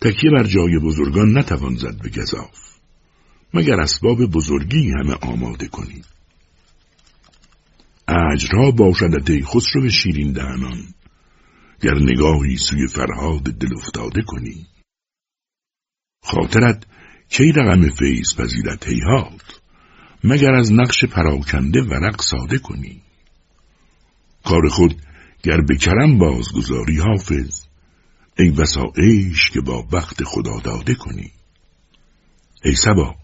تکیه 0.01 0.31
بر 0.31 0.43
جای 0.43 0.79
بزرگان 0.79 1.37
نتوان 1.37 1.75
زد 1.75 2.01
به 2.01 2.09
گذاف 2.09 2.77
مگر 3.53 3.79
اسباب 3.79 4.25
بزرگی 4.25 4.91
همه 4.91 5.13
آماده 5.13 5.67
کنی. 5.67 6.01
اجرها 8.07 8.71
باشدت 8.71 9.29
ای 9.29 9.41
خسرو 9.41 9.89
شیرین 9.89 10.31
دهنان. 10.31 10.93
گر 11.81 11.95
نگاهی 11.95 12.57
سوی 12.57 12.87
فرهاد 12.87 13.43
دل 13.43 13.75
افتاده 13.77 14.21
کنی. 14.21 14.67
خاطرت 16.23 16.85
کی 17.29 17.51
رقم 17.51 17.89
فیض 17.89 18.35
پذیرت 18.37 18.87
هیهات 18.87 19.61
مگر 20.23 20.53
از 20.53 20.73
نقش 20.73 21.05
پراکنده 21.05 21.81
ورق 21.81 22.21
ساده 22.21 22.57
کنی؟ 22.57 23.01
کار 24.45 24.67
خود 24.69 25.01
گر 25.43 25.61
به 25.61 25.75
کرم 25.77 26.17
بازگذاری 26.17 26.97
حافظ. 26.99 27.63
ای 28.39 28.49
بسا 28.49 28.93
که 29.53 29.61
با 29.61 29.81
بخت 29.81 30.23
خدا 30.23 30.59
داده 30.59 30.95
کنی. 30.95 31.31
ای 32.63 32.75
سبا 32.75 33.15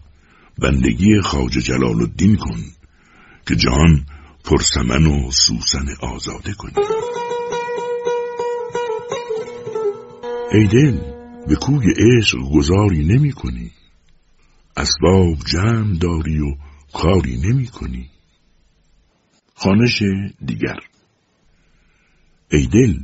بندگی 0.58 1.20
خاج 1.20 1.52
جلال 1.52 2.00
الدین 2.00 2.36
کن 2.36 2.64
که 3.46 3.56
جهان 3.56 4.06
پرسمن 4.44 5.06
و 5.06 5.30
سوسن 5.30 5.86
آزاده 6.00 6.54
کنی. 6.54 6.72
ای 10.52 10.66
دل 10.66 10.98
به 11.48 11.56
کوی 11.56 11.86
عشق 11.96 12.38
گذاری 12.54 13.04
نمی 13.04 13.32
کنی. 13.32 13.70
اسباب 14.76 15.38
جمع 15.46 15.98
داری 15.98 16.40
و 16.40 16.56
کاری 16.92 17.36
نمی 17.36 17.66
کنی. 17.66 18.10
خانش 19.54 20.02
دیگر. 20.46 20.78
ای 22.52 22.66
دل 22.66 22.98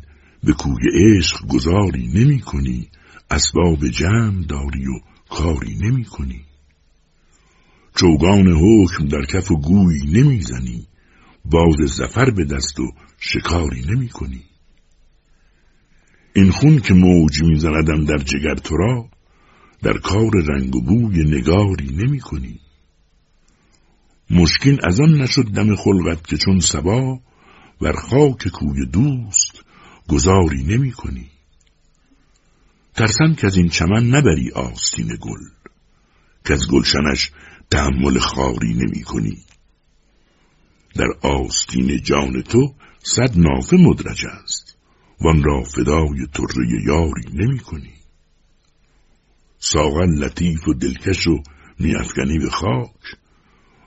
به 0.44 0.52
کوی 0.52 0.84
عشق 0.94 1.46
گذاری 1.46 2.08
نمی 2.14 2.40
کنی. 2.40 2.88
اسباب 3.30 3.88
جمع 3.88 4.42
داری 4.48 4.86
و 4.86 5.00
کاری 5.28 5.74
نمی 5.74 6.04
کنی. 6.04 6.44
چوگان 7.94 8.48
حکم 8.48 9.08
در 9.08 9.24
کف 9.24 9.50
و 9.50 9.56
گوی 9.56 10.00
نمی‌زنی 10.06 10.86
باز 11.50 11.76
زفر 11.88 12.30
به 12.30 12.44
دست 12.44 12.80
و 12.80 12.92
شکاری 13.18 13.82
نمی 13.82 14.08
کنی. 14.08 14.44
این 16.34 16.50
خون 16.50 16.78
که 16.78 16.94
موج 16.94 17.42
میزندم 17.42 18.04
در 18.04 18.18
جگر 18.18 18.54
تو 18.54 18.76
را 18.76 19.08
در 19.82 19.98
کار 19.98 20.30
رنگ 20.48 20.76
و 20.76 20.80
بوی 20.80 21.24
نگاری 21.24 21.96
نمی 21.96 22.20
کنی. 22.20 22.60
مشکین 24.30 24.78
از 24.84 25.00
آن 25.00 25.22
نشد 25.22 25.44
دم 25.44 25.76
خلقت 25.76 26.26
که 26.26 26.36
چون 26.36 26.60
سبا 26.60 27.20
بر 27.80 27.92
خاک 27.92 28.48
کوی 28.48 28.86
دوست 28.86 29.64
گذاری 30.08 30.62
نمی 30.62 30.92
کنی. 30.92 31.30
ترسم 32.94 33.34
که 33.34 33.46
از 33.46 33.56
این 33.56 33.68
چمن 33.68 34.06
نبری 34.06 34.50
آستین 34.50 35.06
گل 35.06 35.40
که 36.44 36.54
از 36.54 36.68
گلشنش 36.70 37.30
تحمل 37.70 38.18
خاری 38.18 38.74
نمی 38.74 39.02
کنی. 39.02 39.36
در 40.96 41.28
آستین 41.28 42.02
جان 42.02 42.42
تو 42.42 42.74
صد 43.02 43.38
نافه 43.38 43.76
مدرج 43.76 44.26
است. 44.26 44.76
وان 45.20 45.42
را 45.42 45.62
فدای 45.62 46.26
طره 46.32 46.66
یاری 46.86 47.22
نمی 47.32 47.58
کنی. 47.58 47.92
ساغن 49.58 50.10
لطیف 50.10 50.68
و 50.68 50.74
دلکش 50.74 51.26
و 51.26 51.42
میافکنی 51.78 52.38
به 52.38 52.50
خاک. 52.50 53.16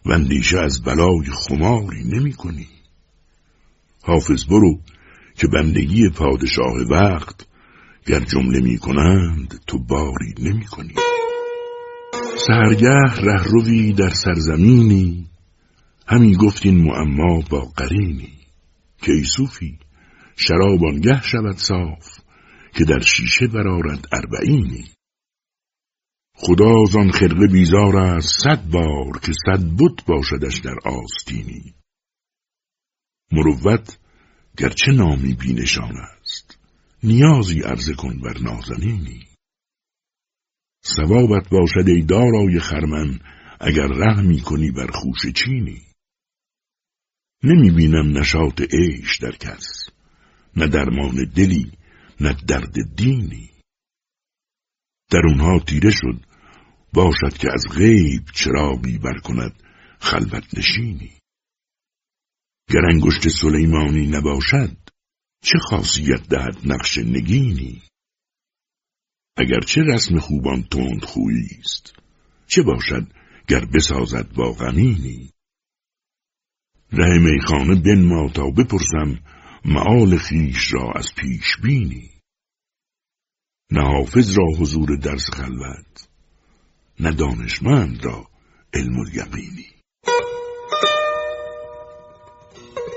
و 0.06 0.12
اندیشه 0.12 0.60
از 0.60 0.82
بلای 0.82 1.26
خماری 1.32 2.04
نمی 2.04 2.34
کنی. 2.34 2.68
حافظ 4.02 4.46
برو 4.46 4.80
که 5.36 5.48
بندگی 5.48 6.10
پادشاه 6.10 6.76
وقت 6.90 7.48
گر 8.06 8.20
جمله 8.20 8.60
می 8.60 8.78
کنند 8.78 9.62
تو 9.68 9.80
باری 9.80 10.34
نمی 10.40 10.66
کنی. 10.66 10.94
سهرگه 12.48 13.04
رهروی 13.18 13.94
در 13.94 14.10
سرزمینی 14.10 15.29
همی 16.12 16.36
گفتین 16.36 16.78
معما 16.78 17.42
با 17.50 17.60
قرینی. 17.60 18.40
که 19.02 19.12
ای 19.12 19.24
صوفی 19.24 19.80
شراب 20.36 20.84
آنگه 20.86 21.22
شود 21.22 21.58
صاف 21.58 22.20
که 22.74 22.86
در 22.86 23.00
شیشه 23.00 23.48
برارد 23.48 24.08
اربعینی. 24.12 24.86
خدا 26.36 27.00
آن 27.00 27.12
خرقه 27.12 27.48
بیزار 27.48 27.98
است 27.98 28.44
صد 28.44 28.64
بار 28.72 29.20
که 29.22 29.32
صد 29.46 29.64
بت 29.64 30.06
باشدش 30.06 30.60
در 30.60 30.76
آستینی. 30.86 31.74
مروت 33.32 33.98
گرچه 34.58 34.92
نامی 34.92 35.34
بینشان 35.34 35.98
است 35.98 36.58
نیازی 37.04 37.60
عرضه 37.62 37.94
کن 37.94 38.20
بر 38.20 38.38
نازنینی. 38.42 39.28
ثوابت 40.86 41.50
باشد 41.50 41.88
ای 41.88 42.02
دارای 42.02 42.60
خرمن 42.60 43.20
اگر 43.60 43.88
رحمی 43.88 44.42
کنی 44.42 44.72
بر 44.72 44.88
خوش 44.92 45.26
چینی. 45.36 45.89
نمی 47.44 47.72
بینم 47.72 48.18
نشاط 48.18 48.62
عیش 48.62 49.18
در 49.18 49.32
کس 49.32 49.90
نه 50.56 50.68
درمان 50.68 51.16
دلی 51.36 51.72
نه 52.22 52.34
درد 52.48 52.96
دینی. 52.96 53.50
در 55.12 55.22
اونها 55.28 55.60
تیره 55.60 55.92
شد 55.92 56.26
باشد 56.94 57.38
که 57.38 57.48
از 57.54 57.66
غیب 57.78 58.26
چراغی 58.34 58.98
بر 58.98 59.20
کند 59.24 59.64
خلوت 60.00 60.58
نشینی. 60.58 61.12
گر 62.70 62.86
انگشت 62.92 63.28
سلیمانی 63.28 64.08
نباشد 64.08 64.78
چه 65.44 65.58
خاصیت 65.70 66.28
دهد 66.30 66.58
نقش 66.66 66.98
نگینی؟ 66.98 67.82
اگرچه 69.38 69.82
رسم 69.82 70.20
خوبان 70.20 70.64
تند 70.64 71.06
خویی 71.06 71.48
است 71.60 71.94
چه 72.48 72.62
باشد 72.62 73.14
گر 73.48 73.66
بسازد 73.66 74.34
با 74.34 74.52
غمینی؟ 74.52 75.32
ره 76.92 77.20
میخانه 77.20 77.76
بنما 77.76 78.30
تا 78.30 78.50
بپرسم 78.50 79.20
معال 79.66 80.18
خیش 80.18 80.74
را 80.74 80.92
از 80.96 81.16
پیش 81.16 81.58
بینی. 81.64 82.10
نه 83.72 83.82
حافظ 83.82 84.38
را 84.38 84.46
حضور 84.60 84.96
درس 84.96 85.30
خلوت 85.30 86.10
نه 87.00 87.12
دانشمند 87.12 88.06
را 88.06 88.28
علم 88.74 89.00
الیقینی 89.00 89.66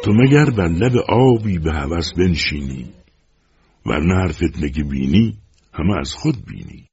تو 0.05 0.13
مگر 0.13 0.51
بر 0.51 0.69
لب 0.69 0.97
آبی 1.09 1.59
به 1.59 1.73
هوس 1.73 2.13
بنشینی 2.13 2.95
ورنه 3.87 4.15
هر 4.15 4.33
فتنه 4.33 4.71
که 4.71 4.85
بینی 4.85 5.39
همه 5.73 5.99
از 6.01 6.15
خود 6.15 6.45
بینی. 6.47 6.87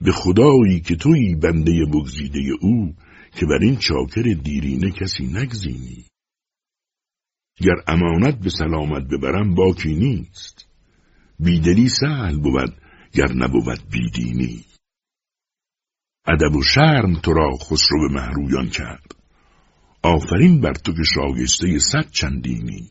به 0.00 0.12
خدایی 0.12 0.80
که 0.80 0.96
تویی 0.96 1.34
بنده 1.34 1.72
بگزیده 1.92 2.40
او 2.60 2.94
که 3.36 3.46
بر 3.46 3.58
این 3.62 3.76
چاکر 3.76 4.22
دیرینه 4.22 4.90
کسی 4.90 5.26
نگزینی. 5.26 6.04
گر 7.56 7.76
امانت 7.86 8.38
به 8.38 8.50
سلامت 8.50 9.02
ببرم 9.02 9.54
باکی 9.54 9.94
نیست. 9.94 10.68
بیدلی 11.40 11.88
سهل 11.88 12.38
بود 12.38 12.80
گر 13.12 13.32
نبود 13.32 13.90
بیدینی. 13.90 14.64
ادب 16.26 16.56
و 16.56 16.62
شرم 16.62 17.20
تو 17.20 17.32
را 17.32 17.56
خسرو 17.56 18.08
به 18.08 18.14
محرویان 18.14 18.68
کرد. 18.68 19.14
آفرین 20.02 20.60
بر 20.60 20.74
تو 20.74 20.92
که 20.92 21.02
شاگسته 21.02 21.78
صد 21.78 22.10
چندینی. 22.10 22.90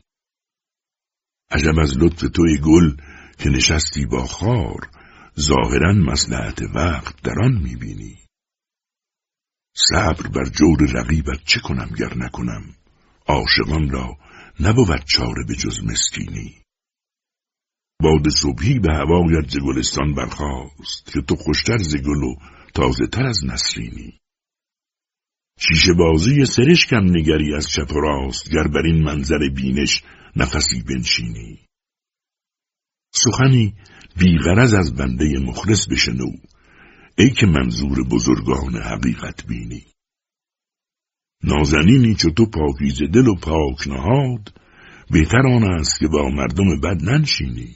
عجب 1.51 1.79
از 1.81 1.97
لطف 1.97 2.29
توی 2.33 2.57
گل 2.57 2.95
که 3.37 3.49
نشستی 3.49 4.05
با 4.05 4.25
خار 4.25 4.89
ظاهرا 5.39 5.93
مسلحت 5.93 6.61
وقت 6.75 7.21
در 7.23 7.35
آن 7.43 7.61
می‌بینی. 7.63 8.24
صبر 9.77 10.27
بر 10.27 10.45
جور 10.45 10.79
رقیبت 10.93 11.43
چه 11.45 11.59
کنم 11.59 11.89
گر 11.99 12.17
نکنم؟ 12.17 12.75
عاشقان 13.27 13.89
را 13.89 14.17
نبود 14.59 15.05
چاره 15.05 15.43
به 15.47 15.55
جز 15.55 15.83
مسکینی. 15.83 16.55
باد 18.01 18.29
صبحی 18.29 18.79
به 18.79 18.93
هوایت 18.93 19.49
ز 19.49 19.57
گلستان 19.57 20.13
برخاست 20.13 21.13
که 21.13 21.21
تو 21.21 21.35
خوشتر 21.35 21.77
ز 21.77 21.95
گل 21.95 22.23
و 22.23 22.35
تازه 22.73 23.07
تر 23.07 23.23
از 23.25 23.45
نسرینی. 23.45 24.19
شیشه 25.59 25.93
بازی 25.93 26.45
سرشکم 26.45 27.03
نگری 27.03 27.55
از 27.55 27.67
چپ 27.67 27.91
و 27.91 27.99
راست 27.99 28.49
گر 28.49 28.67
بر 28.67 28.81
این 28.85 29.03
منظر 29.03 29.49
بینش 29.55 30.03
نفسی 30.35 30.81
بنشینی. 30.81 31.59
سخنی 33.13 33.75
بیغرز 34.17 34.73
از 34.73 34.95
بنده 34.95 35.39
مخلص 35.39 35.87
بشنو. 35.87 36.31
ای 37.17 37.29
که 37.29 37.45
منظور 37.45 38.03
بزرگان 38.03 38.75
حقیقت 38.75 39.45
بینی. 39.47 39.85
نازنینی 41.43 42.15
چو 42.15 42.29
تو 42.29 42.45
پاکیز 42.45 42.99
دل 43.13 43.27
و 43.27 43.35
پاک 43.35 43.87
نهاد 43.87 44.53
بهتر 45.11 45.47
آن 45.47 45.63
است 45.63 45.99
که 45.99 46.07
با 46.07 46.29
مردم 46.29 46.81
بد 46.83 47.03
ننشینی. 47.03 47.75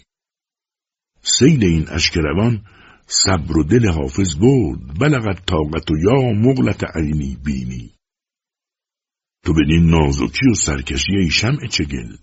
سیل 1.21 1.63
این 1.63 1.89
اشکروان 1.89 2.65
صبر 3.07 3.57
و 3.57 3.63
دل 3.63 3.89
حافظ 3.89 4.35
برد 4.35 4.99
بلغت 4.99 5.45
طاقت 5.45 5.91
و 5.91 5.97
یا 5.97 6.31
مغلت 6.33 6.83
عینی 6.95 7.37
بینی. 7.45 7.95
تو 9.45 9.53
بدین 9.53 9.89
نازکی 9.89 10.49
و 10.51 10.53
سرکشی 10.53 11.15
ای 11.15 11.29
شمع 11.29 11.67
چگل 11.67 12.15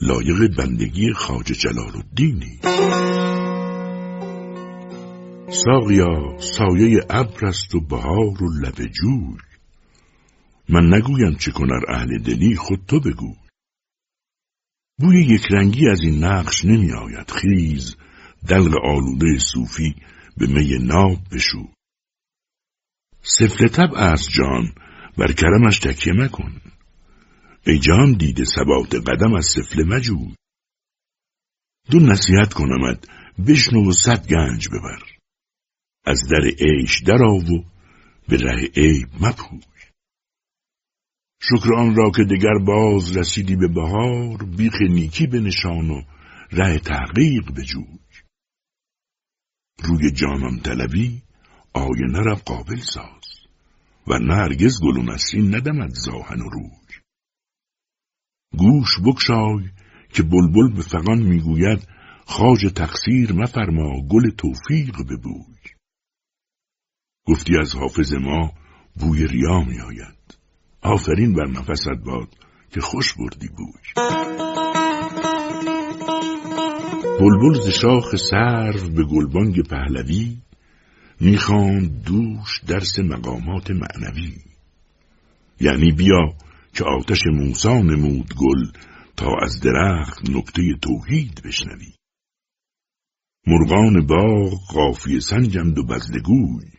لایق 0.00 0.56
بندگی 0.56 1.12
خاج 1.12 1.46
جلال 1.46 1.96
الدینی. 1.96 2.60
ساقیا 5.48 6.38
سایه 6.38 7.06
ابر 7.10 7.46
است 7.46 7.74
و 7.74 7.80
بهار 7.80 8.42
و 8.42 8.50
لب 8.62 8.86
جوی. 8.86 9.36
من 10.68 10.94
نگویم 10.94 11.34
چه 11.34 11.50
کنر 11.50 11.80
اهل 11.88 12.18
دلی 12.18 12.56
خود 12.56 12.84
تو 12.88 13.00
بگو. 13.00 13.36
بوی 14.98 15.24
یک 15.24 15.46
رنگی 15.50 15.88
از 15.88 16.00
این 16.00 16.24
نقش 16.24 16.64
نمی 16.64 16.92
آید 16.92 17.30
خیز. 17.30 17.96
دلق 18.48 18.74
آلوده 18.84 19.38
صوفی 19.38 19.94
به 20.36 20.46
می 20.46 20.78
ناب 20.78 21.18
بشو. 21.32 21.68
سفل 23.22 23.68
طبع 23.68 23.98
از 23.98 24.28
جان 24.28 24.72
بر 25.18 25.32
کرمش 25.32 25.78
تکیه 25.78 26.12
مکن. 26.12 26.60
ای 27.66 27.78
جان 27.78 28.12
دیده 28.12 28.44
ثبات 28.44 28.94
قدم 28.94 29.34
از 29.34 29.46
سفله 29.46 29.84
مجود 29.84 30.36
دو 31.90 31.98
نصیحت 31.98 32.52
کنمد 32.52 33.08
بشنو 33.48 33.88
و 33.88 33.92
صد 33.92 34.26
گنج 34.26 34.68
ببر. 34.68 35.15
از 36.06 36.20
در 36.30 36.50
عیش 36.60 37.02
درآو 37.02 37.44
و 37.44 37.62
به 38.28 38.36
ره 38.36 38.68
عیب 38.76 39.08
مپوی. 39.20 39.60
شکر 41.42 41.74
آن 41.74 41.94
را 41.96 42.10
که 42.10 42.24
دگر 42.24 42.58
باز 42.66 43.16
رسیدی 43.16 43.56
به 43.56 43.68
بهار 43.68 44.44
بیخ 44.56 44.82
نیکی 44.90 45.26
بنشان 45.26 45.90
و 45.90 46.02
ره 46.52 46.78
تحقیق 46.78 47.50
بجوی. 47.56 47.98
روی 49.84 50.10
جانان 50.10 50.60
طلبی 50.60 51.22
آینه 51.72 52.20
را 52.20 52.34
قابل 52.34 52.76
ساز 52.76 53.24
و 54.06 54.18
نرگز 54.18 54.80
گل 54.82 54.96
و 54.96 55.02
نسرین 55.02 55.54
ندمد 55.54 55.90
زاهن 55.90 56.40
و 56.40 56.48
روی. 56.48 56.70
گوش 58.58 59.00
بکشای 59.04 59.70
که 60.12 60.22
بلبل 60.22 60.74
به 60.74 60.82
فغان 60.82 61.22
می‌گوید 61.22 61.88
خاج 62.26 62.72
تقصیر 62.74 63.32
مفرما 63.32 64.02
گل 64.08 64.30
توفیق 64.30 65.02
ببوی. 65.02 65.55
گفتی 67.26 67.58
از 67.58 67.74
حافظ 67.74 68.12
ما 68.12 68.52
بوی 68.96 69.26
ریا 69.26 69.60
می 69.60 69.80
آید 69.80 70.38
آفرین 70.82 71.32
بر 71.32 71.46
نفست 71.46 72.04
باد 72.04 72.28
که 72.70 72.80
خوش 72.80 73.14
بردی 73.14 73.48
بوی 73.48 74.06
بلبل 77.20 77.60
ز 77.60 77.68
شاخ 77.68 78.16
سرو 78.16 78.88
به 78.88 79.04
گلبانگ 79.04 79.62
پهلوی 79.62 80.36
می‌خواند 81.20 82.04
دوش 82.04 82.60
درس 82.66 82.98
مقامات 82.98 83.70
معنوی. 83.70 84.36
یعنی 85.60 85.92
بیا 85.92 86.34
که 86.74 86.84
آتش 86.84 87.22
موسا 87.26 87.78
نمود 87.78 88.34
گل 88.34 88.80
تا 89.16 89.30
از 89.42 89.60
درخت 89.60 90.30
نکته 90.30 90.62
توحید 90.82 91.42
بشنوی. 91.44 91.92
مرغان 93.46 94.06
باغ 94.06 94.60
قافی 94.74 95.20
سنجند 95.20 95.78
و 95.78 95.84
بزلگوی 95.86 96.75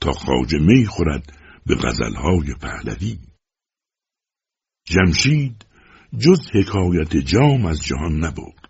تا 0.00 0.12
خاج 0.12 0.54
می 0.54 0.86
خورد 0.86 1.32
به 1.66 1.74
غزلهای 1.74 2.54
پهلوی. 2.60 3.18
جمشید 4.86 5.66
جز 6.18 6.40
حکایت 6.54 7.16
جام 7.16 7.66
از 7.66 7.82
جهان 7.82 8.24
نبود 8.24 8.68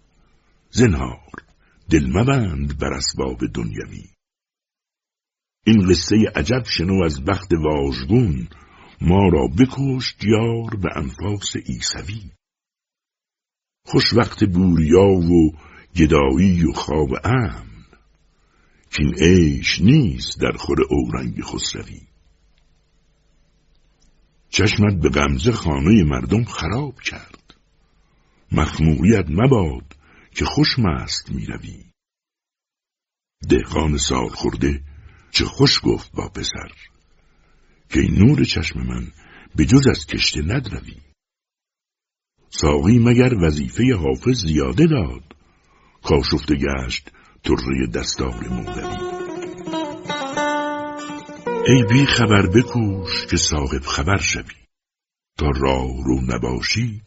زنهار 0.70 1.32
دل 1.90 2.06
مبند 2.06 2.78
بر 2.78 2.92
اسباب 2.92 3.46
دنیوی. 3.54 4.04
این 5.66 5.86
قصه 5.88 6.16
عجب 6.36 6.64
شنو 6.64 7.04
از 7.04 7.24
بخت 7.24 7.52
واژگون 7.52 8.48
ما 9.00 9.28
را 9.32 9.46
بکشت 9.46 10.24
یار 10.24 10.76
به 10.76 10.88
انفاس 10.96 11.52
ایسوی 11.66 12.30
خوش 13.84 14.14
وقت 14.14 14.44
بوریا 14.44 15.08
و 15.08 15.52
گدایی 15.96 16.64
و 16.64 16.72
خواب 16.72 17.08
امن 17.24 17.77
که 18.90 19.02
این 19.02 19.14
عیش 19.14 19.80
نیست 19.80 20.40
در 20.40 20.52
خور 20.52 20.78
اورنگ 20.90 21.42
خسروی. 21.42 22.00
چشمت 24.50 24.94
به 25.02 25.08
غمزه 25.08 25.52
خانه 25.52 26.04
مردم 26.04 26.44
خراب 26.44 27.00
کرد. 27.00 27.54
مخموریت 28.52 29.24
مباد 29.28 29.96
که 30.34 30.44
خوش 30.44 30.78
مست 30.78 31.30
می‌روی. 31.30 31.84
دهقان 33.48 33.96
سال 33.96 34.28
خورده 34.28 34.82
چه 35.30 35.44
خوش 35.44 35.80
گفت 35.84 36.12
با 36.12 36.28
پسر. 36.28 36.72
که 37.90 38.00
این 38.00 38.14
نور 38.14 38.44
چشم 38.44 38.80
من 38.80 39.12
به 39.56 39.64
جز 39.66 39.86
از 39.86 40.06
کشته 40.06 40.42
ندروی. 40.42 40.96
ساقی 42.50 42.98
مگر 42.98 43.34
وظیفه 43.34 43.94
حافظ 43.94 44.44
زیاده 44.44 44.86
داد. 44.86 45.36
کاشفته 46.02 46.54
گشت 46.54 47.10
طره 47.44 47.86
دستار 47.94 48.48
مولوی. 48.48 49.18
ای 51.66 51.82
بی 51.90 52.06
خبر 52.06 52.46
بکوش 52.46 53.26
که 53.26 53.36
صاحب 53.36 53.82
خبر 53.82 54.16
شوی. 54.16 54.58
تا 55.38 55.46
راه 55.60 56.04
رو 56.04 56.20
نباشی 56.20 57.02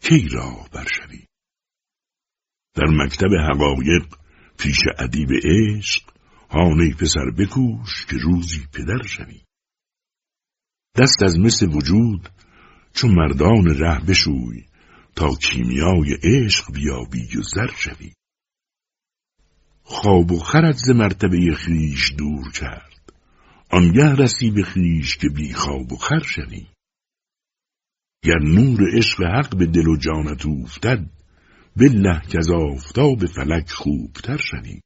کی 0.00 0.28
راه 0.28 0.68
برشوی 0.72 1.26
در 2.74 2.86
مکتب 2.86 3.30
حقایق 3.50 4.06
پیش 4.58 4.78
ادیب 4.98 5.28
عشق 5.44 6.02
هانه 6.50 6.94
پسر 6.94 7.30
بکوش 7.38 8.06
که 8.06 8.16
روزی 8.16 8.66
پدر 8.72 9.02
شوی. 9.06 9.40
دست 10.96 11.22
از 11.22 11.38
مثل 11.38 11.68
وجود 11.68 12.28
چون 12.94 13.14
مردان 13.14 13.64
ره 13.66 14.04
بشوی 14.08 14.66
تا 15.16 15.28
کیمیای 15.34 16.16
عشق 16.22 16.72
بیابی 16.72 17.36
و 17.38 17.42
زر 17.42 17.70
شوی. 17.76 18.12
خواب 19.92 20.32
و 20.32 20.38
خرد 20.38 20.76
ز 20.76 20.90
مرتبه 20.90 21.54
خیش 21.56 22.12
دور 22.18 22.52
کرد. 22.52 22.92
آنگه 23.70 24.14
رسی 24.14 24.50
به 24.50 24.62
خیش 24.62 25.16
که 25.16 25.28
بی 25.28 25.52
خواب 25.52 25.92
و 25.92 25.96
خر 25.96 26.22
شوی 26.22 26.66
گر 28.24 28.38
نور 28.38 28.96
عشق 28.96 29.22
حق 29.22 29.56
به 29.56 29.66
دل 29.66 29.88
و 29.88 29.96
جانت 29.96 30.46
اوفتد 30.46 31.10
بالله 31.76 32.20
که 32.28 32.38
از 32.38 32.50
آفتاب 32.50 33.26
فلک 33.26 33.70
خوبتر 33.70 34.36
شوی 34.36 34.80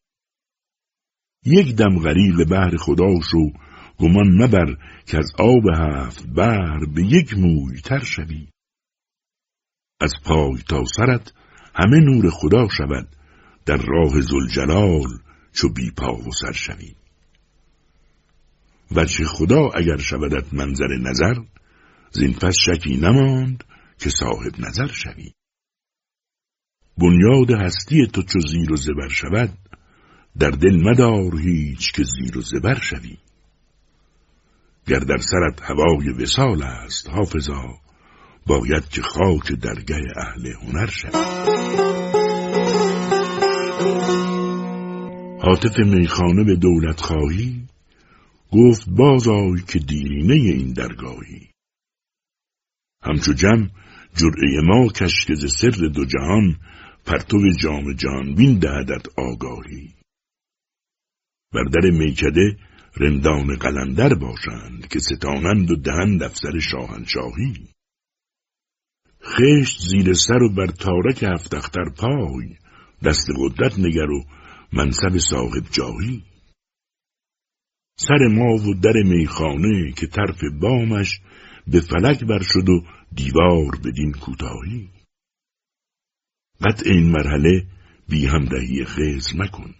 یک 1.45 1.77
دم 1.77 1.99
غریق 1.99 2.45
بحر 2.51 2.77
خدا 2.77 3.21
شو 3.31 3.51
گمان 3.99 4.43
مبر 4.43 4.77
که 5.07 5.19
از 5.19 5.33
آب 5.39 5.65
هفت 5.75 6.27
بر 6.27 6.79
به 6.95 7.03
یک 7.03 7.35
موی 7.35 7.81
تر 7.81 8.05
شوی. 8.05 8.49
از 10.01 10.13
پای 10.25 10.63
تا 10.69 10.85
سرت 10.97 11.33
همه 11.75 12.01
نور 12.01 12.31
خدا 12.31 12.69
شود. 12.69 13.16
در 13.67 13.77
راه 13.77 14.21
زلجلال 14.21 15.19
چو 15.53 15.69
بی 15.69 15.91
پا 15.91 16.13
و 16.13 16.33
سر 16.33 16.53
شوی 16.53 16.95
وجه 18.91 19.25
خدا 19.25 19.71
اگر 19.75 19.97
شودت 19.97 20.55
منظر 20.55 20.89
نظر 21.01 21.35
زین 22.11 22.33
پس 22.35 22.57
شکی 22.61 22.97
نماند 22.97 23.65
که 23.99 24.11
صاحب 24.11 24.61
نظر 24.61 24.87
شوی. 24.87 25.33
بنیاد 26.99 27.51
هستی 27.51 28.07
تو 28.07 28.23
چو 28.23 28.41
زیر 28.41 28.73
و 28.73 28.77
زبر 28.77 29.09
شود 29.09 29.59
در 30.39 30.51
دل 30.51 30.83
مدار 30.83 31.41
هیچ 31.41 31.93
که 31.93 32.03
زیر 32.05 32.39
و 32.39 32.41
زبر 32.41 32.79
شوی. 32.81 33.17
گر 34.87 34.99
در 34.99 35.19
سرت 35.19 35.63
هوای 35.63 36.09
وسال 36.09 36.63
است 36.63 37.09
حافظا 37.11 37.81
باید 38.47 38.89
که 38.89 39.03
خاک 39.03 39.53
درگه 39.53 40.03
اهل 40.17 40.53
هنر 40.63 40.87
شوی. 40.87 42.26
حاطف 45.47 45.79
میخانه 45.79 46.45
به 46.45 46.57
دولت 46.57 47.01
خواهی؟ 47.01 47.69
گفت 48.53 48.89
بازای 48.89 49.63
که 49.69 49.79
دیرینه 49.79 50.35
این 50.35 50.73
درگاهی. 50.73 51.49
همچو 53.03 53.33
جم 53.33 53.71
جرعه 54.17 54.61
ما 54.65 54.89
کشکز 54.89 55.57
سر 55.61 55.89
دو 55.95 56.05
جهان 56.05 56.57
پرتو 57.05 57.39
جام 57.63 57.93
جانبین 57.93 58.59
دهدت 58.59 59.19
آگاهی. 59.19 59.95
بر 61.53 61.65
در 61.65 61.91
میکده 61.91 62.57
رندان 62.97 63.57
قلندر 63.57 64.15
باشند 64.15 64.89
که 64.89 64.99
ستانند 64.99 65.71
و 65.71 65.77
دهند 65.77 66.23
افسر 66.23 66.59
شاهنشاهی. 66.59 67.69
خشت 69.23 69.81
زیر 69.81 70.13
سر 70.13 70.43
و 70.43 70.55
بر 70.55 70.67
تارک 70.67 71.23
هفتختر 71.23 71.85
پای 71.99 72.57
دست 73.05 73.27
قدرت 73.39 73.79
نگر 73.79 74.11
و 74.11 74.25
منصب 74.73 75.19
صاحب 75.19 75.65
جاهی. 75.71 76.25
سر 77.99 78.27
ما 78.31 78.55
و 78.55 78.75
در 78.75 79.03
میخانه 79.05 79.93
که 79.93 80.07
طرف 80.07 80.41
بامش 80.61 81.21
به 81.67 81.81
فلک 81.81 82.25
بر 82.25 82.43
شد 82.43 82.69
و 82.69 82.85
دیوار 83.15 83.77
بدین 83.85 84.13
کوتاهی. 84.13 84.91
قطع 86.61 86.91
این 86.91 87.11
مرحله 87.11 87.67
بی 88.09 88.27
همدهی 88.27 88.85
خزر 88.85 89.37
مکن. 89.37 89.75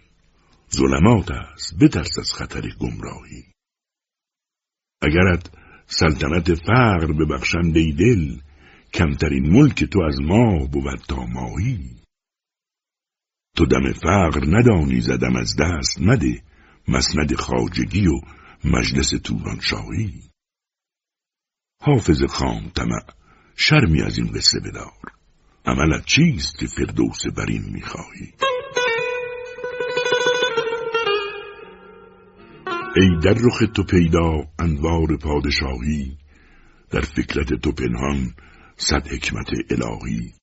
ظلمات 0.71 1.31
است 1.31 1.77
بترس 1.79 2.19
از 2.19 2.33
خطر 2.33 2.61
گمراهی. 2.79 3.43
اگرت 5.01 5.51
سلطنت 5.85 6.53
فقر 6.53 7.13
ببخشند 7.13 7.77
ای 7.77 7.91
دل 7.91 8.39
کمترین 8.93 9.49
ملک 9.49 9.83
تو 9.83 10.01
از 10.01 10.21
ما 10.21 10.65
بود 10.65 10.99
تا 11.07 11.25
ماهی. 11.25 11.95
تو 13.57 13.65
دم 13.65 13.93
فقر 13.93 14.45
ندانی 14.47 15.01
زدم 15.01 15.35
از 15.35 15.55
دست 15.59 16.01
مده 16.01 16.41
مسند 16.87 17.35
خاجگی 17.35 18.07
و 18.07 18.21
مجلس 18.63 19.09
توران 19.09 19.59
شاهی 19.59 20.21
حافظ 21.81 22.23
خام 22.23 22.69
طمع 22.75 23.01
شرمی 23.55 24.01
از 24.01 24.17
این 24.17 24.27
قصه 24.27 24.59
بدار. 24.59 25.11
عملت 25.65 26.05
چیست 26.05 26.57
که 26.59 26.67
فردوس 26.67 27.27
برین 27.37 27.63
می‌خواهی؟ 27.73 28.33
ای 32.95 33.19
در 33.23 33.33
رخ 33.33 33.63
تو 33.75 33.83
پیدا 33.83 34.47
انوار 34.59 35.17
پادشاهی 35.17 36.17
در 36.91 37.01
فکرت 37.01 37.53
تو 37.53 37.71
پنهان 37.71 38.33
صد 38.75 39.07
حکمت 39.07 39.49
الهی. 39.69 40.33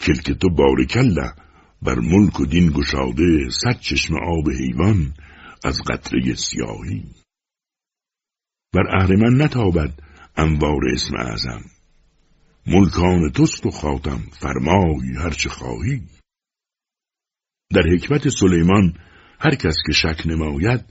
کلک 0.00 0.32
تو 0.32 0.50
بارکله 0.50 1.45
بر 1.82 1.98
ملک 1.98 2.40
و 2.40 2.46
دین 2.46 2.72
گشاده 2.72 3.48
صد 3.50 3.80
چشم 3.80 4.14
آب 4.14 4.50
حیوان 4.50 5.14
از 5.64 5.82
قطره 5.82 6.34
سیاهی. 6.34 7.04
بر 8.74 8.96
اهرمن 8.98 9.42
نتابد 9.42 10.02
انوار 10.36 10.80
اسم 10.92 11.16
اعظم. 11.16 11.62
ملکان 12.66 13.30
توست 13.30 13.66
و 13.66 13.70
خاتم 13.70 14.18
فرمای 14.40 15.16
هرچه 15.18 15.48
خواهی. 15.48 16.02
در 17.70 17.82
حکمت 17.94 18.28
سلیمان 18.28 18.98
هر 19.40 19.54
کس 19.54 19.76
که 19.86 19.92
شک 19.92 20.26
نماید 20.26 20.84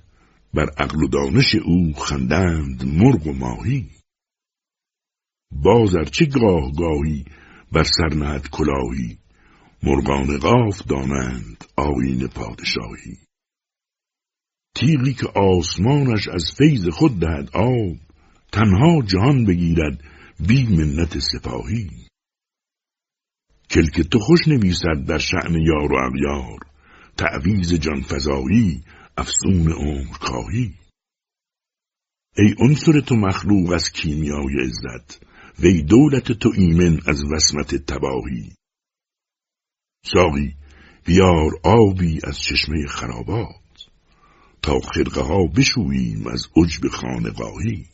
بر 0.53 0.69
عقل 0.77 1.03
و 1.03 1.07
دانش 1.07 1.55
او 1.55 1.93
خندند 1.93 2.85
مرغ 2.85 3.27
و 3.27 3.33
ماهی. 3.33 3.89
باز 5.51 5.91
چه 6.11 6.25
گاه 6.25 6.71
گاهی 6.77 7.25
بر 7.71 7.83
سر 7.83 8.39
کلاهی 8.39 9.17
مرغان 9.85 10.37
قاف 10.37 10.81
دانند 10.89 11.65
آیین 11.77 12.27
پادشاهی. 12.27 13.17
تیغی 14.75 15.13
که 15.13 15.27
آسمانش 15.27 16.27
از 16.27 16.43
فیض 16.57 16.87
خود 16.87 17.19
دهد 17.19 17.49
آب 17.53 17.97
تنها 18.51 19.01
جهان 19.01 19.45
بگیرد 19.45 20.03
بی 20.47 20.65
منت 20.65 21.19
سپاهی. 21.19 21.89
کلک 23.69 24.01
تو 24.01 24.19
خوش 24.19 24.47
نویسد 24.47 25.05
در 25.07 25.17
شعن 25.17 25.53
یار 25.53 25.91
و 25.91 25.95
اغیار 25.95 26.59
تعویز 27.17 27.73
جانفزایی 27.73 28.83
افسون 29.17 29.71
عمر 29.71 30.17
کاهی 30.21 30.73
ای 32.37 32.55
عنصر 32.59 32.99
تو 32.99 33.15
مخلوق 33.15 33.71
از 33.71 33.91
کیمیای 33.91 34.55
عزت 34.63 35.21
وی 35.59 35.81
دولت 35.81 36.31
تو 36.31 36.51
ایمن 36.57 36.99
از 37.07 37.23
وسمت 37.31 37.75
تباهی. 37.75 38.55
ساقی 40.13 40.55
بیار 41.05 41.51
آبی 41.63 42.19
از 42.23 42.39
چشمه 42.39 42.87
خرابات. 42.87 43.89
تا 44.61 44.79
خرقه 44.79 45.21
ها 45.21 45.47
بشوییم 45.57 46.27
از 46.27 46.47
عجب 46.55 46.87
خانقاهی. 46.87 47.85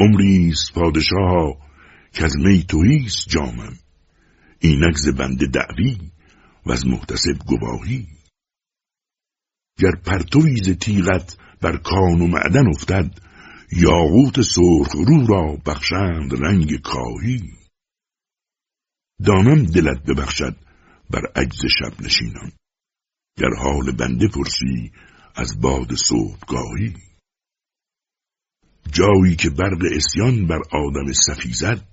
عمریست 0.00 0.72
پادشاه 0.74 1.56
که 2.12 2.24
از 2.24 2.36
می 2.36 2.64
تویست 2.64 3.28
جامم. 3.28 3.78
اینک 4.58 4.96
ز 4.96 5.08
بنده 5.08 5.46
دعوی 5.46 5.98
و 6.66 6.72
از 6.72 6.86
محتسب 6.86 7.38
گواهی. 7.46 8.06
گر 9.78 9.92
پرتوی 10.06 10.56
ز 10.56 10.70
تیغت 10.70 11.36
بر 11.60 11.76
کان 11.76 12.20
و 12.20 12.26
معدن 12.26 12.68
افتد 12.68 13.20
یاقوت 13.72 14.42
سرخ 14.42 14.94
رو 14.94 15.26
را 15.26 15.56
بخشند 15.66 16.44
رنگ 16.44 16.80
کاهی. 16.80 17.57
دانم 19.26 19.62
دلت 19.62 20.02
ببخشد 20.02 20.56
بر 21.10 21.26
عجز 21.36 21.60
شب 21.78 22.00
نشینان 22.00 22.52
گر 23.38 23.54
حال 23.58 23.92
بنده 23.92 24.28
پرسی 24.28 24.92
از 25.34 25.60
باد 25.60 25.94
صبحگاهی. 25.94 26.94
جایی 28.92 29.36
که 29.36 29.50
برق 29.50 29.82
اسیان 29.96 30.46
بر 30.46 30.60
آدم 30.72 31.12
صفی 31.12 31.52
زد 31.52 31.88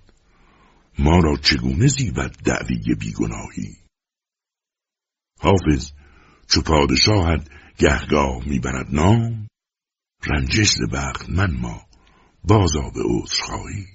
ما 1.00 1.20
را 1.20 1.38
چگونه 1.38 1.88
زیبد 1.88 2.36
دعوی 2.46 2.96
بیگناهی؟ 3.00 3.78
حافظ 5.40 5.92
چو 6.48 6.62
پادشاهت 6.62 7.50
گهگاه 7.78 8.50
می‌برد 8.50 8.96
نام 8.96 9.48
رنجش 10.24 10.78
بخت 10.94 11.30
من 11.30 11.52
ما 11.52 11.86
بازا 12.44 12.90
به 12.94 13.02
عذرخواهی. 13.06 13.95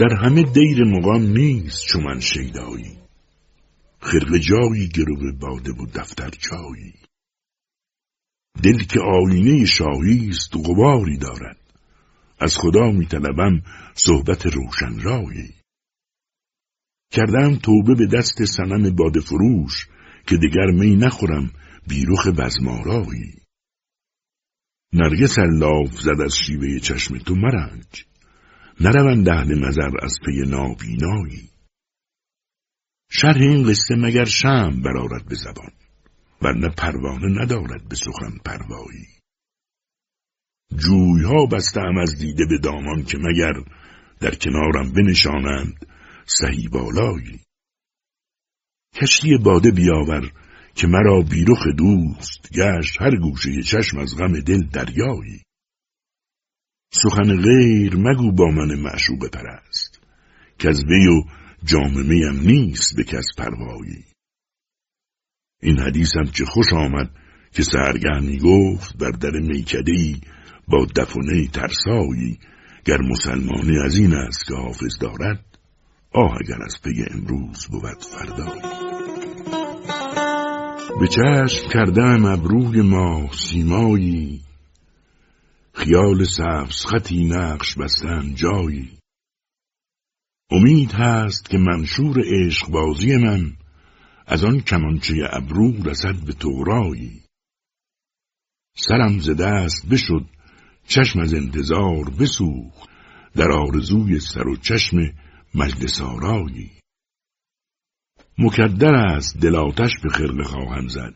در 0.00 0.14
همه 0.24 0.42
دیر 0.42 0.84
مقام 0.84 1.22
نیست 1.22 1.86
چو 1.86 2.00
من 2.00 2.20
شیدایی. 2.20 2.98
خرق 4.00 4.36
جایی 4.36 4.88
گرو 4.88 5.32
باده 5.40 5.72
و 5.72 5.86
دفتر 5.86 6.30
جایی 6.30 6.94
دل 8.62 8.84
که 8.84 9.00
آینه 9.00 9.64
شاهی 9.64 10.28
است 10.28 10.56
غباری 10.56 11.18
دارد. 11.18 11.56
از 12.40 12.56
خدا 12.56 12.90
میطلبم 12.90 13.62
صحبت 13.94 14.46
روشن 14.46 15.00
رایی 15.00 15.54
کردم 17.10 17.56
توبه 17.56 17.94
به 17.94 18.06
دست 18.06 18.44
سنم 18.44 18.96
باد 18.96 19.20
فروش 19.20 19.88
که 20.26 20.36
دگر 20.36 20.70
می 20.70 20.96
نخورم 20.96 21.50
بیروخ 21.88 22.26
بزمارایی. 22.26 23.34
نرگس 24.92 25.38
لاف 25.38 26.00
زد 26.00 26.20
از 26.24 26.36
شیوه 26.46 26.78
چشم 26.78 27.18
تو 27.18 27.34
مرنج. 27.34 28.06
نروند 28.84 29.28
اهل 29.28 29.68
نظر 29.68 29.90
از 30.02 30.18
پی 30.24 30.50
نابینایی. 30.50 31.50
شرح 33.10 33.40
این 33.40 33.62
قصه 33.68 33.94
مگر 33.96 34.24
شم 34.24 34.82
برارد 34.84 35.28
به 35.28 35.34
زبان 35.34 35.72
ورنه 36.42 36.68
پروانه 36.68 37.42
ندارد 37.42 37.88
به 37.88 37.96
سخن 37.96 38.38
پروایی. 38.44 39.06
جویها 40.76 41.46
بستم 41.46 41.96
از 42.02 42.18
دیده 42.18 42.46
به 42.46 42.58
دامان 42.58 43.04
که 43.04 43.18
مگر 43.18 43.52
در 44.20 44.34
کنارم 44.34 44.92
بنشانند 44.92 45.86
سهی 46.26 46.68
بالایی. 46.68 47.40
کشتی 48.94 49.38
باده 49.44 49.70
بیاور 49.70 50.32
که 50.74 50.86
مرا 50.86 51.20
بیرخ 51.20 51.66
دوست 51.76 52.48
گشت 52.52 53.02
هر 53.02 53.16
گوشه 53.16 53.62
چشم 53.62 53.98
از 53.98 54.16
غم 54.16 54.40
دل 54.40 54.66
دریایی. 54.66 55.42
سخن 56.94 57.42
غیر 57.42 57.96
مگو 57.96 58.32
با 58.32 58.46
من 58.46 58.74
معشوق 58.80 59.28
پرست 59.32 60.00
که 60.58 60.68
از 60.68 60.84
وی 60.84 61.06
و 61.06 61.22
جاممه 61.64 62.30
نیست 62.30 62.96
به 62.96 63.04
کس 63.04 63.26
پروایی. 63.38 64.04
این 65.62 65.78
حدیثم 65.78 66.24
چه 66.24 66.44
خوش 66.44 66.72
آمد 66.72 67.10
که 67.52 67.62
سرگه 67.62 68.20
می 68.20 68.38
گفت 68.38 68.98
بر 68.98 69.10
در 69.10 69.40
میکده 69.40 70.16
با 70.68 70.86
دفنه 70.96 71.46
ترسایی 71.46 72.38
گر 72.84 73.00
مسلمانی 73.00 73.78
از 73.84 73.96
این 73.96 74.14
است 74.14 74.44
که 74.48 74.54
حافظ 74.54 74.98
دارد 75.00 75.44
آه 76.12 76.36
اگر 76.40 76.62
از 76.64 76.82
پی 76.84 77.04
امروز 77.10 77.66
بود 77.66 78.02
فردایی. 78.02 78.62
به 81.00 81.08
چشم 81.08 81.68
کردم 81.68 82.24
ابروی 82.24 82.80
ما 82.82 83.30
سیمایی 83.32 84.40
خیال 85.74 86.24
سبز 86.24 86.86
خطی 86.86 87.24
نقش 87.24 87.74
بستن 87.78 88.34
جایی. 88.34 88.98
امید 90.50 90.92
هست 90.92 91.50
که 91.50 91.58
منشور 91.58 92.22
عشق 92.26 92.68
بازی 92.70 93.16
من 93.16 93.56
از 94.26 94.44
آن 94.44 94.60
کمانچه 94.60 95.14
ابرو 95.32 95.82
رسد 95.84 96.14
به 96.26 96.32
تورایی 96.32 97.22
سرم 98.76 99.18
ز 99.18 99.30
دست 99.30 99.88
بشد 99.88 100.26
چشم 100.88 101.20
از 101.20 101.34
انتظار 101.34 102.10
بسوخت 102.20 102.88
در 103.36 103.52
آرزوی 103.52 104.20
سر 104.20 104.48
و 104.48 104.56
چشم 104.56 104.96
مجلس 105.54 106.00
آرایی 106.00 106.70
مکدر 108.38 108.94
است 108.94 109.38
دلاتش 109.40 109.90
به 110.02 110.08
خرقه 110.08 110.44
خواهم 110.44 110.88
زد. 110.88 111.14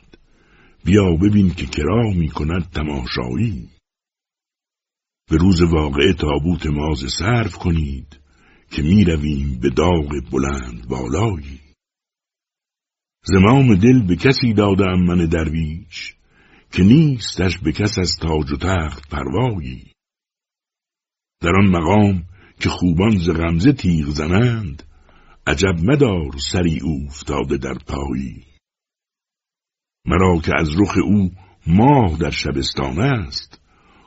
بیا 0.85 1.17
ببین 1.23 1.55
که 1.55 1.67
کرا 1.67 2.11
می 2.11 2.29
کند 2.29 2.71
تماشایی. 2.71 3.69
به 5.31 5.37
روز 5.37 5.63
واقعه 5.63 6.13
تابوت 6.13 6.67
ماز 6.67 6.99
صرف 7.19 7.57
کنید 7.57 8.21
که 8.71 8.83
می 8.83 9.05
رویم 9.05 9.59
به 9.61 9.71
داغ 9.71 10.31
بلند 10.33 10.89
بالایی. 10.89 11.61
زمام 13.25 13.75
دل 13.75 14.07
به 14.07 14.17
کسی 14.17 14.53
دادم 14.53 15.01
من 15.09 15.27
درویش 15.27 16.15
که 16.73 16.83
نیستش 16.83 17.59
به 17.59 17.73
کس 17.73 17.99
از 17.99 18.17
تاج 18.21 18.53
و 18.53 18.57
تخت 18.57 19.09
پروایی. 19.11 19.93
در 21.41 21.53
آن 21.57 21.69
مقام 21.71 22.25
که 22.61 22.69
خوبان 22.69 23.17
ز 23.19 23.31
غمزه 23.31 23.73
تیغ 23.73 24.07
زنند 24.07 24.83
عجب 25.47 25.75
مدار 25.85 26.37
سری 26.53 26.81
افتاده 27.07 27.57
در 27.57 27.79
پایی. 27.87 28.45
مرا 30.07 30.41
که 30.45 30.53
از 30.59 30.69
رخ 30.81 30.97
او 31.05 31.31
ماه 31.67 32.19
در 32.19 32.31
شبستان 32.31 32.99
است 33.01 33.66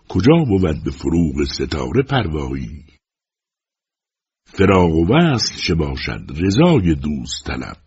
کجا 0.09 0.43
بود 0.47 0.83
به 0.83 0.91
فروغ 0.91 1.43
ستاره 1.43 2.03
پروایی؟ 2.03 2.85
فراغ 4.45 4.95
و 4.95 5.05
وصل 5.13 5.55
چه 5.55 5.75
باشد 5.75 6.21
رضای 6.29 6.95
دوست 6.95 7.45
طلب؟ 7.45 7.77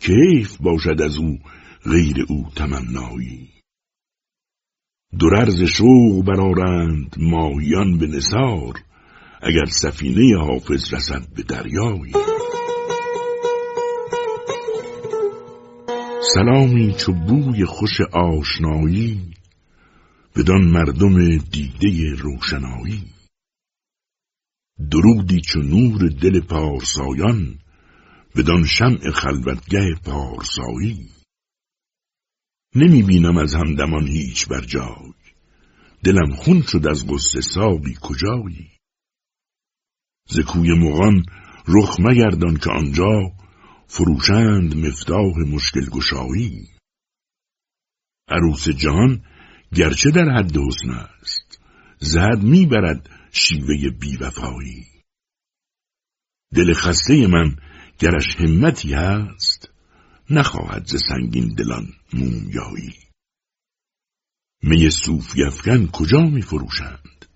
کیف 0.00 0.56
باشد 0.56 1.02
از 1.02 1.16
او 1.16 1.38
غیر 1.84 2.26
او 2.28 2.46
تمنایی؟ 2.56 3.48
دررز 5.20 5.62
شوق 5.62 6.24
برارند 6.24 7.16
ماهیان 7.18 7.98
به 7.98 8.06
نصار 8.06 8.74
اگر 9.42 9.64
سفینه 9.64 10.38
حافظ 10.38 10.94
رسد 10.94 11.34
به 11.36 11.42
دریایی. 11.42 12.12
سلامی 16.34 16.94
چو 16.94 17.12
بوی 17.12 17.64
خوش 17.64 18.00
آشنایی 18.12 19.37
بدان 20.38 20.64
مردم 20.64 21.36
دیده 21.36 22.14
روشنایی. 22.18 23.04
درودی 24.90 25.40
چو 25.40 25.58
نور 25.58 26.08
دل 26.08 26.40
پارسایان 26.40 27.58
بدان 28.36 28.64
شمع 28.64 29.10
خلوتگه 29.10 29.94
پارسایی. 30.04 31.10
نمی 32.74 33.02
بینم 33.02 33.36
از 33.36 33.54
همدمان 33.54 34.06
هیچ 34.06 34.48
بر 34.48 34.60
جای 34.60 35.12
دلم 36.04 36.34
خون 36.34 36.62
شد 36.62 36.86
از 36.86 37.06
غصه 37.06 37.40
ساقی 37.40 37.94
کجایی. 38.02 38.70
ز 40.28 40.40
کوی 40.40 40.74
مغان 40.78 41.24
رخ 41.68 42.00
مگردان 42.00 42.56
که 42.56 42.70
آنجا 42.70 43.32
فروشند 43.86 44.86
مفتاح 44.86 45.38
مشکل 45.54 45.90
گشایی. 45.90 46.68
عروس 48.28 48.68
جهان 48.68 49.22
گرچه 49.74 50.10
در 50.10 50.28
حد 50.28 50.56
حسن 50.56 50.90
است. 50.90 51.60
زد 51.98 52.42
می‌برد 52.42 53.10
شیوه 53.32 53.90
بیوفایی. 54.00 54.86
دل 56.54 56.74
خسته 56.74 57.26
من 57.26 57.56
گرش 57.98 58.36
همتی 58.36 58.94
هست. 58.94 59.70
نخواهد 60.30 60.86
ز 60.86 60.96
سنگین 61.08 61.54
دلان 61.54 61.86
مومیایی. 62.12 62.94
می 64.62 64.90
صوفی 64.90 65.44
افکن 65.44 65.86
کجا 65.86 66.20
می 66.20 66.42
فروشند؟ 66.42 67.26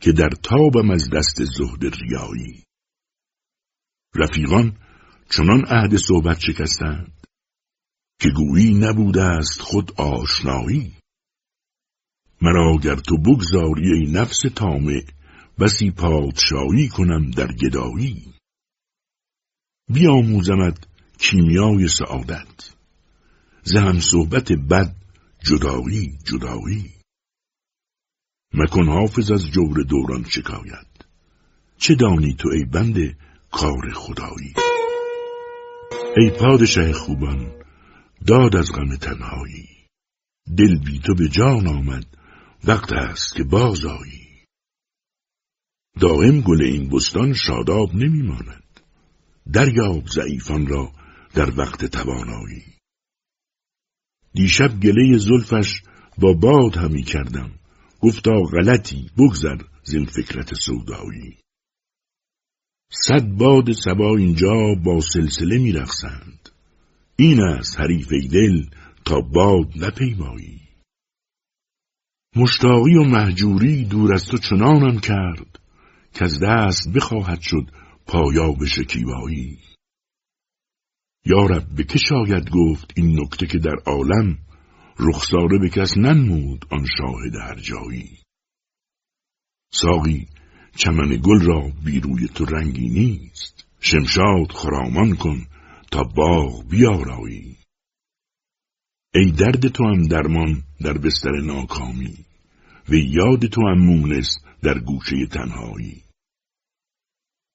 که 0.00 0.12
در 0.12 0.30
تابم 0.42 0.90
از 0.90 1.10
دست 1.10 1.44
زهد 1.44 1.84
ریایی. 1.84 2.64
رفیقان 4.14 4.76
چنان 5.30 5.64
عهد 5.66 5.96
صحبت 5.96 6.40
شکستند 6.40 7.26
که 8.20 8.28
گویی 8.28 8.74
نبوده 8.74 9.22
است 9.22 9.60
خود 9.60 9.92
آشنایی. 10.00 10.97
مرا 12.42 12.76
گر 12.82 12.96
تو 12.96 13.18
بگذاری 13.18 13.92
ای 13.92 14.12
نفس 14.12 14.40
تامه 14.54 15.02
بسی 15.58 15.90
پادشایی 15.90 16.88
کنم 16.88 17.30
در 17.30 17.52
گدایی. 17.52 18.34
بیاموزمت 19.88 20.86
کیمیای 21.18 21.88
سعادت. 21.88 22.74
زهم 23.62 24.00
صحبت 24.00 24.52
بد 24.52 24.94
جدایی 25.44 26.18
جدایی. 26.24 26.92
مکن 28.54 28.88
حافظ 28.88 29.30
از 29.30 29.50
جور 29.50 29.82
دوران 29.82 30.24
شکایت. 30.24 30.86
چه 31.78 31.94
دانی 31.94 32.34
تو 32.34 32.48
ای 32.48 32.64
بنده 32.64 33.16
کار 33.50 33.90
خدایی؟ 33.94 34.54
ای 36.16 36.30
پادشه 36.30 36.92
خوبان 36.92 37.52
داد 38.26 38.56
از 38.56 38.72
غم 38.72 38.96
تنهایی. 38.96 39.68
دل 40.58 40.78
بی 40.78 40.98
تو 40.98 41.14
به 41.14 41.28
جان 41.28 41.66
آمد 41.66 42.17
وقت 42.64 42.92
است 42.92 43.34
که 43.36 43.44
بازایی 43.44 44.28
دائم 46.00 46.40
گل 46.40 46.62
این 46.62 46.88
بستان 46.88 47.32
شاداب 47.32 47.94
نمیماند. 47.94 48.80
دریاب 49.52 50.06
ضعیفان 50.08 50.66
را 50.66 50.92
در 51.34 51.58
وقت 51.58 51.84
توانایی 51.84 52.64
دیشب 54.34 54.80
گله 54.80 55.18
زلفش 55.18 55.82
با 56.18 56.32
باد 56.32 56.76
همی 56.76 57.02
کردم. 57.02 57.50
گفتا 58.00 58.32
غلطی 58.32 59.10
بگذر 59.18 59.56
زین 59.84 60.04
فکرت 60.04 60.54
سودایی. 60.54 61.36
صد 62.92 63.26
باد 63.26 63.72
سبا 63.72 64.16
اینجا 64.16 64.74
با 64.84 65.00
سلسله 65.00 65.58
میرقصند 65.58 66.48
این 67.16 67.40
است 67.42 67.80
حریف 67.80 68.08
دل 68.08 68.66
تا 69.04 69.20
باد 69.20 69.84
نپیمایی. 69.84 70.67
مشتاقی 72.36 72.94
و 72.94 73.04
محجوری 73.04 73.84
دور 73.84 74.14
از 74.14 74.24
تو 74.24 74.38
چنانم 74.38 74.98
کرد 75.00 75.58
که 76.14 76.24
از 76.24 76.40
دست 76.42 76.92
بخواهد 76.94 77.40
شد 77.40 77.70
پایاب 78.06 78.64
شکیبایی. 78.64 79.58
یارب 81.24 81.66
به 81.76 81.84
که 81.84 81.98
شاید 81.98 82.50
گفت 82.50 82.92
این 82.96 83.20
نکته 83.20 83.46
که 83.46 83.58
در 83.58 83.76
عالم 83.86 84.38
رخساره 84.98 85.58
به 85.58 85.68
کس 85.68 85.96
ننمود 85.96 86.64
آن 86.70 86.86
شاهد 86.98 87.36
هر 87.36 87.60
جایی 87.60 88.18
ساقی 89.72 90.26
چمن 90.76 91.20
گل 91.24 91.40
را 91.40 91.72
بیروی 91.84 92.28
تو 92.28 92.44
رنگی 92.44 92.88
نیست. 92.88 93.66
شمشاد 93.80 94.52
خرامان 94.52 95.16
کن 95.16 95.46
تا 95.90 96.02
باغ 96.02 96.68
بیارایی. 96.68 97.56
ای 99.14 99.30
درد 99.30 99.68
تو 99.68 99.84
هم 99.84 100.02
درمان 100.02 100.62
در 100.80 100.98
بستر 100.98 101.40
ناکامی 101.40 102.24
و 102.88 102.94
یاد 102.94 103.46
تو 103.46 103.60
هم 103.60 103.78
مونس 103.78 104.38
در 104.62 104.78
گوشه 104.78 105.26
تنهایی. 105.26 106.02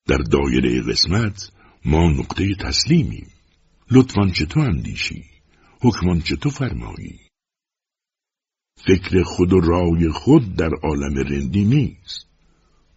در 0.07 0.17
دایره 0.17 0.81
قسمت 0.81 1.51
ما 1.85 2.09
نقطه 2.09 2.55
تسلیمیم. 2.55 3.27
لطفان 3.91 4.31
چه 4.31 4.45
تو 4.45 4.59
اندیشی؟ 4.59 5.25
حکمان 5.81 6.21
چه 6.21 6.35
تو 6.35 6.49
فرمایی؟ 6.49 7.19
فکر 8.77 9.23
خود 9.23 9.53
و 9.53 9.59
رای 9.59 10.09
خود 10.09 10.55
در 10.55 10.69
عالم 10.83 11.17
رندی 11.17 11.65
نیست. 11.65 12.27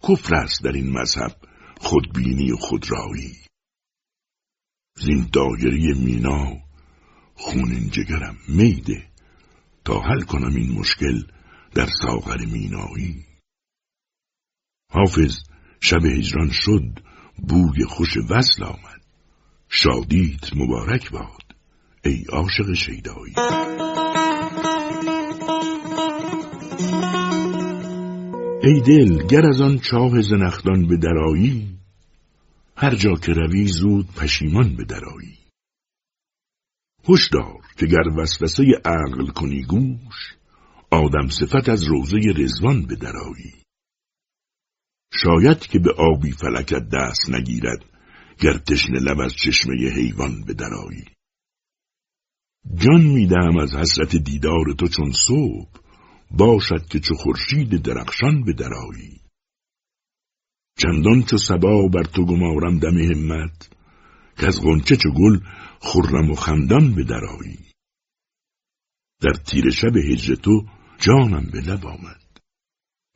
کفر 0.03 0.35
است 0.35 0.63
در 0.63 0.71
این 0.71 0.91
مذهب 0.91 1.35
خودبینی 1.79 2.51
و 2.51 2.55
خودرایی. 2.55 3.37
زین 4.97 5.29
دایره 5.33 5.93
مینا 5.93 6.57
خونین 7.35 7.89
جگرم 7.89 8.37
میده. 8.47 9.06
تا 9.87 9.99
حل 9.99 10.21
کنم 10.21 10.55
این 10.55 10.79
مشکل 10.79 11.23
در 11.75 11.87
ساغر 12.01 12.45
مینایی. 12.45 13.25
حافظ 14.91 15.37
شب 15.79 16.05
هجران 16.05 16.49
شد 16.51 16.99
بوی 17.47 17.83
خوش 17.83 18.17
وصل 18.29 18.63
آمد. 18.63 19.01
شادیت 19.69 20.55
مبارک 20.55 21.11
باد 21.11 21.55
ای 22.05 22.25
عاشق 22.29 22.73
شیدایی. 22.73 23.33
ای 28.63 28.81
دل 28.81 29.27
گر 29.27 29.45
از 29.45 29.61
آن 29.61 29.79
چاه 29.79 30.21
زنخدان 30.21 30.87
به 30.87 30.97
درایی 30.97 31.77
هر 32.77 32.95
جا 32.95 33.13
که 33.13 33.33
روی 33.33 33.67
زود 33.67 34.07
پشیمان 34.15 34.75
به 34.75 34.85
درایی 34.85 35.36
هشدار 37.09 37.61
که 37.77 37.85
گر 37.85 38.09
وسوسه 38.17 38.63
عقل 38.85 39.27
کنی 39.27 39.63
گوش 39.63 40.37
آدم 40.91 41.27
صفت 41.27 41.69
از 41.69 41.83
روزه 41.83 42.17
رزوان 42.35 42.85
به 42.85 42.95
درایی. 42.95 43.53
شاید 45.13 45.59
که 45.59 45.79
به 45.79 45.91
آبی 45.97 46.31
فلکت 46.31 46.89
دست 46.93 47.29
نگیرد 47.29 47.85
گر 48.39 48.57
تشنه 48.57 48.99
لب 48.99 49.19
از 49.19 49.33
چشمه 49.33 49.75
حیوان 49.95 50.43
به 50.43 50.53
درایی. 50.53 51.05
جان 52.75 53.01
می‌دهم 53.01 53.57
از 53.57 53.75
حسرت 53.75 54.15
دیدار 54.15 54.65
تو 54.77 54.87
چون 54.87 55.11
صبح 55.27 55.79
باشد 56.31 56.85
که 56.89 56.99
چو 56.99 57.15
خورشید 57.15 57.81
درخشان 57.81 58.43
به 58.43 58.53
درایی. 58.53 59.21
چندان 60.77 61.23
چو 61.23 61.37
سبا 61.37 61.87
بر 61.87 62.03
تو 62.03 62.25
گمارم 62.25 62.79
دم 62.79 62.97
همت 62.97 63.69
که 64.39 64.47
از 64.47 64.61
غنچه 64.61 64.95
چو 64.95 65.09
گل 65.11 65.39
خرم 65.81 66.31
و 66.31 66.35
خندان 66.35 66.95
به 66.95 67.03
درایی 67.03 67.59
در 69.21 69.33
تیر 69.33 69.69
شب 69.69 69.97
هجر 69.97 70.35
تو 70.35 70.65
جانم 70.99 71.49
به 71.51 71.61
لب 71.61 71.85
آمد. 71.85 72.27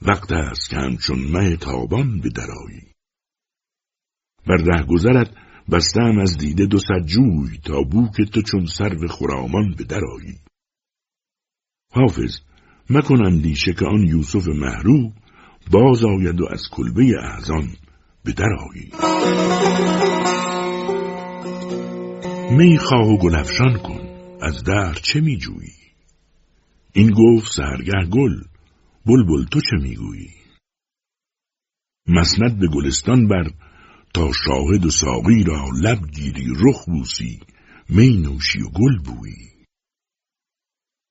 وقت 0.02 0.32
است 0.32 0.70
که 0.70 0.76
همچون 0.76 1.20
مه 1.20 1.58
تابان 1.58 2.20
به 2.20 2.30
درایی 2.30 2.92
بر 4.48 4.58
ره 4.58 4.86
گذرت 4.86 5.32
بستم 5.72 6.20
از 6.22 6.38
دیده 6.38 6.66
دو 6.66 6.78
جوی 7.06 7.58
تا 7.58 7.82
بوک 7.82 8.22
تو 8.22 8.42
چون 8.42 8.66
سرو 8.66 9.08
خرامان 9.08 9.76
به 9.78 9.84
درایی 9.84 10.40
حافظ 11.94 12.40
مکن 12.90 13.26
اندیشه 13.26 13.74
که 13.74 13.86
آن 13.86 14.04
یوسف 14.04 14.48
محروب 14.48 15.14
باز 15.72 16.04
آید 16.06 16.42
و 16.42 16.46
از 16.52 16.62
کلبه 16.72 17.16
احزان 17.24 17.68
به 18.24 18.34
درایی 18.34 18.92
می 22.58 22.78
خواه 22.78 23.08
و 23.08 23.18
گلفشان 23.18 23.78
کن. 23.78 24.00
از 24.42 24.64
در 24.64 24.94
چه 24.94 25.22
می 25.22 25.38
جویی؟ 25.38 25.74
این 26.94 27.12
گفت 27.12 27.52
سهرگه 27.52 28.10
گل 28.12 28.44
بلبل 29.06 29.46
تو 29.52 29.62
چه 29.62 29.78
می‌گویی 29.82 30.30
مسند 32.08 32.60
به 32.60 32.68
گلستان 32.68 33.28
بر 33.28 33.52
تا 34.14 34.32
شاهد 34.46 34.86
و 34.86 34.90
ساقی 34.90 35.44
را 35.44 35.66
لب 35.82 36.12
گیری 36.12 36.48
رخ 36.66 36.86
بوسی 36.86 37.40
می 37.90 38.18
نوشی 38.18 38.62
و 38.62 38.70
گل 38.70 38.98
بویی. 39.06 39.52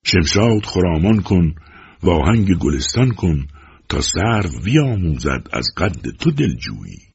شمشاد 0.07 0.65
خرامان 0.65 1.23
کن 1.23 1.55
و 2.03 2.11
آهنگ 2.11 2.59
گلستان 2.59 3.11
کن 3.11 3.47
تا 3.89 4.01
سرو 4.01 4.61
بیاموزد 4.65 5.49
از 5.53 5.69
قد 5.77 6.11
تو 6.19 6.31
دلجویی. 6.31 7.10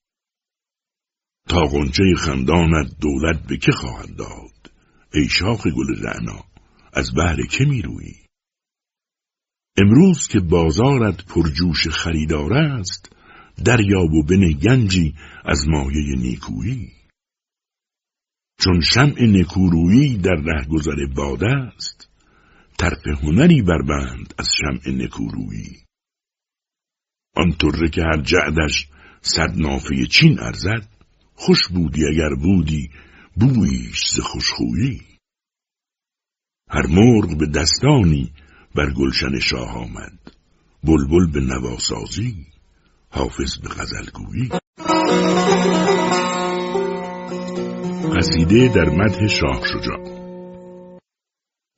تا 1.50 1.62
غنچه 1.62 2.04
خندانت 2.18 3.00
دولت 3.02 3.48
به 3.48 3.58
که 3.58 3.72
خواهد 3.72 4.16
داد؟ 4.16 4.72
ای 5.14 5.30
شاخ 5.30 5.68
گل 5.68 6.04
رعنا 6.04 6.44
از 6.94 7.14
بهر 7.14 7.46
که 7.46 7.66
میرویی 7.66 8.26
امروز 9.78 10.28
که 10.28 10.40
بازارت 10.40 11.26
پرجوش 11.26 11.88
خریدار 11.88 12.54
است 12.54 13.16
دریاب 13.66 14.14
و 14.14 14.24
بن 14.24 14.52
گنجی 14.52 15.16
از 15.46 15.68
مایه 15.68 16.16
نیکویی. 16.16 16.92
چون 18.60 18.80
شمع 18.80 19.24
نکورویی 19.24 20.18
در 20.18 20.36
رهگذر 20.46 21.06
باده 21.16 21.48
است 21.48 22.10
طرف 22.78 23.08
هنری 23.08 23.62
بربند 23.62 24.34
از 24.40 24.48
شمع 24.58 24.96
نکورویی. 24.96 25.78
آن 27.36 27.52
طره 27.52 27.90
که 27.90 28.02
هر 28.02 28.22
جعدش 28.22 28.88
صد 29.22 29.54
نافه 29.58 30.06
چین 30.06 30.40
ارزد 30.40 30.95
خوش 31.36 31.68
بودی 31.68 32.06
اگر 32.08 32.36
بودی 32.36 32.90
بویش 33.36 34.10
ز 34.16 34.20
خوشخویی. 34.20 35.02
هر 36.70 36.88
مرغ 36.88 37.38
به 37.38 37.46
دستانی 37.46 38.34
بر 38.76 38.94
گلشن 38.94 39.40
شاه 39.40 39.78
آمد 39.78 40.32
بلبل 40.84 41.32
به 41.32 41.40
نواسازی 41.40 42.46
حافظ 43.10 43.58
به 43.58 43.70
غزلگویی. 43.70 44.50
قصیده 48.18 48.68
در 48.76 48.90
مدح 48.90 49.28
شاه 49.28 49.62
شجاع. 49.68 50.16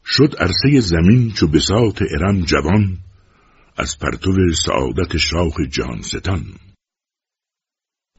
شد 0.06 0.36
عرصه 0.40 0.80
زمین 0.80 1.32
چو 1.32 1.48
بساط 1.48 2.02
ارم 2.12 2.42
جوان 2.42 2.98
از 3.78 4.00
پرتو 4.00 4.32
سعادت 4.66 5.18
شاه 5.18 5.66
جهان 5.72 6.02
ستان. 6.02 6.44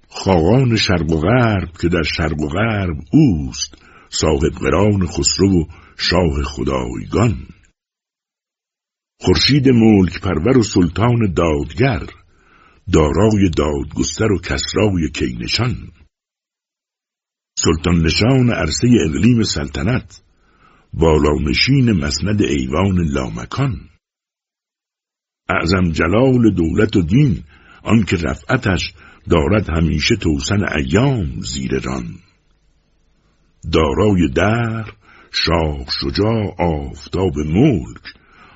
خاقان 0.08 0.76
شرق 0.76 1.12
و 1.12 1.20
غرب 1.20 1.72
که 1.80 1.88
در 1.88 2.02
شرق 2.02 2.40
و 2.40 2.48
غرب 2.48 2.96
اوست 3.12 3.74
صاحب 4.08 4.52
قران 4.60 5.06
خسرو 5.06 5.62
و 5.62 5.64
شاه 5.96 6.42
خدایگان. 6.42 7.46
خورشید 9.20 9.68
ملک 9.68 10.20
پرور 10.20 10.58
و 10.58 10.62
سلطان 10.62 11.34
دادگر 11.36 12.06
دارای 12.92 13.50
دادگستر 13.56 14.32
و 14.32 14.38
کسرای 14.38 15.10
کینشان. 15.14 15.92
سلطان 17.58 18.02
نشان 18.02 18.50
عرصه 18.50 18.88
اقلیم 19.06 19.42
سلطنت 19.42 20.22
بالانشین 20.92 21.92
مسند 21.92 22.42
ایوان 22.42 22.96
لامکان. 23.04 23.88
اعظم 25.48 25.90
جلال 25.90 26.54
دولت 26.54 26.96
و 26.96 27.02
دین 27.02 27.44
آنکه 27.82 28.16
رفعتش 28.16 28.92
دارد 29.30 29.70
همیشه 29.70 30.16
توسن 30.16 30.64
ایام 30.78 31.40
زیر 31.40 31.78
ران 31.78 32.18
دارای 33.72 34.28
در 34.28 34.92
شاه 35.30 35.86
شجاع 36.00 36.54
آفتاب 36.58 37.38
ملک 37.38 38.02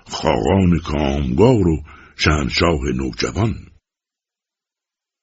خاقان 0.06 0.78
کامگار 0.84 1.68
و 1.68 1.82
شهنشاه 2.16 2.80
نوجوان. 2.94 3.54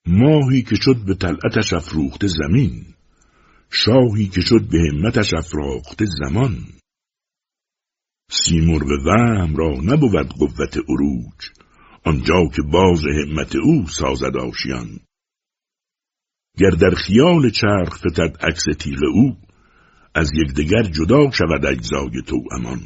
ماهی 0.08 0.62
که 0.62 0.76
شد 0.76 1.06
به 1.06 1.16
طلعتش 1.16 1.74
افروخته 1.74 2.28
زمین 2.28 2.86
شاهی 3.72 4.28
که 4.28 4.42
شد 4.42 4.70
به 4.72 4.78
همتش 4.92 5.34
افراخته 5.34 6.06
زمان. 6.06 6.58
سیمرغ 8.32 9.06
وهم 9.06 9.56
را 9.56 9.70
نبود 9.70 10.30
قوت 10.30 10.78
عروج 10.78 11.52
آنجا 12.06 12.46
که 12.56 12.62
باز 12.62 13.04
همت 13.06 13.56
او 13.56 13.88
سازد 13.88 14.38
آشیان. 14.38 15.00
گر 16.60 16.70
در 16.70 16.96
خیال 16.96 17.50
چرخ 17.50 17.98
فتد 17.98 18.38
عکس 18.42 18.64
تیغ 18.80 19.00
او 19.14 19.38
از 20.16 20.32
یکدیگر 20.34 20.84
جدا 20.84 21.32
شود 21.32 21.66
اجزای 21.66 22.22
تو 22.28 22.44
امان. 22.52 22.80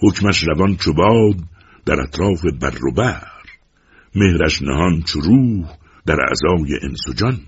حکمش 0.00 0.42
روان 0.42 0.76
چو 0.76 0.92
باد 0.92 1.36
در 1.86 2.00
اطراف 2.00 2.40
بر 2.60 2.84
و 2.84 2.92
بر 2.92 3.26
مهرش 4.14 4.62
نهان 4.62 5.02
چو 5.02 5.20
روح 5.20 5.76
در 6.06 6.16
اعضای 6.20 6.78
انس 6.82 7.08
و 7.08 7.12
جان. 7.12 7.40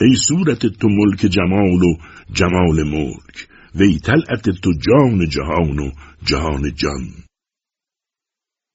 ای 0.00 0.16
صورت 0.28 0.66
تو 0.66 0.88
ملک 0.88 1.18
جمال 1.18 1.82
و 1.82 1.96
جمال 2.32 2.82
ملک 2.82 3.48
وی 3.74 3.98
طلعت 3.98 4.50
تو 4.50 4.72
جان 4.72 5.28
جهان 5.28 5.78
و 5.78 5.90
جهان 6.24 6.74
جان. 6.74 7.08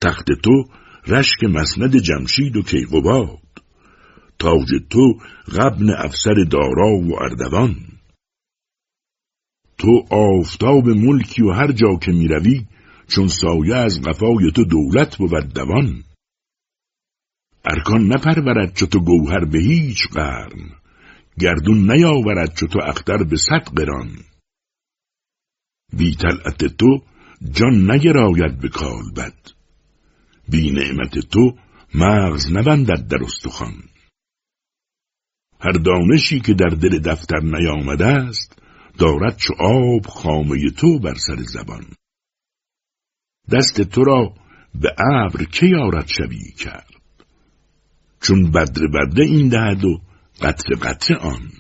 تخت 0.01 0.25
تو 0.43 0.63
رشک 1.07 1.43
مسند 1.43 1.95
جمشید 1.95 2.57
و 2.57 2.61
کیقوباد 2.61 3.48
تاج 4.39 4.69
تو 4.89 5.19
غبن 5.51 5.89
افسر 5.89 6.33
دارا 6.51 6.91
و 6.97 7.23
اردوان. 7.23 7.75
تو 9.77 10.05
آفتاب 10.09 10.87
ملکی 10.87 11.41
و 11.43 11.51
هر 11.51 11.71
جا 11.71 11.95
که 12.01 12.11
می‌روی 12.11 12.65
چون 13.07 13.27
سایه 13.27 13.75
از 13.75 14.01
قفای 14.01 14.51
تو 14.55 14.63
دولت 14.63 15.17
بود 15.17 15.53
دوان. 15.53 16.03
ارکان 17.65 18.07
نپرورد 18.07 18.75
چو 18.75 18.85
تو 18.85 18.99
گوهر 18.99 19.45
به 19.45 19.59
هیچ 19.59 20.07
قرن 20.07 20.69
گردون 21.39 21.91
نیاورد 21.91 22.55
چو 22.55 22.67
تو 22.67 22.79
اختر 22.83 23.23
به 23.23 23.37
صد 23.37 23.63
قران. 23.75 24.09
بی 25.97 26.15
طلعت 26.15 26.65
تو 26.65 27.01
جان 27.51 27.91
نگراید 27.91 28.59
به 28.59 28.69
بد 29.17 29.51
بی 30.49 30.71
نعمت 30.71 31.19
تو 31.19 31.57
مغز 31.95 32.51
نبندد 32.51 33.07
در 33.07 33.23
استخوان. 33.23 33.73
هر 35.61 35.71
دانشی 35.71 36.39
که 36.39 36.53
در 36.53 36.69
دل 36.69 36.99
دفتر 36.99 37.39
نیامده 37.39 38.05
است 38.05 38.61
دارد 38.97 39.37
چو 39.37 39.53
آب 39.59 40.05
خامه 40.05 40.69
تو 40.69 40.99
بر 40.99 41.13
سر 41.13 41.35
زبان. 41.35 41.85
دست 43.51 43.81
تو 43.81 44.03
را 44.03 44.33
به 44.75 44.95
ابر 45.25 45.43
که 45.43 45.65
یارد 45.65 46.07
شبیه 46.07 46.51
کرد؟ 46.51 46.89
چون 48.21 48.51
بدر 48.51 48.87
بدره 48.87 49.25
این 49.25 49.49
دهد 49.49 49.85
و 49.85 50.01
قطر 50.41 50.75
قطر 50.75 51.15
آن. 51.15 51.51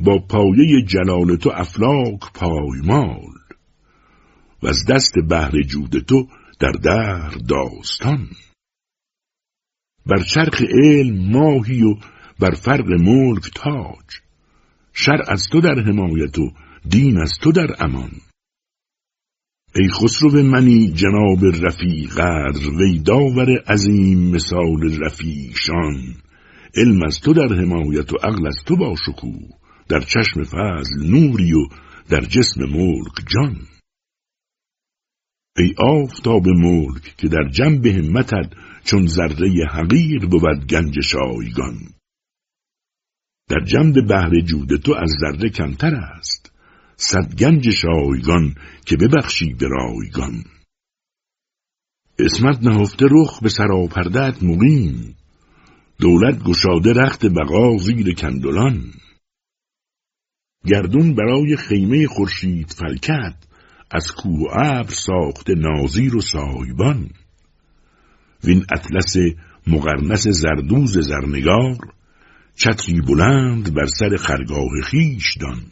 با 0.00 0.18
پایه 0.18 0.82
جلال 0.86 1.36
تو 1.36 1.50
افلاک 1.54 2.32
پایمال 2.34 3.38
و 4.62 4.66
از 4.66 4.84
دست 4.88 5.12
بهر 5.28 5.62
جود 5.62 5.98
تو 5.98 6.28
در 6.60 6.72
در 6.72 7.30
داستان. 7.48 8.28
بر 10.06 10.22
چرخ 10.22 10.62
علم 10.62 11.30
ماهی 11.30 11.82
و 11.82 11.94
بر 12.38 12.54
فرق 12.54 12.90
ملک 12.90 13.50
تاج. 13.54 14.20
شر 14.92 15.22
از 15.28 15.48
تو 15.52 15.60
در 15.60 15.80
حمایت 15.80 16.38
و 16.38 16.52
دین 16.88 17.18
از 17.18 17.32
تو 17.42 17.52
در 17.52 17.84
امان. 17.84 18.10
ای 19.74 19.88
خسرو 19.88 20.42
منی 20.42 20.88
جناب 20.88 21.44
رفیع 21.44 22.08
قدر 22.08 22.70
وی 22.70 22.98
داور 22.98 23.58
عظیم 23.68 24.30
مثال 24.30 24.98
رفیع 25.00 25.52
شان 25.54 26.14
علم 26.74 27.02
از 27.06 27.20
تو 27.20 27.32
در 27.32 27.54
حمایت 27.54 28.12
و 28.12 28.16
عقل 28.16 28.46
از 28.46 28.56
تو 28.66 28.76
با 28.76 28.94
شکوه. 29.06 29.48
در 29.88 30.00
چشم 30.00 30.42
فضل 30.42 31.10
نوری 31.10 31.52
و 31.52 31.66
در 32.08 32.20
جسم 32.20 32.60
ملک 32.64 33.14
جان. 33.26 33.56
ای 35.58 35.74
آفتاب 35.78 36.48
ملک 36.48 37.14
که 37.16 37.28
در 37.28 37.48
جنب 37.52 37.86
همتت 37.86 38.52
چون 38.84 39.06
ذره 39.06 39.50
حقیر 39.72 40.26
بود 40.26 40.66
گنج 40.70 41.00
شایگان. 41.00 41.97
در 43.48 43.64
جنب 43.64 44.06
بهر 44.08 44.40
جود 44.40 44.76
تو 44.76 44.94
از 44.94 45.10
ذره 45.20 45.50
کمتر 45.50 45.94
است. 45.94 46.52
صد 46.96 47.34
گنج 47.34 47.70
شایگان 47.70 48.54
که 48.86 48.96
ببخشی 48.96 49.54
به 49.54 49.66
رایگان. 49.68 50.44
اسمت 52.18 52.62
نهفته 52.62 53.06
رخ 53.10 53.42
به 53.42 53.48
سراپردت 53.48 54.42
مقیم. 54.42 55.16
دولت 55.98 56.42
گشاده 56.42 56.92
رخت 56.92 57.26
بقا 57.26 57.76
زیر 57.78 58.14
کندلان. 58.14 58.92
گردون 60.66 61.14
برای 61.14 61.56
خیمه 61.56 62.06
خورشید 62.06 62.70
فلکت 62.70 63.34
از 63.90 64.12
کوه 64.12 64.40
و 64.40 64.46
ابر 64.52 64.90
ساخته 64.90 65.54
نازیر 65.54 66.16
و 66.16 66.20
سایبان. 66.20 67.10
وین 68.44 68.64
اطلس 68.72 69.16
مقرنس 69.66 70.28
زردوز 70.28 70.98
زرنگار 70.98 71.78
چتری 72.60 73.00
بلند 73.00 73.74
بر 73.74 73.86
سر 73.86 74.16
خرگاه 74.16 74.68
خیش 74.84 75.36
دان. 75.40 75.62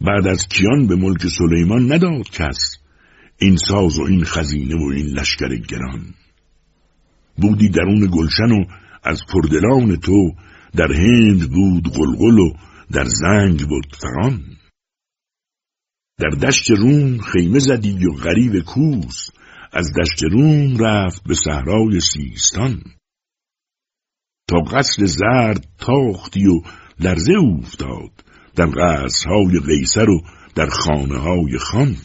بعد 0.00 0.26
از 0.26 0.48
کیان 0.48 0.86
به 0.86 0.96
ملک 0.96 1.26
سلیمان 1.26 1.92
نداد 1.92 2.30
کس 2.30 2.76
این 3.38 3.56
ساز 3.56 3.98
و 3.98 4.02
این 4.02 4.24
خزینه 4.24 4.74
و 4.74 4.88
این 4.88 5.06
لشکر 5.06 5.56
گران. 5.56 6.14
بودی 7.36 7.68
درون 7.68 8.10
گلشن 8.12 8.52
و 8.52 8.64
از 9.02 9.20
پردلان 9.32 9.96
تو 9.96 10.32
در 10.76 10.92
هند 10.92 11.50
بود 11.50 11.84
قلقل 11.94 12.38
و 12.38 12.52
در 12.92 13.04
زنگ 13.04 13.68
بود 13.68 13.96
فران 14.00 14.42
در 16.18 16.48
دشت 16.48 16.70
روم 16.70 17.18
خیمه 17.18 17.58
زدی 17.58 18.06
و 18.06 18.12
غریب 18.12 18.60
کوس 18.60 19.28
از 19.72 19.92
دشت 20.00 20.22
روم 20.22 20.76
رفت 20.84 21.22
به 21.28 21.34
صحرای 21.34 22.00
سیستان. 22.00 22.82
تا 24.52 24.58
قصر 24.58 25.06
زرد 25.06 25.66
تاختی 25.78 26.46
و 26.46 26.60
لرزه 27.00 27.32
افتاد 27.32 28.24
در 28.56 28.66
قصرهای 28.66 29.60
قیصر 29.66 30.10
و 30.10 30.20
در 30.54 30.66
خانه 30.66 31.18
های 31.18 31.58
خان. 31.58 31.96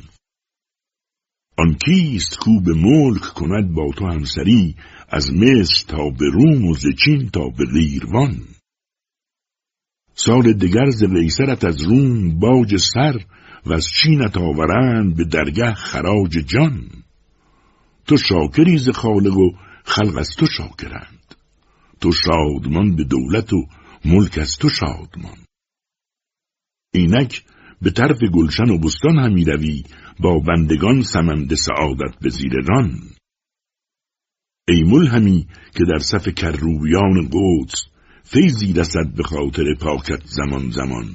آن 1.57 1.77
کیست 1.85 2.37
کو 2.39 2.61
به 2.61 2.73
ملک 2.73 3.21
کند 3.21 3.73
با 3.73 3.91
تو 3.97 4.05
همسری 4.05 4.75
از 5.09 5.33
مصر 5.33 5.85
تا 5.87 6.09
به 6.09 6.25
روم 6.33 6.65
و 6.65 6.73
زچین 6.73 7.29
تا 7.29 7.49
به 7.57 7.65
غیروان. 7.65 8.37
سال 10.13 10.53
دگر 10.53 10.89
ز 10.89 11.03
قیصرت 11.03 11.65
از 11.65 11.81
روم 11.81 12.39
باج 12.39 12.77
سر 12.77 13.19
و 13.65 13.73
از 13.73 13.87
چینت 14.01 14.37
آورند 14.37 15.15
به 15.15 15.23
درگه 15.23 15.73
خراج 15.73 16.31
جان. 16.31 16.89
تو 18.05 18.17
شاکری 18.17 18.77
ز 18.77 18.89
خالق 18.89 19.37
و 19.37 19.51
خلق 19.83 20.17
از 20.17 20.29
تو 20.37 20.45
شاکرند. 20.45 21.16
تو 22.01 22.11
شادمان 22.11 22.95
به 22.95 23.03
دولت 23.03 23.53
و 23.53 23.67
ملک 24.05 24.37
از 24.37 24.57
تو 24.57 24.69
شادمان. 24.69 25.37
اینک 26.93 27.43
به 27.81 27.91
طرف 27.91 28.17
گلشن 28.33 28.69
و 28.69 28.77
بستان 28.77 29.19
همی 29.19 29.45
روی 29.45 29.83
با 30.19 30.39
بندگان 30.39 31.01
سمند 31.01 31.55
سعادت 31.55 32.19
به 32.21 32.29
زیر 32.29 32.53
ران 32.67 32.99
ای 34.69 34.83
ملهمی 34.83 35.47
که 35.75 35.83
در 35.83 35.99
صف 35.99 36.27
کروبیان 36.27 37.29
قدس 37.31 37.85
فیضی 38.23 38.73
رسد 38.73 39.13
به 39.17 39.23
خاطر 39.23 39.63
پاکت 39.81 40.21
زمان 40.25 40.71
زمان. 40.71 41.05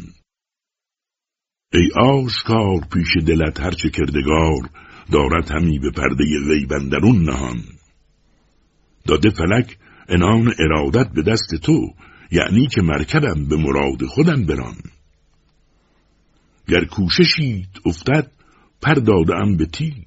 ای 1.73 1.89
آشکار 2.01 2.81
پیش 2.93 3.25
دلت 3.27 3.61
هرچه 3.61 3.91
کردگار 3.91 4.71
دارد 5.13 5.51
همی 5.51 5.79
به 5.79 5.91
پرده 5.91 6.25
غیبندرون 6.49 7.23
نهان. 7.23 7.63
داده 9.07 9.31
فلک 9.31 9.79
انان 10.09 10.55
ارادت 10.59 11.13
به 11.13 11.23
دست 11.23 11.55
تو 11.63 11.95
یعنی 12.31 12.67
که 12.67 12.83
مرکبم 12.83 13.49
به 13.49 13.57
مراد 13.57 14.05
خودم 14.09 14.47
بران. 14.47 14.77
گر 16.69 16.85
کوششیت 16.85 17.87
افتد 17.87 18.31
پر 18.83 18.95
دادم 18.95 19.57
به 19.57 19.67
تیر. 19.67 20.07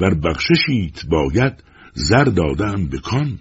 ور 0.00 0.14
بخششیت 0.14 1.06
باید 1.06 1.64
زر 1.94 2.24
دادم 2.24 2.86
به 2.86 2.98
کان. 2.98 3.38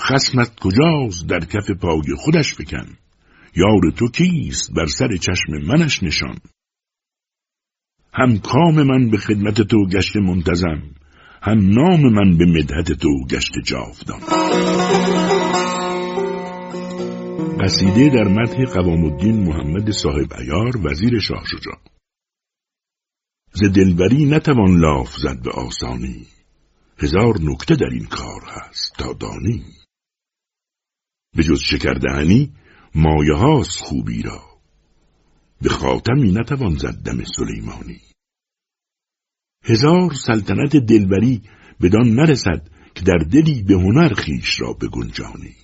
خسمت 0.00 0.60
کجاست 0.60 1.26
در 1.28 1.40
کف 1.40 1.70
پای 1.70 2.14
خودش 2.16 2.54
بکن 2.54 2.96
یار 3.56 3.92
تو 3.96 4.08
کیست 4.08 4.72
بر 4.76 4.86
سر 4.86 5.16
چشم 5.16 5.52
منش 5.66 6.02
نشان؟ 6.02 6.38
هم 8.12 8.38
کام 8.38 8.82
من 8.82 9.10
به 9.10 9.18
خدمت 9.18 9.62
تو 9.62 9.86
گشت 9.86 10.16
منتظم. 10.16 10.99
هم 11.42 11.58
نام 11.58 12.00
من 12.00 12.36
به 12.36 12.46
مدحت 12.46 12.92
تو 12.92 13.08
گشت 13.30 13.52
جاودان. 13.64 14.20
قصیده 17.60 18.08
در 18.08 18.28
مدح 18.28 18.64
قوام 18.64 19.04
الدین 19.04 19.42
محمد 19.48 19.90
صاحب 19.90 20.32
ایار 20.38 20.86
وزیر 20.86 21.18
شاه 21.18 21.44
شجاع 21.46 21.78
ز 23.52 23.62
دلبری 23.62 24.24
نتوان 24.24 24.80
لاف 24.80 25.16
زد 25.16 25.42
به 25.42 25.50
آسانی. 25.50 26.26
هزار 26.98 27.34
نکته 27.40 27.74
در 27.76 27.90
این 27.92 28.06
کار 28.06 28.42
هست 28.46 28.94
تا 28.98 29.12
دانی. 29.12 29.64
به 31.36 31.42
جز 31.42 31.60
شکردهنی 31.60 32.52
مایه 32.94 33.34
هاست 33.34 33.80
خوبی 33.80 34.22
را. 34.22 34.42
به 35.62 35.68
خاتمی 35.68 36.32
نتوان 36.32 36.74
زد 36.74 36.94
دم 37.04 37.24
سلیمانی. 37.36 38.09
هزار 39.64 40.14
سلطنت 40.26 40.76
دلبری 40.76 41.42
بدان 41.82 42.08
نرسد 42.08 42.70
که 42.94 43.04
در 43.04 43.18
دلی 43.18 43.62
به 43.62 43.74
هنر 43.74 44.14
خیش 44.14 44.60
را 44.60 44.72
بگنجانی. 44.72 45.56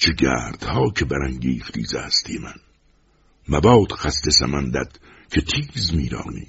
چه 0.00 0.12
گردها 0.12 0.90
که 0.90 1.04
برانگیختی 1.04 1.82
زستی 1.82 2.38
من. 2.38 2.54
مباد 3.48 3.92
خست 3.92 4.30
سمندت 4.30 4.98
که 5.30 5.40
تیز 5.40 5.94
میرانی. 5.94 6.46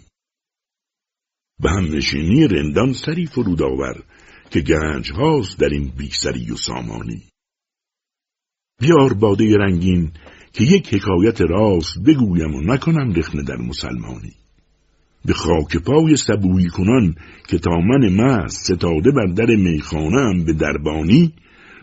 به 1.59 1.69
هم 1.69 1.95
نشینی 1.95 2.47
رندان 2.47 2.93
سری 2.93 3.25
فرود 3.25 3.61
آور 3.61 4.03
که 4.51 4.61
گنج 4.61 5.11
هاست 5.11 5.59
در 5.59 5.69
این 5.69 5.87
بیسری 5.97 6.51
و 6.51 6.55
سامانی. 6.55 7.23
بیار 8.79 9.13
باده 9.13 9.57
رنگین 9.57 10.11
که 10.53 10.63
یک 10.63 10.93
حکایت 10.93 11.41
راست 11.41 11.99
بگویم 12.05 12.55
و 12.55 12.61
نکنم 12.61 13.13
رخنه 13.13 13.43
در 13.43 13.57
مسلمانی. 13.57 14.33
به 15.25 15.33
خاک 15.33 15.77
پای 15.77 16.15
سبویی 16.15 16.67
کنان 16.67 17.15
که 17.47 17.57
تا 17.57 17.71
من 17.71 18.09
مست 18.09 18.73
ستاده 18.73 19.11
بر 19.11 19.25
در 19.25 19.55
میخانه 19.55 20.43
به 20.43 20.53
دربانی 20.53 21.33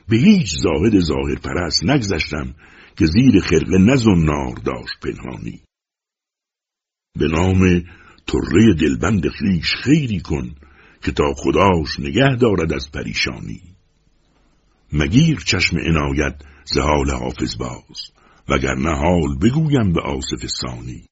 به 0.09 0.17
هیچ 0.17 0.55
زاهد 0.57 1.01
ظاهر 1.01 1.35
پرست 1.35 1.85
نگذشتم 1.85 2.55
که 2.97 3.07
زیر 3.07 3.41
خرقه 3.41 3.79
نزنار 3.79 4.55
داشت 4.65 5.01
پنهانی. 5.03 5.61
به 7.19 7.29
نام 7.29 7.83
طره 8.27 8.75
دلبند 8.81 9.29
خیش 9.29 9.75
خیری 9.75 10.21
کن 10.21 10.55
که 11.03 11.13
تا 11.13 11.33
خداش 11.37 12.01
نگه 12.01 12.37
دارد 12.41 12.73
از 12.73 12.93
پریشانی. 12.93 13.61
مگیر 14.93 15.39
چشم 15.39 15.77
عنایت 15.79 16.35
ز 16.65 16.79
حال 16.79 17.11
حافظ 17.11 17.57
باز 17.57 18.11
وگرنه 18.49 18.97
حال 18.97 19.39
بگویم 19.43 19.93
به 19.93 20.01
آصف 20.01 20.47
ثانی. 20.47 21.10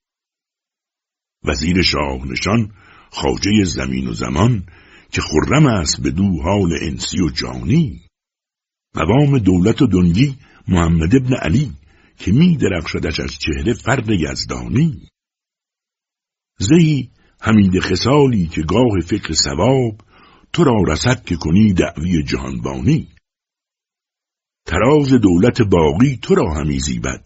وزیر 1.49 1.83
شاه 1.83 2.27
نشان 2.27 2.73
خاجه 3.11 3.65
زمین 3.65 4.09
و 4.09 4.13
زمان 4.13 4.67
که 5.13 5.21
خرم 5.21 5.67
است 5.67 6.03
به 6.03 6.11
دو 6.11 6.43
حال 6.43 6.73
انسی 6.83 7.21
و 7.21 7.31
جانی. 7.31 8.01
قوام 8.95 9.39
دولت 9.39 9.83
و 9.83 9.87
دنگی 9.87 10.37
محمد 10.69 11.15
ابن 11.17 11.35
علی 11.35 11.73
که 12.19 12.33
می 12.33 12.57
درخشدش 12.57 13.21
از 13.21 13.39
چهره 13.39 13.73
فرد 13.73 14.11
یزدانی. 14.11 15.09
زهی 16.59 17.11
حمید 17.41 17.81
خسالی 17.81 18.47
که 18.47 18.63
گاه 18.63 19.01
فکر 19.07 19.33
سواب 19.33 20.01
تو 20.53 20.65
را 20.65 20.83
رسد 20.89 21.25
که 21.25 21.37
کنی 21.37 21.73
دعوی 21.73 22.23
جهانبانی. 22.23 23.09
تراز 24.67 25.13
دولت 25.13 25.63
باقی 25.63 26.19
تو 26.23 26.35
را 26.35 26.55
همی 26.55 26.79
زیبد 26.79 27.25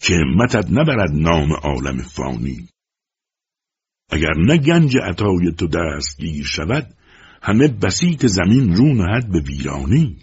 که 0.00 0.14
همتت 0.14 0.70
نبرد 0.70 1.10
نام 1.12 1.52
عالم 1.52 1.98
فانی. 1.98 2.68
اگر 4.10 4.34
نه 4.36 4.56
گنج 4.56 4.96
عطای 4.96 5.52
تو 5.58 5.66
دستگیر 5.66 6.44
شود 6.44 6.94
همه 7.42 7.68
بسیط 7.68 8.26
زمین 8.26 8.76
رو 8.76 8.94
نهد 8.94 9.32
به 9.32 9.40
ویرانی. 9.40 10.18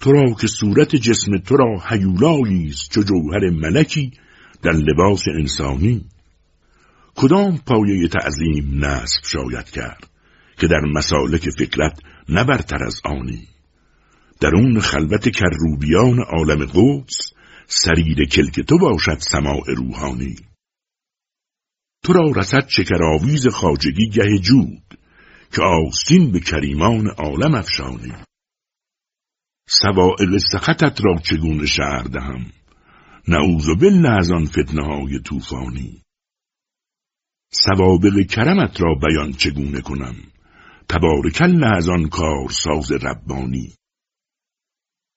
تو 0.00 0.12
را 0.12 0.34
که 0.40 0.46
صورت 0.46 0.96
جسم 0.96 1.38
تو 1.38 1.56
را 1.56 1.78
حیولایی 1.88 2.68
است 2.68 2.90
چو 2.92 3.02
جوهر 3.02 3.50
ملکی 3.50 4.12
در 4.62 4.72
لباس 4.72 5.24
انسانی. 5.28 6.04
کدام 7.14 7.58
پایه 7.66 8.08
تعظیم 8.08 8.84
نصب 8.84 9.22
شاید 9.24 9.70
کرد 9.70 10.10
که 10.58 10.66
در 10.66 10.80
مسالک 10.80 11.50
فکرت 11.58 12.00
نبرتر 12.28 12.84
از 12.84 13.00
آنی؟ 13.04 13.48
در 14.40 14.54
اون 14.54 14.80
خلوت 14.80 15.28
کروبیان 15.28 16.18
عالم 16.20 16.64
قدس 16.64 17.32
سریر 17.66 18.24
کلک 18.24 18.60
تو 18.60 18.78
باشد 18.78 19.18
سماع 19.18 19.62
روحانی. 19.66 20.36
تو 22.02 22.12
را 22.12 22.32
رسد 22.36 22.68
شکرآویز 22.68 23.48
خاجگی 23.48 24.08
گه 24.10 24.38
جود 24.38 24.98
که 25.52 25.62
آستین 25.62 26.32
به 26.32 26.40
کریمان 26.40 27.06
عالم 27.06 27.54
افشانی. 27.54 28.12
سوائل 29.68 30.38
سخطت 30.52 31.04
را 31.04 31.16
چگونه 31.16 31.66
شهر 31.66 32.02
دهم؟ 32.02 32.52
نعوذ 33.28 33.66
بالله 33.80 34.10
از 34.10 34.30
آن 34.30 34.44
فتنه 34.44 34.86
های 34.86 35.18
طوفانی. 35.18 36.02
سوابق 37.52 38.26
کرمت 38.30 38.82
را 38.82 38.94
بیان 38.94 39.32
چگونه 39.32 39.80
کنم؟ 39.80 40.14
تبارکل 40.88 41.64
از 41.64 41.88
آن 41.88 42.08
کار 42.08 42.48
ساز 42.50 42.92
ربانی. 42.92 43.74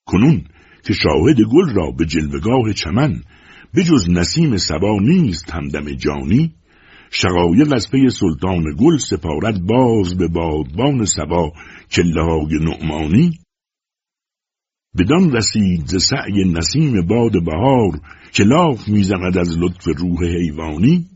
کنون 0.05 0.47
که 0.85 0.93
شاهد 0.93 1.37
گل 1.51 1.75
را 1.75 1.91
به 1.91 2.05
جلوگاه 2.05 2.73
چمن 2.73 3.23
به 3.73 3.83
جز 3.83 4.09
نسیم 4.09 4.57
سبا 4.57 4.97
نیست 5.01 5.51
همدم 5.51 5.93
جانی 5.93 6.55
شقایق 7.15 7.73
از 7.73 7.91
پی 7.91 8.09
سلطان 8.09 8.63
گل 8.79 8.97
سپارد 8.97 9.61
باز 9.65 10.17
به 10.17 10.27
بادبان 10.27 11.05
سبا 11.05 11.53
کله 11.91 12.23
های 12.23 12.59
نعمانی. 12.59 13.39
بدان 14.99 15.31
رسید 15.31 15.85
ز 15.85 16.03
سعی 16.03 16.51
نسیم 16.53 17.07
باد 17.07 17.31
بهار 17.45 17.99
که 18.31 18.43
لاف 18.43 18.87
می‌زند 18.87 19.37
از 19.37 19.57
لطف 19.57 19.87
روح 19.97 20.23
حیوانی. 20.23 21.07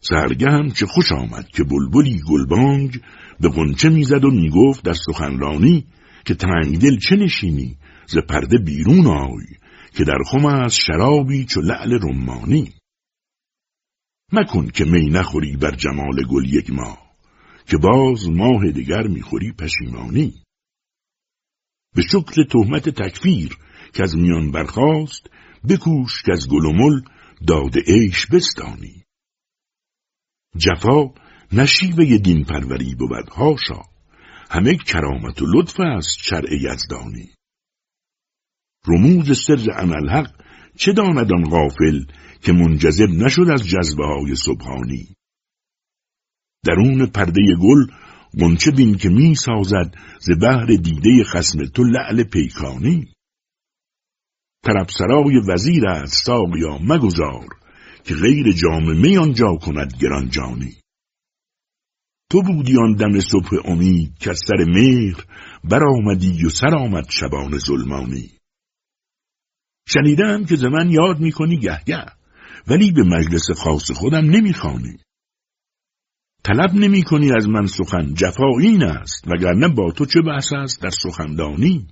سرگهم 0.00 0.70
چه 0.70 0.86
خوش 0.86 1.12
آمد 1.12 1.48
که 1.48 1.64
بلبلی 1.64 2.20
گلبانگ 2.30 3.00
به 3.40 3.48
قنچه 3.48 3.88
می‌زد 3.88 4.24
و 4.24 4.30
می‌گفت 4.30 4.84
در 4.84 4.92
سخنرانی 4.92 5.86
که 6.24 6.34
تنگدل 6.34 6.98
چه 6.98 7.16
نشینی 7.16 7.76
ز 8.06 8.16
پرده 8.28 8.58
بیرون 8.58 9.06
آی 9.06 9.46
که 9.96 10.04
در 10.04 10.18
خم 10.26 10.46
از 10.46 10.76
شرابی 10.76 11.44
چو 11.44 11.60
لعل 11.60 11.98
رمانی. 12.02 12.72
مکن 14.32 14.68
که 14.68 14.84
می 14.84 15.10
نخوری 15.10 15.56
بر 15.56 15.74
جمال 15.74 16.26
گل 16.30 16.54
یک 16.54 16.70
ماه 16.70 17.12
که 17.66 17.76
باز 17.76 18.28
ماه 18.28 18.70
دیگر 18.70 19.06
می‌خوری 19.06 19.52
پشیمانی. 19.52 20.42
به 21.94 22.02
شکل 22.02 22.44
تهمت 22.44 22.88
تکفیر 22.88 23.58
که 23.94 24.02
از 24.02 24.16
میان 24.16 24.50
برخاست 24.50 25.30
بکوش 25.68 26.22
که 26.22 26.32
از 26.32 26.48
گل 26.48 26.64
و 26.64 26.72
مل 26.72 27.00
داد 27.46 27.78
عیش 27.86 28.26
بستانی. 28.26 29.04
جفا 30.56 31.14
نشیوه 31.52 32.18
دین 32.18 32.44
پروری 32.44 32.94
بود 32.94 33.28
هاشا 33.28 33.82
همه 34.50 34.76
کرامت 34.76 35.42
و 35.42 35.46
لطف 35.46 35.80
است 35.80 36.18
شرع 36.22 36.54
یزدانی. 36.54 37.30
رموز 38.86 39.44
سر 39.46 39.72
انالحق 39.76 40.42
چه 40.76 40.92
داند 40.92 41.32
آن 41.32 41.44
غافل 41.44 42.04
که 42.42 42.52
منجذب 42.52 43.10
نشد 43.10 43.50
از 43.52 43.64
جذبه 43.68 44.06
های 44.06 44.36
سبحانی. 44.36 45.16
درون 46.64 47.06
پرده 47.06 47.42
گل 47.62 47.86
گنچه 48.40 48.70
بین 48.70 48.96
که 48.96 49.08
می 49.08 49.34
سازد 49.34 49.94
ز 50.20 50.30
بهر 50.30 50.66
دیده 50.66 51.24
خسم 51.24 51.64
تو 51.64 51.84
لعل 51.84 52.22
پیکانی. 52.22 53.12
طرب 54.64 54.86
سرای 54.98 55.40
وزیر 55.48 55.86
است 55.88 56.24
ساقیا 56.26 56.78
مگذار 56.78 57.48
که 58.04 58.14
غیر 58.14 58.52
جام 58.52 58.96
می 59.00 59.16
آنجا 59.16 59.54
کند 59.54 59.96
گرانجانی. 60.00 60.76
تو 62.30 62.42
بودی 62.42 62.76
آن 62.78 62.94
دم 62.94 63.20
صبح 63.20 63.50
امید 63.64 64.18
که 64.18 64.32
سر 64.32 64.64
مهر 64.68 65.24
برآمدی 65.64 66.46
و 66.46 66.50
سر 66.50 66.74
آمد 66.76 67.06
شبان 67.10 67.58
ظلمانی. 67.58 68.30
شنیدم 69.88 70.44
که 70.44 70.56
ز 70.56 70.64
من 70.64 70.90
یاد 70.90 71.20
می‌کنی 71.20 71.56
گه 71.56 71.84
گه. 71.86 72.21
ولی 72.68 72.92
به 72.92 73.02
مجلس 73.02 73.50
خاص 73.50 73.90
خودم 73.90 74.24
نمی‌خوانی. 74.30 74.98
طلب 76.44 76.74
نمی 76.74 77.02
کنی 77.02 77.32
از 77.32 77.48
من 77.48 77.66
سخن 77.66 78.14
جفا 78.14 78.58
این 78.60 78.82
است 78.82 79.28
وگرنه 79.28 79.68
با 79.68 79.90
تو 79.90 80.06
چه 80.06 80.20
بحث 80.26 80.52
است 80.52 80.82
در 80.82 80.90
سخندانی؟ 80.90 81.86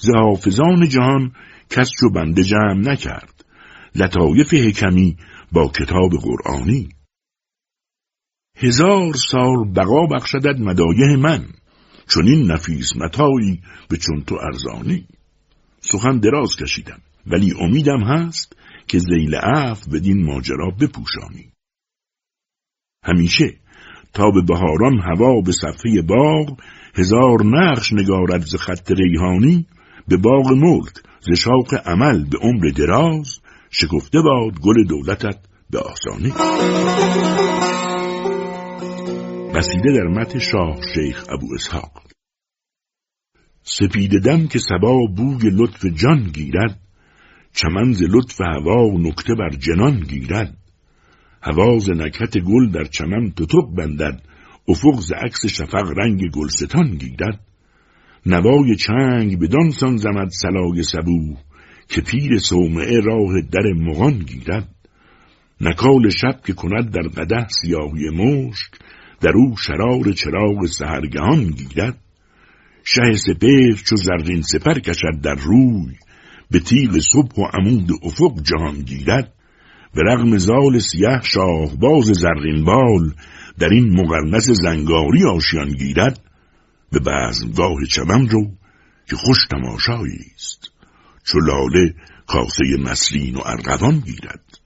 ز 0.00 0.08
حافظان 0.14 0.88
جهان 0.88 1.32
کس 1.70 1.90
چو 2.00 2.10
بنده 2.10 2.42
جمع 2.42 2.74
نکرد 2.74 3.44
لطایف 3.94 4.54
حکمی 4.54 5.16
با 5.52 5.68
کتاب 5.68 6.10
قرآنی. 6.22 6.88
هزار 8.56 9.14
سال 9.14 9.72
بقا 9.76 10.06
بخشدد 10.06 10.60
مدایه 10.60 11.16
من 11.16 11.48
چون 12.08 12.28
این 12.28 12.50
نفیس 12.50 12.96
متایی 12.96 13.62
به 13.88 13.96
چون 13.96 14.22
تو 14.22 14.34
ارزانی. 14.34 15.06
سخن 15.80 16.18
دراز 16.18 16.56
کشیدم 16.56 17.00
ولی 17.26 17.54
امیدم 17.60 18.00
هست 18.04 18.56
که 18.86 18.98
زیل 18.98 19.34
عف 19.34 19.88
بدین 19.88 20.24
ماجرا 20.24 20.70
بپوشانی. 20.80 21.52
همیشه 23.04 23.58
تا 24.14 24.30
به 24.30 24.42
بهاران 24.48 24.98
هوا 24.98 25.40
به 25.40 25.52
صفحه 25.52 26.02
باغ 26.02 26.60
هزار 26.94 27.44
نقش 27.44 27.92
نگارد 27.92 28.40
ز 28.40 28.56
خط 28.56 28.90
ریحانی 28.90 29.66
به 30.08 30.16
باغ 30.16 30.52
ملک 30.52 30.92
ز 31.20 31.38
شاق 31.38 31.74
عمل 31.86 32.24
به 32.24 32.38
عمر 32.38 32.68
دراز 32.76 33.40
شکفته 33.70 34.18
باد 34.20 34.60
گل 34.60 34.84
دولتت 34.84 35.38
به 35.70 35.78
آسانی. 35.78 36.32
بسیده 39.54 39.92
در 39.92 40.06
مت 40.06 40.38
شاه 40.38 40.76
شیخ 40.94 41.24
ابو 41.28 41.54
اسحاق. 41.54 42.02
سپید 43.62 44.10
دم 44.24 44.46
که 44.46 44.58
سبا 44.58 44.98
بوی 45.16 45.50
لطف 45.50 45.86
جان 45.86 46.22
گیرد 46.34 46.83
چمن 47.54 47.92
ز 47.92 48.02
لطف 48.02 48.40
هوا 48.40 48.98
نکته 48.98 49.34
بر 49.34 49.50
جنان 49.50 50.00
گیرد. 50.00 50.56
هواز 51.42 51.90
نکهت 51.90 52.38
گل 52.38 52.70
در 52.70 52.84
چمن 52.84 53.30
تتق 53.30 53.66
بندد. 53.76 54.22
افق 54.68 55.00
ز 55.00 55.12
عکس 55.12 55.46
شفق 55.46 55.92
رنگ 55.96 56.30
گلستان 56.30 56.90
گیرد. 56.90 57.40
نوای 58.26 58.76
چنگ 58.76 59.38
به 59.38 59.46
دانسان 59.46 59.96
زمد 59.96 60.28
سلای 60.28 60.82
سبو 60.82 61.36
که 61.88 62.00
پیر 62.00 62.38
صومعه 62.38 63.00
راه 63.00 63.40
در 63.52 63.72
مغان 63.76 64.18
گیرد. 64.18 64.68
نکال 65.60 66.08
شب 66.10 66.40
که 66.46 66.52
کند 66.52 66.90
در 66.90 67.08
قده 67.08 67.46
سیاهی 67.48 68.10
مشک 68.10 68.70
در 69.20 69.32
او 69.34 69.56
شرار 69.56 70.12
چراغ 70.12 70.66
سهرگهان 70.66 71.44
گیرد. 71.44 71.98
شه 72.84 73.12
سپهر 73.12 73.74
چو 73.86 73.96
زرین 73.96 74.42
سپر 74.42 74.78
کشد 74.78 75.20
در 75.22 75.34
روی 75.34 75.94
به 76.50 76.58
تیغ 76.58 76.98
صبح 77.12 77.34
و 77.38 77.44
عمود 77.52 77.90
افق 78.02 78.42
جهان 78.42 78.80
گیرد 78.80 79.34
به 79.94 80.02
رغم 80.02 80.38
زال 80.38 80.78
سیه 80.78 81.20
باز 81.80 82.04
زرین 82.04 82.64
بال 82.64 83.14
در 83.58 83.68
این 83.68 84.00
مقرنس 84.00 84.50
زنگاری 84.50 85.24
آشیان 85.24 85.68
گیرد 85.68 86.20
به 86.92 87.00
بزمگاه 87.00 87.84
چمن 87.90 88.28
رو 88.28 88.50
که 89.10 89.16
خوش 89.16 89.38
تماشایی 89.50 90.24
است. 90.34 90.70
چو 91.24 91.38
لاله 91.38 91.94
کاسه 92.26 92.64
مسلین 92.78 93.36
و 93.36 93.40
ارغوان 93.44 93.98
گیرد. 93.98 94.58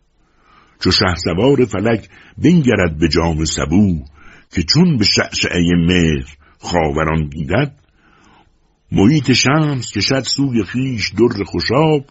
چو 0.80 0.90
سوار 0.90 1.64
فلک 1.64 2.08
بنگرد 2.38 2.98
به 2.98 3.08
جام 3.08 3.44
سبو 3.44 4.04
که 4.50 4.62
چون 4.62 4.96
به 4.96 5.04
شعشعه 5.04 5.62
مهر 5.86 6.26
خاوران 6.58 7.28
گیرد 7.28 7.74
محیط 8.92 9.32
شمس 9.32 9.92
کشد 9.92 10.22
سوی 10.22 10.64
خیش 10.64 11.08
در 11.08 11.44
خوشاب 11.44 12.04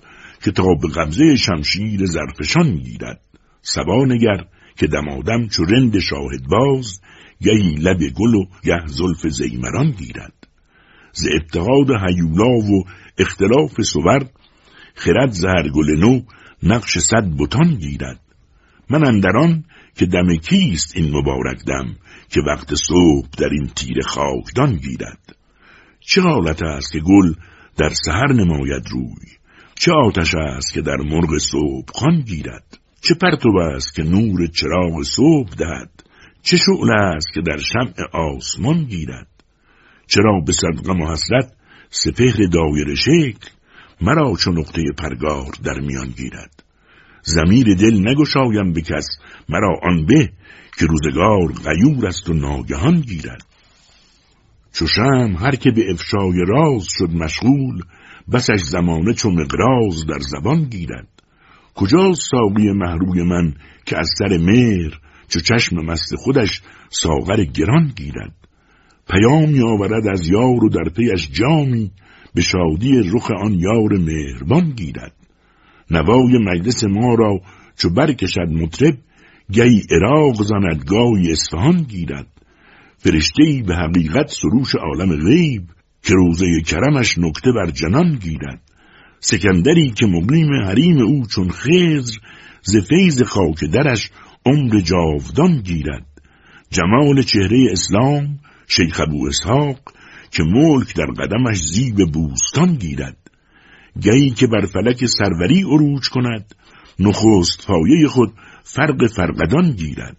که 0.44 0.52
تا 0.52 0.74
به 0.82 0.88
قبضه 0.88 1.36
شمشیر 1.36 2.06
زرفشان 2.06 2.78
گیرد 2.78 3.22
سبا 3.62 4.06
نگر 4.06 4.46
که 4.78 4.88
دمادم 4.88 5.48
چو 5.48 5.64
رند 5.64 6.00
شاهد 6.00 6.48
باز 6.50 7.02
گهی 7.42 7.76
لب 7.76 8.00
گل 8.10 8.34
و 8.34 8.46
گه 8.64 8.86
زلف 8.86 9.28
زیمران 9.28 9.92
گیرد. 9.92 10.48
ز 11.12 11.28
ابتقاد 11.36 11.90
هیولا 12.08 12.58
و 12.58 12.84
اختلاف 13.18 13.82
سور 13.82 14.30
خرد 14.96 15.32
زهر 15.32 15.70
گل 15.70 16.00
نو 16.00 16.22
نقش 16.64 16.98
صد 16.98 17.30
بتان 17.40 17.76
گیرد. 17.76 18.20
من 18.90 19.08
اندران 19.08 19.64
که 19.96 20.06
دم 20.06 20.36
کیست 20.36 20.98
این 20.98 21.18
مبارک 21.18 21.66
دم 21.66 21.96
که 22.30 22.42
وقت 22.42 22.76
صبح 22.76 23.28
در 23.38 23.50
این 23.50 23.68
تیر 23.76 24.02
خاکدان 24.02 24.76
گیرد. 24.76 25.37
چه 26.10 26.22
حالت 26.22 26.64
است 26.64 26.92
که 26.92 27.00
گل 27.00 27.34
در 27.78 27.90
سحر 28.06 28.34
نماید 28.34 28.84
روی؟ 28.92 29.28
چه 29.76 29.92
آتش 29.92 30.36
است 30.36 30.74
که 30.74 30.82
در 30.82 30.98
مرغ 30.98 31.38
صبح 31.38 31.92
خان 31.94 32.22
گیرد؟ 32.22 32.78
چه 33.02 33.16
پرتو 33.16 33.50
است 33.76 33.96
که 33.96 34.04
نور 34.04 34.48
چراغ 34.48 35.04
صبح 35.04 35.50
دهد؟ 35.58 35.90
چه 36.42 36.58
شعله 36.58 36.94
است 36.94 37.28
که 37.34 37.42
در 37.42 37.58
شمع 37.58 38.08
آسمان 38.14 38.84
گیرد؟ 38.84 39.28
چرا 40.08 40.42
به 40.46 40.52
صدقم 40.52 41.02
و 41.02 41.12
حسرت 41.12 41.54
سپهر 41.90 42.48
دایر 42.54 42.96
شکل 42.96 43.50
مرا 44.02 44.36
چو 44.40 44.52
نقطه 44.52 44.82
پرگار 44.98 45.52
در 45.64 45.80
میان 45.80 46.08
گیرد؟ 46.08 46.64
زمیر 47.24 47.76
دل 47.76 48.10
نگشایم 48.10 48.74
به 48.74 48.82
کس 48.82 49.08
مرا 49.50 49.80
آن 49.84 50.06
به 50.06 50.30
که 50.80 50.86
روزگار 50.86 51.54
غیور 51.66 52.08
است 52.08 52.30
و 52.30 52.34
ناگهان 52.34 53.02
گیرد. 53.02 53.47
چو 54.78 54.88
شم 54.88 55.36
هر 55.40 55.56
که 55.56 55.72
به 55.72 55.92
افشای 55.92 56.46
راز 56.48 56.88
شد 56.90 57.10
مشغول 57.10 57.84
بسش 58.34 58.60
زمانه 58.64 59.14
چو 59.14 59.30
مقراز 59.30 60.06
در 60.06 60.20
زبان 60.20 60.64
گیرد. 60.64 61.08
کجا 61.76 62.14
ساقی 62.14 62.72
محروی 62.72 63.24
من 63.24 63.54
که 63.86 64.00
از 64.00 64.10
سر 64.18 64.38
مهر 64.38 65.00
چو 65.28 65.40
چشم 65.40 65.76
مست 65.76 66.16
خودش 66.16 66.62
ساغر 66.90 67.44
گران 67.44 67.94
گیرد؟ 67.96 68.34
پیامی 69.10 69.62
آورد 69.62 70.08
از 70.08 70.28
یار 70.28 70.66
و 70.66 70.70
در 70.70 70.90
پیش 70.96 71.30
جامی 71.32 71.92
به 72.34 72.42
شادی 72.42 73.02
رخ 73.14 73.32
آن 73.32 73.54
یار 73.54 73.98
مهربان 73.98 74.70
گیرد. 74.70 75.14
نوای 75.92 76.38
مجلس 76.46 76.84
ما 76.84 77.16
را 77.16 77.40
چو 77.78 77.90
برکشد 77.90 78.50
مطرب 78.52 78.98
گی 79.52 79.82
عراق 79.92 80.44
زند 80.44 80.84
گاهی 80.86 81.32
اصفهان 81.32 81.78
گیرد. 81.84 82.37
فرشته 83.08 83.64
به 83.68 83.76
حقیقت 83.76 84.30
سروش 84.30 84.76
عالم 84.76 85.30
غیب 85.30 85.64
که 86.04 86.14
روزه 86.14 86.62
کرمش 86.62 87.18
نکته 87.18 87.52
بر 87.52 87.72
جنان 87.72 88.16
گیرد. 88.16 88.62
سکندری 89.20 89.92
که 89.92 90.06
مقیم 90.06 90.54
حریم 90.66 90.98
او 90.98 91.26
چون 91.28 91.50
خزر 91.50 92.20
ز 92.62 92.78
فیض 92.78 93.22
خاک 93.22 93.64
درش 93.64 94.10
عمر 94.46 94.80
جاودان 94.80 95.62
گیرد. 95.62 96.06
جمال 96.70 97.22
چهره 97.22 97.68
اسلام 97.72 98.40
شیخ 98.68 99.00
ابو 99.00 99.28
اسحاق 99.28 99.80
که 100.32 100.44
ملک 100.44 100.96
در 100.96 101.06
قدمش 101.06 101.58
زیب 101.58 102.12
بوستان 102.14 102.76
گیرد. 102.76 103.18
گهی 104.02 104.30
که 104.30 104.48
بر 104.48 104.66
فلک 104.66 105.06
سروری 105.06 105.62
عروج 105.62 106.10
کند 106.10 106.56
نخست 107.00 107.68
پایه 107.68 108.08
خود 108.08 108.34
فرق 108.64 109.08
فرقدان 109.08 109.72
گیرد. 109.72 110.18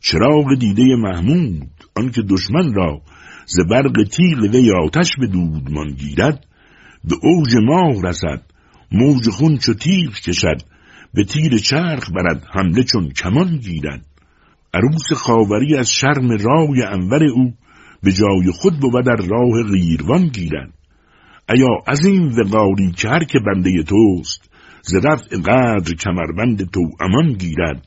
چراغ 0.00 0.54
دیده 0.58 0.96
محمود 0.96 1.71
آنکه 1.96 2.22
دشمن 2.22 2.74
را 2.74 3.02
ز 3.46 3.60
برق 3.70 4.08
تیغ 4.08 4.54
وی 4.54 4.72
آتش 4.86 5.10
به 5.18 5.26
دودمان 5.26 5.88
گیرد 5.88 6.46
به 7.04 7.14
اوج 7.22 7.56
ماه 7.56 8.02
رسد 8.02 8.42
موج 8.92 9.28
خون 9.28 9.56
چو 9.56 9.74
تیغ 9.74 10.14
کشد 10.14 10.62
به 11.14 11.24
تیر 11.24 11.58
چرخ 11.58 12.10
برد 12.10 12.46
حمله 12.54 12.82
چون 12.84 13.08
کمان 13.10 13.56
گیرد. 13.56 14.06
عروس 14.74 15.12
خاوری 15.12 15.76
از 15.76 15.90
شرم 15.90 16.30
رای 16.30 16.82
انور 16.82 17.24
او 17.24 17.54
به 18.02 18.12
جای 18.12 18.50
خود 18.52 18.80
بود 18.80 19.04
در 19.04 19.16
راه 19.16 19.62
غیروان 19.72 20.28
گیرد. 20.28 20.72
ایا 21.54 21.68
عظیم 21.86 22.22
وقاری 22.22 22.92
که 22.96 23.08
هر 23.08 23.24
که 23.24 23.38
بنده 23.46 23.82
توست 23.82 24.50
ز 24.82 24.94
رفع 24.94 25.36
قدر 25.36 25.94
کمربند 25.94 26.70
تو 26.70 26.80
امان 27.00 27.32
گیرد؟ 27.32 27.86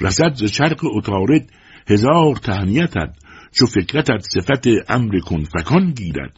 رسد 0.00 0.34
ز 0.34 0.44
چرخ 0.44 0.80
اتارد 0.96 1.50
هزار 1.88 2.36
تهنیتت 2.36 3.14
چو 3.52 3.66
فکرتت 3.66 4.22
صفت 4.34 4.66
امر 4.88 5.18
کن 5.18 5.44
فکان 5.44 5.90
گیرد. 5.90 6.36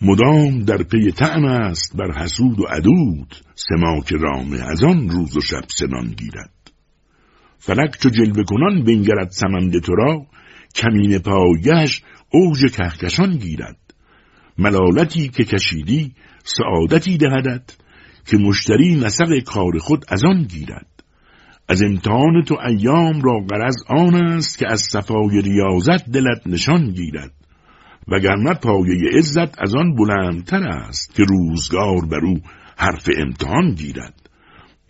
مدام 0.00 0.64
در 0.64 0.82
پی 0.82 1.12
تعم 1.12 1.44
است 1.44 1.96
بر 1.96 2.12
حسود 2.12 2.60
و 2.60 2.64
عدود 2.64 3.34
سماک 3.54 4.12
رامه 4.12 4.60
از 4.62 4.84
آن 4.84 5.08
روز 5.08 5.36
و 5.36 5.40
شب 5.40 5.64
سنان 5.68 6.06
گیرد. 6.06 6.50
فلک 7.58 7.98
چو 8.02 8.08
جلوه 8.08 8.44
کنان 8.44 8.84
بنگرد 8.84 9.30
سمند 9.30 9.78
تو 9.78 9.94
را 9.94 10.26
کمین 10.74 11.18
پایش 11.18 12.02
اوج 12.30 12.60
کهکشان 12.72 13.36
گیرد. 13.36 13.76
ملالتی 14.58 15.28
که 15.28 15.44
کشیدی 15.44 16.14
سعادتی 16.44 17.18
دهدت 17.18 17.76
که 18.26 18.36
مشتری 18.36 18.94
نسق 18.94 19.38
کار 19.46 19.78
خود 19.78 20.04
از 20.08 20.24
آن 20.24 20.42
گیرد. 20.42 20.95
از 21.68 21.82
امتحان 21.82 22.42
تو 22.46 22.56
ایام 22.66 23.22
را 23.22 23.40
غرض 23.50 23.76
آن 23.88 24.14
است 24.14 24.58
که 24.58 24.66
از 24.70 24.80
صفای 24.80 25.40
ریاضت 25.42 26.10
دلت 26.10 26.46
نشان 26.46 26.90
گیرد 26.90 27.32
وگرنه 28.08 28.54
پایه 28.54 29.18
عزت 29.18 29.62
از 29.62 29.74
آن 29.74 29.94
بلندتر 29.94 30.68
است 30.68 31.14
که 31.14 31.22
روزگار 31.28 32.06
بر 32.10 32.24
او 32.24 32.40
حرف 32.76 33.08
امتحان 33.16 33.70
گیرد. 33.70 34.14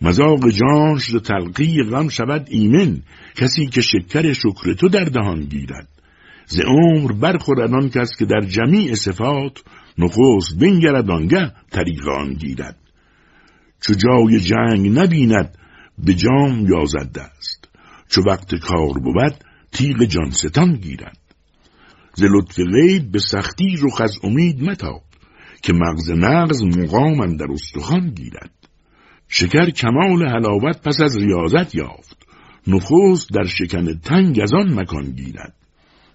مذاق 0.01 0.49
جانش 0.49 1.05
ز 1.09 1.15
تلقی 1.15 1.83
غم 1.83 2.09
شود 2.09 2.47
ایمن 2.49 3.01
کسی 3.35 3.67
که 3.67 3.81
شکر 3.81 4.33
شکر 4.33 4.73
تو 4.73 4.89
در 4.89 5.03
دهان 5.03 5.39
گیرد. 5.39 5.87
ز 6.45 6.59
عمر 6.59 7.11
برخورد 7.11 7.73
آن 7.73 7.89
کس 7.89 8.09
که 8.19 8.25
در 8.25 8.41
جمیع 8.41 8.93
صفات 8.93 9.63
نخست 9.97 10.59
بنگرد 10.59 11.11
آنگه 11.11 11.51
طریق 11.71 12.07
آن 12.07 12.33
گیرد. 12.33 12.77
چو 13.81 13.93
جای 13.93 14.39
جنگ 14.39 14.99
نبیند 14.99 15.57
به 15.97 16.13
جام 16.13 16.65
یازد 16.69 17.11
دست. 17.11 17.69
چو 18.09 18.21
وقت 18.21 18.55
کار 18.55 18.99
بود 18.99 19.43
تیغ 19.71 20.03
جانستان 20.03 20.73
گیرد. 20.73 21.17
ز 22.13 22.23
لطف 22.23 22.59
غیب 22.59 23.11
به 23.11 23.19
سختی 23.19 23.75
رخ 23.81 24.01
از 24.01 24.19
امید 24.23 24.63
متاب 24.63 25.03
که 25.61 25.73
مغز 25.73 26.11
نغز 26.11 26.63
مقام 26.63 27.37
در 27.37 27.51
استخوان 27.51 28.09
گیرد. 28.09 28.51
شکر 29.27 29.69
کمال 29.69 30.29
حلاوت 30.29 30.81
پس 30.81 31.01
از 31.01 31.17
ریاضت 31.17 31.75
یافت. 31.75 32.17
نخست 32.67 33.33
در 33.33 33.45
شکن 33.45 33.93
تنگ 33.93 34.39
از 34.39 34.53
آن 34.53 34.79
مکان 34.79 35.11
گیرد. 35.11 35.53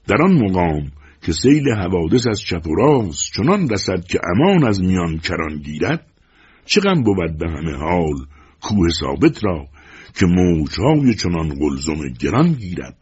در 0.07 0.23
آن 0.23 0.33
مقام 0.45 0.93
که 1.23 1.33
سیل 1.33 1.69
حوادث 1.69 2.27
از 2.27 2.41
چپ 2.41 2.67
و 2.67 2.75
راست 2.75 3.33
چنان 3.35 3.69
رسد 3.69 4.05
که 4.05 4.21
امان 4.35 4.69
از 4.69 4.83
میان 4.83 5.19
کران 5.19 5.59
گیرد 5.59 6.07
چه 6.65 6.81
غم 6.81 7.03
بود 7.03 7.39
به 7.39 7.51
همه 7.51 7.77
حال 7.77 8.27
کوه 8.61 8.89
ثابت 9.01 9.45
را 9.45 9.69
که 10.15 10.27
موجهای 10.27 11.15
چنان 11.15 11.49
قلزم 11.49 12.09
گران 12.21 12.53
گیرد. 12.53 12.97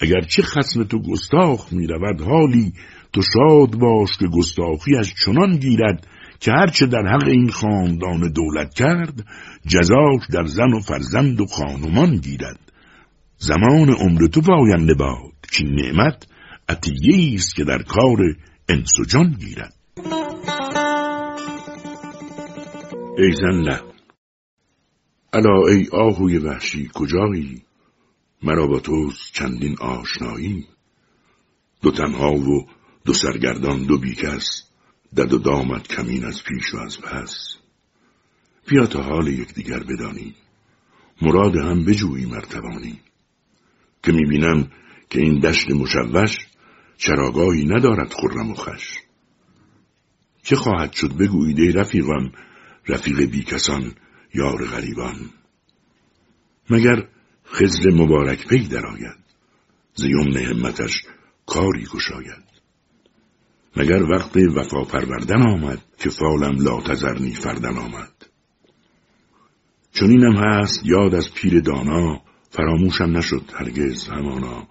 اگر 0.00 0.20
چه 0.20 0.42
خسم 0.42 0.84
تو 0.84 0.98
گستاخ 0.98 1.72
می 1.72 1.86
رود 1.86 2.20
حالی 2.20 2.72
تو 3.12 3.22
شاد 3.22 3.78
باش 3.78 4.10
که 4.18 4.26
گستاخیش 4.26 5.14
چنان 5.24 5.56
گیرد 5.56 6.06
که 6.40 6.52
هرچه 6.52 6.86
در 6.86 7.06
حق 7.06 7.28
این 7.28 7.50
خاندان 7.50 8.32
دولت 8.32 8.74
کرد 8.74 9.24
جزاش 9.66 10.26
در 10.32 10.44
زن 10.44 10.72
و 10.72 10.80
فرزند 10.80 11.40
و 11.40 11.46
خانمان 11.46 12.16
گیرد. 12.16 12.58
زمان 13.38 13.90
عمر 13.90 14.26
تو 14.26 14.40
پاینده 14.40 14.94
باد 14.94 15.32
که 15.52 15.64
نعمت 15.64 16.26
عطیه 16.68 17.34
است 17.34 17.54
که 17.54 17.64
در 17.64 17.82
کار 17.82 18.18
انس 18.68 19.14
و 19.14 19.24
گیرد. 19.24 19.74
ای 23.18 23.32
زن 23.32 23.91
الا 25.34 25.66
ای 25.68 25.88
آهوی 25.92 26.38
وحشی 26.38 26.90
کجایی؟ 26.94 27.62
مرا 28.42 28.66
با 28.66 28.80
توست 28.80 29.32
چندین 29.32 29.76
آشنایی. 29.80 30.66
دو 31.82 31.90
تنها 31.90 32.32
و 32.32 32.66
دو 33.04 33.12
سرگردان 33.12 33.86
دو 33.86 33.98
بیکس 33.98 34.62
دد 35.16 35.32
و 35.32 35.38
دامت 35.38 35.88
کمین 35.88 36.24
از 36.24 36.42
پیش 36.44 36.74
و 36.74 36.78
از 36.78 37.00
پس. 37.00 37.56
بیا 38.66 38.86
تا 38.86 39.02
حال 39.02 39.28
یکدیگر 39.28 39.78
بدانی. 39.78 40.34
مراد 41.22 41.56
هم 41.56 41.84
بجویی 41.84 42.26
مرتبانی. 42.26 43.00
که 44.02 44.12
می‌بینم 44.12 44.70
که 45.10 45.20
این 45.20 45.38
دشت 45.40 45.70
مشوش 45.70 46.38
چراگاهی 46.96 47.64
ندارد 47.64 48.12
خرم 48.12 48.50
و 48.50 48.54
خش. 48.54 48.98
چه 50.42 50.56
خواهد 50.56 50.92
شد 50.92 51.16
بگویید 51.16 51.58
ای 51.58 51.72
رفیقان 51.72 52.32
رفیق 52.88 53.20
بیکسان 53.20 53.94
یار 54.34 54.64
غریبان. 54.66 55.30
مگر 56.70 57.08
خزر 57.44 57.90
مبارک 57.90 58.48
پی 58.48 58.68
درآید 58.68 59.22
ز 59.94 60.04
یمن 60.04 60.36
همتش 60.36 61.02
کاری 61.46 61.84
گشاید. 61.94 62.52
مگر 63.76 64.02
وقت 64.02 64.36
وفا 64.36 64.84
پروردن 64.84 65.42
آمد 65.42 65.82
که 65.98 66.10
فالم 66.10 66.62
لا 66.62 66.80
تزرنی 66.80 67.34
فردن 67.34 67.78
آمد. 67.78 68.12
چون 69.92 70.36
هست 70.36 70.80
یاد 70.84 71.14
از 71.14 71.34
پیر 71.34 71.60
دانا 71.60 72.22
فراموشم 72.50 73.16
نشد 73.16 73.42
هرگز 73.54 74.08
همانا 74.08 74.68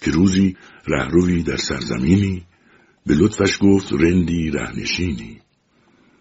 که 0.00 0.10
روزی 0.10 0.56
رهروی 0.86 1.42
در 1.42 1.56
سرزمینی 1.56 2.46
به 3.06 3.14
لطفش 3.14 3.58
گفت 3.60 3.92
رندی 3.92 4.50
رهنشینی 4.50 5.40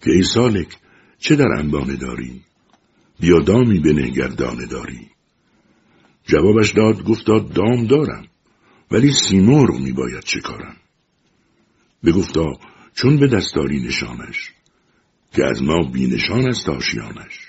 که 0.01 0.11
ای 0.11 0.23
سالک 0.23 0.77
چه 1.19 1.35
در 1.35 1.47
انبانه 1.57 1.95
داری؟ 1.95 2.41
بیا 3.19 3.40
دامی 3.40 3.80
بنه 3.80 4.09
گردانه 4.09 4.66
داری. 4.66 5.08
جوابش 6.24 6.72
داد 6.72 7.03
گفتا 7.03 7.40
دام 7.40 7.88
دارم 7.88 8.27
ولی 8.92 9.11
سیمرغ 9.11 9.80
می 9.80 9.92
باید 9.92 10.24
چه 10.24 10.40
کارم؟ 10.40 10.75
بگفتا 12.06 12.45
چون 12.95 13.19
به 13.19 13.27
دستاری 13.27 13.82
نشانش 13.82 14.51
که 15.32 15.45
از 15.45 15.64
ما 15.64 15.83
بینشان 15.83 16.48
است 16.48 16.69
آشیانش. 16.69 17.40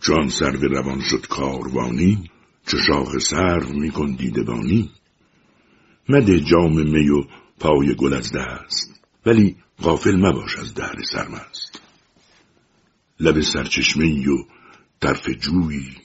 چون 0.00 0.28
سر 0.28 0.50
به 0.50 0.66
روان 0.66 1.00
شد 1.00 1.26
کاروانی 1.26 2.30
چو 2.66 2.76
شاخ 2.78 3.18
سرو 3.18 3.72
میکن 3.72 4.14
دیدبانی. 4.14 4.90
مده 6.08 6.40
جام 6.40 6.90
می 6.90 7.08
و 7.08 7.24
پای 7.60 7.94
گل 7.94 8.14
از 8.14 8.32
دست 8.32 9.00
ولی 9.26 9.56
غافل 9.82 10.16
مباش 10.16 10.56
از 10.56 10.74
دهر 10.74 11.02
سرمست. 11.12 11.83
لب 13.20 13.40
سرچشمه 13.40 14.28
و 14.28 14.44
طرف 15.00 15.28
جویی. 15.28 15.96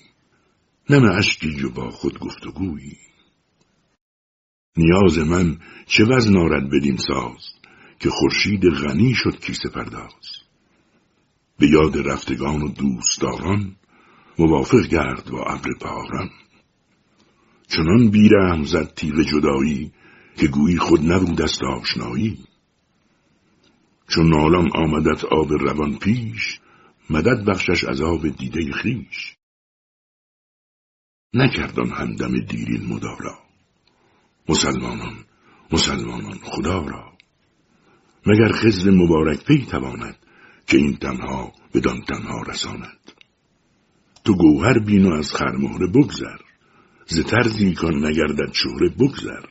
نم 0.89 1.03
اشکی 1.17 1.63
و 1.63 1.69
با 1.69 1.89
خود 1.89 2.19
گفتگویی. 2.19 2.97
نیاز 4.77 5.17
من 5.17 5.57
چه 5.85 6.05
وزن 6.05 6.37
آرد 6.37 6.69
بدین 6.69 6.97
ساز 6.97 7.53
که 7.99 8.09
خورشید 8.09 8.65
غنی 8.65 9.13
شد 9.15 9.39
کیسه 9.39 9.69
پرداز. 9.69 10.43
به 11.59 11.67
یاد 11.69 12.07
رفتگان 12.07 12.61
و 12.61 12.67
دوستداران 12.67 13.75
موافق 14.39 14.87
گرد 14.87 15.29
با 15.31 15.43
ابر 15.43 15.69
پاران. 15.79 16.29
چنان 17.67 18.09
بیرم 18.09 18.63
زد 18.63 18.93
تیغ 18.93 19.21
جدایی 19.21 19.91
که 20.37 20.47
گویی 20.47 20.77
خود 20.77 21.11
نبود 21.11 21.41
است 21.41 21.63
آشنایی. 21.63 22.37
چون 24.07 24.29
نالان 24.29 24.69
آمدت 24.75 25.25
آب 25.25 25.53
روان 25.53 25.97
پیش 25.97 26.59
مدد 27.09 27.45
بخشش 27.45 27.83
از 27.83 28.01
آب 28.01 28.29
دیده 28.29 28.71
خیش. 28.71 29.35
نکردان 31.33 31.89
همدم 31.89 32.45
دیرین 32.45 32.85
مدارا 32.85 33.39
مسلمانان 34.49 35.25
مسلمانان 35.71 36.37
خدا 36.43 36.85
را. 36.85 37.17
مگر 38.25 38.51
خزر 38.51 38.91
مبارک 38.91 39.45
پی 39.45 39.65
تواند 39.65 40.15
که 40.67 40.77
این 40.77 40.97
تنها 40.97 41.53
بدان 41.73 42.01
تنها 42.01 42.41
رساند؟ 42.41 43.11
تو 44.25 44.33
گوهر 44.33 44.79
بین 44.79 45.05
و 45.05 45.13
از 45.13 45.33
خرمهره 45.33 45.87
بگذر. 45.87 46.37
ز 47.07 47.19
ترزی 47.19 47.75
کن 47.75 48.05
نگردد 48.05 48.53
شهره 48.53 48.89
بگذر. 48.89 49.45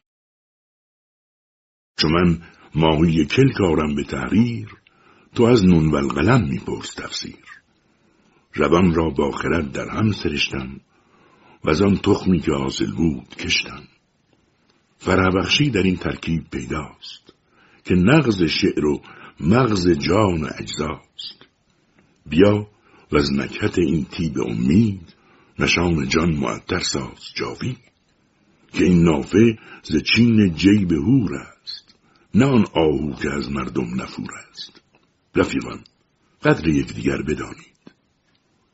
چون 1.99 2.12
من 2.12 2.43
ماهی 2.75 3.25
کل 3.25 3.53
کارم 3.53 3.95
به 3.95 4.05
تحریر 4.05 4.77
تو 5.34 5.44
از 5.44 5.65
نون 5.65 5.90
و 5.90 5.94
القلم 5.94 6.48
میپرس 6.48 6.94
تفسیر. 6.94 7.44
روان 8.55 8.94
را 8.94 9.10
با 9.10 9.31
خرد 9.31 9.73
در 9.73 9.89
هم 9.89 10.12
سرشتم 10.12 10.81
و 11.65 11.70
از 11.70 11.82
آن 11.82 11.97
تخمی 11.97 12.40
که 12.40 12.52
حاصل 12.52 12.92
بود 12.92 13.28
کشتم. 13.28 13.82
فرهبخشی 14.98 15.70
در 15.70 15.82
این 15.82 15.97
ترکیب 15.97 16.50
پیداست 16.50 17.34
که 17.84 17.94
نغز 17.94 18.42
شعر 18.42 18.86
و 18.86 19.02
مغز 19.40 19.89
جان 19.89 20.48
اجزاست. 20.58 21.47
بیا 22.26 22.68
و 23.12 23.16
از 23.16 23.32
نکهت 23.32 23.78
این 23.78 24.05
تیب 24.05 24.40
امید 24.40 25.15
نشان 25.58 26.08
جان 26.08 26.34
معطر 26.34 26.78
ساز 26.78 27.20
جاوی 27.34 27.76
که 28.73 28.84
این 28.84 29.02
نافه 29.02 29.58
ز 29.82 29.97
چین 30.15 30.55
جیب 30.55 30.92
هور 30.92 31.34
است 31.34 31.94
نه 32.34 32.47
آن 32.47 32.65
آهو 32.74 33.15
که 33.15 33.31
از 33.31 33.50
مردم 33.52 34.02
نفور 34.02 34.31
است. 34.50 34.77
رفیقان 35.39 35.84
قدر 36.42 36.68
یکدیگر 36.68 37.23
بدانید. 37.23 37.78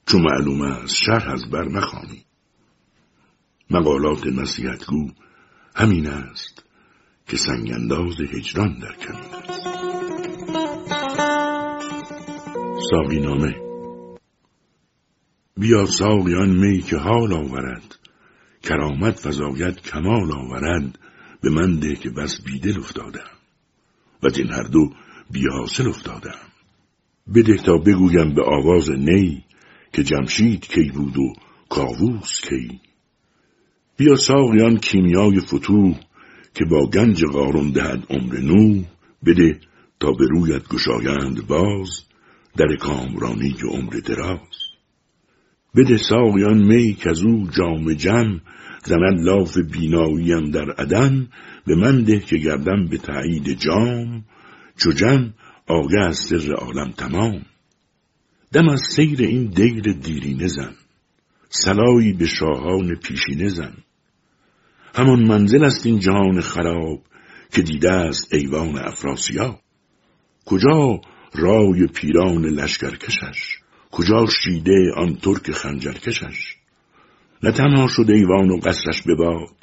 چون 0.07 0.23
معلوم 0.23 0.63
است 0.63 0.95
شرح 0.95 1.29
از 1.29 1.51
بر 1.51 1.65
نخوانید 1.69 2.27
مقالات 3.71 4.27
نصیحتگو 4.27 5.11
همین 5.77 6.07
است 6.07 6.65
که 7.27 7.37
سنگانداز 7.37 8.21
هجران 8.21 8.79
در 8.79 8.97
کمین 8.97 9.35
است. 9.35 9.65
ساقی 12.91 13.21
نامه. 13.21 13.55
بیا 15.57 15.87
ساقیان 15.87 16.51
می 16.51 16.83
که 16.83 16.97
حال 16.97 17.33
آورد. 17.33 17.99
کرامت 18.63 19.19
فضایت 19.19 19.81
کمال 19.81 20.33
آورد 20.33 20.99
به 21.41 21.51
من 21.51 21.79
ده 21.79 21.95
که 21.95 22.11
بس 22.11 22.43
بیدل 22.43 22.79
افتادم. 22.79 23.31
و 24.23 24.29
این 24.37 24.53
هر 24.53 24.63
دو 24.63 24.95
بیاسل 25.31 25.89
افتادم. 25.89 26.54
بده 27.33 27.57
تا 27.57 27.77
بگویم 27.79 28.35
به 28.35 28.43
آواز 28.43 28.91
نی 28.91 29.45
که 29.93 30.03
جمشید 30.03 30.67
کی 30.67 30.91
بود 30.91 31.19
و 31.19 31.33
کاووس 31.69 32.41
کی. 32.49 32.81
بیا 33.97 34.15
ساقیان 34.15 34.77
کیمیای 34.77 35.41
فتوح 35.41 36.01
که 36.55 36.65
با 36.65 36.87
گنج 36.87 37.25
قارون 37.25 37.71
دهد 37.71 38.07
عمر 38.11 38.39
نو. 38.39 38.83
بده 39.27 39.61
تا 40.01 40.13
به 40.13 40.27
رویت 40.27 40.69
گشایند 40.69 41.47
باز 41.47 41.89
در 42.57 42.77
کامرانی 42.77 43.53
که 43.53 43.67
عمر 43.67 44.01
دراز. 44.07 44.59
بده 45.77 45.97
ساقیان 45.97 46.65
می 46.65 46.95
که 46.95 47.11
او 47.25 47.49
جام 47.59 47.93
جم 47.93 48.41
زند 48.85 49.21
لاف 49.21 49.59
بیناییم 49.73 50.51
در 50.51 50.71
عدم. 50.71 51.29
به 51.67 51.75
من 51.75 52.03
ده 52.03 52.21
که 52.21 52.37
گردم 52.37 52.87
به 52.87 52.99
تایید 52.99 53.59
جام. 53.59 54.25
چو 54.77 54.93
جم 54.93 55.35
آگه 55.67 56.01
از 56.01 56.19
سر 56.19 56.53
عالم 56.53 56.91
تمام. 56.91 57.43
دم 58.53 58.69
از 58.69 58.81
سیر 58.97 59.23
این 59.23 59.47
دیر 59.47 59.93
دیرینه 59.93 60.47
زن. 60.47 60.75
سلایی 61.49 62.13
به 62.13 62.27
شاهان 62.27 62.95
پیشینه 62.95 63.49
زن. 63.49 63.75
همان 64.95 65.29
منزل 65.29 65.65
است 65.65 65.87
این 65.87 65.99
جهان 65.99 66.41
خراب 66.41 67.03
که 67.53 67.63
دیده 67.63 67.93
است 67.93 68.35
ایوان 68.35 68.79
افراسیاب. 68.79 69.61
کجا 70.47 71.01
رای 71.35 71.87
پیران 71.87 72.45
لشکرکشش؟ 72.45 73.59
کجا 73.91 74.27
شیده 74.27 74.93
آن 74.97 75.15
ترک 75.15 75.51
خنجرکشش؟ 75.51 76.57
نه 77.43 77.53
تنها 77.53 77.89
شد 77.89 78.11
ایوان 78.11 78.51
و 78.51 78.57
قصرش 78.57 79.03
بباد 79.03 79.57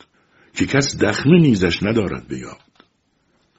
که 0.53 0.65
کس 0.65 0.97
دخمه 0.97 1.39
نیزش 1.39 1.83
ندارد 1.83 2.27
به 2.27 2.37
یاد. 2.39 2.71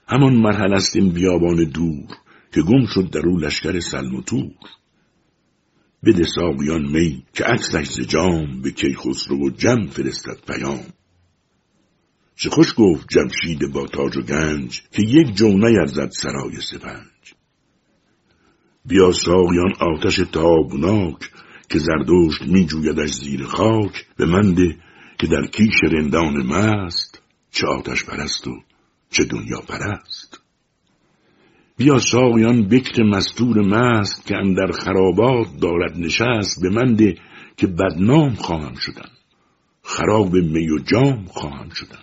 همان 0.09 0.35
مرحل 0.35 0.75
است 0.75 0.97
این 0.97 1.13
بیابان 1.13 1.65
دور 1.65 2.09
که 2.53 2.63
گم 2.63 2.87
شد 2.95 3.11
در 3.11 3.27
او 3.27 3.39
لشکر 3.39 3.81
سلم 3.81 4.15
و 4.15 4.23
تور 4.23 4.69
بده 6.05 6.25
ساقیان 6.35 6.83
می 6.83 7.23
که 7.33 7.45
عکسش 7.45 7.87
ز 7.87 8.01
جام 8.01 8.63
به 8.63 8.71
کیخسرو 8.71 9.47
و 9.47 9.51
جم 9.51 9.87
فرستد 9.87 10.39
پیام. 10.47 10.85
چه 12.37 12.51
خوش 12.51 12.75
گفت 12.77 13.07
جمشید 13.09 13.73
با 13.73 13.87
تاج 13.87 14.17
و 14.17 14.23
گنج 14.23 14.83
که 14.93 15.03
یک 15.03 15.35
جو 15.35 15.49
نیرزد 15.49 16.11
سرای 16.11 16.61
سپنج. 16.61 17.35
بیا 18.85 19.13
ساقیان 19.13 19.73
آتش 19.81 20.17
تابناک 20.17 21.31
که 21.69 21.79
زردشت 21.79 22.43
می 22.43 22.67
جویدش 22.67 23.13
زیر 23.13 23.45
خاک. 23.45 24.07
به 24.17 24.27
منده 24.27 24.77
که 25.19 25.27
در 25.27 25.47
کیش 25.47 25.75
رندان 25.83 26.47
مست 26.47 27.23
چه 27.51 27.67
آتش 27.67 28.05
پرست 28.05 28.47
و 28.47 28.63
چه 29.11 29.25
دنیا 29.25 29.61
پرست. 29.61 30.42
بیا 31.83 31.99
ساقیان 31.99 32.69
بکر 32.69 33.03
مستور 33.03 33.61
مست 33.61 34.27
که 34.27 34.37
اندر 34.37 34.73
خرابات 34.73 35.47
دارد 35.61 35.99
نشست 35.99 36.63
به 36.63 36.71
منده 36.71 37.15
که 37.57 37.67
بدنام 37.67 38.35
خواهم 38.35 38.75
شدن 38.75 39.09
خراب 39.83 40.35
می 40.35 40.71
و 40.71 40.79
جام 40.79 41.25
خواهم 41.25 41.69
شدن 41.69 42.03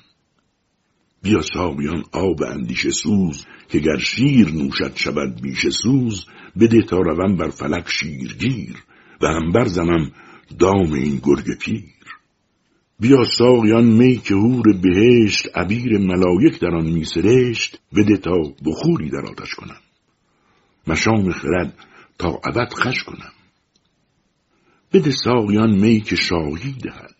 بیا 1.24 1.41
ساقیان 1.41 2.03
آب 2.11 2.43
اندیشه 2.43 2.91
سوز 2.91 3.45
که 3.69 3.80
گر 3.80 3.98
شیر 3.98 4.51
نوشد 4.51 4.95
شود 4.95 5.41
بیش 5.41 5.67
سوز 5.67 6.25
بده 6.59 6.82
تا 6.82 6.98
روم 6.98 7.35
بر 7.35 7.49
فلک 7.49 7.90
شیرگیر 7.90 8.75
و 9.22 9.27
هم 9.27 9.51
برزنم 9.51 10.11
دام 10.59 10.93
این 10.93 11.19
گرگ 11.24 11.58
پیر. 11.59 11.99
بیا 13.00 13.24
ساقیان 13.38 13.86
می 13.86 14.18
که 14.18 14.34
هور 14.36 14.66
بهشت 14.74 15.58
عبیر 15.58 15.98
ملایک 15.98 16.60
در 16.60 16.76
آن 16.76 16.86
میسرشت 16.86 17.80
بده 17.95 18.18
تا 18.18 18.36
بخوری 18.66 19.10
در 19.10 19.26
آتش 19.32 19.56
کنم. 19.56 19.80
مشام 20.88 21.32
خرد 21.32 21.74
تا 22.18 22.40
ابد 22.45 22.74
خش 22.74 23.03
کنم. 23.03 23.32
بده 24.94 25.11
ساقیان 25.11 25.80
می 25.80 26.02
که 26.02 26.16
شاهی 26.16 26.76
دهد 26.84 27.16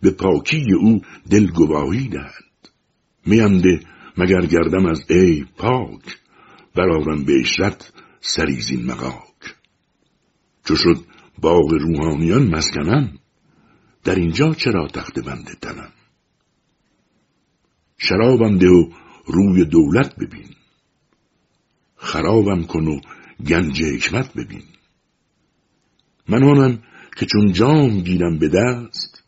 به 0.00 0.10
پاکی 0.10 0.64
او 0.80 1.00
دل 1.30 1.46
گواهی 1.46 2.08
دهد 2.08 2.68
میانده 3.26 3.80
مگر 4.18 4.46
گردم 4.46 4.86
از 4.86 5.10
ای 5.10 5.44
پاک 5.56 6.18
برارم 6.74 7.24
به 7.24 7.32
اشرت 7.40 7.92
سریزین 8.20 8.86
مقاک 8.86 9.54
چو 10.64 10.76
شد 10.76 11.04
باغ 11.38 11.72
روحانیان 11.72 12.48
مسکنم 12.48 13.18
در 14.08 14.14
اینجا 14.14 14.54
چرا 14.54 14.88
تخت 14.88 15.18
بنده 15.18 15.54
تنم؟ 15.54 15.92
شرابم 17.98 18.58
ده 18.58 18.68
و 18.68 18.90
روی 19.26 19.64
دولت 19.64 20.16
ببین. 20.16 20.54
خرابم 21.96 22.62
کن 22.62 22.86
و 22.86 23.00
گنج 23.46 23.82
حکمت 23.82 24.34
ببین. 24.34 24.64
من 26.28 26.42
آنم 26.42 26.82
که 27.16 27.26
چون 27.26 27.52
جام 27.52 28.00
گیرم 28.00 28.38
به 28.38 28.48
دست 28.48 29.24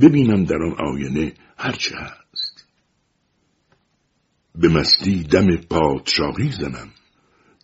ببینم 0.00 0.44
در 0.44 0.62
آن 0.62 0.76
آینه 0.88 1.32
هرچه 1.56 1.96
هست. 1.96 2.66
به 4.54 4.68
مستی 4.68 5.22
دم 5.22 5.56
پادشاهی 5.56 6.52
زنم 6.52 6.90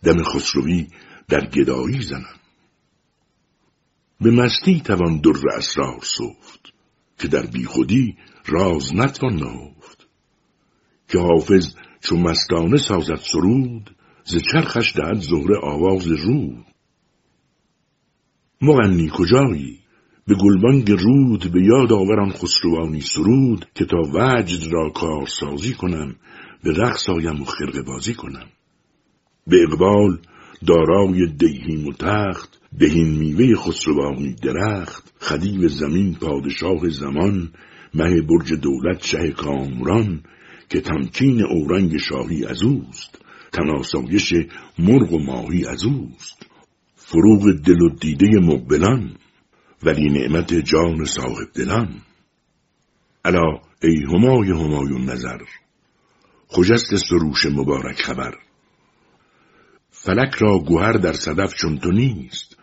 دم 0.03 0.23
خسروی 0.23 0.87
در 1.27 1.45
گدایی 1.45 2.01
زنم. 2.01 2.40
به 4.21 4.31
مستی 4.31 4.81
توان 4.81 5.21
در 5.21 5.57
اسرار 5.57 5.99
سفت 6.01 6.73
که 7.19 7.27
در 7.27 7.45
بیخودی 7.45 8.15
راز 8.45 8.95
نتوان 8.95 9.35
نهفت. 9.35 10.07
که 11.07 11.19
حافظ 11.19 11.75
چون 12.01 12.19
مستانه 12.21 12.77
سازد 12.77 13.19
سرود 13.33 13.95
ز 14.23 14.37
چرخش 14.51 14.95
دهد 14.95 15.19
زهره 15.19 15.59
آواز 15.63 16.07
رود. 16.07 16.65
مغنی 18.61 19.11
کجایی؟ 19.13 19.79
به 20.27 20.35
گلبانگ 20.35 20.91
رود 20.91 21.51
به 21.51 21.63
یاد 21.63 21.91
آوران 21.91 22.29
خسروانی 22.29 23.01
سرود 23.01 23.65
که 23.75 23.85
تا 23.85 23.97
وجد 24.13 24.73
را 24.73 24.89
کارسازی 24.89 25.73
کنم 25.73 26.15
به 26.63 26.71
رقص 26.71 27.09
آیم 27.09 27.41
و 27.41 27.45
خرقه 27.45 27.81
بازی 27.81 28.13
کنم. 28.13 28.47
به 29.47 29.57
اقبال 29.63 30.19
دارای 30.67 31.27
دیهیم 31.37 31.87
و 31.87 31.93
تخت 31.93 32.59
بهین 32.79 33.17
میوه 33.17 33.55
خسروانی 33.55 34.33
درخت 34.33 35.13
خدیو 35.19 35.67
زمین 35.67 36.15
پادشاه 36.15 36.89
زمان 36.89 37.49
مه 37.93 38.21
برج 38.21 38.53
دولت 38.53 39.03
شه 39.03 39.31
کامران 39.31 40.23
که 40.69 40.81
تمکین 40.81 41.43
اورنگ 41.43 41.97
شاهی 41.97 42.45
از 42.45 42.63
اوست 42.63 43.21
تناسایش 43.51 44.33
مرغ 44.79 45.13
و 45.13 45.19
ماهی 45.19 45.65
از 45.65 45.83
اوست. 45.83 46.45
فروغ 46.95 47.51
دل 47.51 47.81
و 47.81 47.89
دیده 47.89 48.39
مقبلان 48.39 49.15
ولی 49.83 50.09
نعمت 50.09 50.53
جان 50.53 51.05
صاحب 51.05 51.51
دلان. 51.53 52.01
الا 53.25 53.61
ای 53.83 54.03
همای 54.07 54.49
همایون 54.49 55.03
نظر 55.03 55.39
خجست 56.47 56.95
سروش 56.95 57.45
مبارک 57.45 58.01
خبر. 58.01 58.33
فلک 60.03 60.35
را 60.35 60.59
گوهر 60.59 60.93
در 60.93 61.13
صدف 61.13 61.53
چون 61.53 61.77
تو 61.77 61.91
نیست. 61.91 62.57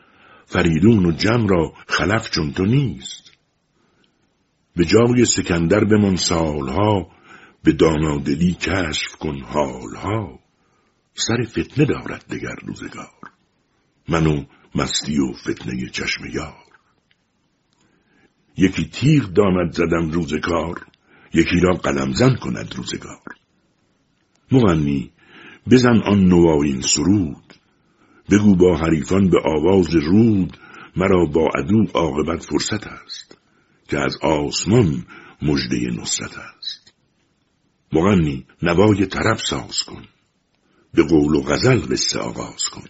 فریدون 0.46 1.06
و 1.06 1.12
جم 1.12 1.46
را 1.46 1.72
خلف 1.88 2.30
چون 2.30 2.52
تو 2.52 2.64
نیست. 2.64 3.32
به 4.76 4.84
جای 4.84 5.24
سکندر 5.24 5.84
بمان 5.84 6.16
سالها 6.16 7.10
به 7.62 7.72
دانادلی 7.72 8.54
کشف 8.54 9.16
کن 9.16 9.40
حالها. 9.40 10.38
سر 11.14 11.44
فتنه 11.44 11.84
دارد 11.84 12.24
دگر 12.30 12.54
روزگار. 12.66 13.30
منو 14.08 14.44
مستی 14.74 15.18
و 15.18 15.32
فتنه 15.32 15.88
چشم 15.88 16.26
یار. 16.32 16.64
یکی 18.56 18.84
تیغ 18.84 19.24
داند 19.24 19.72
زدم 19.72 20.10
روزگار 20.10 20.86
یکی 21.34 21.60
را 21.62 21.74
قلمزن 21.74 22.34
کند 22.34 22.74
روزگار. 22.76 23.22
مغنی 24.52 25.12
بزن 25.70 25.98
آن 26.04 26.24
نواین 26.24 26.80
سرود. 26.80 27.54
بگو 28.30 28.56
با 28.56 28.76
حریفان 28.76 29.30
به 29.30 29.38
آواز 29.44 29.94
رود 29.94 30.58
مرا 30.96 31.24
با 31.24 31.48
عدو 31.54 31.84
عاقبت 31.94 32.44
فرصت 32.44 32.86
است 32.86 33.38
که 33.88 33.98
از 33.98 34.16
آسمان 34.22 35.04
مژده 35.42 35.76
نصرت 36.00 36.38
است. 36.38 36.94
مغنی 37.92 38.46
نوای 38.62 39.06
طرب 39.06 39.36
ساز 39.36 39.82
کن 39.82 40.02
به 40.94 41.02
قول 41.02 41.34
و 41.34 41.42
غزل 41.42 41.78
قصه 41.78 42.18
آغاز 42.18 42.68
کن 42.68 42.88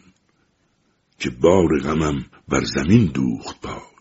که 1.18 1.31
بار 1.31 1.81
غمم 1.82 2.26
بر 2.48 2.65
زمین 2.65 3.05
دوخت 3.05 3.60
پای. 3.60 3.98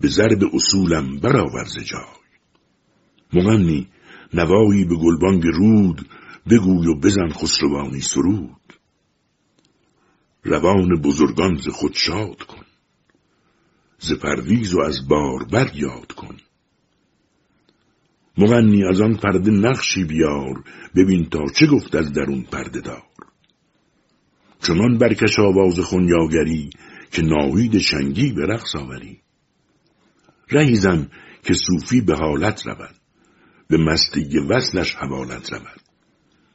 به 0.00 0.08
ضرب 0.08 0.54
اصولم 0.54 1.18
برآور 1.18 1.64
جای. 1.64 2.24
مغنی 3.32 3.88
نوایی 4.34 4.84
به 4.84 4.96
گلبانگ 4.96 5.42
رود 5.46 6.08
بگوی 6.50 6.86
و 6.86 6.94
بزن 6.94 7.28
خسروانی 7.28 8.00
سرود. 8.00 8.74
روان 10.44 11.00
بزرگان 11.02 11.54
ز 11.54 11.68
خود 11.68 11.94
شاد 11.94 12.42
کن. 12.42 12.64
ز 13.98 14.12
پرویز 14.12 14.74
و 14.74 14.80
از 14.80 15.08
بار 15.08 15.44
بر 15.44 15.70
یاد 15.74 16.12
کن. 16.12 16.36
مغنی 18.38 18.84
از 18.84 19.00
آن 19.00 19.14
پرده 19.14 19.50
نقشی 19.50 20.04
بیار 20.04 20.64
ببین 20.96 21.28
تا 21.28 21.44
چه 21.54 21.66
گفت 21.66 21.94
از 21.94 22.12
درون 22.12 22.42
پرده 22.42 22.80
دار 22.80 23.02
چنان 24.62 24.98
برکش 24.98 25.38
آواز 25.38 25.80
خونیاگری 25.80 26.70
که 27.10 27.22
ناوید 27.22 27.78
شنگی 27.78 28.32
به 28.32 28.46
رقص 28.46 28.76
آوری. 28.76 29.20
رهیزم 30.50 31.10
که 31.42 31.54
صوفی 31.54 32.00
به 32.00 32.14
حالت 32.16 32.66
رود 32.66 32.94
به 33.68 33.76
مستی 33.76 34.38
وصلش 34.38 34.94
حوالت 34.94 35.52
رود. 35.52 35.83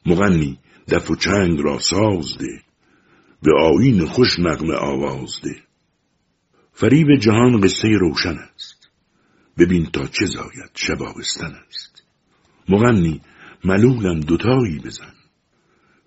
مغنی 0.05 0.59
دف 0.87 1.11
و 1.11 1.15
چنگ 1.15 1.59
را 1.59 1.79
ساز 1.79 2.37
ده 2.37 2.61
به 3.43 3.51
آین 3.61 4.05
خوش 4.05 4.39
نغمه 4.39 4.75
آواز 4.75 5.41
ده. 5.43 5.55
فریب 6.73 7.07
جهان 7.21 7.61
قصه 7.61 7.87
روشن 7.87 8.37
است 8.55 8.89
ببین 9.57 9.85
تا 9.85 10.07
چه 10.07 10.25
زاید 10.25 10.71
شبابستن 10.75 11.51
است. 11.67 12.03
مغنی 12.69 13.21
ملولم 13.63 14.19
دوتایی 14.19 14.79
بزن 14.79 15.13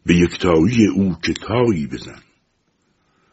به 0.07 0.17
یکتایی 0.17 0.87
او 0.87 1.17
که 1.23 1.33
تایی 1.33 1.87
بزن. 1.87 2.23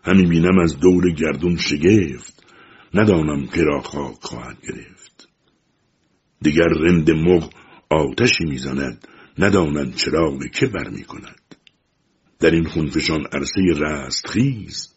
همی 0.04 0.26
بینم 0.26 0.60
از 0.60 0.80
دور 0.80 1.12
گردون 1.12 1.58
شگفت 1.58 2.44
ندانم 2.94 3.48
که 3.48 3.64
را 3.64 3.82
خواهد 4.22 4.58
گرفت. 4.62 5.30
دیگر 6.42 6.68
رند 6.68 7.12
مغ 7.12 7.54
آتشی 7.90 8.46
می‌زند 8.46 9.08
ندانند 9.38 9.96
چراغ 9.96 10.46
که 10.46 10.66
بر 10.66 10.90
می 10.90 11.04
کند. 11.04 11.56
در 12.40 12.52
این 12.52 12.66
خونفشان 12.66 13.26
عرصه 13.32 13.62
رست 13.76 14.28
خیز 14.28 14.96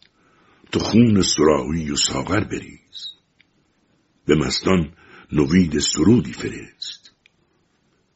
تو 0.71 0.79
خون 0.79 1.21
سراحی 1.21 1.91
و 1.91 1.95
ساغر 1.95 2.43
بریز. 2.43 3.13
به 4.25 4.35
مستان 4.35 4.93
نوید 5.31 5.79
سرودی 5.79 6.33
فرست. 6.33 7.11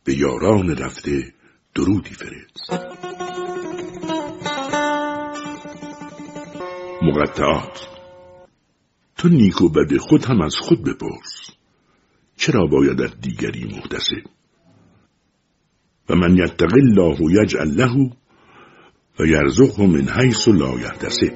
به 0.03 0.17
یاران 0.17 0.77
رفته 0.77 1.33
درودی 1.75 2.13
فرست. 2.13 2.87
مقطعات. 7.01 7.87
تو 9.17 9.29
نیک 9.29 9.61
و 9.61 9.69
بد 9.69 9.97
خود 9.97 10.25
هم 10.25 10.41
از 10.41 10.55
خود 10.55 10.83
بپرس. 10.83 11.51
چرا 12.35 12.67
باید 12.67 13.01
از 13.01 13.21
دیگری 13.21 13.63
محتسب؟ 13.63 14.36
و 16.09 16.15
من 16.15 16.37
یتق 16.37 16.73
الله 16.73 17.17
یجعل 17.41 17.71
له 17.75 18.11
و 19.19 19.25
یرزقه 19.25 19.85
من 19.85 20.07
حیث 20.09 20.47
لا 20.47 20.79
یحتسب. 20.79 21.33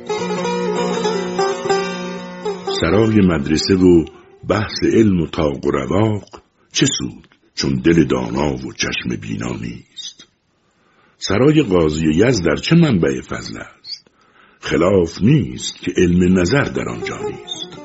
سرای 2.81 3.15
مدرسه 3.27 3.75
و 3.75 4.05
بحث 4.49 4.83
علم 4.93 5.21
و 5.21 5.27
تاق 5.27 5.65
و 5.65 5.71
رواق 5.71 6.41
چه 6.71 6.85
سود؟ 6.85 7.27
چون 7.55 7.75
دل 7.75 8.03
دانا 8.03 8.53
و 8.53 8.73
چشم 8.73 9.15
بینا 9.21 9.55
نیست. 9.61 10.27
سرای 11.17 11.61
قاضی 11.61 12.07
یزد 12.07 12.45
در 12.45 12.55
چه 12.55 12.75
منبع 12.75 13.21
فضل 13.21 13.57
است؟ 13.57 14.07
خلاف 14.59 15.21
نیست 15.21 15.75
که 15.79 15.91
علم 15.97 16.39
نظر 16.39 16.63
در 16.63 16.89
آنجا 16.89 17.17
نیست. 17.17 17.79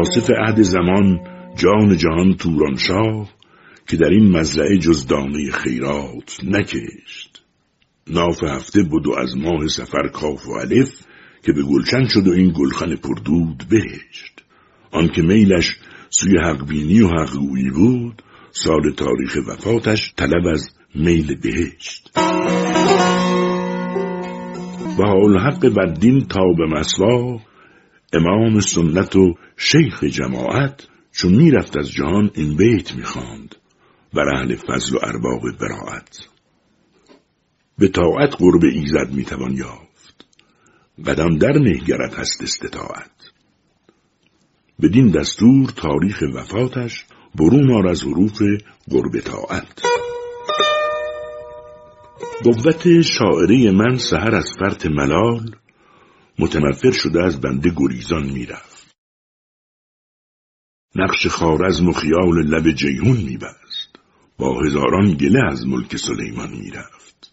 آصف 0.00 0.30
عهد 0.30 0.62
زمان 0.62 1.35
جان 1.56 1.96
جهان 1.96 2.34
تورانشاه 2.34 3.28
که 3.88 3.96
در 3.96 4.08
این 4.08 4.30
مزرعه 4.30 4.78
جز 4.78 5.06
دانه 5.06 5.50
خیرات 5.50 6.40
نکشت. 6.44 7.42
ناف 8.06 8.44
هفته 8.44 8.82
بود 8.82 9.06
و 9.06 9.12
از 9.12 9.36
ماه 9.36 9.66
سفر 9.66 10.08
کاف 10.08 10.48
و 10.48 10.52
الف 10.52 11.06
که 11.42 11.52
به 11.52 11.62
گلچن 11.62 12.06
شد 12.06 12.28
و 12.28 12.32
این 12.32 12.52
گلخن 12.56 12.96
پردود 12.96 13.64
بهشت. 13.70 14.44
آنکه 14.90 15.22
میلش 15.22 15.76
سوی 16.10 16.38
حقبینی 16.38 17.00
و 17.00 17.08
حقگویی 17.08 17.70
بود 17.70 18.22
سال 18.50 18.92
تاریخ 18.96 19.36
وفاتش 19.48 20.14
طلب 20.16 20.46
از 20.52 20.70
میل 20.94 21.34
بهشت. 21.34 22.10
و 24.98 25.02
حال 25.02 25.38
حق 25.38 25.66
بدین 25.66 26.20
تا 26.20 26.44
به 26.58 26.66
مسوا 26.66 27.40
امام 28.12 28.60
سنت 28.60 29.16
و 29.16 29.34
شیخ 29.56 30.04
جماعت 30.04 30.88
چون 31.16 31.34
می‌رفت 31.34 31.76
از 31.76 31.90
جهان 31.90 32.30
این 32.34 32.56
بیت 32.56 32.94
می‌خواند. 32.94 33.54
بر 34.14 34.28
اهل 34.34 34.54
فضل 34.56 34.96
و 34.96 34.98
ارباب 35.02 35.42
براعت. 35.60 36.28
به 37.78 37.88
طاعت 37.88 38.34
قرب 38.38 38.64
ایزد 38.64 39.12
می‌توان 39.12 39.52
یافت. 39.52 40.26
قدم 41.06 41.38
در 41.38 41.52
نهگرت 41.52 42.14
هست 42.14 42.42
استطاعت. 42.42 43.10
بدین 44.82 45.10
دستور 45.10 45.70
تاریخ 45.76 46.22
وفاتش 46.34 47.04
برون 47.34 47.72
آر 47.74 47.88
از 47.88 48.02
حروف 48.02 48.42
قرب 48.90 49.20
طاعت. 49.20 49.82
قوت 52.44 53.00
شاعری 53.00 53.70
من 53.70 53.96
سهر 53.96 54.34
از 54.34 54.52
فرط 54.60 54.86
ملال 54.86 55.56
متنفر 56.38 56.90
شده 56.90 57.24
از 57.24 57.40
بنده 57.40 57.72
گریزان 57.76 58.32
می‌رفت. 58.32 58.75
نقش 60.98 61.26
خارزم 61.26 61.88
و 61.88 61.92
خیال 61.92 62.46
لب 62.46 62.70
جیهون 62.70 63.16
میبست. 63.16 63.98
با 64.38 64.60
هزاران 64.60 65.14
گله 65.14 65.40
از 65.50 65.66
ملک 65.66 65.96
سلیمان 65.96 66.50
می‌رفت. 66.50 67.32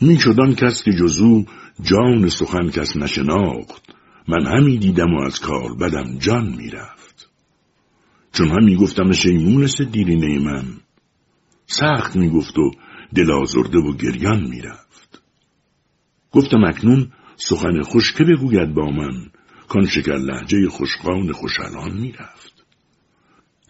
میشدان 0.00 0.54
کس 0.54 0.82
که 0.82 0.92
جزو 0.92 1.44
جان 1.82 2.28
سخن 2.28 2.70
کس 2.70 2.96
نشناخت. 2.96 3.82
من 4.28 4.46
همی 4.46 4.78
دیدم 4.78 5.14
و 5.14 5.20
از 5.20 5.40
کار 5.40 5.74
بدم 5.74 6.18
جان 6.18 6.54
می‌رفت. 6.56 7.30
چون 8.32 8.48
همی 8.48 8.76
گفتم 8.76 9.12
شیمونس 9.12 9.80
دیرینه 9.80 10.38
من. 10.38 10.64
سخت 11.66 12.16
می‌گفت 12.16 12.58
و 12.58 12.70
دل 13.14 13.30
آزرده 13.30 13.78
و 13.78 13.96
گریان 13.96 14.48
می‌رفت. 14.48 15.22
گفتم 16.32 16.64
اکنون 16.64 17.12
سخن 17.36 17.80
خوش 17.82 18.12
که 18.12 18.24
بگوید 18.24 18.74
با 18.74 18.90
من؟ 18.90 19.30
کان 19.72 19.86
شکر 19.86 20.18
لحجه 20.18 20.68
خوشقان 20.68 21.32
خوشحالان 21.32 21.92
می‌رفت. 22.00 22.64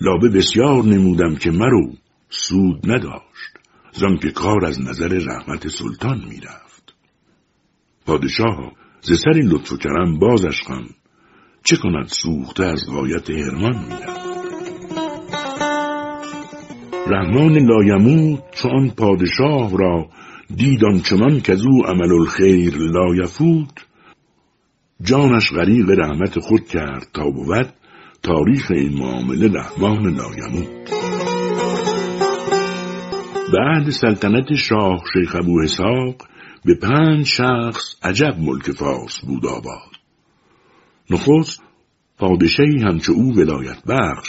لابه 0.01 0.29
بسیار 0.29 0.85
نمودم 0.85 1.35
که 1.35 1.51
مرو 1.51 1.93
سود 2.31 2.91
نداشت 2.91 3.53
زن 3.93 4.17
که 4.17 4.31
کار 4.31 4.65
از 4.65 4.81
نظر 4.81 5.09
رحمت 5.09 5.69
سلطان 5.69 6.25
می‌رفت. 6.29 6.95
پادشاه 8.07 8.73
ز 9.03 9.13
سری 9.13 9.41
لطف 9.43 9.73
و 9.73 9.77
کرم 9.77 10.19
بازش 10.19 10.63
خان 10.63 10.89
چه 11.65 11.77
کند 11.77 12.09
سوخته 12.09 12.65
از 12.65 12.87
غایت 12.91 13.31
هرمان 13.31 13.79
می‌رفت. 13.79 14.23
رحمان 17.07 17.59
لایموت 17.59 18.43
چو 18.55 18.76
آن 18.76 18.91
پادشاه 18.91 19.79
را 19.79 20.09
دید 20.57 20.83
آن 20.83 21.01
چنان 21.01 21.41
کز 21.41 21.67
او 21.67 21.87
عمل 21.87 22.13
الخیر 22.13 22.75
لایفوت 22.77 23.81
جانش 25.05 25.53
غریق 25.53 25.91
رحمت 25.91 26.39
خود 26.39 26.69
کرد 26.69 27.07
تا 27.15 27.31
بود 27.31 27.73
تاریخ 28.23 28.71
این 28.71 28.99
معامله 28.99 29.49
رحمان 29.53 30.03
لایموت 30.03 30.89
به 33.53 33.68
عهد 33.68 33.91
سلطنت 33.91 34.55
شاه 34.55 35.05
شیخ 35.13 35.37
ابواسحاق 35.37 36.17
به 36.65 36.75
پنج 36.75 37.27
شخص 37.27 37.97
عجب 38.03 38.39
ملک 38.39 38.71
فارس 38.71 39.21
بود 39.27 39.47
آباد. 39.47 39.93
نخست 41.11 41.63
پادشاهی 42.19 42.79
همچو 42.83 43.13
او 43.13 43.35
ولایت 43.37 43.85
بخش 43.89 44.29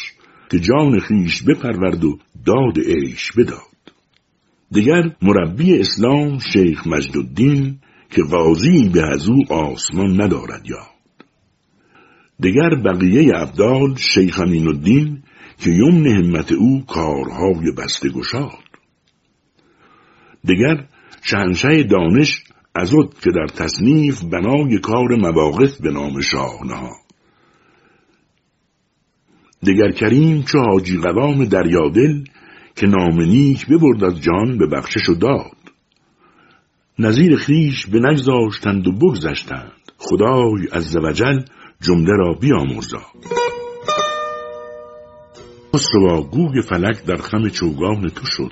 که 0.52 0.60
جان 0.60 1.00
خیش 1.00 1.44
بپرورد 1.44 2.04
و 2.04 2.18
داد 2.46 2.80
عیش 2.80 3.32
بداد. 3.32 3.94
دیگر 4.72 5.16
مربی 5.22 5.80
اسلام 5.80 6.40
شیخ 6.40 6.88
مجدالدین 6.88 7.80
که 8.16 8.24
قاضی 8.24 8.90
به 8.90 9.02
از 9.02 9.28
او 9.28 9.54
آسمان 9.54 10.22
ندارد 10.22 10.66
یاد 10.66 10.94
دیگر 12.40 12.70
بقیه 12.86 13.32
ابدال 13.36 13.96
شیخ 13.96 14.40
امین 14.40 14.68
الدین 14.68 15.24
که 15.58 15.70
یمن 15.72 16.08
همت 16.08 16.52
او 16.52 16.86
کارهای 16.86 17.72
بسته 17.78 18.10
گشاد. 18.10 18.64
دیگر 20.44 20.88
شهنشه 21.22 21.84
دانش 21.84 22.44
ازد 22.76 23.14
که 23.24 23.32
در 23.32 23.48
تصنیف 23.48 24.24
بنای 24.24 24.80
کار 24.80 25.16
مواقف 25.16 25.82
به 25.82 25.92
نام 25.92 26.22
شاه 26.22 26.60
نهاد. 26.66 27.04
دگر 29.68 29.92
کریم 29.92 30.44
چو 30.44 30.60
حاجی 30.60 30.98
قوام 30.98 31.46
دریادل 31.46 32.24
که 32.76 32.88
نام 32.88 33.22
نیک 33.22 33.68
ببرد 33.68 34.04
از 34.04 34.22
جان 34.22 34.58
به 34.58 34.68
بخشش 34.68 35.10
و 35.10 35.16
داد. 35.16 35.63
نظیر 37.00 37.36
خیش 37.36 37.88
به 37.88 38.00
نگذاشتند 38.00 38.88
و 38.88 38.92
بگذشتند. 38.92 39.72
خدای 39.98 40.68
از 40.72 40.84
زوجل 40.84 41.40
جمله 41.82 42.12
را 42.18 42.34
بیامرزاد 42.34 43.02
خسروا 45.76 46.22
گوگ 46.22 46.62
فلک 46.62 47.06
در 47.06 47.18
خم 47.18 47.50
چوگان 47.50 48.10
تو 48.10 48.26
شد. 48.26 48.52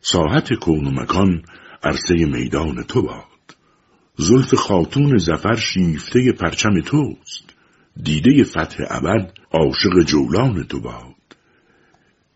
ساحت 0.00 0.52
کون 0.52 0.86
و 0.86 0.90
مکان 0.90 1.42
عرصه 1.82 2.14
میدان 2.14 2.82
تو 2.82 3.02
باد. 3.02 3.56
زلف 4.16 4.54
خاتون 4.54 5.18
زفر 5.18 5.56
شیفته 5.56 6.32
پرچم 6.32 6.80
توست. 6.80 7.54
دیده 8.02 8.44
فتح 8.44 8.84
ابد 8.90 9.32
عاشق 9.52 10.02
جولان 10.06 10.64
تو 10.64 10.80
باد. 10.80 11.14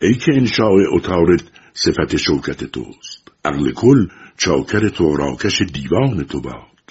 ای 0.02 0.14
که 0.14 0.32
انشاء 0.34 0.76
اتارت 0.92 1.44
صفت 1.72 2.16
شوکت 2.16 2.64
توست. 2.64 3.32
عقل 3.44 3.72
کل 3.72 4.06
چاکر 4.42 4.88
تو 4.88 5.16
راکش 5.16 5.62
دیوان 5.62 6.24
تو 6.24 6.40
باد. 6.40 6.84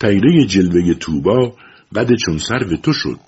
تیره 0.00 0.44
جلوه 0.44 0.94
توبا 0.94 1.56
قد 1.94 2.14
چون 2.14 2.38
سرو 2.38 2.76
تو 2.76 2.92
شد 2.92 3.20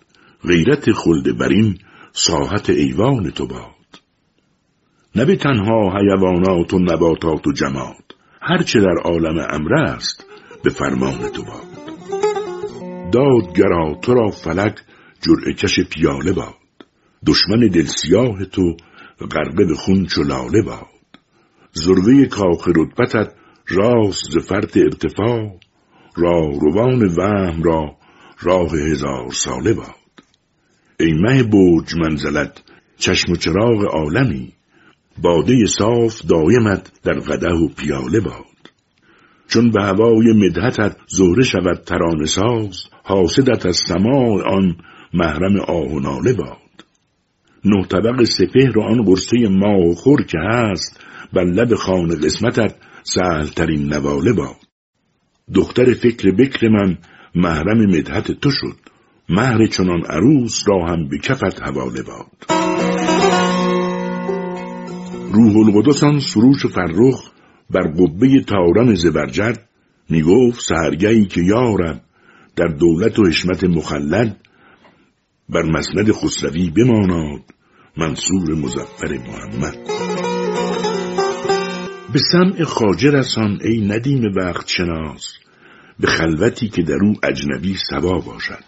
غیرت 0.49 0.93
خلد 0.93 1.39
برین 1.39 1.79
ساحت 2.13 2.71
ایوان 2.71 3.31
تو 3.31 3.47
باد. 3.47 3.91
نه 5.15 5.25
به 5.25 5.37
تنها 5.37 5.99
حیوانات 5.99 6.75
و 6.75 6.79
نباتات 6.79 7.47
و 7.47 7.53
جماد 7.53 8.15
هرچه 8.43 8.81
در 8.81 8.97
عالم 9.05 9.47
امر 9.51 9.75
است 9.75 10.27
به 10.63 10.71
فرمان 10.71 11.29
تو 11.29 11.43
باد. 11.43 11.69
دادگرا 13.13 13.95
تو 14.03 14.15
را 14.15 14.31
فلک 14.31 14.81
جرعه 15.21 15.53
کش 15.53 15.81
پیاله 15.81 16.33
باد. 16.33 16.55
دشمن 17.27 17.69
دلسیاه 17.69 18.45
تو 18.45 18.77
غرقه 19.21 19.65
به 19.65 19.75
خون 19.75 20.07
چو 20.07 20.23
لاله 20.23 20.63
باد. 20.63 20.94
ذروه 21.79 22.27
کاخ 22.27 22.69
رتبتت 22.69 23.33
راست 23.69 24.31
ز 24.31 24.39
فرط 24.39 24.77
ارتفاع 24.77 25.59
روان 26.17 27.03
وهم 27.17 27.63
را 27.63 27.97
راه 28.43 28.71
هزار 28.71 29.31
ساله 29.31 29.73
باد. 29.73 29.95
ای 31.01 31.13
مه 31.13 31.43
برج 31.43 31.95
منزلت 31.97 32.63
چشم 32.99 33.33
و 33.33 33.37
چراغ 33.37 33.85
عالمی 33.85 34.53
باده 35.23 35.67
صاف 35.67 36.23
دایمت 36.29 36.93
در 37.03 37.19
قده 37.19 37.55
و 37.55 37.69
پیاله 37.69 38.21
باد. 38.21 38.45
چون 39.49 39.71
به 39.71 39.83
هوای 39.83 40.33
مدهتت 40.33 40.97
زهره 41.07 41.43
شود 41.43 41.83
ترانه 41.87 42.27
ساز 42.27 42.85
حاسدت 43.03 43.67
از 43.67 43.77
سماع 43.77 44.43
آن 44.57 44.77
محرم 45.15 45.61
آه 45.61 45.93
و 45.93 46.01
ناله 46.01 46.33
باد. 46.33 46.85
نه 47.65 47.87
طبق 47.87 48.25
سپهر 48.25 48.81
آن 48.81 49.03
قرصه 49.05 49.49
ماه 49.51 49.95
خور 49.95 50.23
که 50.23 50.39
هست 50.39 51.01
بر 51.35 51.45
لب 51.45 51.75
خان 51.75 52.09
قسمتت 52.09 52.75
ترین 53.57 53.95
نواله 53.95 54.33
باد 54.33 54.57
دختر 55.55 55.95
فکر 55.95 56.31
بکر 56.31 56.69
من 56.69 56.99
محرم 57.35 57.79
مدهت 57.79 58.33
تو 58.33 58.51
شد. 58.51 58.77
مهر 59.29 59.67
چنان 59.67 60.03
عروس 60.07 60.65
را 60.69 60.87
هم 60.87 61.09
به 61.09 61.19
کفت 61.19 61.63
حواله 61.63 62.03
باد. 62.03 62.61
روح 65.33 65.57
القدس 65.57 66.05
آن 66.05 66.21
سروش 66.21 66.67
فرخ 66.67 67.31
بر 67.71 67.83
قبه 67.83 68.41
تارم 68.41 68.95
زبرجد 68.95 69.59
می‌گفت 70.11 70.61
سهرگهی 70.61 71.27
که 71.27 71.41
یارم 71.41 72.01
در 72.57 72.67
دولت 72.67 73.19
و 73.19 73.27
حشمت 73.27 73.65
مخلد 73.65 74.41
بر 75.49 75.63
مسند 75.63 76.13
خسروی 76.13 76.71
بماناد 76.71 77.43
منصور 77.97 78.55
مزفر 78.55 79.19
محمد. 79.29 80.34
به 82.15 82.21
سمع 82.33 82.65
خاجه 82.65 83.11
رسان 83.11 83.61
ای 83.65 83.81
ندیم 83.81 84.23
وقت 84.37 84.69
شناس 84.69 85.39
به 86.01 86.07
خلوتی 86.07 86.69
که 86.69 86.83
در 86.83 86.99
او 87.03 87.15
اجنبی 87.23 87.77
سوا 87.91 88.19
باشد. 88.19 88.65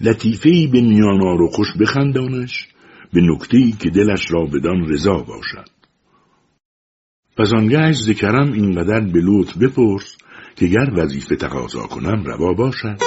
لطیفهای 0.00 0.66
به 0.66 0.80
میانار 0.80 1.42
و 1.42 1.48
خوش 1.48 1.68
بخندانش 1.80 2.68
به 3.12 3.20
نکتهی 3.20 3.72
که 3.72 3.90
دلش 3.90 4.30
را 4.30 4.46
بدان 4.46 4.88
رضا 4.88 5.16
باشد. 5.16 5.68
پس 7.36 7.52
آنگهش 7.54 7.96
ذکرم 7.96 8.52
اینقدر 8.52 9.00
به 9.00 9.20
لطف 9.22 9.56
بپرس 9.56 10.16
که 10.56 10.66
گر 10.66 10.90
وظیفه 10.96 11.36
تقاضا 11.36 11.82
کنم 11.82 12.24
روا 12.24 12.52
باشد. 12.52 13.00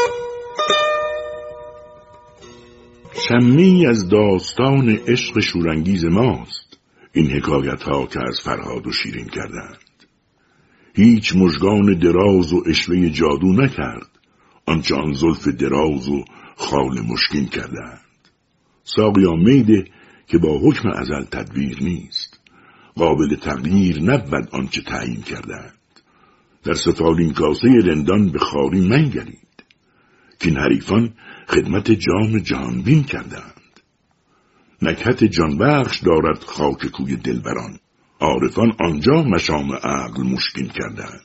شمی 3.27 3.88
از 3.88 4.09
داستان 4.09 4.89
عشق 5.07 5.39
شورانگیز 5.39 6.06
ماست. 6.06 6.68
این 7.13 7.31
حکایت 7.31 7.83
ها 7.83 8.05
که 8.05 8.19
از 8.27 8.41
فرهاد 8.43 8.88
و 8.88 8.91
شیرین 8.91 9.27
کردند. 9.27 9.79
هیچ 10.95 11.35
مژگان 11.35 11.99
دراز 11.99 12.53
و 12.53 12.63
اشوه 12.65 13.09
جادو 13.09 13.53
نکرد. 13.53 14.09
آنچه 14.65 14.95
آن 14.95 15.13
زلف 15.13 15.47
دراز 15.47 16.09
و 16.09 16.25
خال 16.55 16.99
مشکین 16.99 17.45
کردند. 17.45 18.01
ساقیا 18.83 19.33
میده 19.33 19.85
که 20.27 20.38
با 20.38 20.59
حکم 20.59 20.89
ازل 20.89 21.23
تدبیر 21.23 21.83
نیست. 21.83 22.39
قابل 22.95 23.35
تغییر 23.35 24.01
نبود 24.01 24.49
آنچه 24.51 24.81
تعیین 24.81 25.21
کردند. 25.21 25.73
در 26.63 26.73
سفالین 26.73 27.33
کاسه 27.33 27.67
رندان 27.67 28.31
به 28.31 28.39
خاری 28.39 28.88
منگرید. 28.88 29.63
که 30.39 30.49
این 30.49 31.13
خدمت 31.47 31.91
جام 31.91 32.39
جانبین 32.39 33.03
کردند. 33.03 33.58
نکهت 34.82 35.24
جانبخش 35.24 35.99
دارد 35.99 36.43
خاک 36.43 36.85
کوی 36.85 37.16
دلبران. 37.16 37.80
عارفان 38.19 38.75
آنجا 38.80 39.24
مشام 39.24 39.74
عقل 39.74 40.24
مشکین 40.24 40.67
کردند. 40.67 41.22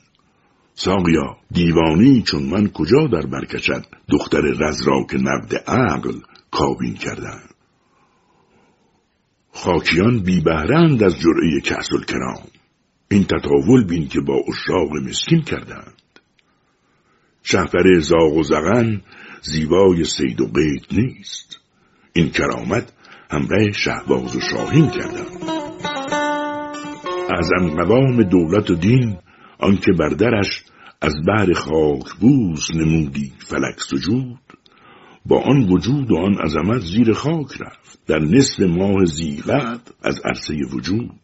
ساقیا 0.73 1.37
دیوانی 1.51 2.21
چون 2.21 2.43
من 2.43 2.67
کجا 2.67 3.07
در 3.07 3.25
برکشد 3.25 3.85
دختر 4.09 4.41
رز 4.41 4.87
را 4.87 5.05
که 5.11 5.17
نبد 5.17 5.55
عقل 5.67 6.19
کابین 6.51 6.93
کردند. 6.93 7.49
خاکیان 9.53 10.19
بی 10.19 10.41
بهرند 10.41 11.03
از 11.03 11.19
جرعه 11.19 11.61
کسل 11.63 12.03
کرام 12.07 12.47
این 13.11 13.23
تطاول 13.23 13.87
بین 13.87 14.07
که 14.07 14.21
با 14.21 14.41
اشراق 14.47 14.91
مسکین 15.09 15.41
کردند. 15.41 16.01
شهپر 17.43 17.99
زاغ 17.99 18.37
و 18.37 18.43
زغن 18.43 19.01
زیبای 19.41 20.03
سید 20.03 20.41
و 20.41 20.47
قید 20.47 20.85
نیست. 20.91 21.59
این 22.13 22.29
کرامت 22.29 22.91
همراه 23.31 23.71
شهباز 23.71 24.35
و 24.35 24.39
شاهین 24.39 24.89
کردند 24.89 25.45
از 27.29 27.49
انقوام 27.61 28.23
دولت 28.23 28.71
و 28.71 28.75
دین 28.75 29.17
آنکه 29.59 29.91
بر 29.99 30.09
درش 30.09 30.63
از 31.01 31.13
خاک 31.55 32.13
بوس 32.19 32.71
نمودی 32.75 33.33
فلک 33.37 33.79
سجود. 33.79 34.39
با 35.25 35.41
آن 35.41 35.69
وجود 35.69 36.11
و 36.11 36.17
آن 36.17 36.33
عظمت 36.33 36.81
زیر 36.81 37.13
خاک 37.13 37.61
رفت 37.61 37.99
در 38.07 38.19
نصف 38.19 38.59
ماه 38.59 39.05
زیغت 39.05 39.81
از 40.03 40.19
عرصه 40.25 40.53
وجود. 40.73 41.19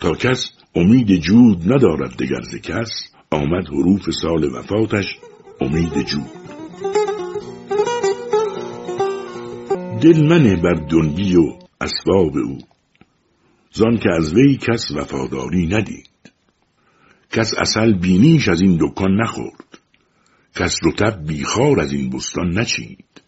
تا 0.00 0.14
کس 0.14 0.50
امید 0.74 1.16
جود 1.16 1.72
ندارد 1.72 2.16
دگر 2.16 2.42
ز 2.42 2.56
کس 2.56 2.90
آمد 3.30 3.68
حروف 3.68 4.10
سال 4.10 4.44
وفاتش 4.44 5.18
امید 5.60 6.02
جود. 6.06 6.61
دل 10.02 10.26
منه 10.26 10.56
بر 10.56 10.74
دنگی 10.74 11.36
و 11.36 11.58
اسباب 11.80 12.36
او. 12.36 12.58
زان 13.72 13.98
که 13.98 14.08
از 14.16 14.34
وی 14.34 14.56
کس 14.56 14.90
وفاداری 14.90 15.66
ندید. 15.66 16.32
کس 17.30 17.54
اصل 17.58 17.92
بینیش 17.92 18.48
از 18.48 18.60
این 18.62 18.78
دکان 18.80 19.20
نخورد. 19.20 19.78
کس 20.54 20.76
رتب 20.84 21.26
بیخار 21.26 21.80
از 21.80 21.92
این 21.92 22.10
بستان 22.10 22.58
نچید. 22.58 23.22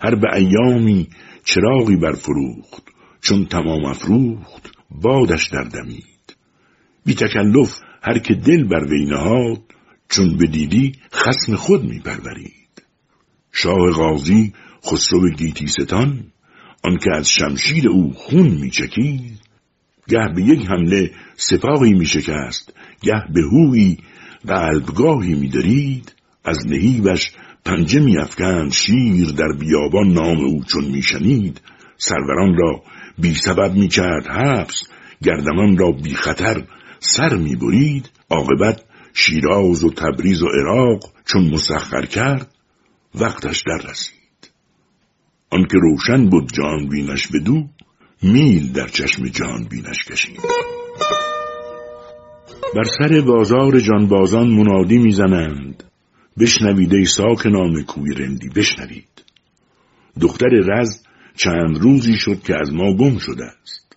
هر 0.00 0.14
به 0.14 0.28
ایامی 0.34 1.08
چراغی 1.44 1.96
برفروخت 1.96 2.82
چون 3.20 3.46
تمام 3.46 3.84
افروخت 3.84 4.72
بادش 4.90 5.48
در 5.48 5.64
دمید. 5.64 6.36
بی 7.04 7.14
تکلف 7.14 7.80
هر 8.02 8.18
که 8.18 8.34
دل 8.34 8.64
بر 8.64 8.84
وی 8.84 9.04
نهاد 9.04 9.62
چون 10.08 10.36
بدیدی 10.36 10.92
خسم 11.12 11.56
خود 11.56 11.84
می 11.84 11.98
پرورید. 11.98 12.82
شاه 13.52 13.90
غازی 13.90 14.52
خسرو 14.86 15.30
گیتیستان 15.30 16.24
آنکه 16.84 17.10
از 17.16 17.28
شمشیر 17.28 17.88
او 17.88 18.12
خون 18.12 18.48
می 18.48 18.70
چکید 18.70 19.40
گه 20.08 20.28
به 20.34 20.42
یک 20.42 20.66
حمله 20.66 21.10
سپاهی 21.36 21.92
می 21.92 22.06
شکست 22.06 22.74
گه 23.02 23.24
به 23.34 23.40
هوی 23.52 23.96
قلبگاهی 24.46 25.34
می 25.34 25.48
دارید 25.48 26.14
از 26.44 26.66
نهیبش 26.66 27.32
پنجه 27.64 28.00
می 28.00 28.18
افکند 28.18 28.72
شیر 28.72 29.30
در 29.30 29.52
بیابان 29.60 30.12
نام 30.12 30.44
او 30.44 30.64
چون 30.64 30.84
می 30.84 31.02
شنید 31.02 31.60
سروران 31.98 32.56
را 32.56 32.82
بی 33.18 33.34
سبب 33.34 33.74
می 33.74 33.88
کرد 33.88 34.26
حبس 34.26 34.82
گردمان 35.22 35.76
را 35.76 35.92
بی 35.92 36.14
خطر 36.14 36.62
سر 36.98 37.36
می 37.36 37.56
برید 37.56 38.10
عاقبت 38.30 38.82
شیراز 39.14 39.84
و 39.84 39.90
تبریز 39.90 40.42
و 40.42 40.46
عراق 40.46 41.12
چون 41.24 41.50
مسخر 41.50 42.06
کرد 42.06 42.54
وقتش 43.14 43.62
در 43.66 43.90
رسید. 43.90 44.21
آنکه 45.52 45.78
روشن 45.78 46.30
بود 46.30 46.52
جان 46.52 46.88
بینش 46.88 47.26
بدو 47.26 47.68
میل 48.22 48.72
در 48.72 48.88
چشم 48.88 49.28
جان 49.28 49.64
بینش 49.70 50.04
کشید. 50.04 50.40
بر 52.74 52.84
سر 52.98 53.20
بازار 53.20 53.80
جانبازان 53.80 54.48
منادی 54.48 54.98
می‌زنند. 54.98 55.84
بشنوید 56.38 56.94
ای 56.94 57.06
نام 57.44 57.82
کوی 57.82 58.14
رندی 58.14 58.48
بشنوید. 58.48 59.24
دختر 60.20 60.48
رز 60.48 61.02
چند 61.36 61.78
روزی 61.78 62.16
شد 62.16 62.42
که 62.42 62.54
از 62.60 62.72
ما 62.72 62.96
گم 62.96 63.18
شده 63.18 63.44
است. 63.44 63.96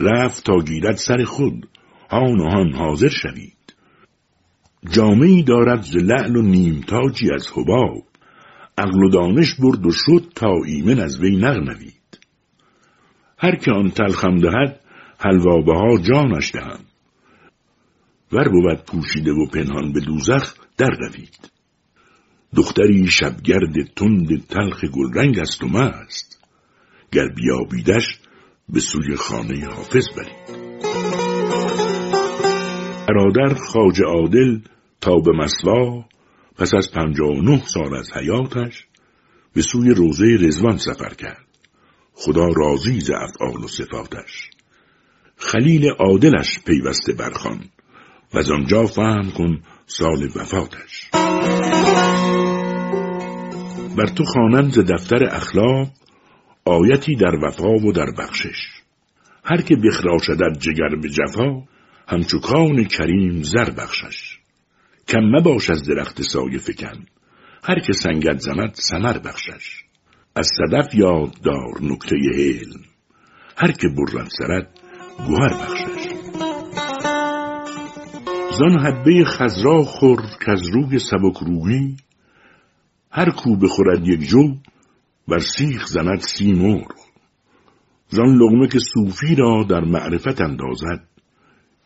رفت 0.00 0.44
تا 0.44 0.56
گیرد 0.56 0.96
سر 0.96 1.24
خود 1.24 1.68
هان 2.10 2.40
و 2.40 2.50
هان 2.50 2.72
حاضر 2.72 3.08
شوید. 3.08 3.74
جامعی 4.90 5.42
دارد 5.42 5.82
ز 5.82 5.96
لعل 5.96 6.36
و 6.36 6.42
نیمتاجی 6.42 7.30
از 7.34 7.46
حباب. 7.54 8.11
عقل 8.78 9.04
و 9.04 9.10
دانش 9.10 9.54
برد 9.54 9.86
و 9.86 9.90
شد 9.90 10.32
تا 10.34 10.52
ایمن 10.66 11.00
از 11.00 11.20
وی 11.20 11.36
نغنوید. 11.36 12.18
هر 13.38 13.56
که 13.56 13.72
آن 13.72 13.90
تلخم 13.90 14.36
دهد 14.36 14.80
حلوا 15.18 15.62
ها 15.74 15.98
جانش 15.98 16.52
دهم. 16.54 16.80
ور 18.32 18.48
بود 18.48 18.84
پوشیده 18.86 19.32
و 19.32 19.46
پنهان 19.46 19.92
به 19.92 20.00
دوزخ 20.00 20.54
در 20.76 20.90
روید 20.90 21.50
دختری 22.56 23.06
شبگرد 23.06 23.94
تند 23.96 24.46
تلخ 24.46 24.84
گلرنگ 24.84 25.38
است 25.38 25.64
و 25.64 25.68
مست. 25.68 26.48
گر 27.12 27.28
بیابیدش 27.28 28.18
به 28.68 28.80
سوی 28.80 29.16
خانه 29.16 29.66
حافظ 29.66 30.08
برید. 30.16 30.62
برادر 33.08 33.54
خاج 33.54 34.02
عادل 34.02 34.58
تا 35.00 35.16
به 35.18 35.32
مسوا 35.32 36.04
پس 36.56 36.74
از 36.74 36.90
پنجاه 36.92 37.28
و 37.28 37.42
نه 37.42 37.62
سال 37.66 37.94
از 37.94 38.12
حیاتش 38.12 38.86
به 39.54 39.62
سوی 39.62 39.94
روزه 39.94 40.36
رزوان 40.40 40.76
سفر 40.76 41.14
کرد. 41.14 41.46
خدا 42.12 42.48
راضی 42.56 43.00
ز 43.00 43.10
افعال 43.10 43.64
و 43.64 43.68
صفاتش. 43.68 44.50
خلیل 45.36 45.90
عادلش 45.98 46.58
پیوسته 46.66 47.12
برخان 47.12 47.64
و 48.34 48.38
از 48.38 48.50
آنجا 48.50 48.86
فهم 48.86 49.30
کن 49.30 49.62
سال 49.86 50.28
وفاتش. 50.36 51.10
بر 53.96 54.06
تو 54.06 54.24
خوانند 54.24 54.72
ز 54.72 54.78
دفتر 54.78 55.24
اخلاق 55.24 55.88
آیتی 56.64 57.16
در 57.16 57.34
وفا 57.44 57.72
و 57.72 57.92
در 57.92 58.10
بخشش. 58.18 58.82
هر 59.44 59.62
که 59.62 59.76
بخراشدد 59.76 60.58
جگر 60.58 60.96
به 61.02 61.08
جفا 61.08 61.62
همچو 62.08 62.40
کریم 62.90 63.42
زر 63.42 63.70
بخشش. 63.70 64.31
کم 65.12 65.20
مباش 65.20 65.70
از 65.70 65.82
درخت 65.82 66.22
سایه 66.22 66.58
فکن. 66.58 67.06
هر 67.64 67.80
که 67.80 67.92
سنگت 67.92 68.38
زند 68.38 68.74
سمر 68.74 69.18
بخشش. 69.18 69.82
از 70.36 70.50
صدف 70.58 70.94
یاد 70.94 71.40
دار 71.44 71.82
نکته 71.82 72.16
علم 72.34 72.80
هر 73.56 73.72
که 73.72 73.88
برد 73.88 74.28
سرد 74.38 74.80
گوهر 75.26 75.54
بخشش. 75.54 76.12
زان 78.58 78.78
حبه 78.78 79.24
خزرا 79.24 79.82
خور 79.82 80.20
که 80.44 80.50
از 80.50 80.62
روی 80.72 80.98
سبک 80.98 81.36
روی 81.46 81.96
هر 83.10 83.30
کو 83.30 83.56
بخورد 83.56 84.08
یک 84.08 84.20
جو 84.20 84.56
بر 85.28 85.38
سیخ 85.38 85.86
زند 85.86 86.20
سی 86.20 86.52
مرغ 86.52 86.92
زان 88.08 88.36
لغمه 88.36 88.68
که 88.68 88.78
صوفی 88.94 89.34
را 89.34 89.66
در 89.70 89.80
معرفت 89.80 90.40
اندازد 90.40 91.08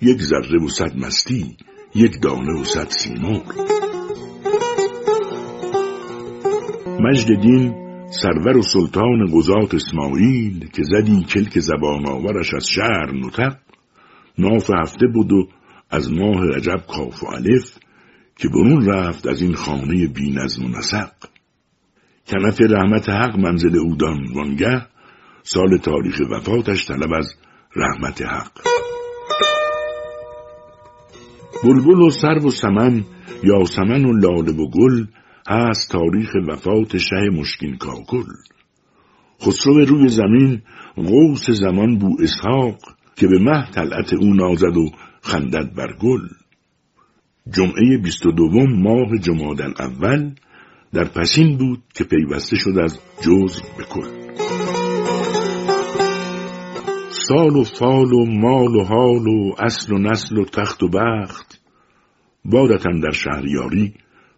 یک 0.00 0.22
ذره 0.22 0.64
و 0.64 0.68
صد 0.68 0.96
مستی 0.96 1.56
یک 1.96 2.22
دانه 2.22 2.60
و 2.60 2.64
صد 2.64 2.88
سیمور 2.88 3.42
مجد 7.00 7.40
دین 7.40 7.74
سرور 8.10 8.56
و 8.56 8.62
سلطان 8.62 9.26
قضات 9.34 9.74
اسماعیل 9.74 10.68
که 10.68 10.82
زدی 10.82 11.24
کلک 11.24 11.58
زبان 11.60 12.08
آورش 12.08 12.54
از 12.54 12.68
شهر 12.68 13.12
نطق. 13.12 13.56
ناف 14.38 14.70
هفته 14.80 15.06
بود 15.14 15.32
و 15.32 15.48
از 15.90 16.12
ماه 16.12 16.46
رجب 16.56 16.86
کاف 16.88 17.22
و 17.22 17.26
الف 17.26 17.78
که 18.36 18.48
برون 18.48 18.86
رفت 18.86 19.26
از 19.26 19.42
این 19.42 19.54
خانه 19.54 20.06
بی 20.06 20.30
نظم 20.30 20.64
و 20.64 20.68
نسق. 20.68 21.12
کنف 22.26 22.60
رحمت 22.60 23.08
حق 23.08 23.38
منزل 23.38 23.78
اودان 23.78 24.32
وانگه 24.34 24.86
سال 25.42 25.76
تاریخ 25.78 26.20
وفاتش 26.30 26.86
طلب 26.86 27.12
از 27.12 27.34
رحمت 27.76 28.22
حق. 28.22 28.75
بلبل 31.64 32.00
و 32.00 32.10
سرو 32.10 32.48
و 32.48 32.50
سمن 32.50 33.04
یا 33.44 33.64
سمن 33.64 34.04
و 34.04 34.12
لاله 34.12 34.52
و 34.52 34.70
گل 34.70 35.04
هست 35.48 35.90
تاریخ 35.90 36.30
وفات 36.48 36.98
شه 36.98 37.30
مشکین 37.32 37.76
کاکل. 37.76 38.24
خسرو 39.42 39.84
روی 39.84 40.08
زمین 40.08 40.62
غوث 40.96 41.50
زمان 41.50 41.98
بو 41.98 42.16
اسحاق 42.22 42.78
که 43.16 43.26
به 43.26 43.38
مه 43.38 43.70
طلعت 43.70 44.12
او 44.12 44.34
نازد 44.34 44.76
و 44.76 44.90
خندد 45.22 45.74
بر 45.74 45.96
گل. 46.00 46.28
جمعه 47.54 47.98
بیست 48.02 48.26
و 48.26 48.32
دوم 48.32 48.82
ماه 48.82 49.18
جمادن 49.18 49.72
اول 49.78 50.34
در 50.92 51.04
پسین 51.04 51.58
بود 51.58 51.82
که 51.94 52.04
پیوسته 52.04 52.56
شد 52.56 52.78
از 52.78 52.98
جزر 53.20 53.62
به 53.78 53.84
سال 57.28 57.56
و 57.56 57.64
فال 57.64 58.12
و 58.12 58.24
مال 58.26 58.76
و 58.76 58.84
حال 58.84 59.26
و 59.28 59.54
اصل 59.58 59.92
و 59.92 59.98
نسل 59.98 60.38
و 60.38 60.44
تخت 60.44 60.82
و 60.82 60.88
بخت 60.88 61.60
بادتن 62.44 63.00
در 63.00 63.10
شهریاری 63.10 63.94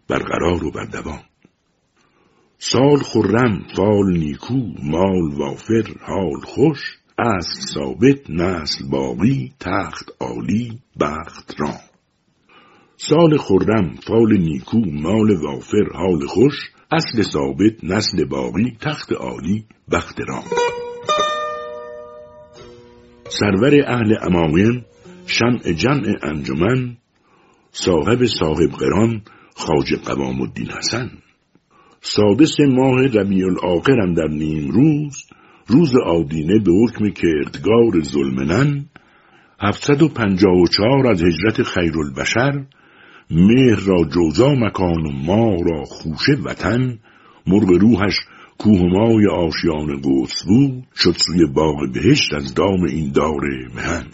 برقرار 0.08 0.64
و 0.64 0.70
بردوام 0.70 1.20
سال 2.58 2.96
خرم 2.96 3.66
فال 3.76 4.18
نیکو 4.18 4.54
مال 4.82 5.34
وافر 5.34 5.94
حال 6.00 6.40
خوش 6.44 6.78
اصل 7.18 7.60
ثابت 7.74 8.30
نسل 8.30 8.88
باقی 8.90 9.52
تخت 9.60 10.10
عالی 10.20 10.78
بخت 11.00 11.54
رام. 11.58 11.80
سال 12.96 13.36
خرم 13.36 13.94
فال 14.06 14.38
نیکو 14.38 14.78
مال 14.78 15.36
وافر 15.36 15.88
حال 15.94 16.26
خوش 16.26 16.54
اصل 16.92 17.22
ثابت 17.22 17.84
نسل 17.84 18.24
باقی 18.24 18.76
تخت 18.80 19.12
عالی 19.12 19.64
بخت 19.92 20.20
رام. 20.28 20.44
سرور 23.30 23.74
اهل 23.86 24.16
اماقین 24.22 24.84
شمع 25.26 25.72
جمع 25.72 26.04
انجمن 26.22 26.96
صاحب 27.72 28.24
صاحب 28.24 28.70
قران 28.78 29.22
خاج 29.56 29.94
قوام 30.04 30.40
الدین 30.42 30.70
حسن. 30.70 31.10
سادس 32.00 32.56
ماه 32.60 32.96
ربیع 33.02 33.46
الاخر 33.46 34.14
در 34.16 34.28
نیم 34.28 34.70
روز 34.70 35.24
روز 35.66 35.92
آدینه 36.06 36.58
به 36.58 36.72
حکم 36.72 37.10
کردگار 37.10 38.00
ظلمنن 38.02 38.86
هفتصد 39.60 40.02
و 40.02 40.08
پنجاه 40.08 40.62
و 40.62 40.66
چهار 40.66 41.06
از 41.10 41.22
هجرت 41.22 41.62
خیر 41.62 41.98
البشر 41.98 42.64
مهر 43.30 43.80
را 43.86 44.04
جوزا 44.14 44.54
مکان 44.54 45.06
و 45.06 45.10
ما 45.10 45.56
را 45.66 45.84
خوشه 45.84 46.32
وطن 46.44 46.98
مرغ 47.46 47.68
روحش 47.68 48.14
کوهمای 48.58 49.26
آشیان 49.26 50.00
قدس 50.04 50.44
بود 50.46 50.84
شد 50.96 51.16
سوی 51.16 51.46
باغ 51.46 51.92
بهشت 51.94 52.34
از 52.34 52.54
دام 52.54 52.84
این 52.88 53.12
دار 53.12 53.40
مهن. 53.74 54.06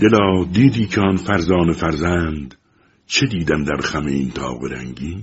دلا 0.00 0.44
دیدی 0.52 0.86
که 0.86 1.00
آن 1.00 1.16
فرزان 1.16 1.72
فرزند 1.72 2.54
چه 3.06 3.26
دیدن 3.26 3.62
در 3.62 3.76
خم 3.76 4.06
این 4.06 4.30
تاق 4.30 4.64
رنگین؟ 4.64 5.22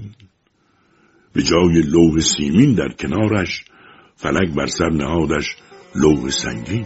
به 1.34 1.44
جای 1.44 1.82
لوح 1.82 2.20
سیمین 2.20 2.76
در 2.76 2.90
کنارش 2.90 3.66
فلک 4.16 4.54
بر 4.56 4.66
سر 4.66 4.90
نهادش 4.90 5.56
لوح 5.96 6.30
سنگین. 6.30 6.86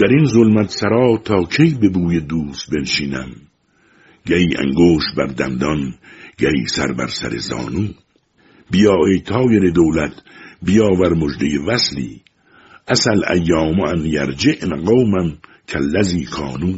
در 0.00 0.08
این 0.10 0.24
ظلمت 0.24 0.70
سرا 0.70 1.16
تا 1.24 1.44
کی 1.44 1.78
به 1.80 1.88
بوی 1.88 2.20
دوست 2.20 2.70
بنشینم؟ 2.70 3.30
گی 4.26 4.48
انگوش 4.58 5.04
بر 5.16 5.26
دندان 5.26 5.94
گی 6.38 6.66
سر 6.66 6.92
بر 6.92 7.06
سر 7.06 7.36
زانو. 7.36 7.88
بیا 8.70 8.96
ای 9.06 9.20
تایر 9.20 9.70
دولت 9.70 10.12
بیاور 10.62 11.14
مژده 11.14 11.58
وصلی. 11.66 12.22
اصل 12.88 13.24
ایام 13.32 13.80
ان 13.80 14.06
یرجعن 14.06 14.84
قوما 14.84 15.32
کلذی 15.68 16.24
کانو. 16.24 16.76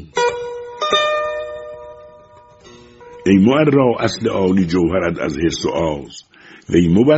ای 3.26 3.44
را 3.72 3.96
اصل 4.00 4.28
عالی 4.28 4.66
جوهرت 4.66 5.18
از 5.18 5.38
حرس 5.38 5.66
و 5.66 5.68
آز. 5.68 6.22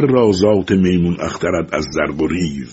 را 0.08 0.32
ذات 0.32 0.70
میمون 0.70 1.16
اخترت 1.20 1.74
از 1.74 1.84
زرگ 1.92 2.22
و 2.22 2.26
ریو 2.26 2.66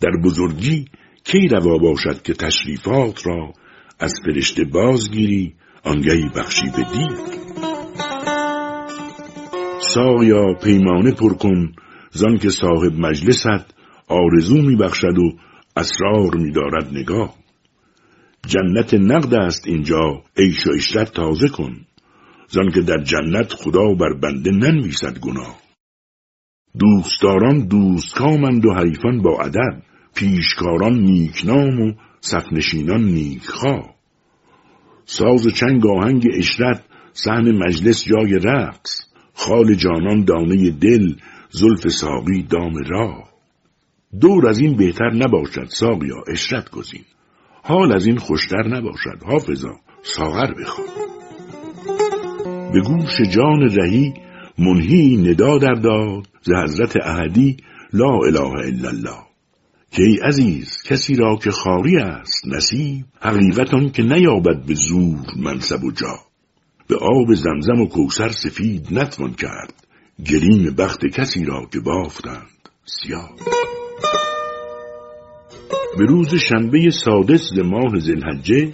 در 0.00 0.10
بزرگی 0.24 0.84
کی 1.24 1.48
روا 1.48 1.78
باشد 1.78 2.22
که 2.22 2.34
تشریفات 2.34 3.26
را 3.26 3.52
از 4.00 4.14
فرشته 4.24 4.64
بازگیری 4.64 5.54
آنگهی 5.84 6.28
بخشی 6.36 6.70
به 6.76 6.82
دیو 6.92 7.51
ساقیا 9.94 10.54
پیمانه 10.62 11.12
پر 11.12 11.34
کن 11.34 11.72
زان 12.10 12.38
که 12.38 12.50
صاحب 12.50 12.92
مجلست 12.98 13.74
آرزو 14.08 14.62
میبخشد 14.62 15.18
و 15.18 15.32
اسرار 15.76 16.34
میدارد 16.34 16.88
نگاه. 16.92 17.34
جنت 18.46 18.94
نقد 18.94 19.34
است 19.34 19.66
اینجا 19.66 20.22
عیش 20.36 20.66
و 20.66 20.70
اشرت 20.76 21.12
تازه 21.12 21.48
کن 21.48 21.76
زن 22.48 22.70
که 22.74 22.80
در 22.80 23.02
جنت 23.02 23.52
خدا 23.52 23.94
بر 23.94 24.12
بنده 24.12 24.50
ننویسد 24.50 25.18
گناه. 25.18 25.58
دوستداران 26.78 27.66
دوستکامند 27.68 28.66
و 28.66 28.72
حریفان 28.72 29.22
با 29.22 29.40
ادب 29.40 29.82
پیشکاران 30.14 30.98
نیکنام 30.98 31.80
و 31.80 31.92
صفنشینان 32.20 33.04
نیکخواه. 33.04 33.94
ساز 35.04 35.46
چنگ 35.54 35.86
آهنگ 35.86 36.28
اشرت 36.34 36.84
صحن 37.12 37.52
مجلس 37.52 38.04
جای 38.04 38.34
رقص. 38.34 39.11
خال 39.34 39.74
جانان 39.74 40.24
دانه 40.24 40.70
دل 40.70 41.14
زلف 41.50 41.88
ساقی 41.88 42.42
دام 42.42 42.74
راه 42.88 43.32
دور 44.20 44.48
از 44.48 44.58
این 44.58 44.76
بهتر 44.76 45.10
نباشد 45.14 45.66
ساقیا 45.68 46.16
اشرت 46.28 46.70
گزین. 46.70 47.04
حال 47.62 47.92
از 47.92 48.06
این 48.06 48.16
خوشتر 48.16 48.68
نباشد 48.68 49.22
حافظا 49.26 49.74
ساغر 50.02 50.54
بخوان. 50.54 50.86
به 52.72 52.80
گوش 52.80 53.20
جان 53.34 53.60
رهی 53.60 54.14
منهی 54.58 55.16
ندا 55.16 55.58
در 55.58 55.74
داد 55.74 56.28
ز 56.42 56.50
حضرت 56.52 56.96
احدی 56.96 57.56
لا 57.92 58.18
اله 58.26 58.40
الا 58.40 58.88
الله. 58.88 59.22
که 59.90 60.02
ای 60.02 60.16
عزیز 60.16 60.82
کسی 60.86 61.14
را 61.14 61.36
که 61.36 61.50
خاری 61.50 61.96
است 61.96 62.46
نصیب 62.46 63.04
حقیقتان 63.20 63.90
که 63.90 64.02
نیابد 64.02 64.66
به 64.66 64.74
زور 64.74 65.26
منصب 65.36 65.84
و 65.84 65.92
جا. 65.92 66.31
به 66.88 66.96
آب 66.96 67.34
زمزم 67.34 67.80
و 67.80 67.86
کوسر 67.86 68.28
سفید 68.28 68.86
نتوان 68.90 69.34
کرد. 69.34 69.74
گلیم 70.30 70.74
بخت 70.74 71.06
کسی 71.06 71.44
را 71.44 71.66
که 71.72 71.80
بافتند 71.80 72.68
سیاه. 72.84 73.30
به 75.98 76.04
روز 76.04 76.34
شنبه 76.34 76.90
سادس 76.90 77.52
ماه 77.64 77.98
زلحجه 77.98 78.72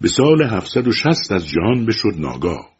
به 0.00 0.08
سال 0.08 0.42
760 0.42 1.32
از 1.32 1.48
جهان 1.48 1.86
بشد 1.86 2.14
ناگاه. 2.18 2.74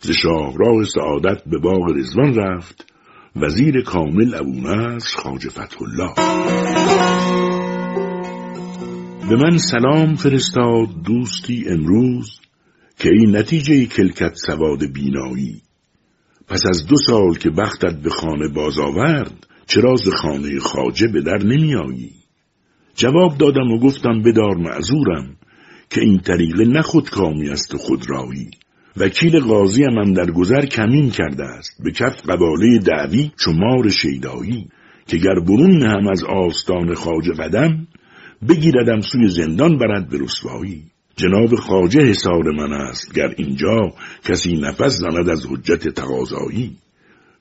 ز 0.00 0.10
شاهراه 0.10 0.84
سعادت 0.84 1.42
به 1.46 1.58
باغ 1.58 1.96
رزوان 1.96 2.34
رفت 2.34 2.92
وزیر 3.36 3.82
کامل 3.82 4.34
ابونصر 4.34 5.20
خاج 5.20 5.48
فتح 5.48 5.82
الله 5.82 6.14
به 9.28 9.36
من 9.36 9.58
سلام 9.58 10.14
فرستاد 10.14 11.02
دوستی 11.06 11.64
امروز 11.68 12.40
که 12.98 13.10
این 13.10 13.36
نتیجه 13.36 13.86
کلکت 13.86 14.34
سواد 14.34 14.92
بینایی. 14.92 15.62
پس 16.48 16.62
از 16.66 16.86
دو 16.86 16.96
سال 17.06 17.34
که 17.34 17.50
بختت 17.50 18.02
به 18.02 18.10
خانه 18.10 18.48
باز 18.48 18.78
آورد 18.78 19.46
چرا 19.66 19.96
ز 19.96 20.08
خانه 20.08 20.58
خاجه 20.58 21.08
به 21.08 21.20
در 21.20 21.38
نمیایی؟ 21.38 22.12
جواب 22.96 23.38
دادم 23.38 23.70
و 23.72 23.78
گفتم 23.78 24.22
بدار 24.22 24.56
معذورم 24.56 25.36
که 25.90 26.00
این 26.00 26.18
طریقه 26.18 26.64
نه 26.64 26.82
کامی 27.10 27.48
است 27.48 27.74
و 27.74 27.78
خودرایی. 27.78 28.50
وکیل 28.96 29.40
قاضی 29.40 29.84
هم 29.84 30.12
در 30.12 30.30
گذر 30.30 30.66
کمین 30.66 31.10
کرده 31.10 31.44
است. 31.44 31.82
به 31.84 31.90
کف 31.92 32.28
قباله 32.28 32.78
دعوی 32.78 33.30
چمار 33.44 33.88
شیدایی 33.88 34.68
که 35.06 35.16
گر 35.16 35.40
برون 35.46 35.82
هم 35.82 36.08
از 36.08 36.24
آستان 36.24 36.94
خاجه 36.94 37.32
قدم 37.32 37.86
بگیردم 38.48 39.00
سوی 39.00 39.28
زندان 39.28 39.78
برد 39.78 40.08
به 40.08 40.18
رسوایی. 40.18 40.84
جناب 41.18 41.54
خاجه 41.54 42.00
حسار 42.00 42.50
من 42.50 42.72
است. 42.72 43.14
گر 43.14 43.34
اینجا 43.36 43.92
کسی 44.24 44.56
نفس 44.56 44.98
زند 44.98 45.28
از 45.28 45.46
حجت 45.46 45.88
تقاضایی. 45.88 46.76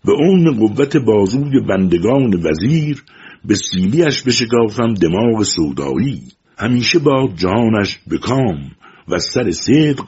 به 0.06 0.12
اون 0.12 0.52
قوت 0.60 0.98
بازوی 0.98 1.60
بندگان 1.70 2.44
وزیر 2.44 3.04
به 3.46 3.56
سیلیش 3.56 4.24
بشکافم 4.24 4.94
دماغ 4.94 5.44
سودایی. 5.44 6.22
همیشه 6.58 7.00
باد 7.00 7.36
جهانش 7.36 8.00
به 8.08 8.18
کام 8.18 8.72
و 9.08 9.20
سر 9.20 9.52
صدق 9.52 10.06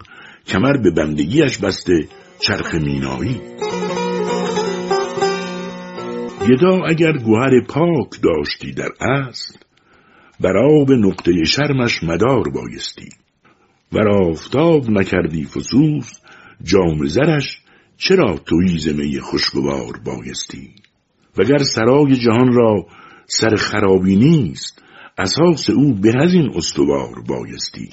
کمر 0.47 0.77
به 0.77 0.91
بندگیش 0.91 1.57
بسته 1.57 2.07
چرخ 2.39 2.75
مینایی. 2.75 3.41
گدا 6.49 6.85
اگر 6.87 7.17
گوهر 7.17 7.61
پاک 7.67 8.21
داشتی 8.23 8.71
در 8.71 8.89
اصل 9.01 9.53
بر 10.39 10.57
آب 10.57 10.91
نقطه 10.91 11.43
شرمش 11.43 12.03
مدار 12.03 12.49
بایستی. 12.53 13.09
و 13.91 13.99
آفتاب 13.99 14.89
نکردی 14.89 15.45
فسوس 15.45 16.19
جام 16.63 17.05
زرش 17.05 17.61
چرا 17.97 18.37
توی 18.37 18.77
زمه 18.77 19.19
خوشگوار 19.21 19.97
بایستی؟ 20.05 20.71
وگر 21.37 21.57
سرای 21.57 22.15
جهان 22.15 22.53
را 22.53 22.85
سر 23.27 23.55
خرابی 23.55 24.15
نیست 24.15 24.83
اساس 25.17 25.69
او 25.69 25.93
به 25.93 26.13
از 26.23 26.33
این 26.33 26.51
استوار 26.55 27.21
بایستی. 27.27 27.89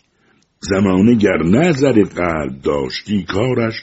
زمانه 0.60 1.15
گر 1.15 1.42
نظر 1.42 2.02
قلب 2.02 2.62
داشتی 2.62 3.25
کارش 3.25 3.75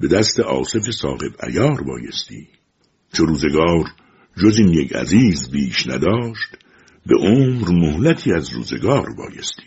به 0.00 0.08
دست 0.08 0.40
آصف 0.40 0.90
صاحب 0.90 1.32
ایار 1.48 1.82
بایستی. 1.82 2.48
چو 3.12 3.26
روزگار 3.26 3.84
جز 4.42 4.58
این 4.58 4.68
یک 4.68 4.92
عزیز 4.92 5.50
بیش 5.50 5.86
نداشت 5.86 6.56
به 7.06 7.14
عمر 7.20 7.68
مهلتی 7.70 8.32
از 8.32 8.52
روزگار 8.52 9.06
بایستی. 9.18 9.62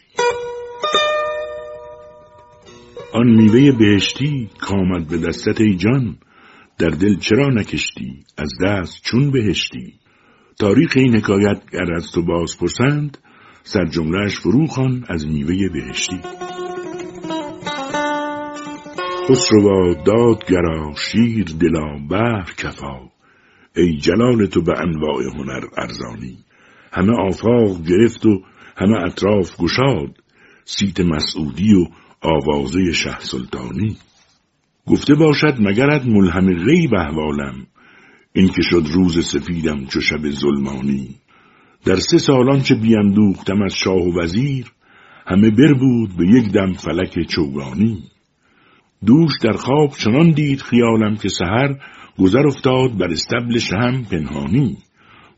آن 3.13 3.27
میوه 3.27 3.71
بهشتی 3.77 4.49
کامد 4.59 5.07
به 5.07 5.17
دستت 5.17 5.61
ای 5.61 5.75
جان. 5.75 6.17
در 6.77 6.89
دل 6.89 7.15
چرا 7.15 7.47
نکشتی؟ 7.47 8.23
از 8.37 8.49
دست 8.63 9.01
چون 9.03 9.31
بهشتی؟ 9.31 9.93
تاریخ 10.59 10.93
این 10.95 11.15
حکایت 11.15 11.61
گر 11.71 11.93
از 11.93 12.11
تو 12.11 12.21
باز 12.21 12.57
پرسند 12.57 13.17
سر 13.63 13.85
جملهش 13.85 14.39
فرو 14.39 14.67
از 15.09 15.27
میوه 15.27 15.69
بهشتی. 15.73 16.19
خسروا 19.29 19.93
دادگرا 20.05 20.93
شیر 20.97 21.45
دلا 21.59 21.97
بهر 22.09 22.53
کفا. 22.57 23.11
ای 23.75 23.97
جلال 23.97 24.45
تو 24.45 24.61
به 24.61 24.73
انواع 24.79 25.23
هنر 25.23 25.65
ارزانی. 25.77 26.37
همه 26.93 27.13
آفاق 27.27 27.83
گرفت 27.87 28.25
و 28.25 28.41
همه 28.77 29.03
اطراف 29.05 29.57
گشاد. 29.57 30.17
سیت 30.65 30.99
مسعودی 30.99 31.73
و 31.73 31.85
آوازه 32.21 32.93
شه 32.93 33.19
سلطانی. 33.19 33.97
گفته 34.87 35.15
باشد 35.15 35.55
مگرت 35.59 36.05
ملهم 36.05 36.65
غیب 36.65 36.95
احوالم. 36.95 37.67
این 38.33 38.47
که 38.47 38.61
شد 38.61 38.83
روز 38.93 39.25
سفیدم 39.25 39.85
چو 39.85 40.01
شب 40.01 40.29
ظلمانی. 40.29 41.15
در 41.85 41.95
سه 41.95 42.17
سالان 42.17 42.61
چه 42.61 42.75
بیندوختم 42.75 43.61
از 43.61 43.73
شاه 43.75 43.97
و 43.97 44.21
وزیر 44.21 44.71
همه 45.27 45.49
بر 45.49 45.73
بود 45.73 46.17
به 46.17 46.27
یک 46.27 46.51
دم 46.51 46.73
فلک 46.73 47.27
چوگانی. 47.27 48.03
دوش 49.05 49.31
در 49.41 49.53
خواب 49.53 49.89
چنان 49.97 50.31
دید 50.31 50.61
خیالم 50.61 51.15
که 51.15 51.29
سحر 51.29 51.75
گذر 52.19 52.47
افتاد 52.47 52.97
بر 52.97 53.11
استبل 53.11 53.57
شهم 53.57 54.03
پنهانی. 54.03 54.77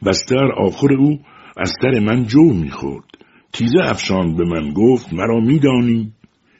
بستر 0.05 0.51
آخر 0.57 0.93
او 0.93 1.19
از 1.57 1.73
در 1.83 1.99
من 1.99 2.25
جو 2.25 2.53
می‌خورد. 2.53 3.05
تیزه 3.53 3.79
افشان 3.83 4.35
به 4.35 4.43
من 4.45 4.73
گفت 4.73 5.13
مرا 5.13 5.39
میدانی؟ 5.39 6.13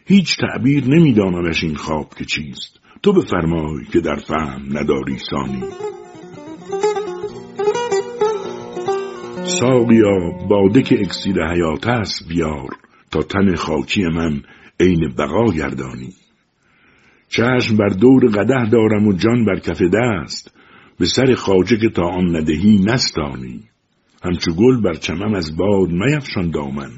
هیچ 0.06 0.38
تعبیر 0.38 0.84
نمیدانمش 0.88 1.64
این 1.64 1.76
خواب 1.76 2.14
که 2.18 2.26
چیست. 2.26 2.80
تو 3.04 3.14
بفرمای 3.14 3.86
که 3.92 4.00
در 4.00 4.16
فهم 4.16 4.78
نداری 4.78 5.18
سانی 5.32 5.64
ساقیا 9.60 10.32
باده 10.50 10.82
که 10.82 11.00
اکسیر 11.00 11.48
حیات 11.48 11.88
است 11.88 12.28
بیار 12.30 12.70
تا 13.12 13.22
تن 13.22 13.56
خاکی 13.56 14.04
من 14.04 14.42
عین 14.80 15.14
بقا 15.18 15.46
گردانی. 15.46 16.14
چشم 17.30 17.78
بر 17.78 17.90
دور 17.90 18.26
قده 18.26 18.70
دارم 18.70 19.08
و 19.08 19.14
جان 19.14 19.46
بر 19.46 19.60
کف 19.60 19.82
دست. 19.82 20.56
به 21.00 21.06
سر 21.06 21.34
خاجه 21.34 21.78
که 21.78 21.90
تا 21.90 22.04
آن 22.04 22.36
ندهی 22.36 22.80
نستانی. 22.86 23.64
همچو 24.24 24.54
گل 24.54 24.82
بر 24.82 24.94
چمم 24.94 25.34
از 25.34 25.58
باد 25.58 25.90
میفشان 25.90 26.52
دامن. 26.52 26.92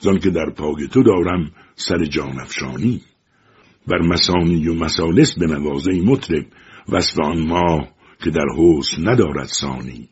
زان 0.00 0.18
که 0.18 0.30
در 0.30 0.50
پای 0.50 0.88
تو 0.88 1.02
دارم 1.02 1.50
سر 1.76 2.04
جان 2.04 2.40
افشانی. 2.40 3.02
بر 3.86 3.98
مسانی 3.98 4.68
و 4.68 4.74
مسالس 4.74 5.38
به 5.38 5.46
نوازه 5.46 5.92
مطرب 5.92 6.46
وصف 6.88 7.20
آن 7.20 7.46
ماه 7.46 7.88
که 8.24 8.30
در 8.30 8.46
حسن 8.56 9.08
ندارد 9.08 9.46
سانی 9.46 10.08